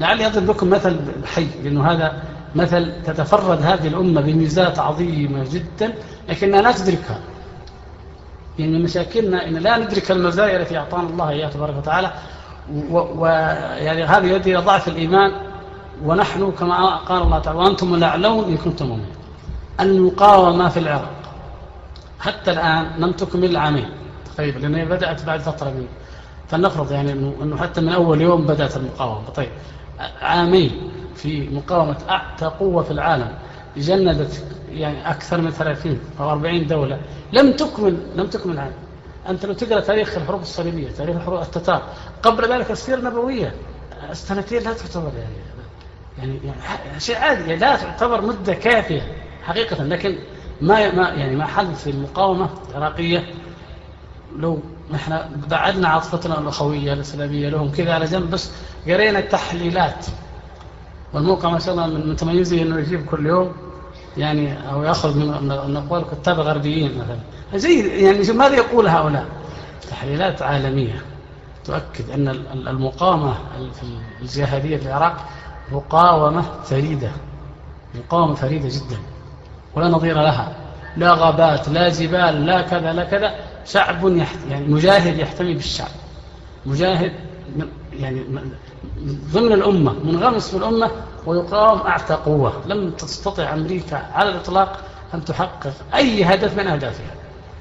لعلي 0.00 0.26
أضرب 0.26 0.50
لكم 0.50 0.70
مثل 0.70 0.96
حي 1.24 1.46
لأنه 1.62 1.90
هذا 1.92 2.22
مثل 2.54 3.02
تتفرد 3.02 3.62
هذه 3.62 3.88
الأمة 3.88 4.20
بميزات 4.20 4.78
عظيمة 4.78 5.44
جدا 5.52 5.94
لكننا 6.28 6.56
لا 6.56 6.72
تدركها 6.72 7.20
يعني 8.58 8.78
مشاكلنا 8.78 9.48
إن 9.48 9.54
لا 9.54 9.78
ندرك 9.78 10.10
المزايا 10.10 10.60
التي 10.60 10.78
أعطانا 10.78 11.08
الله 11.08 11.28
إياها 11.30 11.50
تبارك 11.50 11.76
وتعالى 11.76 12.12
ويعني 12.92 14.04
هذا 14.04 14.26
يؤدي 14.26 14.56
إلى 14.56 14.64
ضعف 14.64 14.88
الإيمان 14.88 15.32
ونحن 16.04 16.52
كما 16.58 16.96
قال 16.96 17.22
الله 17.22 17.38
تعالى 17.38 17.58
وأنتم 17.58 17.94
الأعلون 17.94 18.44
إن 18.44 18.56
كنتم 18.56 18.86
مؤمنين. 18.86 19.08
المقاومة 19.80 20.68
في 20.68 20.78
العراق. 20.78 21.10
حتى 22.20 22.50
الآن 22.50 22.86
لم 22.98 23.12
تكمل 23.12 23.56
عامين. 23.56 23.88
تقريبا 24.36 24.58
لأنها 24.58 24.84
بدأت 24.84 25.24
بعد 25.24 25.40
فترة 25.40 25.68
من 25.70 25.86
فلنفرض 26.48 26.92
يعني 26.92 27.12
أنه 27.12 27.56
حتى 27.56 27.80
من 27.80 27.88
أول 27.88 28.20
يوم 28.20 28.46
بدأت 28.46 28.76
المقاومة. 28.76 29.28
طيب 29.28 29.48
عامين 30.22 30.90
في 31.14 31.48
مقاومة 31.48 31.96
أعتى 32.10 32.44
قوة 32.44 32.82
في 32.82 32.90
العالم 32.90 33.34
جندت 33.76 34.44
يعني 34.72 35.10
أكثر 35.10 35.40
من 35.40 35.50
30 35.50 36.00
أو 36.20 36.30
40 36.30 36.66
دولة. 36.66 37.00
لم 37.32 37.52
تكمل 37.52 37.96
لم 38.16 38.26
تكمل 38.26 38.58
عام 38.58 38.72
أنت 39.28 39.46
لو 39.46 39.52
تقرأ 39.52 39.80
تاريخ 39.80 40.16
الحروب 40.16 40.40
الصليبية 40.40 40.88
تاريخ 40.90 41.16
الحروب 41.16 41.40
التتار 41.42 41.82
قبل 42.22 42.52
ذلك 42.52 42.70
السيرة 42.70 42.98
النبوية 42.98 43.52
السنتين 44.10 44.62
لا 44.62 44.72
تعتبر 44.72 45.12
يعني 45.18 45.34
يعني, 46.18 46.40
يعني 46.46 47.00
شيء 47.00 47.16
عادي 47.16 47.40
يعني 47.40 47.56
لا 47.56 47.76
تعتبر 47.76 48.20
مدة 48.20 48.54
كافية 48.54 49.02
حقيقة. 49.44 49.84
لكن 49.84 50.18
ما 50.60 50.92
ما 50.94 51.08
يعني 51.08 51.36
ما 51.36 51.46
حدث 51.46 51.84
في 51.84 51.90
المقاومة 51.90 52.48
العراقية 52.70 53.24
لو 54.36 54.60
إحنا 54.94 55.30
بعدنا 55.50 55.88
عاطفتنا 55.88 56.38
الأخوية 56.40 56.92
الإسلامية 56.92 57.48
لهم 57.48 57.70
كذا 57.70 57.92
على 57.94 58.04
جنب 58.04 58.30
بس 58.30 58.50
قرينا 58.88 59.18
التحليلات. 59.18 60.06
والموقع 61.12 61.50
ما 61.50 61.58
شاء 61.58 61.74
الله 61.74 61.86
من 61.86 62.10
متميزه 62.10 62.62
إنه 62.62 62.78
يجيب 62.78 63.06
كل 63.06 63.26
يوم 63.26 63.52
يعني 64.16 64.70
أو 64.72 64.82
يأخذ 64.82 65.16
من 65.18 65.76
أقوال 65.76 66.04
كتاب 66.10 66.40
غربيين 66.40 66.98
مثلا. 66.98 67.18
زي 67.58 68.04
يعني 68.04 68.32
ماذا 68.32 68.54
يقول 68.54 68.88
هؤلاء؟ 68.88 69.26
تحليلات 69.90 70.42
عالمية. 70.42 71.02
تؤكد 71.64 72.10
أن 72.10 72.28
المقاومة 72.52 73.34
في 73.72 73.82
الجهادية 74.22 74.76
في 74.76 74.86
العراق 74.86 75.28
مقاومة 75.72 76.42
فريدة. 76.64 77.10
مقاومة 77.94 78.34
فريدة 78.34 78.68
جدا. 78.68 78.98
ولا 79.74 79.88
نظير 79.88 80.14
لها. 80.14 80.56
لا 80.96 81.12
غابات 81.12 81.68
لا 81.68 81.88
جبال 81.88 82.46
لا 82.46 82.62
كذا 82.62 82.92
لا 82.92 83.04
كذا. 83.04 83.34
شعب. 83.66 84.16
يعني 84.50 84.68
مجاهد 84.68 85.18
يحتمي 85.18 85.54
بالشعب. 85.54 85.88
مجاهد 86.66 87.12
يعني 87.92 88.24
ضمن 89.32 89.52
الأمة 89.52 89.92
منغمس 90.04 90.50
في 90.50 90.56
الأمة 90.56 90.90
ويقاوم 91.26 91.80
أعتى 91.80 92.14
قوة. 92.14 92.52
لم 92.66 92.90
تستطع 92.90 93.52
أمريكا 93.54 93.96
على 93.96 94.30
الإطلاق 94.30 94.80
أن 95.14 95.24
تحقق 95.24 95.72
أي 95.94 96.24
هدف 96.24 96.58
من 96.58 96.66
أهدافها 96.66 97.14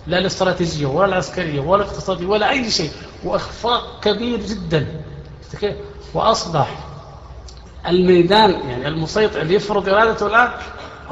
لا 0.08 0.18
الاستراتيجية 0.18 0.86
ولا 0.86 1.06
العسكرية 1.06 1.60
ولا 1.60 1.84
الاقتصادية 1.84 2.26
ولا 2.26 2.50
أي 2.50 2.72
شيء. 2.72 2.92
وإخفاق 3.24 4.00
كبير 4.04 4.40
جدا. 4.40 4.88
وأصبح 6.14 6.70
الميدان 7.88 8.52
يعني 8.52 8.88
المسيطر 8.88 9.42
اللي 9.42 9.54
يفرض 9.54 9.90
إرادته 9.90 10.28
الآن 10.28 10.50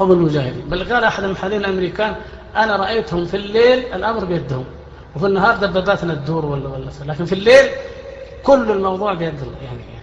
هم 0.00 0.12
المجاهدين. 0.12 0.68
بل 0.68 0.92
قال 0.94 1.04
أحد 1.04 1.24
المحللين 1.24 1.60
الأمريكان 1.60 2.16
أنا 2.56 2.76
رأيتهم 2.76 3.26
في 3.26 3.36
الليل 3.36 3.78
الأمر 3.94 4.24
بيدهم 4.24 4.64
وفي 5.16 5.26
النهار 5.26 5.56
دباباتنا 5.56 6.14
تدور 6.14 6.44
ولا 6.46 6.68
ولا 6.68 6.90
لكن 7.12 7.24
في 7.24 7.32
الليل 7.32 7.70
كل 8.42 8.70
الموضوع 8.70 9.14
بيد 9.14 9.34
الله. 9.42 9.56
يعني 9.64 9.95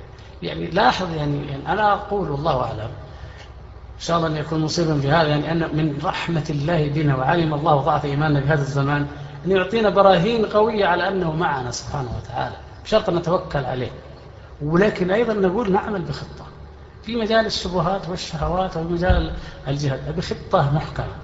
يعني 0.44 0.65
لاحظ 0.68 1.15
يعني, 1.15 1.48
يعني 1.48 1.68
أنا 1.68 1.94
أقول 1.94 2.32
والله 2.32 2.61
أعلم. 2.61 2.80
إن 3.95 4.07
شاء 4.07 4.18
الله 4.18 4.28
أن 4.28 4.36
يكون 4.38 4.60
مصيبا 4.61 4.99
في 4.99 5.11
هذا 5.11 5.28
يعني 5.28 5.52
أن 5.52 5.60
من 5.60 5.99
رحمة 6.03 6.44
الله 6.49 6.90
بنا 6.90 7.15
وعلم 7.15 7.53
الله 7.53 7.76
ضعف 7.76 8.06
إيماننا 8.06 8.40
بهذا 8.40 8.61
الزمان 8.61 9.07
أن 9.45 9.52
يعطينا 9.52 9.90
براهين 9.90 10.45
قوية 10.45 10.86
على 10.86 11.07
أنه 11.07 11.32
معنا 11.36 11.72
سبحانه 11.72 12.10
وتعالى 12.18 12.56
بشرط 12.84 13.10
أن 13.10 13.15
نتوكل 13.15 13.65
عليه. 13.65 13.91
ولكن 14.61 15.11
أيضا 15.11 15.34
نقول 15.34 15.72
نعمل 15.72 16.02
بخطة. 16.02 16.45
في 17.03 17.15
مجال 17.15 17.45
الشبهات 17.45 18.10
والشهوات 18.10 18.78
ومجال 18.78 19.34
الجهاد 19.68 20.15
بخطة 20.15 20.76
محكمة. 20.76 21.23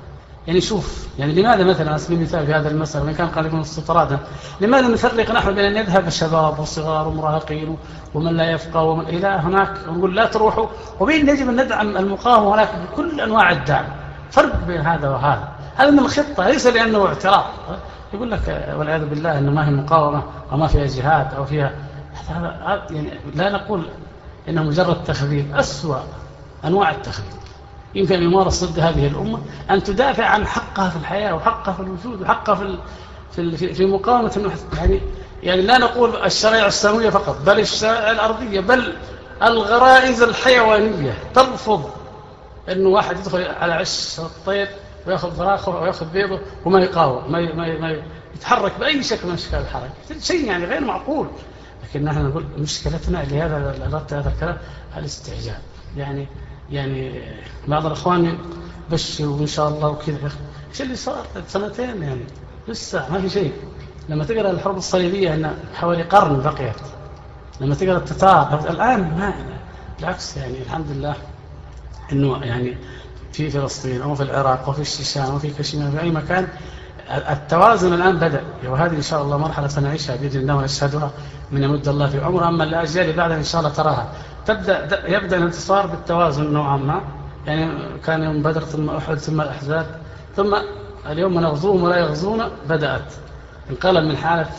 يعني 0.49 0.61
شوف 0.61 1.07
يعني 1.19 1.34
لماذا 1.34 1.63
مثلا 1.63 1.89
على 1.89 1.99
سبيل 1.99 2.17
المثال 2.17 2.45
في 2.45 2.53
هذا 2.53 2.69
المسألة 2.69 3.05
وإن 3.05 3.13
كان 3.13 3.27
قريبا 3.27 3.61
استطرادا 3.61 4.19
لماذا 4.61 4.88
نفرق 4.88 5.31
نحن 5.31 5.55
بين 5.55 5.65
أن 5.65 5.77
يذهب 5.77 6.07
الشباب 6.07 6.59
والصغار 6.59 7.07
ومراهقين 7.07 7.77
ومن 8.13 8.38
لا 8.38 8.51
يفقه 8.51 8.84
ومن 8.84 9.07
إلى 9.07 9.27
هناك 9.27 9.73
ونقول 9.88 10.15
لا 10.15 10.26
تروحوا 10.26 10.67
وبين 10.99 11.30
يجب 11.30 11.49
أن 11.49 11.65
ندعم 11.65 11.97
المقاومة 11.97 12.49
ولكن 12.49 12.77
بكل 12.91 13.21
أنواع 13.21 13.51
الدعم. 13.51 13.85
فرق 14.31 14.65
بين 14.67 14.81
هذا 14.81 15.09
وهذا. 15.09 15.49
هذا 15.76 15.91
من 15.91 15.99
الخطة 15.99 16.47
ليس 16.47 16.67
لأنه 16.67 17.05
اعتراض. 17.05 17.45
يقول 18.13 18.31
لك 18.31 18.76
والعياذ 18.77 19.05
بالله 19.05 19.38
أنه 19.38 19.51
ما 19.51 19.67
هي 19.67 19.71
مقاومة 19.71 20.23
وما 20.51 20.67
فيها 20.67 20.85
جهاد 20.85 21.34
أو 21.34 21.45
فيها 21.45 21.71
يعني 22.89 23.09
لا 23.35 23.49
نقول 23.49 23.85
إنه 24.49 24.63
مجرد 24.63 25.03
تخذيل 25.03 25.45
أسوأ 25.55 25.99
أنواع 26.65 26.91
التخذيل. 26.91 27.39
يمكن 27.95 28.15
أن 28.15 28.23
يمارس 28.23 28.63
ضد 28.63 28.79
هذه 28.79 29.07
الأمة 29.07 29.39
أن 29.69 29.83
تدافع 29.83 30.25
عن 30.25 30.47
حقها 30.47 30.89
في 30.89 30.95
الحياة 30.95 31.35
وحقها 31.35 31.73
في 31.73 31.79
الوجود 31.79 32.21
وحقها 32.21 32.55
في 32.55 32.77
في 33.57 33.73
في 33.73 33.85
مقاومة 33.85 34.51
يعني 34.77 35.01
يعني 35.43 35.61
لا 35.61 35.77
نقول 35.77 36.15
الشرائع 36.15 36.65
السماوية 36.65 37.09
فقط 37.09 37.37
بل 37.45 37.59
الشرائع 37.59 38.11
الأرضية 38.11 38.59
بل 38.59 38.93
الغرائز 39.43 40.21
الحيوانية 40.21 41.13
ترفض 41.33 41.89
أنه 42.69 42.89
واحد 42.89 43.19
يدخل 43.19 43.43
على 43.43 43.73
عش 43.73 44.19
الطير 44.19 44.67
ويأخذ 45.07 45.35
فراخه 45.35 45.81
ويأخذ 45.81 46.05
بيضه 46.05 46.39
وما 46.65 46.79
يقاوم 46.79 47.31
ما, 47.31 47.53
ما, 47.53 47.79
ما 47.79 48.01
يتحرك 48.35 48.71
بأي 48.79 49.03
شكل 49.03 49.27
من 49.27 49.33
أشكال 49.33 49.59
الحركة. 49.59 50.19
شيء 50.19 50.45
يعني 50.45 50.65
غير 50.65 50.81
معقول. 50.81 51.27
لكن 51.83 52.03
نحن 52.03 52.25
نقول 52.25 52.45
مشكلتنا 52.57 53.17
لهذا 53.17 53.75
هذا 54.11 54.31
الكلام 54.35 54.57
الاستعجال. 54.97 55.59
يعني 55.97 56.27
يعني 56.71 57.21
بعض 57.67 57.85
الأخوان 57.85 58.37
بشر 58.91 59.27
وإن 59.27 59.47
شاء 59.47 59.69
الله 59.69 59.87
وكذا. 59.87 60.31
إيش 60.69 60.81
اللي 60.81 60.95
صار 60.95 61.25
سنتين 61.47 62.03
يعني 62.03 62.23
لسه 62.67 63.11
ما 63.11 63.21
في 63.21 63.29
شيء. 63.29 63.53
لما 64.09 64.23
تقرأ 64.23 64.51
الحرب 64.51 64.77
الصليبية 64.77 65.33
أن 65.33 65.53
حوالي 65.73 66.03
قرن 66.03 66.41
بقيت. 66.41 66.75
لما 67.61 67.75
تقرأ 67.75 67.97
التتار 67.97 68.69
الآن 68.69 68.99
ما 69.01 69.33
بالعكس 69.99 70.37
يعني 70.37 70.61
الحمد 70.61 70.85
لله 70.91 71.15
أنه 72.11 72.45
يعني 72.45 72.77
في 73.33 73.49
فلسطين 73.49 74.01
أو 74.01 74.15
في 74.15 74.23
العراق 74.23 74.65
أو 74.65 74.73
في 74.73 74.81
الشيشان 74.81 75.23
أو 75.23 75.39
في 75.39 75.49
كشمير 75.49 75.91
في 75.91 76.01
أي 76.01 76.11
مكان 76.11 76.47
التوازن 77.09 77.93
الآن 77.93 78.17
بدأ. 78.17 78.43
وهذه 78.65 78.95
إن 78.95 79.01
شاء 79.01 79.21
الله 79.21 79.37
مرحلة 79.37 79.67
سنعيشها 79.67 80.15
بإذن 80.15 80.41
الله 80.41 80.55
ونشهدها 80.55 81.11
من 81.51 81.63
يمد 81.63 81.87
الله 81.87 82.09
في 82.09 82.19
عمر 82.19 82.47
أما 82.47 82.63
الأجيال 82.63 83.13
بعدها 83.13 83.37
إن 83.37 83.43
شاء 83.43 83.61
الله 83.61 83.73
تراها. 83.73 84.13
تبدأ 84.49 85.17
يبدأ 85.17 85.38
الانتصار 85.38 85.88
بالتوازن 85.88 86.53
نوعا 86.53 86.77
ما. 86.77 87.01
يعني 87.47 87.71
كان 88.05 88.23
يوم 88.23 88.41
بدر 88.41 88.61
ثم 88.61 88.89
أحد 88.89 89.15
ثم 89.15 89.41
الأحزاب. 89.41 89.85
ثم 90.35 90.55
اليوم 91.09 91.39
نغزوهم 91.39 91.84
ولا 91.84 91.97
يغزون 91.97 92.43
بدأت. 92.69 93.13
انقلب 93.69 94.03
من 94.03 94.17
حالة 94.17 94.49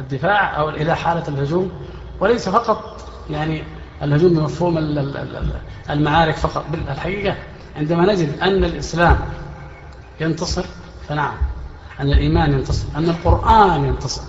الدفاع 0.00 0.58
أو 0.58 0.68
إلى 0.68 0.96
حالة 0.96 1.28
الهجوم. 1.28 1.72
وليس 2.20 2.48
فقط 2.48 3.00
يعني 3.30 3.64
الهجوم 4.02 4.34
بمفهوم 4.34 4.78
المعارك 5.90 6.36
فقط. 6.36 6.64
بالحقيقة 6.72 7.36
عندما 7.76 8.12
نجد 8.12 8.38
أن 8.42 8.64
الإسلام 8.64 9.18
ينتصر 10.20 10.64
فنعم 11.08 11.36
أن 12.00 12.06
الإيمان 12.06 12.52
ينتصر 12.52 12.86
أن 12.96 13.04
القرآن 13.04 13.84
ينتصر. 13.84 14.22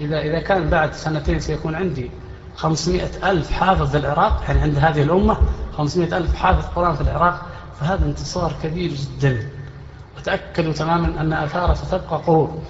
إذا, 0.00 0.20
إذا 0.20 0.40
كان 0.40 0.70
بعد 0.70 0.92
سنتين 0.92 1.40
سيكون 1.40 1.74
عندي 1.74 2.10
خمسمائة 2.58 3.30
ألف 3.30 3.50
حافظ 3.50 3.90
في 3.90 3.96
العراق 3.96 4.42
يعني 4.48 4.60
عند 4.60 4.78
هذه 4.78 5.02
الأمة 5.02 5.36
خمسمائة 5.76 6.16
ألف 6.16 6.34
حافظ 6.34 6.64
قرآن 6.76 6.94
في 6.94 7.00
العراق 7.00 7.46
فهذا 7.80 8.04
انتصار 8.04 8.52
كبير 8.62 8.90
جدا. 9.20 9.48
وتأكدوا 10.18 10.72
تماما 10.72 11.20
أن 11.20 11.32
أثارها 11.32 11.74
ستبقى 11.74 12.20
قرون. 12.26 12.62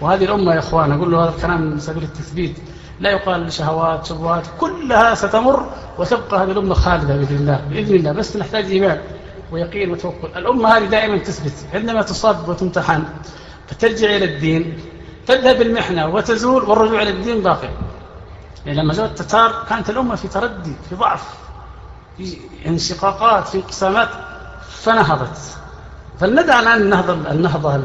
وهذه 0.00 0.24
الأمة 0.24 0.54
يا 0.54 0.58
أخوان 0.58 0.92
أقول 0.92 1.12
له 1.12 1.24
هذا 1.24 1.28
الكلام 1.28 1.62
من 1.62 1.80
سبيل 1.80 2.02
التثبيت. 2.02 2.56
لا 3.00 3.10
يقال 3.10 3.52
شهوات 3.52 4.06
شبهات 4.06 4.44
كلها 4.60 5.14
ستمر 5.14 5.66
وتبقى 5.98 6.44
هذه 6.44 6.50
الأمة 6.50 6.74
خالدة 6.74 7.16
بإذن 7.16 7.36
الله 7.36 7.60
بإذن 7.70 7.94
الله. 7.94 8.12
بس 8.12 8.36
نحتاج 8.36 8.64
إيمان 8.64 9.00
ويقين 9.52 9.90
وتوكل. 9.90 10.28
الأمة 10.36 10.68
هذه 10.68 10.84
دائما 10.84 11.18
تثبت 11.18 11.52
عندما 11.74 12.02
تصاب 12.02 12.48
وتمتحن 12.48 13.04
فترجع 13.66 14.16
إلى 14.16 14.24
الدين 14.24 14.78
تذهب 15.26 15.62
المحنة 15.62 16.08
وتزول 16.08 16.62
والرجوع 16.62 17.02
إلى 17.02 17.10
الدين 17.10 17.42
باقي. 17.42 17.68
لما 18.74 18.94
جاء 18.94 19.06
التتار 19.06 19.64
كانت 19.68 19.90
الأمة 19.90 20.14
في 20.14 20.28
تردي 20.28 20.76
في 20.88 20.94
ضعف 20.94 21.34
في 22.16 22.38
انشقاقات 22.66 23.48
في 23.48 23.58
انقسامات 23.58 24.08
فنهضت. 24.68 25.38
فلندع 26.20 26.60
الآن 26.60 26.80
النهضة, 26.80 27.30
النهضة 27.30 27.80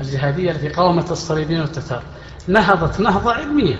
الجهادية 0.00 0.50
التي 0.50 0.68
قاومت 0.68 1.10
الصليبيين 1.10 1.60
والتتار. 1.60 2.02
نهضت 2.48 3.00
نهضة 3.00 3.32
علمية. 3.32 3.78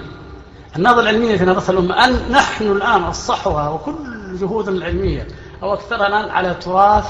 النهضة 0.77 1.01
العلمية 1.01 1.37
في 1.37 1.45
نهضة 1.45 1.73
الأمة. 1.73 2.05
أن 2.05 2.31
نحن 2.31 2.65
الآن 2.65 3.05
الصحوة 3.05 3.75
وكل 3.75 4.37
جهودنا 4.41 4.77
العلمية 4.77 5.29
أو 5.63 5.75
أكثرها 5.75 6.07
الآن 6.07 6.31
على 6.31 6.55
تراث 6.55 7.07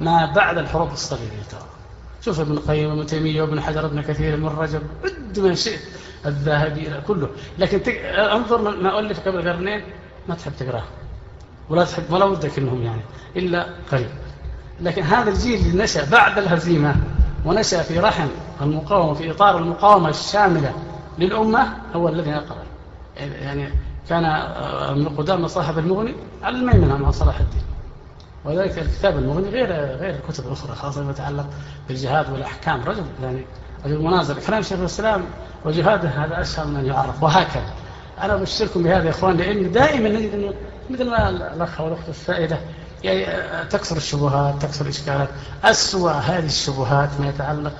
ما 0.00 0.32
بعد 0.36 0.58
الحروب 0.58 0.92
الصليبية. 0.92 1.42
ترى 1.50 1.66
شوف 2.24 2.40
ابن 2.40 2.52
القيم 2.52 2.90
وابن 2.90 3.06
تيمية 3.06 3.42
وابن 3.42 3.60
حجر 3.60 3.84
وابن 3.84 4.02
كثير 4.02 4.34
ابن 4.34 4.46
رجب. 4.46 4.82
عد 5.04 5.38
ما 5.38 5.54
شئت. 5.54 5.80
الذهبي 6.26 7.00
كله. 7.06 7.28
لكن 7.58 7.82
تك... 7.82 7.96
انظر 8.04 8.80
ما 8.82 8.98
ألف 8.98 9.28
قبل 9.28 9.48
قرنين 9.48 9.84
ما 10.28 10.34
تحب 10.34 10.52
تقرأه. 10.58 10.84
ولا 11.68 11.84
تحب 11.84 12.12
ولا 12.12 12.24
ودك 12.24 12.58
إنهم 12.58 12.82
يعني 12.82 13.02
إلا 13.36 13.66
قليل. 13.92 14.08
لكن 14.80 15.02
هذا 15.02 15.30
الجيل 15.30 15.60
اللي 15.60 15.82
نشأ 15.84 16.10
بعد 16.10 16.38
الهزيمة 16.38 16.96
ونشأ 17.44 17.82
في 17.82 17.98
رحم 17.98 18.28
المقاومة 18.60 19.14
في 19.14 19.30
إطار 19.30 19.58
المقاومة 19.58 20.08
الشاملة 20.08 20.72
للأمة 21.18 21.76
هو 21.94 22.08
الذي 22.08 22.30
يقرأ 22.30 22.62
يعني 23.16 23.68
كان 24.08 24.24
ابن 24.24 25.08
قدامة 25.08 25.46
صاحب 25.46 25.78
المغني 25.78 26.14
على 26.42 26.56
الميمنة 26.56 26.96
مع 26.96 27.10
صلاح 27.10 27.40
الدين. 27.40 27.62
وذلك 28.44 28.78
الكتاب 28.78 29.18
المغني 29.18 29.48
غير 29.48 29.66
غير 29.72 30.14
الكتب 30.14 30.46
الأخرى 30.46 30.74
خاصة 30.74 31.04
ما 31.04 31.10
يتعلق 31.10 31.46
بالجهاد 31.88 32.32
والأحكام. 32.32 32.82
رجل 32.82 33.04
يعني 33.22 33.44
رجل 33.84 34.02
مناظر 34.02 34.34
كلام 34.46 34.62
شيخ 34.62 34.78
الإسلام 34.78 35.22
وجهاده 35.64 36.08
هذا 36.08 36.40
أسهل 36.40 36.68
من 36.68 36.86
يعرف 36.86 37.22
وهكذا. 37.22 37.74
أنا 38.22 38.34
أبشركم 38.34 38.82
بهذا 38.82 39.04
يا 39.04 39.10
إخوان 39.10 39.36
لأن 39.36 39.72
دائما 39.72 40.08
مثل 40.90 41.10
ما 41.10 41.28
الأخ 41.28 41.80
والأخت 41.80 42.08
السائدة 42.08 42.58
يعني 43.04 43.26
تكثر 43.70 43.96
الشبهات 43.96 44.62
تكثر 44.62 44.84
الإشكالات 44.84 45.28
أسوأ 45.64 46.10
هذه 46.10 46.46
الشبهات 46.46 47.08
ما 47.20 47.28
يتعلق 47.28 47.72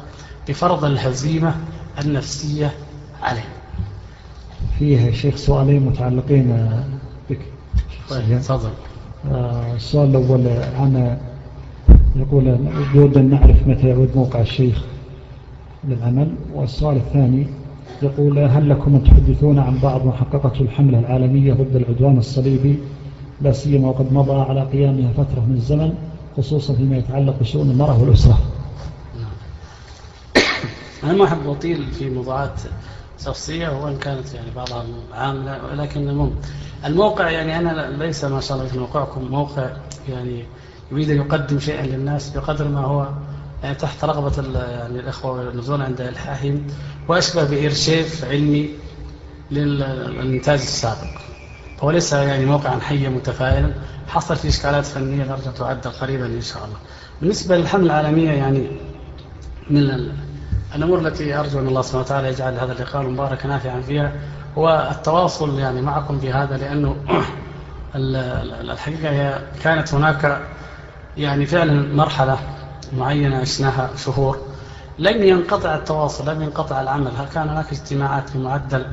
بفرض 0.48 0.85
الهزيمة 0.85 1.55
النفسية 2.05 2.73
عليه. 3.23 3.48
فيها 4.78 5.10
شيخ 5.12 5.36
سؤالين 5.36 5.86
متعلقين 5.86 6.70
بك. 7.31 7.40
طيب 8.10 8.40
تفضل. 8.40 8.70
آه، 9.32 9.74
السؤال 9.74 10.09
الأول 10.10 10.47
عن 10.78 11.18
يقول 12.16 12.47
يود 12.94 13.16
أن 13.16 13.31
نعرف 13.31 13.66
متى 13.66 13.89
يعود 13.89 14.10
موقع 14.16 14.40
الشيخ. 14.40 14.82
للعمل. 15.89 16.35
والسؤال 16.55 16.97
الثاني 16.97 17.47
يقول 18.03 18.39
هل 18.39 18.71
لكم 18.71 18.95
أن 18.95 19.05
تحدثون 19.05 19.59
عن 19.59 19.79
بعض 19.79 20.07
ما 20.07 20.13
حققته 20.13 20.61
الحملة 20.61 20.99
العالمية 20.99 21.53
ضد 21.53 21.77
العدوان 21.77 22.19
الصليبي؟ 22.19 22.79
لا 23.41 23.53
سيما 23.53 23.89
وقد 23.89 24.13
مضى 24.13 24.41
على 24.41 24.63
قيامها 24.63 25.13
فترة 25.13 25.41
من 25.49 25.55
الزمن 25.55 25.95
خصوصا 26.37 26.75
فيما 26.75 26.97
يتعلق 26.97 27.39
بشؤون 27.41 27.71
المرأة 27.71 28.03
والأسرة. 28.03 28.39
أنا 31.05 31.13
ما 31.13 31.25
أحب 31.25 31.49
أطيل 31.49 31.87
في 31.87 32.11
موضوعات 32.11 32.61
شخصية 33.25 33.85
وإن 33.85 33.99
كانت 33.99 34.35
يعني 34.35 34.51
بعضها 34.57 34.85
عاملة 35.15 35.61
ولكن 35.65 36.09
المهم 36.09 36.33
الموقع 36.85 37.31
يعني 37.31 37.59
أنا 37.59 37.97
ليس 38.05 38.25
ما 38.25 38.41
شاء 38.41 38.57
الله 38.59 38.69
في 38.69 38.79
موقعكم 38.79 39.25
موقع 39.31 39.71
يعني 40.09 40.45
يريد 40.93 41.11
أن 41.11 41.17
يقدم 41.17 41.59
شيئا 41.59 41.87
للناس 41.87 42.31
بقدر 42.31 42.69
ما 42.69 42.81
هو 42.81 43.09
تحت 43.78 44.05
رغبة 44.05 44.61
يعني 44.61 45.01
الإخوة 45.01 45.33
والنزول 45.33 45.83
عند 45.83 46.01
الحاهم 46.01 46.66
وأشبه 47.09 47.45
بإرشيف 47.45 48.24
علمي 48.24 48.70
للإنتاج 49.51 50.59
السابق. 50.59 51.20
هو 51.81 51.91
ليس 51.91 52.12
يعني 52.12 52.45
موقعا 52.45 52.81
حيا 52.81 53.09
متفائلا. 53.09 53.73
حصل 54.09 54.37
فيه 54.37 54.49
إشكالات 54.49 54.85
فنية 54.85 55.24
نرجع 55.24 55.51
تعدل 55.51 55.91
قريبا 55.91 56.27
إن 56.27 56.41
شاء 56.41 56.65
الله. 56.65 56.77
بالنسبة 57.20 57.57
للحملة 57.57 58.01
العالمية 58.01 58.31
يعني 58.31 58.66
من 59.70 60.11
الأمور 60.74 60.99
التي 60.99 61.35
أرجو 61.35 61.59
أن 61.59 61.69
الله 61.69 61.83
سبحانه 61.83 62.03
وتعالى 62.05 62.28
يجعل 62.28 62.55
هذا 62.55 62.73
اللقاء 62.73 63.03
المبارك 63.03 63.47
نافعا 63.47 63.81
فيها 63.81 64.12
هو 64.59 64.89
التواصل 64.91 65.59
يعني 65.59 65.83
معكم 65.83 66.19
في 66.19 66.33
هذا 66.33 66.57
لأنه 66.57 66.97
الحقيقة 68.61 69.41
كانت 69.62 69.95
هناك 69.95 70.43
يعني 71.16 71.47
فعلا 71.47 71.95
مرحلة 71.95 72.39
معينة 72.93 73.37
عشناها 73.37 73.91
شهور. 73.97 74.39
لم 74.99 75.23
ينقطع 75.23 75.75
التواصل 75.75 76.29
لم 76.29 76.43
ينقطع 76.43 76.81
العمل. 76.81 77.13
كان 77.35 77.49
هناك 77.49 77.73
اجتماعات 77.73 78.37
بمعدل 78.37 78.87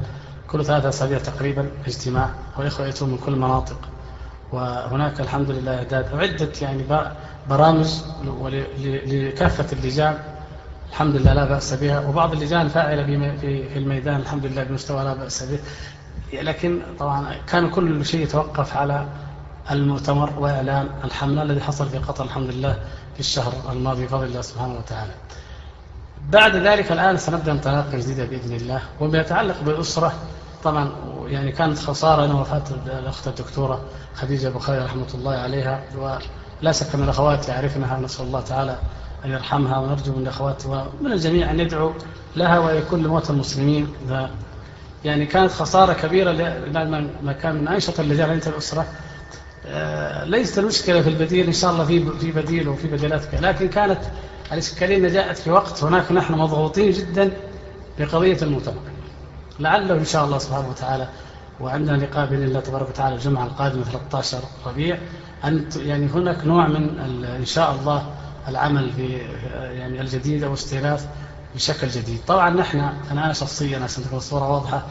كل 0.47 0.65
ثلاثة 0.65 0.89
أسابيع 0.89 1.19
تقريبا؟ 1.19 1.69
اجتماع. 1.87 2.29
وإخوة 2.57 2.85
يأتون 2.85 3.09
من 3.09 3.17
كل 3.17 3.33
المناطق 3.33 3.77
وهناك 4.51 5.21
الحمد 5.21 5.51
لله 5.51 5.77
إعداد. 5.77 6.05
عدة 6.15 6.49
يعني 6.61 6.83
برامج 7.49 7.87
لكافة 9.05 9.77
اللجان. 9.77 10.17
الحمد 10.89 11.15
لله 11.15 11.33
لا 11.33 11.45
بأس 11.45 11.73
بها. 11.73 12.07
وبعض 12.07 12.33
اللجان 12.33 12.67
فاعلة 12.67 13.05
في 13.41 13.77
الميدان. 13.77 14.15
الحمد 14.15 14.45
لله 14.45 14.63
بمستوى 14.63 15.03
لا 15.03 15.13
بأس 15.13 15.43
به. 15.43 15.59
لكن 16.41 16.81
طبعا 16.99 17.35
كان 17.47 17.69
كل 17.69 18.05
شيء 18.05 18.23
يتوقف 18.23 18.77
على 18.77 19.05
المؤتمر 19.71 20.29
وإعلان 20.39 20.87
الحملة 21.03 21.41
الذي 21.41 21.61
حصل 21.61 21.89
في 21.89 21.97
قطر. 21.97 22.23
الحمد 22.23 22.49
لله. 22.49 22.77
في 23.13 23.19
الشهر 23.19 23.53
الماضي 23.71 24.05
بفضل 24.05 24.23
الله 24.23 24.41
سبحانه 24.41 24.77
وتعالى. 24.77 25.11
بعد 26.29 26.55
ذلك 26.55 26.91
الآن 26.91 27.17
سنبدأ 27.17 27.51
انطلاقة 27.51 27.97
جديدة 27.97 28.25
بإذن 28.25 28.55
الله 28.55 28.81
وما 28.99 29.17
يتعلق 29.17 29.61
بالأسرة 29.61 30.13
طبعا 30.63 30.91
يعني 31.27 31.51
كانت 31.51 31.79
خسارة 31.79 32.25
أنا 32.25 32.33
وفاة 32.33 32.63
الأخت 32.99 33.27
الدكتورة 33.27 33.81
خديجة 34.15 34.47
بخاري 34.49 34.85
رحمة 34.85 35.07
الله 35.13 35.31
عليها 35.31 35.83
ولا 35.97 36.71
شك 36.71 36.95
من 36.95 37.03
الأخوات 37.03 37.49
يعرفنها 37.49 37.99
نسأل 37.99 38.25
الله 38.25 38.41
تعالى 38.41 38.77
أن 39.25 39.31
يرحمها 39.31 39.77
ونرجو 39.77 40.11
من 40.13 40.21
الأخوات 40.21 40.65
ومن 40.65 41.11
الجميع 41.11 41.51
أن 41.51 41.59
يدعو 41.59 41.93
لها 42.35 42.59
ويكون 42.59 43.03
لموت 43.03 43.29
المسلمين. 43.29 43.93
يعني 45.05 45.25
كانت 45.25 45.51
خسارة 45.51 45.93
كبيرة 45.93 46.31
لما 46.31 47.33
كان 47.33 47.55
من 47.55 47.67
أنشطة 47.67 48.01
اللجان 48.01 48.41
الأسرة. 48.47 48.85
ليست 50.25 50.59
المشكلة 50.59 51.01
في 51.01 51.09
البديل 51.09 51.47
إن 51.47 51.53
شاء 51.53 51.71
الله 51.71 51.85
في 51.85 52.19
في 52.19 52.31
بديل 52.31 52.67
وفي 52.69 52.87
بديلات 52.87 53.35
لكن 53.41 53.67
كانت 53.67 53.99
الإشكالية 54.51 55.09
جاءت 55.09 55.37
في 55.37 55.51
وقت 55.51 55.83
هناك 55.83 56.11
نحن 56.11 56.33
مضغوطين 56.33 56.91
جدا 56.91 57.31
بقضية 57.99 58.37
المؤتمر. 58.41 58.81
لعله 59.59 59.93
إن 59.93 60.05
شاء 60.05 60.25
الله 60.25 60.37
سبحانه 60.37 60.69
وتعالى 60.69 61.07
وعندنا 61.59 61.97
لقاء 61.97 62.25
بإذن 62.25 62.43
الله 62.43 62.59
تبارك 62.59 62.89
وتعالى 62.89 63.15
الجمعة 63.15 63.45
القادمة 63.45 63.83
13 63.83 64.37
ربيع 64.65 64.97
أن 65.45 65.65
يعني 65.75 66.05
هناك 66.07 66.45
نوع 66.45 66.67
من 66.67 66.99
إن 67.39 67.45
شاء 67.45 67.75
الله 67.75 68.09
العمل 68.47 68.91
في 68.91 69.17
يعني 69.53 70.01
الجديد 70.01 70.43
أو 70.43 70.53
استئناف 70.53 71.07
بشكل 71.55 71.87
جديد. 71.87 72.19
طبعا 72.27 72.49
نحن 72.49 72.79
أنا, 73.11 73.33
شخصيا 73.33 73.79
عشان 73.79 74.03
تكون 74.03 74.17
الصورة 74.17 74.51
واضحة 74.51 74.83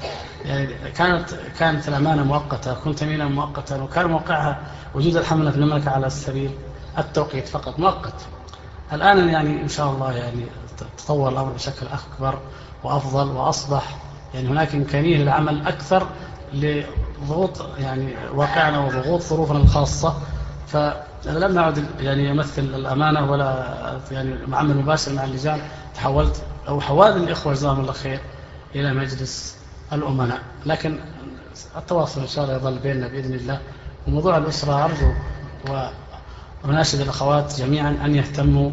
يعني 0.44 0.66
كانت 0.96 1.34
كانت 1.58 1.88
الأمانة 1.88 2.22
مؤقتة 2.24 2.74
كنت 2.74 3.02
أمينا 3.02 3.24
مؤقتا 3.28 3.82
وكان 3.82 4.06
موقعها 4.06 4.60
وجود 4.94 5.16
الحملة 5.16 5.50
في 5.50 5.56
المملكة 5.56 5.90
على 5.90 6.10
سبيل 6.10 6.50
التوقيت 6.98 7.48
فقط 7.48 7.78
مؤقت. 7.78 8.14
الآن 8.92 9.28
يعني 9.28 9.62
إن 9.62 9.68
شاء 9.68 9.90
الله 9.90 10.12
يعني 10.12 10.46
تطور 10.98 11.28
الأمر 11.28 11.50
بشكل 11.52 11.86
أكبر 11.86 12.38
وأفضل 12.84 13.28
وأصبح 13.36 13.96
يعني 14.34 14.48
هناك 14.48 14.74
إمكانية 14.74 15.16
للعمل 15.16 15.66
أكثر 15.66 16.06
لضغوط 16.52 17.64
يعني 17.78 18.14
واقعنا 18.34 18.78
وضغوط 18.78 19.20
ظروفنا 19.20 19.58
الخاصة. 19.58 20.14
فأنا 20.66 21.38
لم 21.38 21.58
أعد 21.58 21.84
يعني 22.00 22.30
أمثل 22.30 22.62
الأمانة 22.62 23.30
ولا 23.30 23.98
يعني 24.10 24.46
معمل 24.46 24.76
مباشر 24.76 25.12
مع 25.12 25.24
اللجان. 25.24 25.60
تحولت 25.94 26.42
أو 26.68 26.80
حوالي 26.80 27.16
الإخوة 27.16 27.52
جزاهم 27.52 27.80
الله 27.80 27.92
خير 27.92 28.20
إلى 28.74 28.94
مجلس 28.94 29.56
الأمناء. 29.92 30.42
لكن 30.66 30.98
التواصل 31.76 32.20
إن 32.20 32.26
شاء 32.26 32.44
الله 32.44 32.56
يظل 32.56 32.78
بيننا 32.78 33.08
بإذن 33.08 33.34
الله. 33.34 33.60
وموضوع 34.08 34.36
الأسرة 34.36 34.84
أرجو 34.84 35.12
وناشد 36.64 37.00
الأخوات 37.00 37.54
جميعا 37.58 37.98
أن 38.04 38.14
يهتموا 38.14 38.70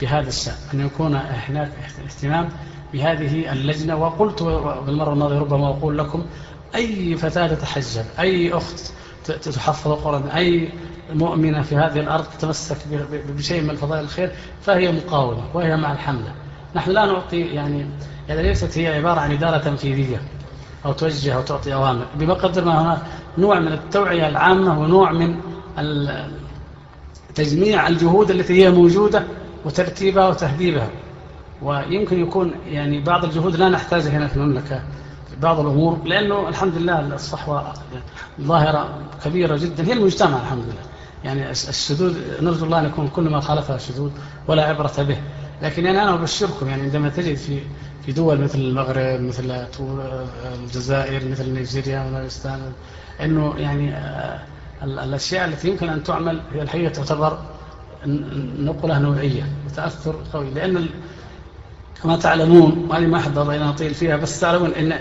بهذا 0.00 0.28
الشأن 0.28 0.54
أن 0.74 0.86
يكون 0.86 1.14
هناك 1.16 1.72
اهتمام 2.06 2.48
بهذه 2.92 3.52
اللجنة. 3.52 3.96
وقلت 3.96 4.42
بالمرة 4.86 5.12
الماضية 5.12 5.38
ربما 5.38 5.68
أقول 5.68 5.98
لكم 5.98 6.26
أي 6.74 7.16
فتاة 7.16 7.46
تتحجب 7.46 8.04
أي 8.18 8.52
أخت 8.52 8.92
تحفظ 9.24 9.92
القرآن 9.92 10.28
أي 10.28 10.72
مؤمنة 11.12 11.62
في 11.62 11.76
هذه 11.76 12.00
الأرض 12.00 12.24
تتمسك 12.24 12.76
بشيء 13.28 13.62
من 13.62 13.70
الفضائل 13.70 14.04
الخير 14.04 14.32
فهي 14.62 14.92
مقاومة 14.92 15.42
وهي 15.54 15.76
مع 15.76 15.92
الحملة. 15.92 16.32
نحن 16.74 16.90
لا 16.90 17.06
نعطي 17.06 17.40
يعني 17.40 17.86
يعني 18.28 18.42
ليست 18.42 18.78
هي 18.78 18.86
عبارة 18.96 19.20
عن 19.20 19.32
إدارة 19.32 19.58
تنفيذية 19.58 20.20
أو 20.86 20.92
توجه 20.92 21.34
أو 21.34 21.42
تعطي 21.42 21.74
أوامر 21.74 22.06
بمقدر 22.14 22.64
ما 22.64 22.82
هناك 22.82 22.98
نوع 23.38 23.58
من 23.58 23.72
التوعية 23.72 24.28
العامة 24.28 24.80
ونوع 24.80 25.12
من 25.12 25.36
تجميع 27.34 27.88
الجهود 27.88 28.30
التي 28.30 28.64
هي 28.64 28.70
موجودة 28.70 29.24
وترتيبها 29.64 30.28
وتهذيبها. 30.28 30.88
ويمكن 31.62 32.22
يكون 32.22 32.52
يعني 32.66 33.00
بعض 33.00 33.24
الجهود 33.24 33.56
لا 33.56 33.68
نحتاجها 33.68 34.10
هنا 34.10 34.26
في 34.26 34.36
المملكة 34.36 34.82
بعض 35.42 35.60
الأمور 35.60 35.98
لأنه 36.04 36.48
الحمد 36.48 36.74
لله 36.76 37.00
الصحوة 37.00 37.72
ظاهرة 38.40 38.88
كبيرة 39.24 39.56
جدا 39.56 39.84
هي 39.86 39.92
المجتمع 39.92 40.36
الحمد 40.36 40.62
لله. 40.64 40.82
يعني 41.24 41.50
الشذوذ 41.50 42.16
نرجو 42.40 42.64
الله 42.64 42.78
أن 42.78 42.84
يكون 42.86 43.08
كل 43.08 43.30
ما 43.30 43.40
خالفها 43.40 43.78
شذوذ 43.78 44.10
ولا 44.48 44.64
عبرة 44.64 44.92
به. 44.98 45.16
لكن 45.62 45.84
يعني 45.84 46.02
أنا 46.02 46.14
أبشركم 46.14 46.68
يعني 46.68 46.82
عندما 46.82 47.08
تجد 47.08 47.36
في 47.36 47.60
في 48.06 48.12
دول 48.12 48.40
مثل 48.40 48.58
المغرب 48.58 49.20
مثل 49.20 49.66
الجزائر 50.64 51.28
مثل 51.28 51.50
نيجيريا 51.50 52.00
ونيجستان 52.00 52.72
أنه 53.20 53.54
يعني 53.58 53.94
آه، 53.94 54.40
الأشياء 54.82 55.48
التي 55.48 55.68
يمكن 55.68 55.88
أن 55.88 56.02
تعمل 56.02 56.40
هي 56.52 56.62
الحقيقة 56.62 56.92
تعتبر 56.92 57.38
نقلة 58.58 58.98
نوعية 58.98 59.46
وتأثر 59.66 60.16
قوي 60.32 60.50
لأن 60.50 60.86
كما 62.02 62.16
تعلمون 62.16 62.86
وأنا 62.90 63.06
ما 63.06 63.18
أحب 63.18 63.38
أن 63.38 63.62
أطيل 63.62 63.94
فيها 63.94 64.16
بس 64.16 64.40
تعلمون 64.40 64.70
أن 64.70 65.00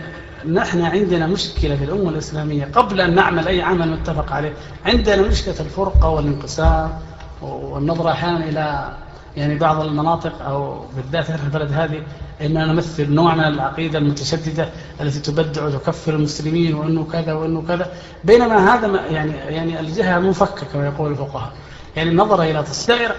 نحن 0.53 0.81
عندنا 0.81 1.27
مشكلة 1.27 1.75
في 1.75 1.83
الأمة 1.83 2.09
الإسلامية 2.09 2.65
قبل 2.65 3.01
أن 3.01 3.15
نعمل 3.15 3.47
أي 3.47 3.61
عمل 3.61 3.91
متفق 3.91 4.31
عليه 4.31 4.53
عندنا 4.85 5.21
مشكلة 5.27 5.59
الفرقة 5.59 6.09
والانقسام 6.09 6.99
والنظرة 7.41 8.11
أحيانا 8.11 8.49
إلى 8.49 8.97
يعني 9.37 9.55
بعض 9.55 9.81
المناطق 9.81 10.41
أو 10.41 10.85
بالذات 10.95 11.25
في 11.25 11.43
البلد 11.43 11.71
هذه 11.73 12.03
إننا 12.41 12.65
نمثل 12.65 13.13
نوع 13.13 13.35
من 13.35 13.43
العقيدة 13.43 13.99
المتشددة 13.99 14.69
التي 15.01 15.19
تبدع 15.19 15.65
وتكفر 15.65 16.13
المسلمين 16.13 16.75
وأنه 16.75 17.07
كذا 17.11 17.33
وأنه 17.33 17.63
كذا. 17.67 17.91
بينما 18.23 18.73
هذا 18.73 19.01
يعني 19.09 19.31
يعني 19.31 19.79
الجهة 19.79 20.19
منفكة 20.19 20.65
كما 20.73 20.85
يقول 20.85 21.11
الفقهاء. 21.11 21.51
يعني 21.95 22.09
النظر 22.09 22.43
إلى 22.43 22.63
تصدير 22.63 23.11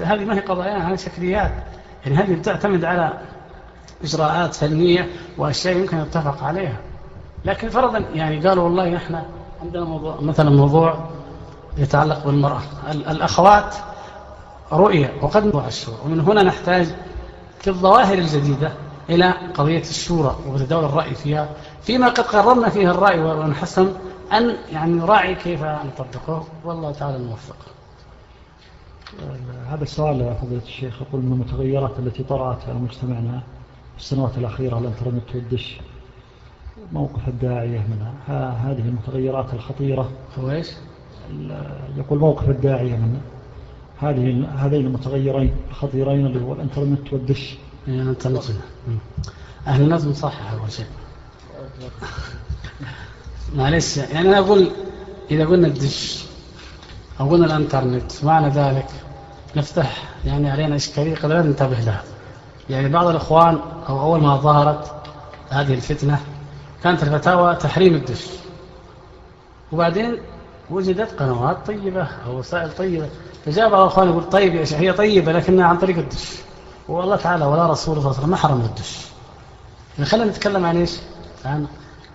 هذه 0.00 0.24
ما 0.24 0.34
هي 0.34 0.40
قضايا 0.40 0.78
هذه 0.78 0.96
شكليات. 0.96 1.52
يعني 2.06 2.16
هذه 2.16 2.42
تعتمد 2.42 2.84
على 2.84 3.12
إجراءات 4.04 4.54
فنية 4.54 5.08
وأشياء 5.38 5.76
يمكن 5.76 5.96
نتفق 5.96 6.44
عليها. 6.44 6.76
لكن 7.44 7.68
فرضا 7.68 7.98
يعني 8.14 8.48
قالوا 8.48 8.64
والله 8.64 8.96
إحنا 8.96 9.24
عندنا 9.62 9.84
موضوع 9.84 10.20
مثلا 10.20 10.50
موضوع 10.50 11.10
يتعلق 11.78 12.26
بالمرأة. 12.26 12.62
الأخوات 12.90 13.74
رؤية 14.76 15.12
وقد 15.22 15.44
موضوع 15.44 15.66
الشورى 15.66 15.98
ومن 16.04 16.20
هنا 16.20 16.42
نحتاج 16.42 16.86
في 17.60 17.70
الظواهر 17.70 18.18
الجديدة 18.18 18.72
إلى 19.10 19.34
قضية 19.54 19.80
الشورى 19.80 20.36
وتداول 20.48 20.84
الرأي 20.84 21.14
فيها 21.14 21.48
فيما 21.82 22.08
قد 22.08 22.20
قررنا 22.24 22.68
فيها 22.68 22.90
الرأي 22.90 23.20
ونحسن 23.20 23.92
أن 24.32 24.56
يعني 24.72 24.92
نراعي 24.92 25.34
كيف 25.34 25.62
نطبقه. 25.62 26.44
والله 26.64 26.92
تعالى 26.92 27.16
الموفق. 27.16 27.56
هذا 29.68 29.82
السؤال 29.82 30.20
يا 30.20 30.34
فضيلة 30.34 30.62
الشيخ 30.62 31.02
يقول 31.02 31.22
من 31.22 31.32
المتغيرات 31.32 31.98
التي 31.98 32.22
طرأت 32.22 32.58
على 32.68 32.78
مجتمعنا 32.78 33.42
في 33.96 34.00
السنوات 34.00 34.38
الأخيرة 34.38 34.78
الإنترنت 34.78 35.34
والدش 35.34 35.80
موقف 36.92 37.28
الداعية 37.28 37.86
منها 37.88 38.50
هذه 38.50 38.88
المتغيرات 38.88 39.54
الخطيرة. 39.54 40.10
هو 40.38 40.50
إيش؟ 40.50 40.70
يقول 41.96 42.18
موقف 42.18 42.48
الداعية 42.48 42.96
من 42.96 43.20
هذه 44.00 44.46
هذين 44.56 44.86
المتغيرين 44.86 45.54
الخطيرين 45.70 46.26
اللي 46.26 46.44
هو 46.44 46.52
الإنترنت 46.52 47.12
والدش. 47.12 47.56
الانترنت 47.88 48.42
أهل 49.66 49.82
الناس 49.82 50.04
مصحح 50.04 50.52
أول 50.52 50.72
شيء. 50.72 50.86
معلش 53.56 53.96
يعني 53.96 54.28
أنا 54.28 54.38
أقول 54.38 54.70
إذا 55.30 55.46
قلنا 55.46 55.66
الدش 55.66 56.24
أو 57.20 57.30
قلنا 57.30 57.46
الإنترنت 57.46 58.24
معنى 58.24 58.48
ذلك 58.48 58.86
نفتح 59.56 60.02
يعني 60.24 60.50
علينا 60.50 60.76
إشكالية 60.76 61.14
قد 61.14 61.30
لا 61.30 61.42
ننتبه 61.42 61.80
لها. 61.80 62.02
يعني 62.70 62.88
بعض 62.88 63.06
الإخوان 63.06 63.58
أو 63.88 64.00
أول 64.00 64.20
ما 64.20 64.36
ظهرت 64.36 64.94
هذه 65.50 65.74
الفتنة 65.74 66.20
كانت 66.82 67.02
الفتاوى 67.02 67.56
تحريم 67.56 67.94
الدش. 67.94 68.26
وبعدين 69.72 70.16
وجدت 70.70 71.22
قنوات 71.22 71.66
طيبة 71.66 72.02
أو 72.02 72.38
وسائل 72.38 72.72
طيبة. 72.72 73.08
فجاء 73.44 73.68
بعض 73.70 73.80
الأخوان 73.80 74.08
يقول 74.08 74.24
طيب 74.24 74.54
يا 74.54 74.64
شيخ 74.64 74.78
هي 74.78 74.92
طيبة 74.92 75.32
لكنها 75.32 75.66
عن 75.66 75.78
طريق 75.78 75.98
الدش. 75.98 76.32
والله 76.88 77.16
تعالى 77.16 77.44
ولا 77.44 77.66
رسول 77.66 77.94
صلى 77.94 77.98
الله 77.98 78.08
عليه 78.08 78.18
وسلم 78.18 78.30
ما 78.30 78.36
حرم 78.36 78.60
الدش. 78.60 78.98
يعني 79.98 80.10
خلينا 80.10 80.30
نتكلم 80.30 80.64
عن 80.66 80.76
إيش؟ 80.76 80.96
عن 81.44 81.66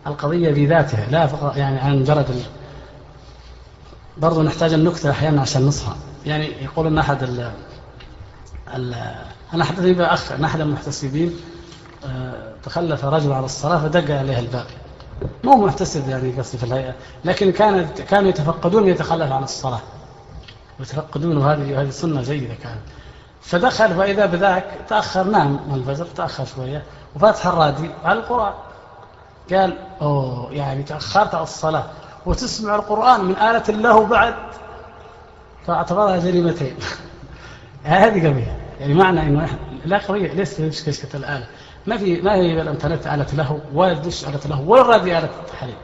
القضية 0.07 0.51
بذاتها 0.51 1.05
لا 1.11 1.27
فقط 1.27 1.57
يعني 1.57 1.79
عن 1.79 1.99
مجرد 1.99 2.29
ال... 2.29 2.41
برضو 4.17 4.41
نحتاج 4.41 4.73
النكتة 4.73 5.11
أحيانا 5.11 5.41
عشان 5.41 5.65
نصحى 5.65 5.91
يعني 6.25 6.45
يقول 6.63 6.87
أن 6.87 6.97
أحد 6.97 7.23
ال... 7.23 7.51
ال... 8.75 8.95
أنا 9.53 9.63
حدثني 9.63 9.93
بأخ 9.93 10.31
أن 10.31 10.43
أحد 10.43 10.61
المحتسبين 10.61 11.35
آه، 12.05 12.53
تخلف 12.63 13.05
رجل 13.05 13.31
على 13.31 13.45
الصلاة 13.45 13.77
فدق 13.77 14.15
عليه 14.17 14.39
الباب 14.39 14.65
مو 15.43 15.65
محتسب 15.65 16.09
يعني 16.09 16.31
قصدي 16.31 16.57
في 16.57 16.63
الهيئة 16.63 16.93
لكن 17.25 17.51
كانت 17.51 18.01
كانوا 18.01 18.29
يتفقدون 18.29 18.87
يتخلف 18.87 19.31
عن 19.31 19.43
الصلاة. 19.43 19.79
ويتفقدون 20.79 21.37
وهذه 21.37 21.81
هذه 21.81 21.89
سنة 21.89 22.21
جيدة 22.21 22.53
كانت. 22.53 22.81
فدخل 23.41 23.95
فإذا 23.95 24.25
بذاك 24.25 24.65
تأخر 24.87 25.23
نام 25.23 25.59
من 25.67 25.75
الفجر 25.75 26.05
تأخر 26.05 26.45
شوية 26.45 26.83
وفاتح 27.15 27.47
الرادي 27.47 27.89
على 28.03 28.19
القرآن. 28.19 28.53
قال 29.51 29.77
أوه 30.01 30.51
يعني 30.51 30.83
تأخرت 30.83 31.35
على 31.35 31.43
الصلاة. 31.43 31.85
وتسمع 32.25 32.75
القرآن 32.75 33.25
من 33.25 33.35
آلة 33.35 33.63
الله 33.69 34.05
بعد. 34.05 34.35
فاعتبرها 35.67 36.17
جريمتين. 36.17 36.75
هذه 37.83 38.27
قضية. 38.27 38.57
يعني 38.79 38.93
معنى 38.93 39.21
إنه 39.21 39.49
لا 39.85 39.97
قضية 39.97 40.33
ليس 40.33 40.61
كشكة 40.61 41.17
الآلة. 41.17 41.47
ما 41.87 41.97
في 41.97 42.21
ما 42.21 42.35
هي 42.35 42.61
الانترنت 42.61 43.07
آلة 43.07 43.27
له 43.33 43.59
ولا 43.73 43.91
الدش 43.91 44.25
آلة 44.25 44.39
له 44.45 44.61
ولا 44.61 44.81
الراديو 44.81 45.17
آلة 45.17 45.29
التحريم. 45.45 45.75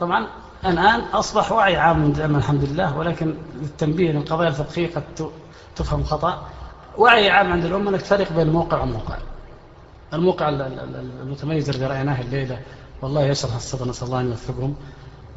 طبعا 0.00 0.26
الآن 0.66 1.00
أصبح 1.00 1.52
وعي 1.52 1.76
عام 1.76 2.12
الحمد 2.18 2.64
لله 2.64 2.96
ولكن 2.98 3.34
للتنبيه 3.60 4.12
للقضايا 4.12 4.48
الفقهية 4.48 4.94
قد 4.94 5.30
تفهم 5.76 6.04
خطأ. 6.04 6.42
وعي 6.98 7.30
عام 7.30 7.52
عند 7.52 7.64
الأمة 7.64 7.90
أنك 7.90 8.02
تفرق 8.02 8.32
بين 8.32 8.48
الموقع 8.48 8.80
والموقع. 8.80 9.16
الموقع 10.12 10.48
المتميز 10.48 11.70
اللي 11.70 11.86
رأيناه 11.86 12.20
الليلة 12.20 12.58
والله 13.02 13.22
يشرح 13.22 13.54
الصدر 13.54 13.88
نسأل 13.88 14.06
الله 14.06 14.20
أن 14.20 14.28
يوفقهم. 14.30 14.74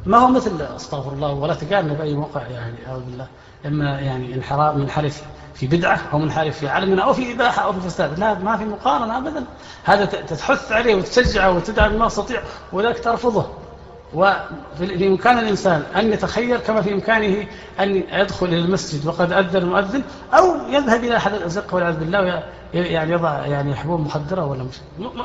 ما 0.06 0.18
هو 0.18 0.28
مثل 0.28 0.62
أستغفر 0.62 1.12
الله 1.12 1.32
ولا 1.32 1.54
تقارن 1.54 1.94
بأي 1.94 2.14
موقع 2.14 2.42
يعني 2.42 2.76
أعوذ 2.88 3.02
بالله. 3.04 3.26
إما 3.66 4.00
يعني 4.00 4.34
انحراف 4.34 4.76
منحرف 4.76 5.22
في 5.54 5.66
بدعة 5.66 6.00
أو 6.12 6.18
منحرف 6.18 6.58
في 6.58 6.68
علم 6.68 7.00
أو 7.00 7.12
في 7.12 7.32
إباحة 7.32 7.64
أو 7.64 7.72
في 7.72 7.80
فساد. 7.80 8.18
لا 8.18 8.34
ما 8.34 8.56
في 8.56 8.64
مقارنة 8.64 9.18
أبدا. 9.18 9.44
هذا 9.84 10.04
تحث 10.04 10.72
عليه 10.72 10.94
وتشجعه 10.94 11.50
وتدعم 11.50 11.98
ما 11.98 12.06
استطيع 12.06 12.42
وذلك 12.72 13.04
ترفضه. 13.04 13.46
وفي 14.14 14.84
الإنسان 15.26 15.82
أن 15.96 16.12
يتخير 16.12 16.58
كما 16.58 16.82
في 16.82 16.92
إمكانه 16.92 17.46
أن 17.80 18.02
يدخل 18.12 18.46
إلى 18.46 18.58
المسجد 18.58 19.06
وقد 19.06 19.32
أذن 19.32 19.56
المؤذن 19.56 20.02
أو 20.34 20.56
يذهب 20.70 21.04
إلى 21.04 21.16
أحد 21.16 21.34
الأزقة 21.34 21.74
والعياذ 21.74 21.96
بالله 21.96 22.42
يعني 22.74 23.12
يضع 23.12 23.46
يعني 23.46 23.74
حبوب 23.74 24.00
مخدرة 24.00 24.44
ولا 24.44 24.64
مش 24.64 24.74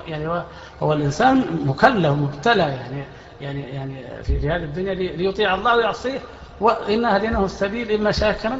يعني 0.07 0.43
هو 0.83 0.93
الإنسان 0.93 1.45
مكلف 1.65 2.11
مبتلى 2.11 2.63
يعني 2.63 3.03
يعني 3.41 3.61
يعني 3.61 4.23
في 4.23 4.49
هذه 4.49 4.63
الدنيا 4.63 4.93
ليطيع 4.93 5.55
الله 5.55 5.75
ويعصيه 5.75 6.19
وإنا 6.61 7.17
هديناه 7.17 7.45
السبيل 7.45 7.91
إما 7.91 8.11
شاكرا 8.11 8.59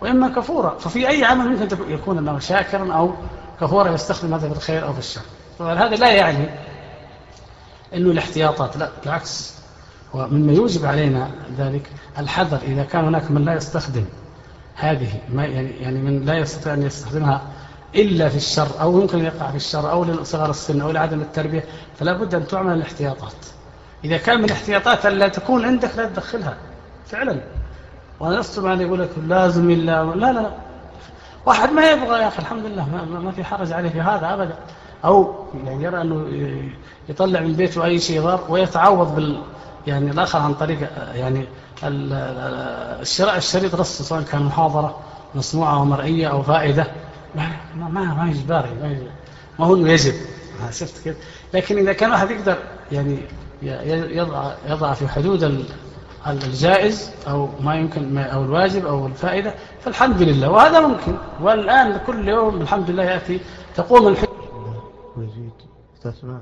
وإما 0.00 0.28
كفورا. 0.28 0.78
ففي 0.78 1.08
أي 1.08 1.24
عمل 1.24 1.48
ممكن 1.48 1.76
يكون 1.88 2.18
أنه 2.18 2.38
شاكرا 2.38 2.92
أو 2.92 3.14
كفورا 3.60 3.90
يستخدم 3.90 4.34
هذا 4.34 4.48
في 4.48 4.56
الخير 4.56 4.86
أو 4.86 4.92
في 4.92 4.98
الشر 4.98 5.20
هذا 5.60 5.96
لا 5.96 6.12
يعني 6.12 6.48
أنه 7.94 8.10
الاحتياطات 8.10 8.76
لا 8.76 8.90
بالعكس. 9.04 9.59
ومما 10.14 10.52
يوجب 10.52 10.86
علينا 10.86 11.30
ذلك 11.58 11.90
الحذر 12.18 12.58
إذا 12.62 12.82
كان 12.84 13.04
هناك 13.04 13.30
من 13.30 13.44
لا 13.44 13.54
يستخدم 13.54 14.04
هذه 14.74 15.08
ما 15.28 15.46
يعني 15.46 15.70
يعني 15.70 15.98
من 15.98 16.24
لا 16.24 16.38
يستطيع 16.38 16.74
أن 16.74 16.82
يستخدمها 16.82 17.42
إلا 17.94 18.28
في 18.28 18.36
الشر 18.36 18.68
أو 18.80 18.92
ممكن 18.92 19.24
يقع 19.24 19.50
في 19.50 19.56
الشر 19.56 19.90
أو 19.90 20.04
لصغر 20.04 20.50
السن 20.50 20.80
أو 20.80 20.90
لعدم 20.90 21.20
التربية 21.20 21.64
فلا 21.98 22.12
بد 22.12 22.34
أن 22.34 22.46
تعمل 22.46 22.74
الاحتياطات. 22.74 23.32
إذا 24.04 24.16
كان 24.16 24.38
من 24.38 24.44
الاحتياطات 24.44 25.06
لا 25.06 25.28
تكون 25.28 25.64
عندك 25.64 25.90
لا 25.96 26.06
تدخلها 26.06 26.56
فعلا. 27.06 27.40
وأنا 28.20 28.36
لست 28.36 28.58
معنى 28.58 28.82
يقول 28.82 29.00
لك 29.00 29.10
لازم 29.26 29.70
إلا 29.70 30.04
لا 30.04 30.32
لا 30.32 30.32
لا. 30.32 30.50
واحد 31.46 31.72
ما 31.72 31.90
يبغى 31.90 32.22
يا 32.22 32.28
أخي 32.28 32.38
الحمد 32.38 32.66
لله 32.66 32.88
ما, 32.88 33.20
ما 33.20 33.30
في 33.30 33.44
حرج 33.44 33.72
عليه 33.72 33.90
في 33.90 34.00
هذا 34.00 34.34
أبدا. 34.34 34.54
أو 35.04 35.34
يعني 35.64 35.84
يرى 35.84 36.00
أنه 36.00 36.26
يطلع 37.08 37.40
من 37.40 37.52
بيته 37.52 37.84
أي 37.84 37.98
شيء 37.98 38.22
ضار 38.22 38.44
ويتعوض 38.48 39.14
بال 39.14 39.42
يعني 39.86 40.10
الآخر 40.10 40.38
عن 40.38 40.54
طريق 40.54 40.78
يعني 41.14 41.46
الشراء 41.82 43.36
الشريط 43.36 43.74
رص 43.74 44.02
سواء 44.02 44.22
كان 44.22 44.42
محاضرة 44.42 44.98
مسموعة 45.34 45.82
ومرئية 45.82 46.26
أو 46.26 46.42
فائدة. 46.42 46.86
ما 47.34 47.48
ما 47.76 47.88
ما 47.88 48.30
إجباري 48.30 48.70
ما, 49.58 49.66
هو 49.66 49.76
يجب. 49.76 50.14
شفت 50.70 51.04
كده 51.04 51.16
لكن 51.54 51.78
إذا 51.78 51.92
كان 51.92 52.10
واحد 52.10 52.30
يقدر 52.30 52.56
يعني 52.92 53.18
يضع 53.62 54.52
يضع 54.68 54.92
في 54.92 55.08
حدود 55.08 55.64
الجائز 56.26 57.10
أو 57.28 57.48
ما 57.60 57.74
يمكن 57.74 58.18
أو 58.18 58.44
الواجب 58.44 58.86
أو 58.86 59.06
الفائدة 59.06 59.54
فالحمد 59.80 60.22
لله. 60.22 60.50
وهذا 60.50 60.80
ممكن. 60.80 61.14
والآن 61.40 62.00
كل 62.06 62.28
يوم 62.28 62.60
الحمد 62.60 62.90
لله 62.90 63.04
يأتي 63.04 63.40
تقوم 63.74 64.08
الحكم 64.08 64.36
ويزيد. 65.16 65.52
استثناء 65.96 66.40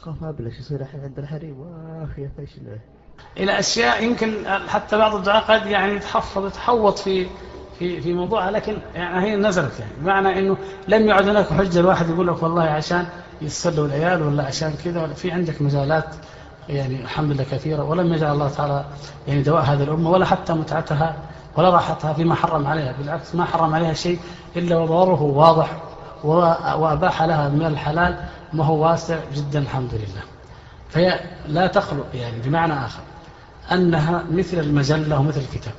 خاف 0.00 0.24
أبلش 0.24 0.58
يصير 0.58 0.80
الحين 0.80 1.00
عند 1.00 1.18
الحريم. 1.18 1.60
واخي 1.60 2.28
فشله 2.28 2.78
إلى 3.36 3.58
أشياء 3.58 4.04
يمكن 4.04 4.34
حتى 4.68 4.98
بعض 4.98 5.14
الدعاء 5.14 5.42
قد 5.42 5.66
يعني 5.66 5.92
يتحفظ 5.92 6.46
يتحوط 6.46 6.98
في 6.98 7.26
في 7.78 8.00
في 8.00 8.12
موضوعها 8.14 8.50
لكن 8.50 8.78
يعني 8.94 9.26
هي 9.26 9.36
نزلت 9.36 9.80
يعني. 9.80 9.92
بمعنى 10.00 10.38
إنه 10.38 10.56
لم 10.88 11.06
يعد 11.06 11.28
هناك 11.28 11.46
حجة 11.46 11.80
الواحد 11.80 12.08
يقول 12.10 12.28
لك 12.28 12.42
والله 12.42 12.62
عشان 12.62 13.06
يتسلوا 13.42 13.86
العيال 13.86 14.22
ولا 14.22 14.42
عشان 14.42 14.74
كذا 14.84 15.02
ولا 15.02 15.14
في 15.14 15.32
عندك 15.32 15.62
مجالات 15.62 16.14
يعني 16.68 17.02
الحمد 17.02 17.32
لله 17.32 17.44
كثيرة 17.44 17.84
ولم 17.84 18.12
يجعل 18.12 18.32
الله 18.32 18.48
تعالى 18.48 18.84
يعني 19.28 19.42
دواء 19.42 19.62
هذه 19.62 19.82
الأمة 19.82 20.10
ولا 20.10 20.24
حتى 20.24 20.52
متعتها 20.52 21.16
ولا 21.56 21.70
راحتها 21.70 22.12
فيما 22.12 22.34
حرم 22.34 22.66
عليها. 22.66 22.94
بالعكس 22.98 23.34
ما 23.34 23.44
حرم 23.44 23.74
عليها 23.74 23.92
شيء 23.92 24.18
إلا 24.56 24.78
وضرره 24.78 25.22
واضح. 25.22 25.82
وأباح 26.24 27.22
لها 27.22 27.48
من 27.48 27.66
الحلال 27.66 28.16
ما 28.52 28.64
هو 28.64 28.82
واسع 28.82 29.18
جدا 29.34 29.58
الحمد 29.58 29.94
لله. 29.94 30.22
فهي 30.88 31.20
لا 31.48 31.66
تخلق 31.66 32.06
يعني 32.14 32.42
بمعنى 32.44 32.72
آخر 32.72 33.02
أنها 33.72 34.24
مثل 34.30 34.58
المجلة 34.58 35.20
ومثل 35.20 35.40
الكتاب. 35.40 35.74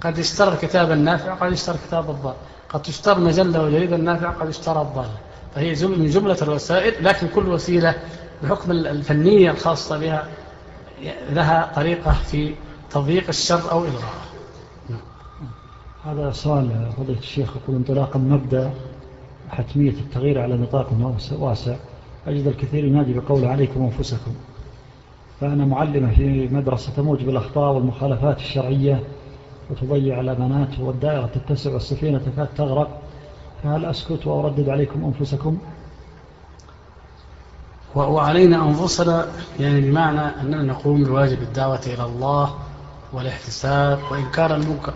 قد 0.00 0.18
اشترى 0.18 0.52
الكتاب 0.52 0.92
النافع 0.92 1.34
قد 1.34 1.52
اشترى 1.52 1.74
الكتاب 1.74 2.10
الضال. 2.10 2.34
قد 2.68 2.82
تشترى 2.82 3.20
مجلة 3.20 3.62
وجريدة 3.62 3.96
النافع 3.96 4.30
قد 4.30 4.48
اشترى 4.48 4.82
الضال. 4.82 5.08
فهي 5.54 5.86
من 5.86 6.06
جملة 6.06 6.36
الوسائل 6.42 7.04
لكن 7.04 7.28
كل 7.28 7.48
وسيلة 7.48 7.94
بحكم 8.42 8.70
الفنية 8.70 9.50
الخاصة 9.50 9.98
بها 9.98 10.26
لها 11.30 11.72
طريقة 11.76 12.12
في 12.12 12.54
تضييق 12.90 13.24
الشر 13.28 13.70
أو 13.70 13.84
إلغاءه. 13.84 14.24
هذا 16.04 16.30
سؤال 16.30 16.92
فضيلة 16.96 17.18
الشيخ 17.18 17.48
يقول 17.56 17.76
انطلاقا 17.76 18.18
مبدأ 18.18 18.70
حتمية 19.50 19.90
التغيير 19.90 20.40
على 20.40 20.56
نطاق 20.56 20.92
واسع 21.38 21.76
أجد 22.26 22.46
الكثير 22.46 22.84
ينادي 22.84 23.12
بقول 23.12 23.44
عليكم 23.44 23.82
أنفسكم. 23.82 24.34
فأنا 25.40 25.64
معلمة 25.64 26.14
في 26.14 26.48
مدرسة 26.48 26.92
تموج 26.96 27.24
بالأخطاء 27.24 27.72
والمخالفات 27.72 28.38
الشرعية 28.38 29.02
وتضيع 29.70 30.20
الأمانات 30.20 30.78
والدائرة 30.80 31.26
تتسع 31.26 31.72
والسفينة 31.72 32.18
تكاد 32.18 32.48
تغرق. 32.56 33.02
فهل 33.62 33.84
أسكت 33.84 34.26
وأردد 34.26 34.68
عليكم 34.68 35.04
أنفسكم؟ 35.04 35.58
وعلينا 37.94 38.68
أنفسنا 38.68 39.26
يعني 39.60 39.80
بمعنى 39.80 40.20
أننا 40.20 40.62
نقوم 40.62 41.04
بواجب 41.04 41.42
الدعوة 41.42 41.80
إلى 41.86 42.04
الله 42.04 42.54
والاحتساب 43.12 43.98
وإنكار 44.10 44.54
المنكر. 44.54 44.94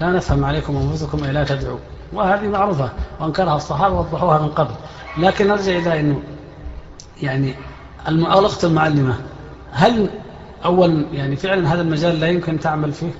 لا 0.00 0.12
نفهم 0.12 0.44
عليكم 0.44 0.76
أنفسكم 0.76 1.24
إلا 1.24 1.44
تدعوا. 1.44 1.78
وهذه 2.12 2.48
معروفة 2.48 2.90
وأنكرها 3.20 3.56
الصحابة 3.56 3.98
وضحوها 3.98 4.38
من 4.38 4.48
قبل. 4.48 4.74
لكن 5.18 5.48
نرجع 5.48 5.72
إلى 5.78 6.00
أنه 6.00 6.20
يعني 7.22 7.54
الأخت 8.08 8.64
المعلمة 8.64 9.14
هل 9.72 10.10
أول 10.64 11.06
يعني 11.12 11.36
فعلا 11.36 11.74
هذا 11.74 11.82
المجال 11.82 12.20
لا 12.20 12.26
يمكن 12.26 12.60
تعمل 12.60 12.92
فيه؟ 12.92 13.12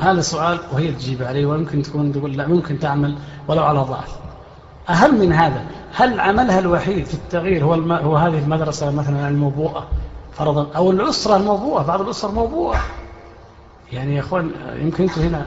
هذا 0.00 0.20
سؤال 0.20 0.58
وهي 0.72 0.92
تجيب 0.92 1.22
عليه 1.22 1.46
ويمكن 1.46 1.82
تكون 1.82 2.12
تقول 2.12 2.36
لا 2.36 2.46
ممكن 2.46 2.78
تعمل 2.78 3.14
ولو 3.48 3.64
على 3.64 3.78
ضعف. 3.78 4.16
أهم 4.90 5.14
من 5.14 5.32
هذا 5.32 5.64
هل 5.94 6.20
عملها 6.20 6.58
الوحيد 6.58 7.06
في 7.06 7.14
التغيير 7.14 7.64
هو, 7.64 7.74
الم... 7.74 7.92
هو 7.92 8.16
هذه 8.16 8.38
المدرسة 8.38 8.90
مثلا 8.90 9.28
الموبوءة 9.28 9.86
فرضا 10.32 10.66
أو 10.76 10.90
الأسرة 10.90 11.36
الموبوءة 11.36 11.82
بعض 11.82 12.00
الأسر 12.00 12.30
موبوءة؟ 12.30 12.80
يعني 13.92 14.14
يا 14.14 14.20
أخوان 14.20 14.50
يمكن 14.76 15.04
أنتم 15.04 15.20
هنا 15.20 15.46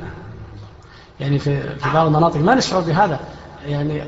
يعني 1.23 1.39
في, 1.39 1.79
في 1.79 1.93
بعض 1.93 2.07
المناطق 2.07 2.39
ما 2.39 2.55
نشعر 2.55 2.81
بهذا. 2.81 3.19
يعني 3.65 4.03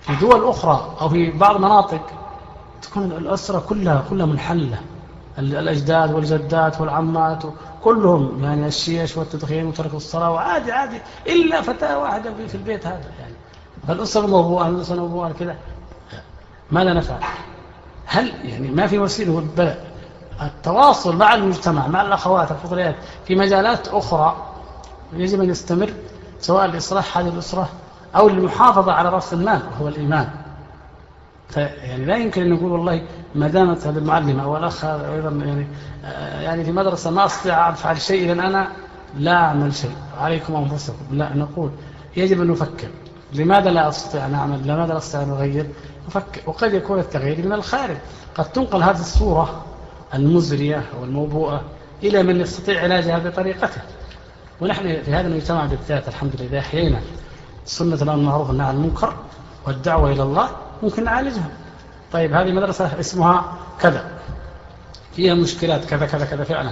في 0.00 0.14
دول 0.20 0.48
أخرى 0.48 0.96
أو 1.00 1.08
في 1.08 1.30
بعض 1.30 1.54
المناطق 1.54 2.00
تكون 2.82 3.04
الأسرة 3.04 3.58
كلها 3.58 4.04
كلها 4.10 4.26
منحلة. 4.26 4.80
الأجداد 5.38 6.14
والجدات 6.14 6.80
والعمات 6.80 7.42
كلهم 7.84 8.44
يعني 8.44 8.66
الشيش 8.66 9.16
والتدخين 9.16 9.66
وترك 9.66 9.94
الصلاة 9.94 10.30
وعادي 10.30 10.72
عادي 10.72 11.00
إلا 11.26 11.60
فتاة 11.60 11.98
واحدة 11.98 12.30
في 12.48 12.54
البيت 12.54 12.86
هذا 12.86 13.10
يعني. 13.20 13.34
فالأسرة 13.88 14.26
موضوعة 14.26 14.68
الأسرة 14.68 14.96
موضوعة 15.00 15.32
كذا. 15.32 15.56
ماذا 16.70 16.92
نفعل؟ 16.92 17.20
هل 18.06 18.32
يعني 18.44 18.68
ما 18.70 18.86
في 18.86 18.98
وسيلة 18.98 19.46
بلى 19.56 19.76
التواصل 20.42 21.16
مع 21.16 21.34
المجتمع 21.34 21.86
مع 21.86 22.02
الأخوات 22.02 22.50
الفضليات 22.50 22.96
في 23.26 23.34
مجالات 23.34 23.88
أخرى 23.88 24.53
يجب 25.12 25.42
أن 25.42 25.50
يستمر 25.50 25.90
سواء 26.40 26.66
لإصلاح 26.66 27.18
هذه 27.18 27.28
الأسرة 27.28 27.68
أو 28.16 28.28
للمحافظة 28.28 28.92
على 28.92 29.08
رأس 29.08 29.32
المال 29.32 29.60
وهو 29.72 29.88
الإيمان. 29.88 30.28
يعني 31.56 32.04
لا 32.04 32.16
يمكن 32.16 32.42
أن 32.42 32.50
نقول 32.50 32.72
والله 32.72 33.02
ما 33.34 33.48
دامت 33.48 33.86
هذه 33.86 33.98
المعلمة 33.98 34.44
أو 34.44 34.56
الأخ 34.56 34.84
أيضا 34.84 35.30
يعني 35.30 35.66
يعني 36.42 36.64
في 36.64 36.72
مدرسة 36.72 37.10
ما 37.10 37.26
أستطيع 37.26 37.70
أفعل 37.70 38.00
شيء 38.00 38.24
إذا 38.24 38.32
أنا 38.32 38.68
لا 39.18 39.32
أعمل 39.32 39.74
شيء. 39.74 39.96
عليكم 40.20 40.56
أنفسكم. 40.56 41.04
لا 41.10 41.36
نقول 41.36 41.70
يجب 42.16 42.42
أن 42.42 42.48
نفكر. 42.48 42.88
لماذا 43.32 43.70
لا 43.70 43.88
أستطيع 43.88 44.26
أن 44.26 44.34
أعمل؟ 44.34 44.68
لماذا 44.68 44.92
لا 44.92 44.98
أستطيع 44.98 45.22
أن 45.22 45.30
أغير؟ 45.30 45.66
نفكر. 46.06 46.40
وقد 46.46 46.74
يكون 46.74 46.98
التغيير 46.98 47.46
من 47.46 47.52
الخارج. 47.52 47.96
قد 48.34 48.44
تنقل 48.44 48.82
هذه 48.82 49.00
الصورة 49.00 49.64
المزرية 50.14 50.82
أو 50.98 51.04
الموبوءة 51.04 51.62
إلى 52.02 52.22
من 52.22 52.40
يستطيع 52.40 52.82
علاجها 52.82 53.18
بطريقته. 53.18 53.80
ونحن 54.60 55.02
في 55.02 55.14
هذا 55.14 55.28
المجتمع 55.28 55.66
بالذات 55.66 56.08
الحمد 56.08 56.32
لله 56.40 56.58
أحيينا 56.58 57.00
سنة 57.64 57.94
الأمر 57.94 58.14
المعروف 58.14 58.48
والنهي 58.48 58.66
عن 58.66 58.74
المنكر 58.74 59.14
والدعوة 59.66 60.12
إلى 60.12 60.22
الله 60.22 60.48
ممكن 60.82 61.04
نعالجها. 61.04 61.48
طيب 62.12 62.32
هذه 62.32 62.52
مدرسة 62.52 63.00
اسمها 63.00 63.44
كذا. 63.80 64.04
فيها 65.16 65.34
مشكلات 65.34 65.84
كذا 65.84 66.06
كذا 66.06 66.24
كذا 66.24 66.44
فعلا. 66.44 66.70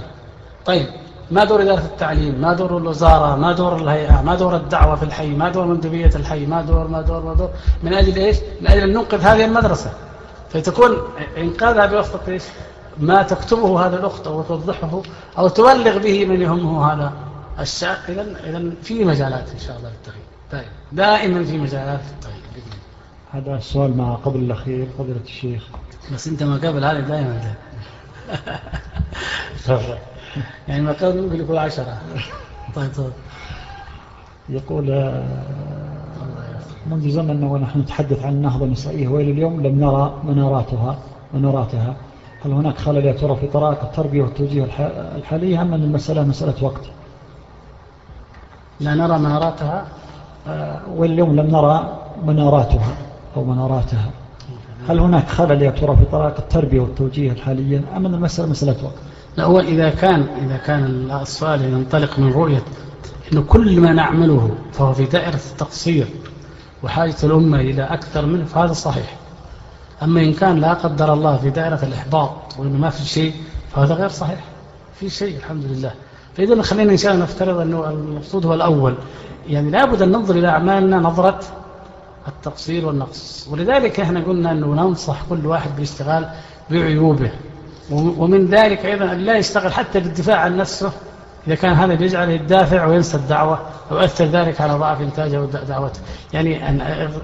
طيب 0.66 0.86
ما 1.30 1.44
دور 1.44 1.62
إدارة 1.62 1.80
التعليم؟ 1.80 2.40
ما 2.40 2.52
دور 2.52 2.76
الوزارة؟ 2.76 3.36
ما 3.36 3.52
دور 3.52 3.76
الهيئة؟ 3.76 4.22
ما 4.22 4.34
دور 4.34 4.56
الدعوة 4.56 4.96
في 4.96 5.02
الحي؟ 5.02 5.28
ما 5.28 5.48
دور 5.48 5.64
مندوبية 5.64 6.10
الحي؟ 6.14 6.46
ما 6.46 6.62
دور 6.62 6.88
ما 6.88 7.02
دور 7.02 7.22
ما 7.22 7.34
دور. 7.34 7.50
من 7.82 7.94
أجل 7.94 8.16
إيش؟ 8.16 8.36
من 8.60 8.66
أجل 8.66 8.82
أن 8.82 8.92
ننقذ 8.92 9.20
هذه 9.20 9.44
المدرسة. 9.44 9.92
فتكون 10.50 10.96
إنقاذها 11.38 11.86
بواسطة 11.86 12.20
إيش؟ 12.28 12.42
ما 12.98 13.22
تكتبه 13.22 13.86
هذا 13.86 13.96
الأخت 13.96 14.26
أو 14.26 14.42
توضحه 14.42 15.02
أو 15.38 15.48
تبلغ 15.48 15.98
به 15.98 16.24
من 16.24 16.40
يهمه 16.40 16.92
هذا. 16.92 17.12
الشأن 17.60 17.96
إذا 18.08 18.26
إذا 18.44 18.70
في 18.82 19.04
مجالات 19.04 19.50
إن 19.50 19.58
شاء 19.58 19.76
الله 19.76 19.90
للتغيير. 19.90 20.24
طيب. 20.52 20.68
دائما 20.92 21.44
في 21.44 21.58
مجالات 21.58 22.00
التغيير 22.10 22.42
هذا 23.32 23.56
السؤال 23.56 23.96
مع 23.96 24.14
قبل 24.14 24.40
الأخير 24.40 24.86
فضيلة 24.98 25.20
الشيخ. 25.24 25.62
بس 26.14 26.28
أنت 26.28 26.42
ما 26.42 26.54
قبل 26.54 26.84
هذا 26.84 27.00
دائما. 27.00 27.54
يعني 30.68 30.82
ما 30.82 30.92
قبل 30.92 31.22
ممكن 31.22 31.40
يكون 31.40 31.58
عشرة. 31.58 32.00
طيب 32.74 32.90
طيب. 32.96 33.12
يقول 34.48 34.90
آه، 34.90 35.24
منذ 36.86 37.10
زمن 37.10 37.44
ونحن 37.44 37.78
نتحدث 37.78 38.24
عن 38.24 38.32
النهضة 38.32 38.64
النسائية 38.64 39.08
وإلى 39.08 39.30
اليوم 39.30 39.66
لم 39.66 39.80
نرى 39.80 40.22
مناراتها 40.24 40.98
مناراتها. 41.34 41.96
هل 42.44 42.52
هناك 42.52 42.78
خلل 42.78 43.06
يا 43.06 43.12
ترى 43.12 43.36
في 43.36 43.46
طرائق 43.46 43.82
التربية 43.82 44.22
والتوجيه 44.22 44.66
الحالية 45.16 45.62
أم 45.62 45.74
أن 45.74 45.82
المسألة 45.82 46.24
مسألة 46.24 46.64
وقت؟ 46.64 46.84
لا 48.80 48.94
نرى 48.94 49.18
مناراتها 49.18 49.86
آه، 50.48 50.80
واليوم 50.96 51.36
لم 51.36 51.46
نرى 51.46 51.98
مناراتها 52.24 52.96
أو 53.36 53.44
مناراتها. 53.44 54.10
هل 54.88 54.98
هناك 54.98 55.28
خلل 55.28 55.62
يا 55.62 55.70
ترى 55.70 55.96
في 55.96 56.04
طرائق 56.04 56.36
التربية 56.38 56.80
والتوجيه 56.80 57.32
الحالية؟ 57.32 57.82
أم 57.96 58.06
أن 58.06 58.14
المسألة 58.14 58.48
مسألة 58.48 58.84
وقت؟ 58.84 58.94
لا 59.36 59.44
هو 59.44 59.60
إذا 59.60 59.90
كان 59.90 60.26
إذا 60.44 60.56
كان 60.56 61.10
السؤال 61.22 61.64
ينطلق 61.64 62.18
من 62.18 62.32
رؤية 62.32 62.62
أن 63.32 63.42
كل 63.42 63.80
ما 63.80 63.92
نعمله 63.92 64.50
فهو 64.72 64.92
في 64.92 65.04
دائرة 65.04 65.40
التقصير 65.52 66.06
وحاجة 66.82 67.16
الأمة 67.24 67.60
إلى 67.60 67.82
أكثر 67.82 68.26
منه 68.26 68.44
فهذا 68.44 68.72
صحيح. 68.72 69.16
أما 70.02 70.20
إن 70.20 70.32
كان 70.32 70.60
لا 70.60 70.72
قدر 70.72 71.12
الله 71.12 71.36
في 71.36 71.50
دائرة 71.50 71.78
الإحباط 71.82 72.32
وإنه 72.58 72.78
ما 72.78 72.90
في 72.90 73.04
شيء 73.04 73.32
فهذا 73.72 73.94
غير 73.94 74.08
صحيح. 74.08 74.40
في 74.94 75.08
شيء 75.08 75.36
الحمد 75.36 75.64
لله. 75.64 75.92
فإذا 76.36 76.62
خلينا 76.62 76.92
إن 76.92 76.96
شاء 76.96 77.12
الله 77.12 77.24
نفترض 77.24 77.58
أنه 77.58 77.90
المقصود 77.90 78.46
هو 78.46 78.54
الأول. 78.54 78.94
يعني 79.48 79.70
لابد 79.70 80.02
أن 80.02 80.12
ننظر 80.12 80.34
إلى 80.34 80.48
أعمالنا 80.48 80.98
نظرة 80.98 81.40
التقصير 82.28 82.86
والنقص. 82.86 83.48
ولذلك 83.50 84.00
إحنا 84.00 84.20
قلنا 84.20 84.52
أنه 84.52 84.66
ننصح 84.66 85.22
كل 85.30 85.46
واحد 85.46 85.70
بالاشتغال 85.74 86.28
بعيوبه. 86.70 87.30
ومن 87.90 88.46
ذلك 88.46 88.86
أيضا 88.86 89.12
أن 89.12 89.18
لا 89.18 89.36
يشتغل 89.36 89.72
حتى 89.72 90.00
بالدفاع 90.00 90.36
عن 90.36 90.56
نفسه. 90.56 90.92
إذا 91.46 91.54
كان 91.54 91.72
هذا 91.72 91.94
بيجعله 91.94 92.32
يدافع 92.32 92.86
وينسى 92.86 93.16
الدعوة 93.16 93.58
ويؤثر 93.90 94.24
ذلك 94.24 94.60
على 94.60 94.72
ضعف 94.72 95.00
إنتاجه 95.00 95.40
ودعوته 95.40 96.00
يعني 96.32 96.68
أن 96.68 96.80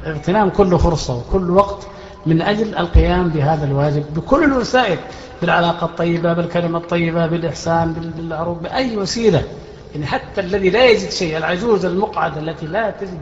اغتنام 0.06 0.48
كل 0.48 0.78
فرصة 0.78 1.16
وكل 1.16 1.50
وقت 1.50 1.86
من 2.26 2.42
أجل 2.42 2.76
القيام 2.76 3.28
بهذا 3.28 3.64
الواجب 3.64 4.04
بكل 4.14 4.44
الوسائل 4.44 4.98
بالعلاقة 5.40 5.84
الطيبة 5.84 6.32
بالكلمة 6.32 6.78
الطيبة 6.78 7.26
بالإحسان 7.26 7.92
بالعروض 7.92 8.62
بأي 8.62 8.96
وسيلة. 8.96 9.42
يعني 9.94 10.06
حتى 10.06 10.40
الذي 10.40 10.70
لا 10.70 10.86
يجد 10.86 11.10
شيء 11.10 11.36
العجوز 11.36 11.84
المقعدة 11.84 12.40
التي 12.40 12.66
لا 12.66 12.90
تجد 12.90 13.20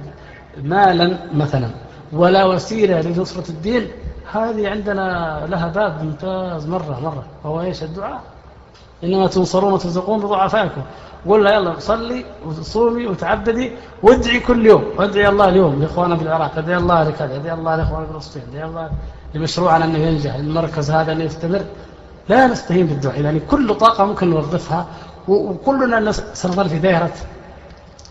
مالا 0.63 1.19
مثلا 1.35 1.69
ولا 2.13 2.45
وسيلة 2.45 3.01
لنصرة 3.01 3.51
الدين 3.51 3.89
هذه 4.33 4.69
عندنا 4.69 5.47
لها 5.51 5.69
باب 5.69 6.05
ممتاز 6.05 6.67
مرة 6.67 7.01
مرة 7.01 7.25
وهو 7.45 7.61
إيش؟ 7.61 7.83
الدعاء. 7.83 8.21
إنما 9.05 9.27
تنصرون 9.27 9.73
وترزقون 9.73 10.21
بضعفائكم. 10.21 10.83
قول 11.27 11.45
له 11.45 11.51
يلا 11.51 11.79
صلي 11.79 12.25
وصومي 12.47 13.07
وتعبدي 13.07 13.73
وادعي 14.03 14.41
كل 14.41 14.67
يوم. 14.67 14.85
وادعي 14.99 15.29
الله 15.29 15.49
اليوم 15.49 15.83
لإخواننا 15.83 16.17
في 16.17 16.23
العراق. 16.23 16.59
أدعي 16.59 16.77
الله 16.77 17.03
لكذا 17.03 17.37
أدعي 17.37 17.55
الله 17.55 17.77
لإخواننا 17.77 18.07
في 18.07 18.13
فلسطين. 18.13 18.43
أدعي 18.51 18.65
الله 18.65 18.91
لمشروعنا 19.35 19.85
انه 19.85 19.99
ينجح 19.99 20.35
المركز 20.35 20.91
هذا 20.91 21.13
انه 21.13 21.25
يستمر. 21.25 21.65
لا 22.29 22.47
نستهين 22.47 22.87
بالدعاء. 22.87 23.21
يعني 23.21 23.41
كل 23.41 23.75
طاقة 23.75 24.05
ممكن 24.05 24.31
نوظفها 24.31 24.87
وكلنا 25.29 26.13
سنظل 26.13 26.69
في 26.69 26.79
دائرة 26.79 27.13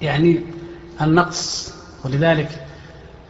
يعني 0.02 0.42
النقص. 1.02 1.74
ولذلك 2.06 2.65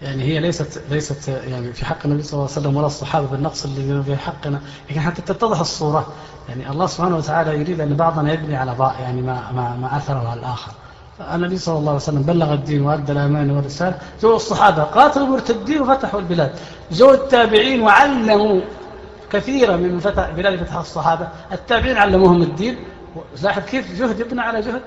يعني 0.01 0.23
هي 0.23 0.39
ليست 0.39 0.81
ليست 0.89 1.27
يعني 1.27 1.73
في 1.73 1.85
حق 1.85 1.97
النبي 2.05 2.23
صلى 2.23 2.33
الله 2.33 2.49
عليه 2.51 2.59
وسلم 2.61 2.77
ولا 2.77 2.87
الصحابة 2.87 3.27
بالنقص 3.27 3.65
اللي 3.65 4.03
في 4.03 4.15
حقنا. 4.15 4.61
لكن 4.89 4.99
حتى 4.99 5.21
تتضح 5.21 5.59
الصورة. 5.59 6.07
يعني 6.49 6.69
الله 6.69 6.85
سبحانه 6.85 7.17
وتعالى 7.17 7.59
يريد 7.59 7.81
أن 7.81 7.93
بعضنا 7.93 8.33
يبني 8.33 8.55
على 8.55 8.75
بعض 8.75 8.93
يعني 8.99 9.21
ما 9.21 9.51
ما 9.51 9.75
ما 9.75 9.97
أثره 9.97 10.29
على 10.29 10.39
الآخر. 10.39 10.71
النبي 11.33 11.57
صلى 11.57 11.77
الله 11.77 11.89
عليه 11.89 12.01
وسلم 12.01 12.21
بلغ 12.21 12.53
الدين 12.53 12.81
وأدى 12.81 13.11
الأمانة 13.11 13.55
والرسالة. 13.55 13.99
جو 14.21 14.35
الصحابة 14.35 14.83
قاتلوا 14.83 15.25
المرتدين 15.25 15.81
وفتحوا 15.81 16.19
البلاد. 16.19 16.51
جو 16.91 17.11
التابعين 17.11 17.81
وعلموا 17.81 18.61
كثيرا 19.31 19.75
من 19.75 19.99
فتح 19.99 20.29
بلاد 20.29 20.63
فتح 20.63 20.75
الصحابة. 20.75 21.27
التابعين 21.51 21.97
علموهم 21.97 22.41
الدين. 22.41 22.77
لاحظ 23.43 23.61
كيف 23.61 23.99
جهد 23.99 24.19
يبنى 24.19 24.41
على 24.41 24.61
جهد؟ 24.61 24.81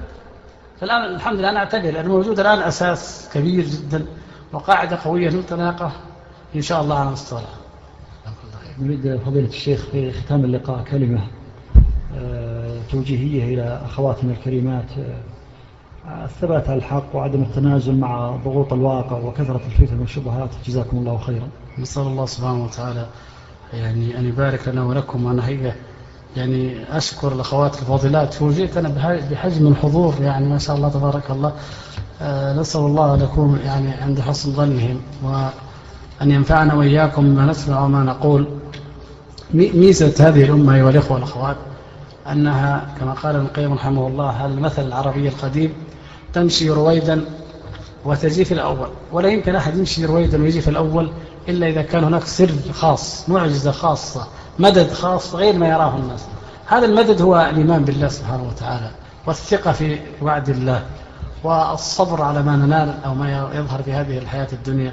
فالآن 0.81 1.15
الحمد 1.15 1.39
لله 1.39 1.51
أنا 1.51 1.59
اعتقد 1.59 1.85
انه 1.85 2.09
موجود 2.09 2.41
الآن 2.41 2.59
أساس 2.59 3.29
كبير 3.35 3.65
جدا. 3.65 4.07
وقاعدة 4.53 4.99
قوية 5.05 5.31
متناقة 5.31 5.93
إن 6.57 6.63
شاء 6.63 6.83
الله 6.83 6.99
على 6.99 7.11
مستوى 7.11 7.41
نريد 8.79 9.21
فضيلة 9.27 9.49
الشيخ 9.49 9.87
في 9.93 10.13
ختام 10.13 10.45
اللقاء 10.45 10.85
كلمة 10.85 11.21
آه، 12.17 12.79
توجيهية 12.91 13.55
إلى 13.55 13.83
أخواتنا 13.85 14.33
الكريمات. 14.33 14.85
آه، 16.09 16.25
الثبات 16.25 16.69
على 16.69 16.79
الحق 16.79 17.17
وعدم 17.17 17.43
التنازل 17.43 17.97
مع 17.97 18.37
ضغوط 18.45 18.73
الواقع 18.73 19.19
وكثرة 19.19 19.61
الفتن 19.67 20.01
والشبهات. 20.01 20.51
جزاكم 20.67 20.97
الله 20.99 21.19
خيرا. 21.19 21.49
نسأل 21.79 22.03
الله 22.03 22.27
سبحانه 22.27 22.65
وتعالى 22.65 23.07
يعني 23.73 24.19
أن 24.19 24.25
يبارك 24.25 24.69
لنا 24.69 24.85
ولكم 24.85 25.25
وأنا 25.25 25.49
هي 25.49 25.73
يعني 26.37 26.85
أشكر 26.97 27.33
الأخوات 27.33 27.79
الفاضلات. 27.79 28.35
فوجئت 28.35 28.77
أنا 28.77 28.89
بحجم 29.31 29.67
الحضور 29.67 30.15
يعني 30.21 30.49
ما 30.49 30.59
شاء 30.59 30.77
الله 30.77 30.89
تبارك 30.89 31.31
الله. 31.31 31.53
نسأل 32.61 32.81
الله 32.81 33.15
أن 33.15 33.19
نكون 33.19 33.59
يعني 33.65 33.91
عند 33.91 34.21
حسن 34.21 34.53
ظنهم 34.53 35.01
وأن 35.23 36.31
ينفعنا 36.31 36.75
وإياكم 36.75 37.35
بما 37.35 37.47
نسمع 37.47 37.85
وما 37.85 38.03
نقول. 38.03 38.49
ميزة 39.55 40.29
هذه 40.29 40.45
الأمة 40.45 40.75
أيها 40.75 40.91
الإخوة 40.91 41.13
والأخوات 41.13 41.57
أنها 42.33 42.95
كما 43.01 43.13
قال 43.13 43.37
ابن 43.37 43.45
القيم 43.45 43.73
رحمه 43.73 44.07
الله 44.07 44.47
المثل 44.47 44.87
العربي 44.87 45.29
القديم؟ 45.29 45.73
تمشي 46.33 46.71
رويدا 46.71 47.25
وتجي 48.05 48.45
في 48.45 48.55
الأول. 48.55 48.89
ولا 49.13 49.29
يمكن 49.29 49.57
أحد 49.57 49.77
يمشي 49.77 50.05
رويدا 50.05 50.43
ويجي 50.43 50.61
في 50.61 50.71
الأول 50.71 51.11
إلا 51.49 51.69
إذا 51.69 51.83
كان 51.83 52.05
هناك 52.05 52.25
سر 52.25 52.51
خاص 52.73 53.29
معجزة 53.29 53.71
خاصة 53.71 54.27
مدد 54.59 54.93
خاص 54.93 55.35
غير 55.35 55.59
ما 55.59 55.69
يراه 55.69 55.97
الناس. 55.97 56.25
هذا 56.67 56.87
المدد 56.87 57.23
هو 57.23 57.49
الإيمان 57.51 57.85
بالله 57.85 58.09
سبحانه 58.09 58.49
وتعالى 58.49 58.91
والثقة 59.27 59.73
في 59.73 59.99
وعد 60.23 60.49
الله. 60.49 60.83
والصبر 61.45 62.23
على 62.23 62.43
ما 62.43 62.57
ننال 62.57 62.95
أو 63.05 63.15
ما 63.15 63.51
يظهر 63.55 63.83
في 63.83 63.93
هذه 63.93 64.19
الحياة 64.19 64.49
الدنيا 64.53 64.93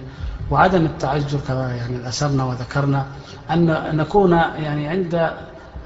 وعدم 0.51 0.85
التعجل 0.85 1.39
كما 1.47 1.75
يعني 1.75 2.07
أشرنا 2.07 2.43
وذكرنا 2.43 3.05
أن 3.51 3.97
نكون 3.97 4.31
يعني 4.31 4.87
عند 4.87 5.31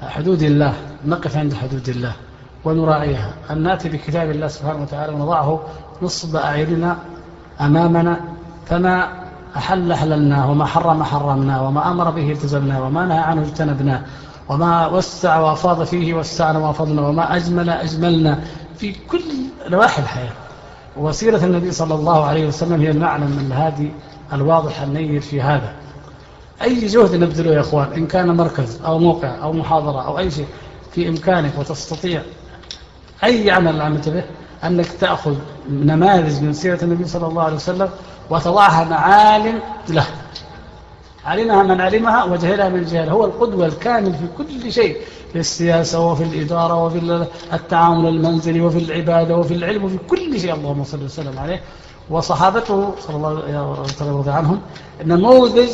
حدود 0.02 0.42
الله 0.42 0.74
نقف 1.06 1.36
عند 1.36 1.54
حدود 1.54 1.88
الله 1.88 2.12
ونراعيها. 2.64 3.32
أن 3.50 3.62
نأتي 3.62 3.88
بكتاب 3.88 4.30
الله 4.30 4.48
سبحانه 4.48 4.82
وتعالى 4.82 5.12
ونضعه 5.12 5.60
نصب 6.02 6.36
أعيننا 6.36 6.96
أمامنا 7.60 8.20
فما 8.66 9.08
أحل 9.56 9.94
حللناه 9.94 10.50
وما 10.50 10.64
حرم 10.64 11.02
حرمناه 11.02 11.62
وما 11.68 11.90
أمر 11.90 12.10
به 12.10 12.32
التزمناه 12.32 12.82
وما 12.82 13.06
نهى 13.06 13.18
عنه 13.18 13.42
اجتنبناه 13.42 14.02
وما 14.48 14.86
وسع 14.86 15.38
وأفاض 15.38 15.82
فيه 15.84 16.14
وسعنا 16.14 16.58
وأفضنا 16.58 17.08
وما 17.08 17.36
أجمل 17.36 17.70
أجملنا 17.70 18.40
في 18.76 18.92
كل 18.92 19.22
نواحي 19.68 20.02
الحياة. 20.02 20.32
وسيرة 20.96 21.44
النبي 21.44 21.72
صلى 21.72 21.94
الله 21.94 22.24
عليه 22.24 22.46
وسلم 22.46 22.80
هي 22.80 22.90
المعلم 22.90 23.46
الهادي 23.46 23.90
الواضح 24.32 24.80
النير 24.80 25.20
في 25.20 25.42
هذا. 25.42 25.72
أي 26.62 26.86
جهد 26.86 27.14
نبذله 27.14 27.54
يا 27.54 27.60
أخوان 27.60 27.92
إن 27.92 28.06
كان 28.06 28.36
مركز 28.36 28.80
أو 28.86 28.98
موقع 28.98 29.42
أو 29.42 29.52
محاضرة 29.52 30.06
أو 30.06 30.18
أي 30.18 30.30
شيء 30.30 30.46
في 30.92 31.08
إمكانك 31.08 31.58
وتستطيع 31.58 32.22
أي 33.24 33.50
عمل 33.50 33.80
عملت 33.80 34.08
به 34.08 34.24
أنك 34.64 34.86
تأخذ 34.86 35.34
نماذج 35.70 36.42
من 36.42 36.52
سيرة 36.52 36.84
النبي 36.84 37.04
صلى 37.04 37.26
الله 37.26 37.42
عليه 37.42 37.56
وسلم 37.56 37.88
وتضعها 38.30 38.84
معالم 38.84 39.60
له. 39.88 40.06
علمها 41.24 41.62
من 41.62 41.80
علمها 41.80 42.24
وجهلها 42.24 42.68
من 42.68 42.84
جهل. 42.84 43.08
هو 43.08 43.24
القدوة 43.24 43.66
الكامل 43.66 44.12
في 44.12 44.26
كل 44.38 44.72
شيء 44.72 44.96
في 45.32 45.38
السياسة 45.38 46.06
وفي 46.10 46.22
الإدارة 46.24 46.84
وفي 46.84 47.26
التعامل 47.52 48.08
المنزلي 48.08 48.60
وفي 48.60 48.78
العبادة 48.78 49.36
وفي 49.36 49.54
العلم 49.54 49.84
وفي 49.84 49.98
كل 50.10 50.40
شيء. 50.40 50.54
اللهم 50.54 50.84
صل 50.84 51.04
وسلم 51.04 51.38
عليه. 51.38 51.60
وصحابته 52.10 52.94
صلى 53.00 53.16
الله 53.16 53.28
عليه 53.28 53.80
وسلم 53.80 54.24
عنهم 54.26 54.60
نموذج 55.04 55.68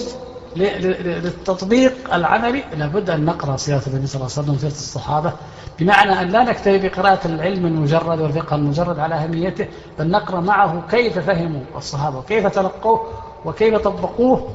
للتطبيق 0.57 2.15
العملي 2.15 2.65
لابد 2.77 3.11
أن 3.11 3.25
نقرأ 3.25 3.57
سيرة 3.57 3.83
النبي 3.87 4.07
صلى 4.07 4.21
الله 4.21 4.33
عليه 4.37 4.43
وسلم 4.49 4.59
سيرة 4.59 4.71
الصحابة 4.71 5.33
بمعنى 5.79 6.21
أن 6.21 6.29
لا 6.29 6.43
نكتفي 6.43 6.79
بقراءة 6.89 7.27
العلم 7.27 7.67
المجرد 7.67 8.21
والفقه 8.21 8.57
المجرد 8.57 8.99
على 8.99 9.15
أهميته 9.15 9.67
بل 9.99 10.11
نقرأ 10.11 10.41
معه 10.41 10.83
كيف 10.91 11.19
فهموا 11.19 11.61
الصحابة 11.77 12.19
وكيف 12.19 12.47
تلقوه 12.47 13.07
وكيف 13.45 13.75
طبقوه 13.75 14.49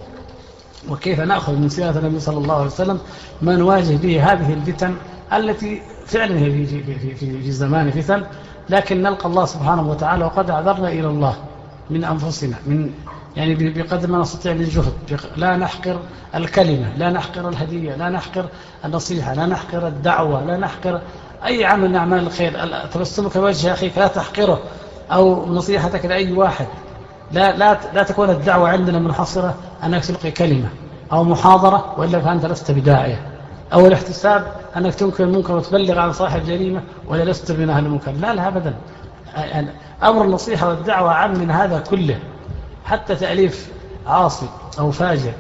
وكيف 0.90 1.20
نأخذ 1.20 1.56
من 1.56 1.70
سيرة 1.70 2.00
النبي 2.00 2.20
صلى 2.20 2.38
الله 2.38 2.56
عليه 2.56 2.66
وسلم 2.66 3.00
ما 3.42 3.56
نواجه 3.56 3.96
به 3.98 4.32
هذه 4.32 4.54
الفتن 4.54 4.96
التي 5.34 5.82
فعلا 6.06 6.40
هي 6.40 6.52
في, 6.52 6.66
في, 6.66 6.84
في, 6.84 7.16
في, 7.16 7.42
في 7.42 7.52
زمان 7.52 7.92
فتن 7.92 8.24
لكن 8.70 9.02
نلقى 9.02 9.26
الله 9.26 9.46
سبحانه 9.46 9.90
وتعالى 9.90 10.26
وقد 10.26 10.52
عذرنا 10.52 10.90
إلى 10.90 11.08
الله 11.08 11.36
من 11.90 12.04
أنفسنا 12.04 12.56
من 12.66 12.90
يعني 13.38 13.56
بقدر 13.56 14.08
ما 14.08 14.18
نستطيع 14.18 14.54
من 14.54 14.64
جهد. 14.66 14.94
لا 15.38 15.58
نحقر 15.58 16.00
الكلمة 16.36 16.98
لا 16.98 17.10
نحقر 17.10 17.50
الهدية 17.50 17.96
لا 17.96 18.10
نحقر 18.10 18.46
النصيحة 18.86 19.34
لا 19.34 19.46
نحقر 19.46 19.88
الدعوة 19.88 20.46
لا 20.46 20.58
نحقر 20.58 21.02
أي 21.46 21.66
عمل 21.66 21.90
من 21.90 21.96
أعمال 21.96 22.20
الخير. 22.20 22.54
تبسمك 22.94 23.36
وجه 23.36 23.74
أخيك 23.74 23.98
لا 23.98 24.08
تحقره 24.08 24.60
أو 25.12 25.54
نصيحتك 25.54 26.06
لأي 26.06 26.32
واحد. 26.34 26.68
لا, 27.34 27.58
لا, 27.58 27.78
لا 27.94 28.04
تكون 28.04 28.30
الدعوة 28.30 28.70
عندنا 28.70 29.00
منحصرة 29.00 29.56
أنك 29.84 30.06
تلقي 30.06 30.32
كلمة 30.32 30.70
أو 31.12 31.24
محاضرة 31.24 31.96
وإلا 31.98 32.20
فأنت 32.20 32.46
لست 32.46 32.72
بداعية 32.72 33.28
أو 33.74 33.88
الاحتساب 33.88 34.48
أنك 34.78 34.96
تنكر 34.96 35.24
المنكر 35.24 35.56
وتبلغ 35.56 36.00
عن 36.00 36.14
صاحب 36.14 36.46
جريمة 36.46 36.82
ولا 37.08 37.24
لست 37.24 37.52
من 37.52 37.70
أهل 37.70 37.86
المنكر. 37.86 38.12
لا 38.12 38.34
لا 38.34 38.48
أبدا. 38.48 38.74
أمر 40.04 40.26
النصيحة 40.26 40.68
والدعوة 40.68 41.12
عام 41.12 41.40
من 41.40 41.52
هذا 41.52 41.80
كله. 41.80 42.20
حتى 42.86 43.16
تأليف 43.16 43.72
عاصي 44.08 44.50
أو 44.80 44.92
فاجر 44.92 45.34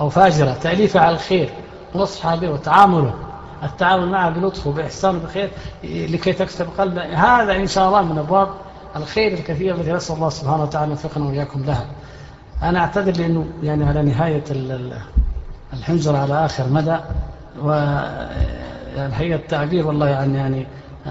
أو 0.00 0.08
فاجرة 0.08 0.52
تأليفه 0.52 1.00
على 1.00 1.14
الخير 1.14 1.50
نصحى 1.94 2.36
به 2.36 2.50
وتعامله. 2.50 3.14
التعامل 3.62 4.08
معه 4.08 4.30
بلطف 4.30 4.66
وبإحسان 4.66 5.16
وبخير 5.16 5.50
لكي 5.84 6.32
تكسب 6.32 6.68
قلبه. 6.78 7.02
هذا 7.02 7.56
إن 7.56 7.66
شاء 7.66 7.88
الله 7.88 8.02
من 8.02 8.18
أبواب 8.18 8.48
الخير 8.96 9.32
الكثير 9.32 9.74
التي 9.74 9.92
نسأل 9.92 10.16
الله 10.16 10.28
سبحانه 10.28 10.62
وتعالى 10.62 10.92
وفقنا 10.92 11.24
وإياكم 11.24 11.64
لها. 11.64 11.86
أنا 12.62 12.78
أعتذر 12.78 13.12
لأنه 13.12 13.46
يعني 13.62 13.84
على 13.84 14.02
نهاية 14.02 14.44
الحنجر 15.72 16.16
على 16.16 16.44
آخر 16.44 16.68
مدى 16.68 16.96
والحقيقة 17.62 19.12
يعني 19.20 19.34
التعبير 19.34 19.86
والله 19.86 20.08
يعني 20.08 20.38
يعني 20.38 20.66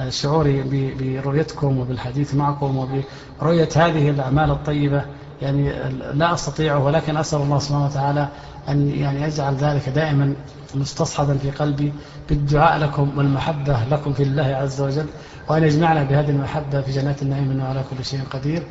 شعوري 0.09 0.63
برؤيتكم 0.99 1.79
وبالحديث 1.79 2.35
معكم 2.35 2.77
وبرؤية 2.77 3.69
هذه 3.75 4.09
الأعمال 4.09 4.51
الطيبة. 4.51 5.05
يعني 5.41 5.73
لا 6.13 6.33
أستطيعه 6.33 6.85
ولكن 6.85 7.17
أسأل 7.17 7.41
الله 7.41 7.59
سبحانه 7.59 7.85
وتعالى 7.85 8.27
أن 8.69 8.89
يعني 8.89 9.21
يجعل 9.21 9.55
ذلك 9.55 9.89
دائما 9.89 10.33
مستصحبا 10.75 11.37
في 11.37 11.51
قلبي. 11.51 11.93
بالدعاء 12.29 12.77
لكم 12.77 13.17
والمحبة 13.17 13.77
لكم 13.91 14.13
في 14.13 14.23
الله 14.23 14.43
عز 14.45 14.81
وجل. 14.81 15.05
وأن 15.49 15.63
يجمعنا 15.63 16.03
بهذه 16.03 16.29
المحبة 16.29 16.81
في 16.81 16.91
جنات 16.91 17.21
النعيم 17.21 17.51
إنه 17.51 17.63
على 17.63 17.83
كل 17.89 18.05
شيء 18.05 18.19
قدير. 18.31 18.63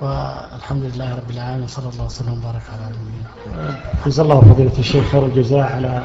والحمد 0.00 0.82
لله 0.82 1.14
رب 1.14 1.30
العالمين 1.30 1.62
وصلى 1.62 1.88
الله 1.92 2.04
وسلم 2.04 2.32
وبارك 2.32 2.62
على 2.72 2.92
نبينا 2.96 3.76
جزا 4.06 4.22
الله 4.22 4.40
فضيلة 4.40 4.78
الشيخ 4.78 5.04
خير 5.12 5.26
الجزاء 5.26 5.72
على 5.72 6.02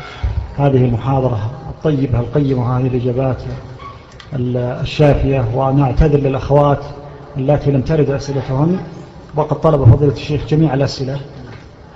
هذه 0.58 0.86
المحاضرة 0.86 1.52
الطيبة 1.70 2.20
القيمة 2.20 2.78
هذه 2.80 2.88
الإجابات 2.88 3.38
الشافية. 4.34 5.46
ونعتذر 5.56 6.20
للأخوات 6.20 6.80
التي 7.38 7.72
لم 7.72 7.82
ترد 7.82 8.10
أسئلتهن 8.10 8.80
وقد 9.36 9.62
طلب 9.62 9.84
فضيلة 9.96 10.14
الشيخ 10.14 10.46
جميع 10.46 10.74
الأسئلة 10.74 11.20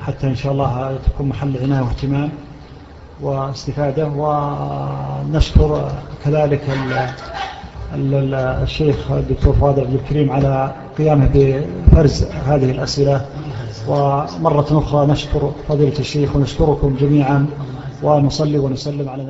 حتى 0.06 0.28
إن 0.28 0.36
شاء 0.36 0.52
الله 0.52 1.00
تكون 1.06 1.30
محل 1.30 1.58
عناية 1.64 1.82
واهتمام 1.82 2.30
واستفادة. 3.22 4.08
ونشكر 4.08 5.92
كذلك 6.26 6.62
الشيخ 7.96 9.12
الدكتور 9.12 9.54
فؤاد 9.54 9.80
عبد 9.80 9.94
الكريم 9.94 10.32
على 10.32 10.74
قيامه 10.98 11.30
بفرز 11.88 12.24
هذه 12.24 12.72
الأسئلة. 12.72 13.26
ومرة 13.88 14.68
أخرى 14.72 15.08
نشكر 15.08 15.52
فضيلة 15.68 16.00
الشيخ 16.00 16.36
ونشكركم 16.36 16.96
جميعا. 17.00 17.46
ونصلي 18.04 18.58
ونسلم 18.58 19.10
على 19.10 19.24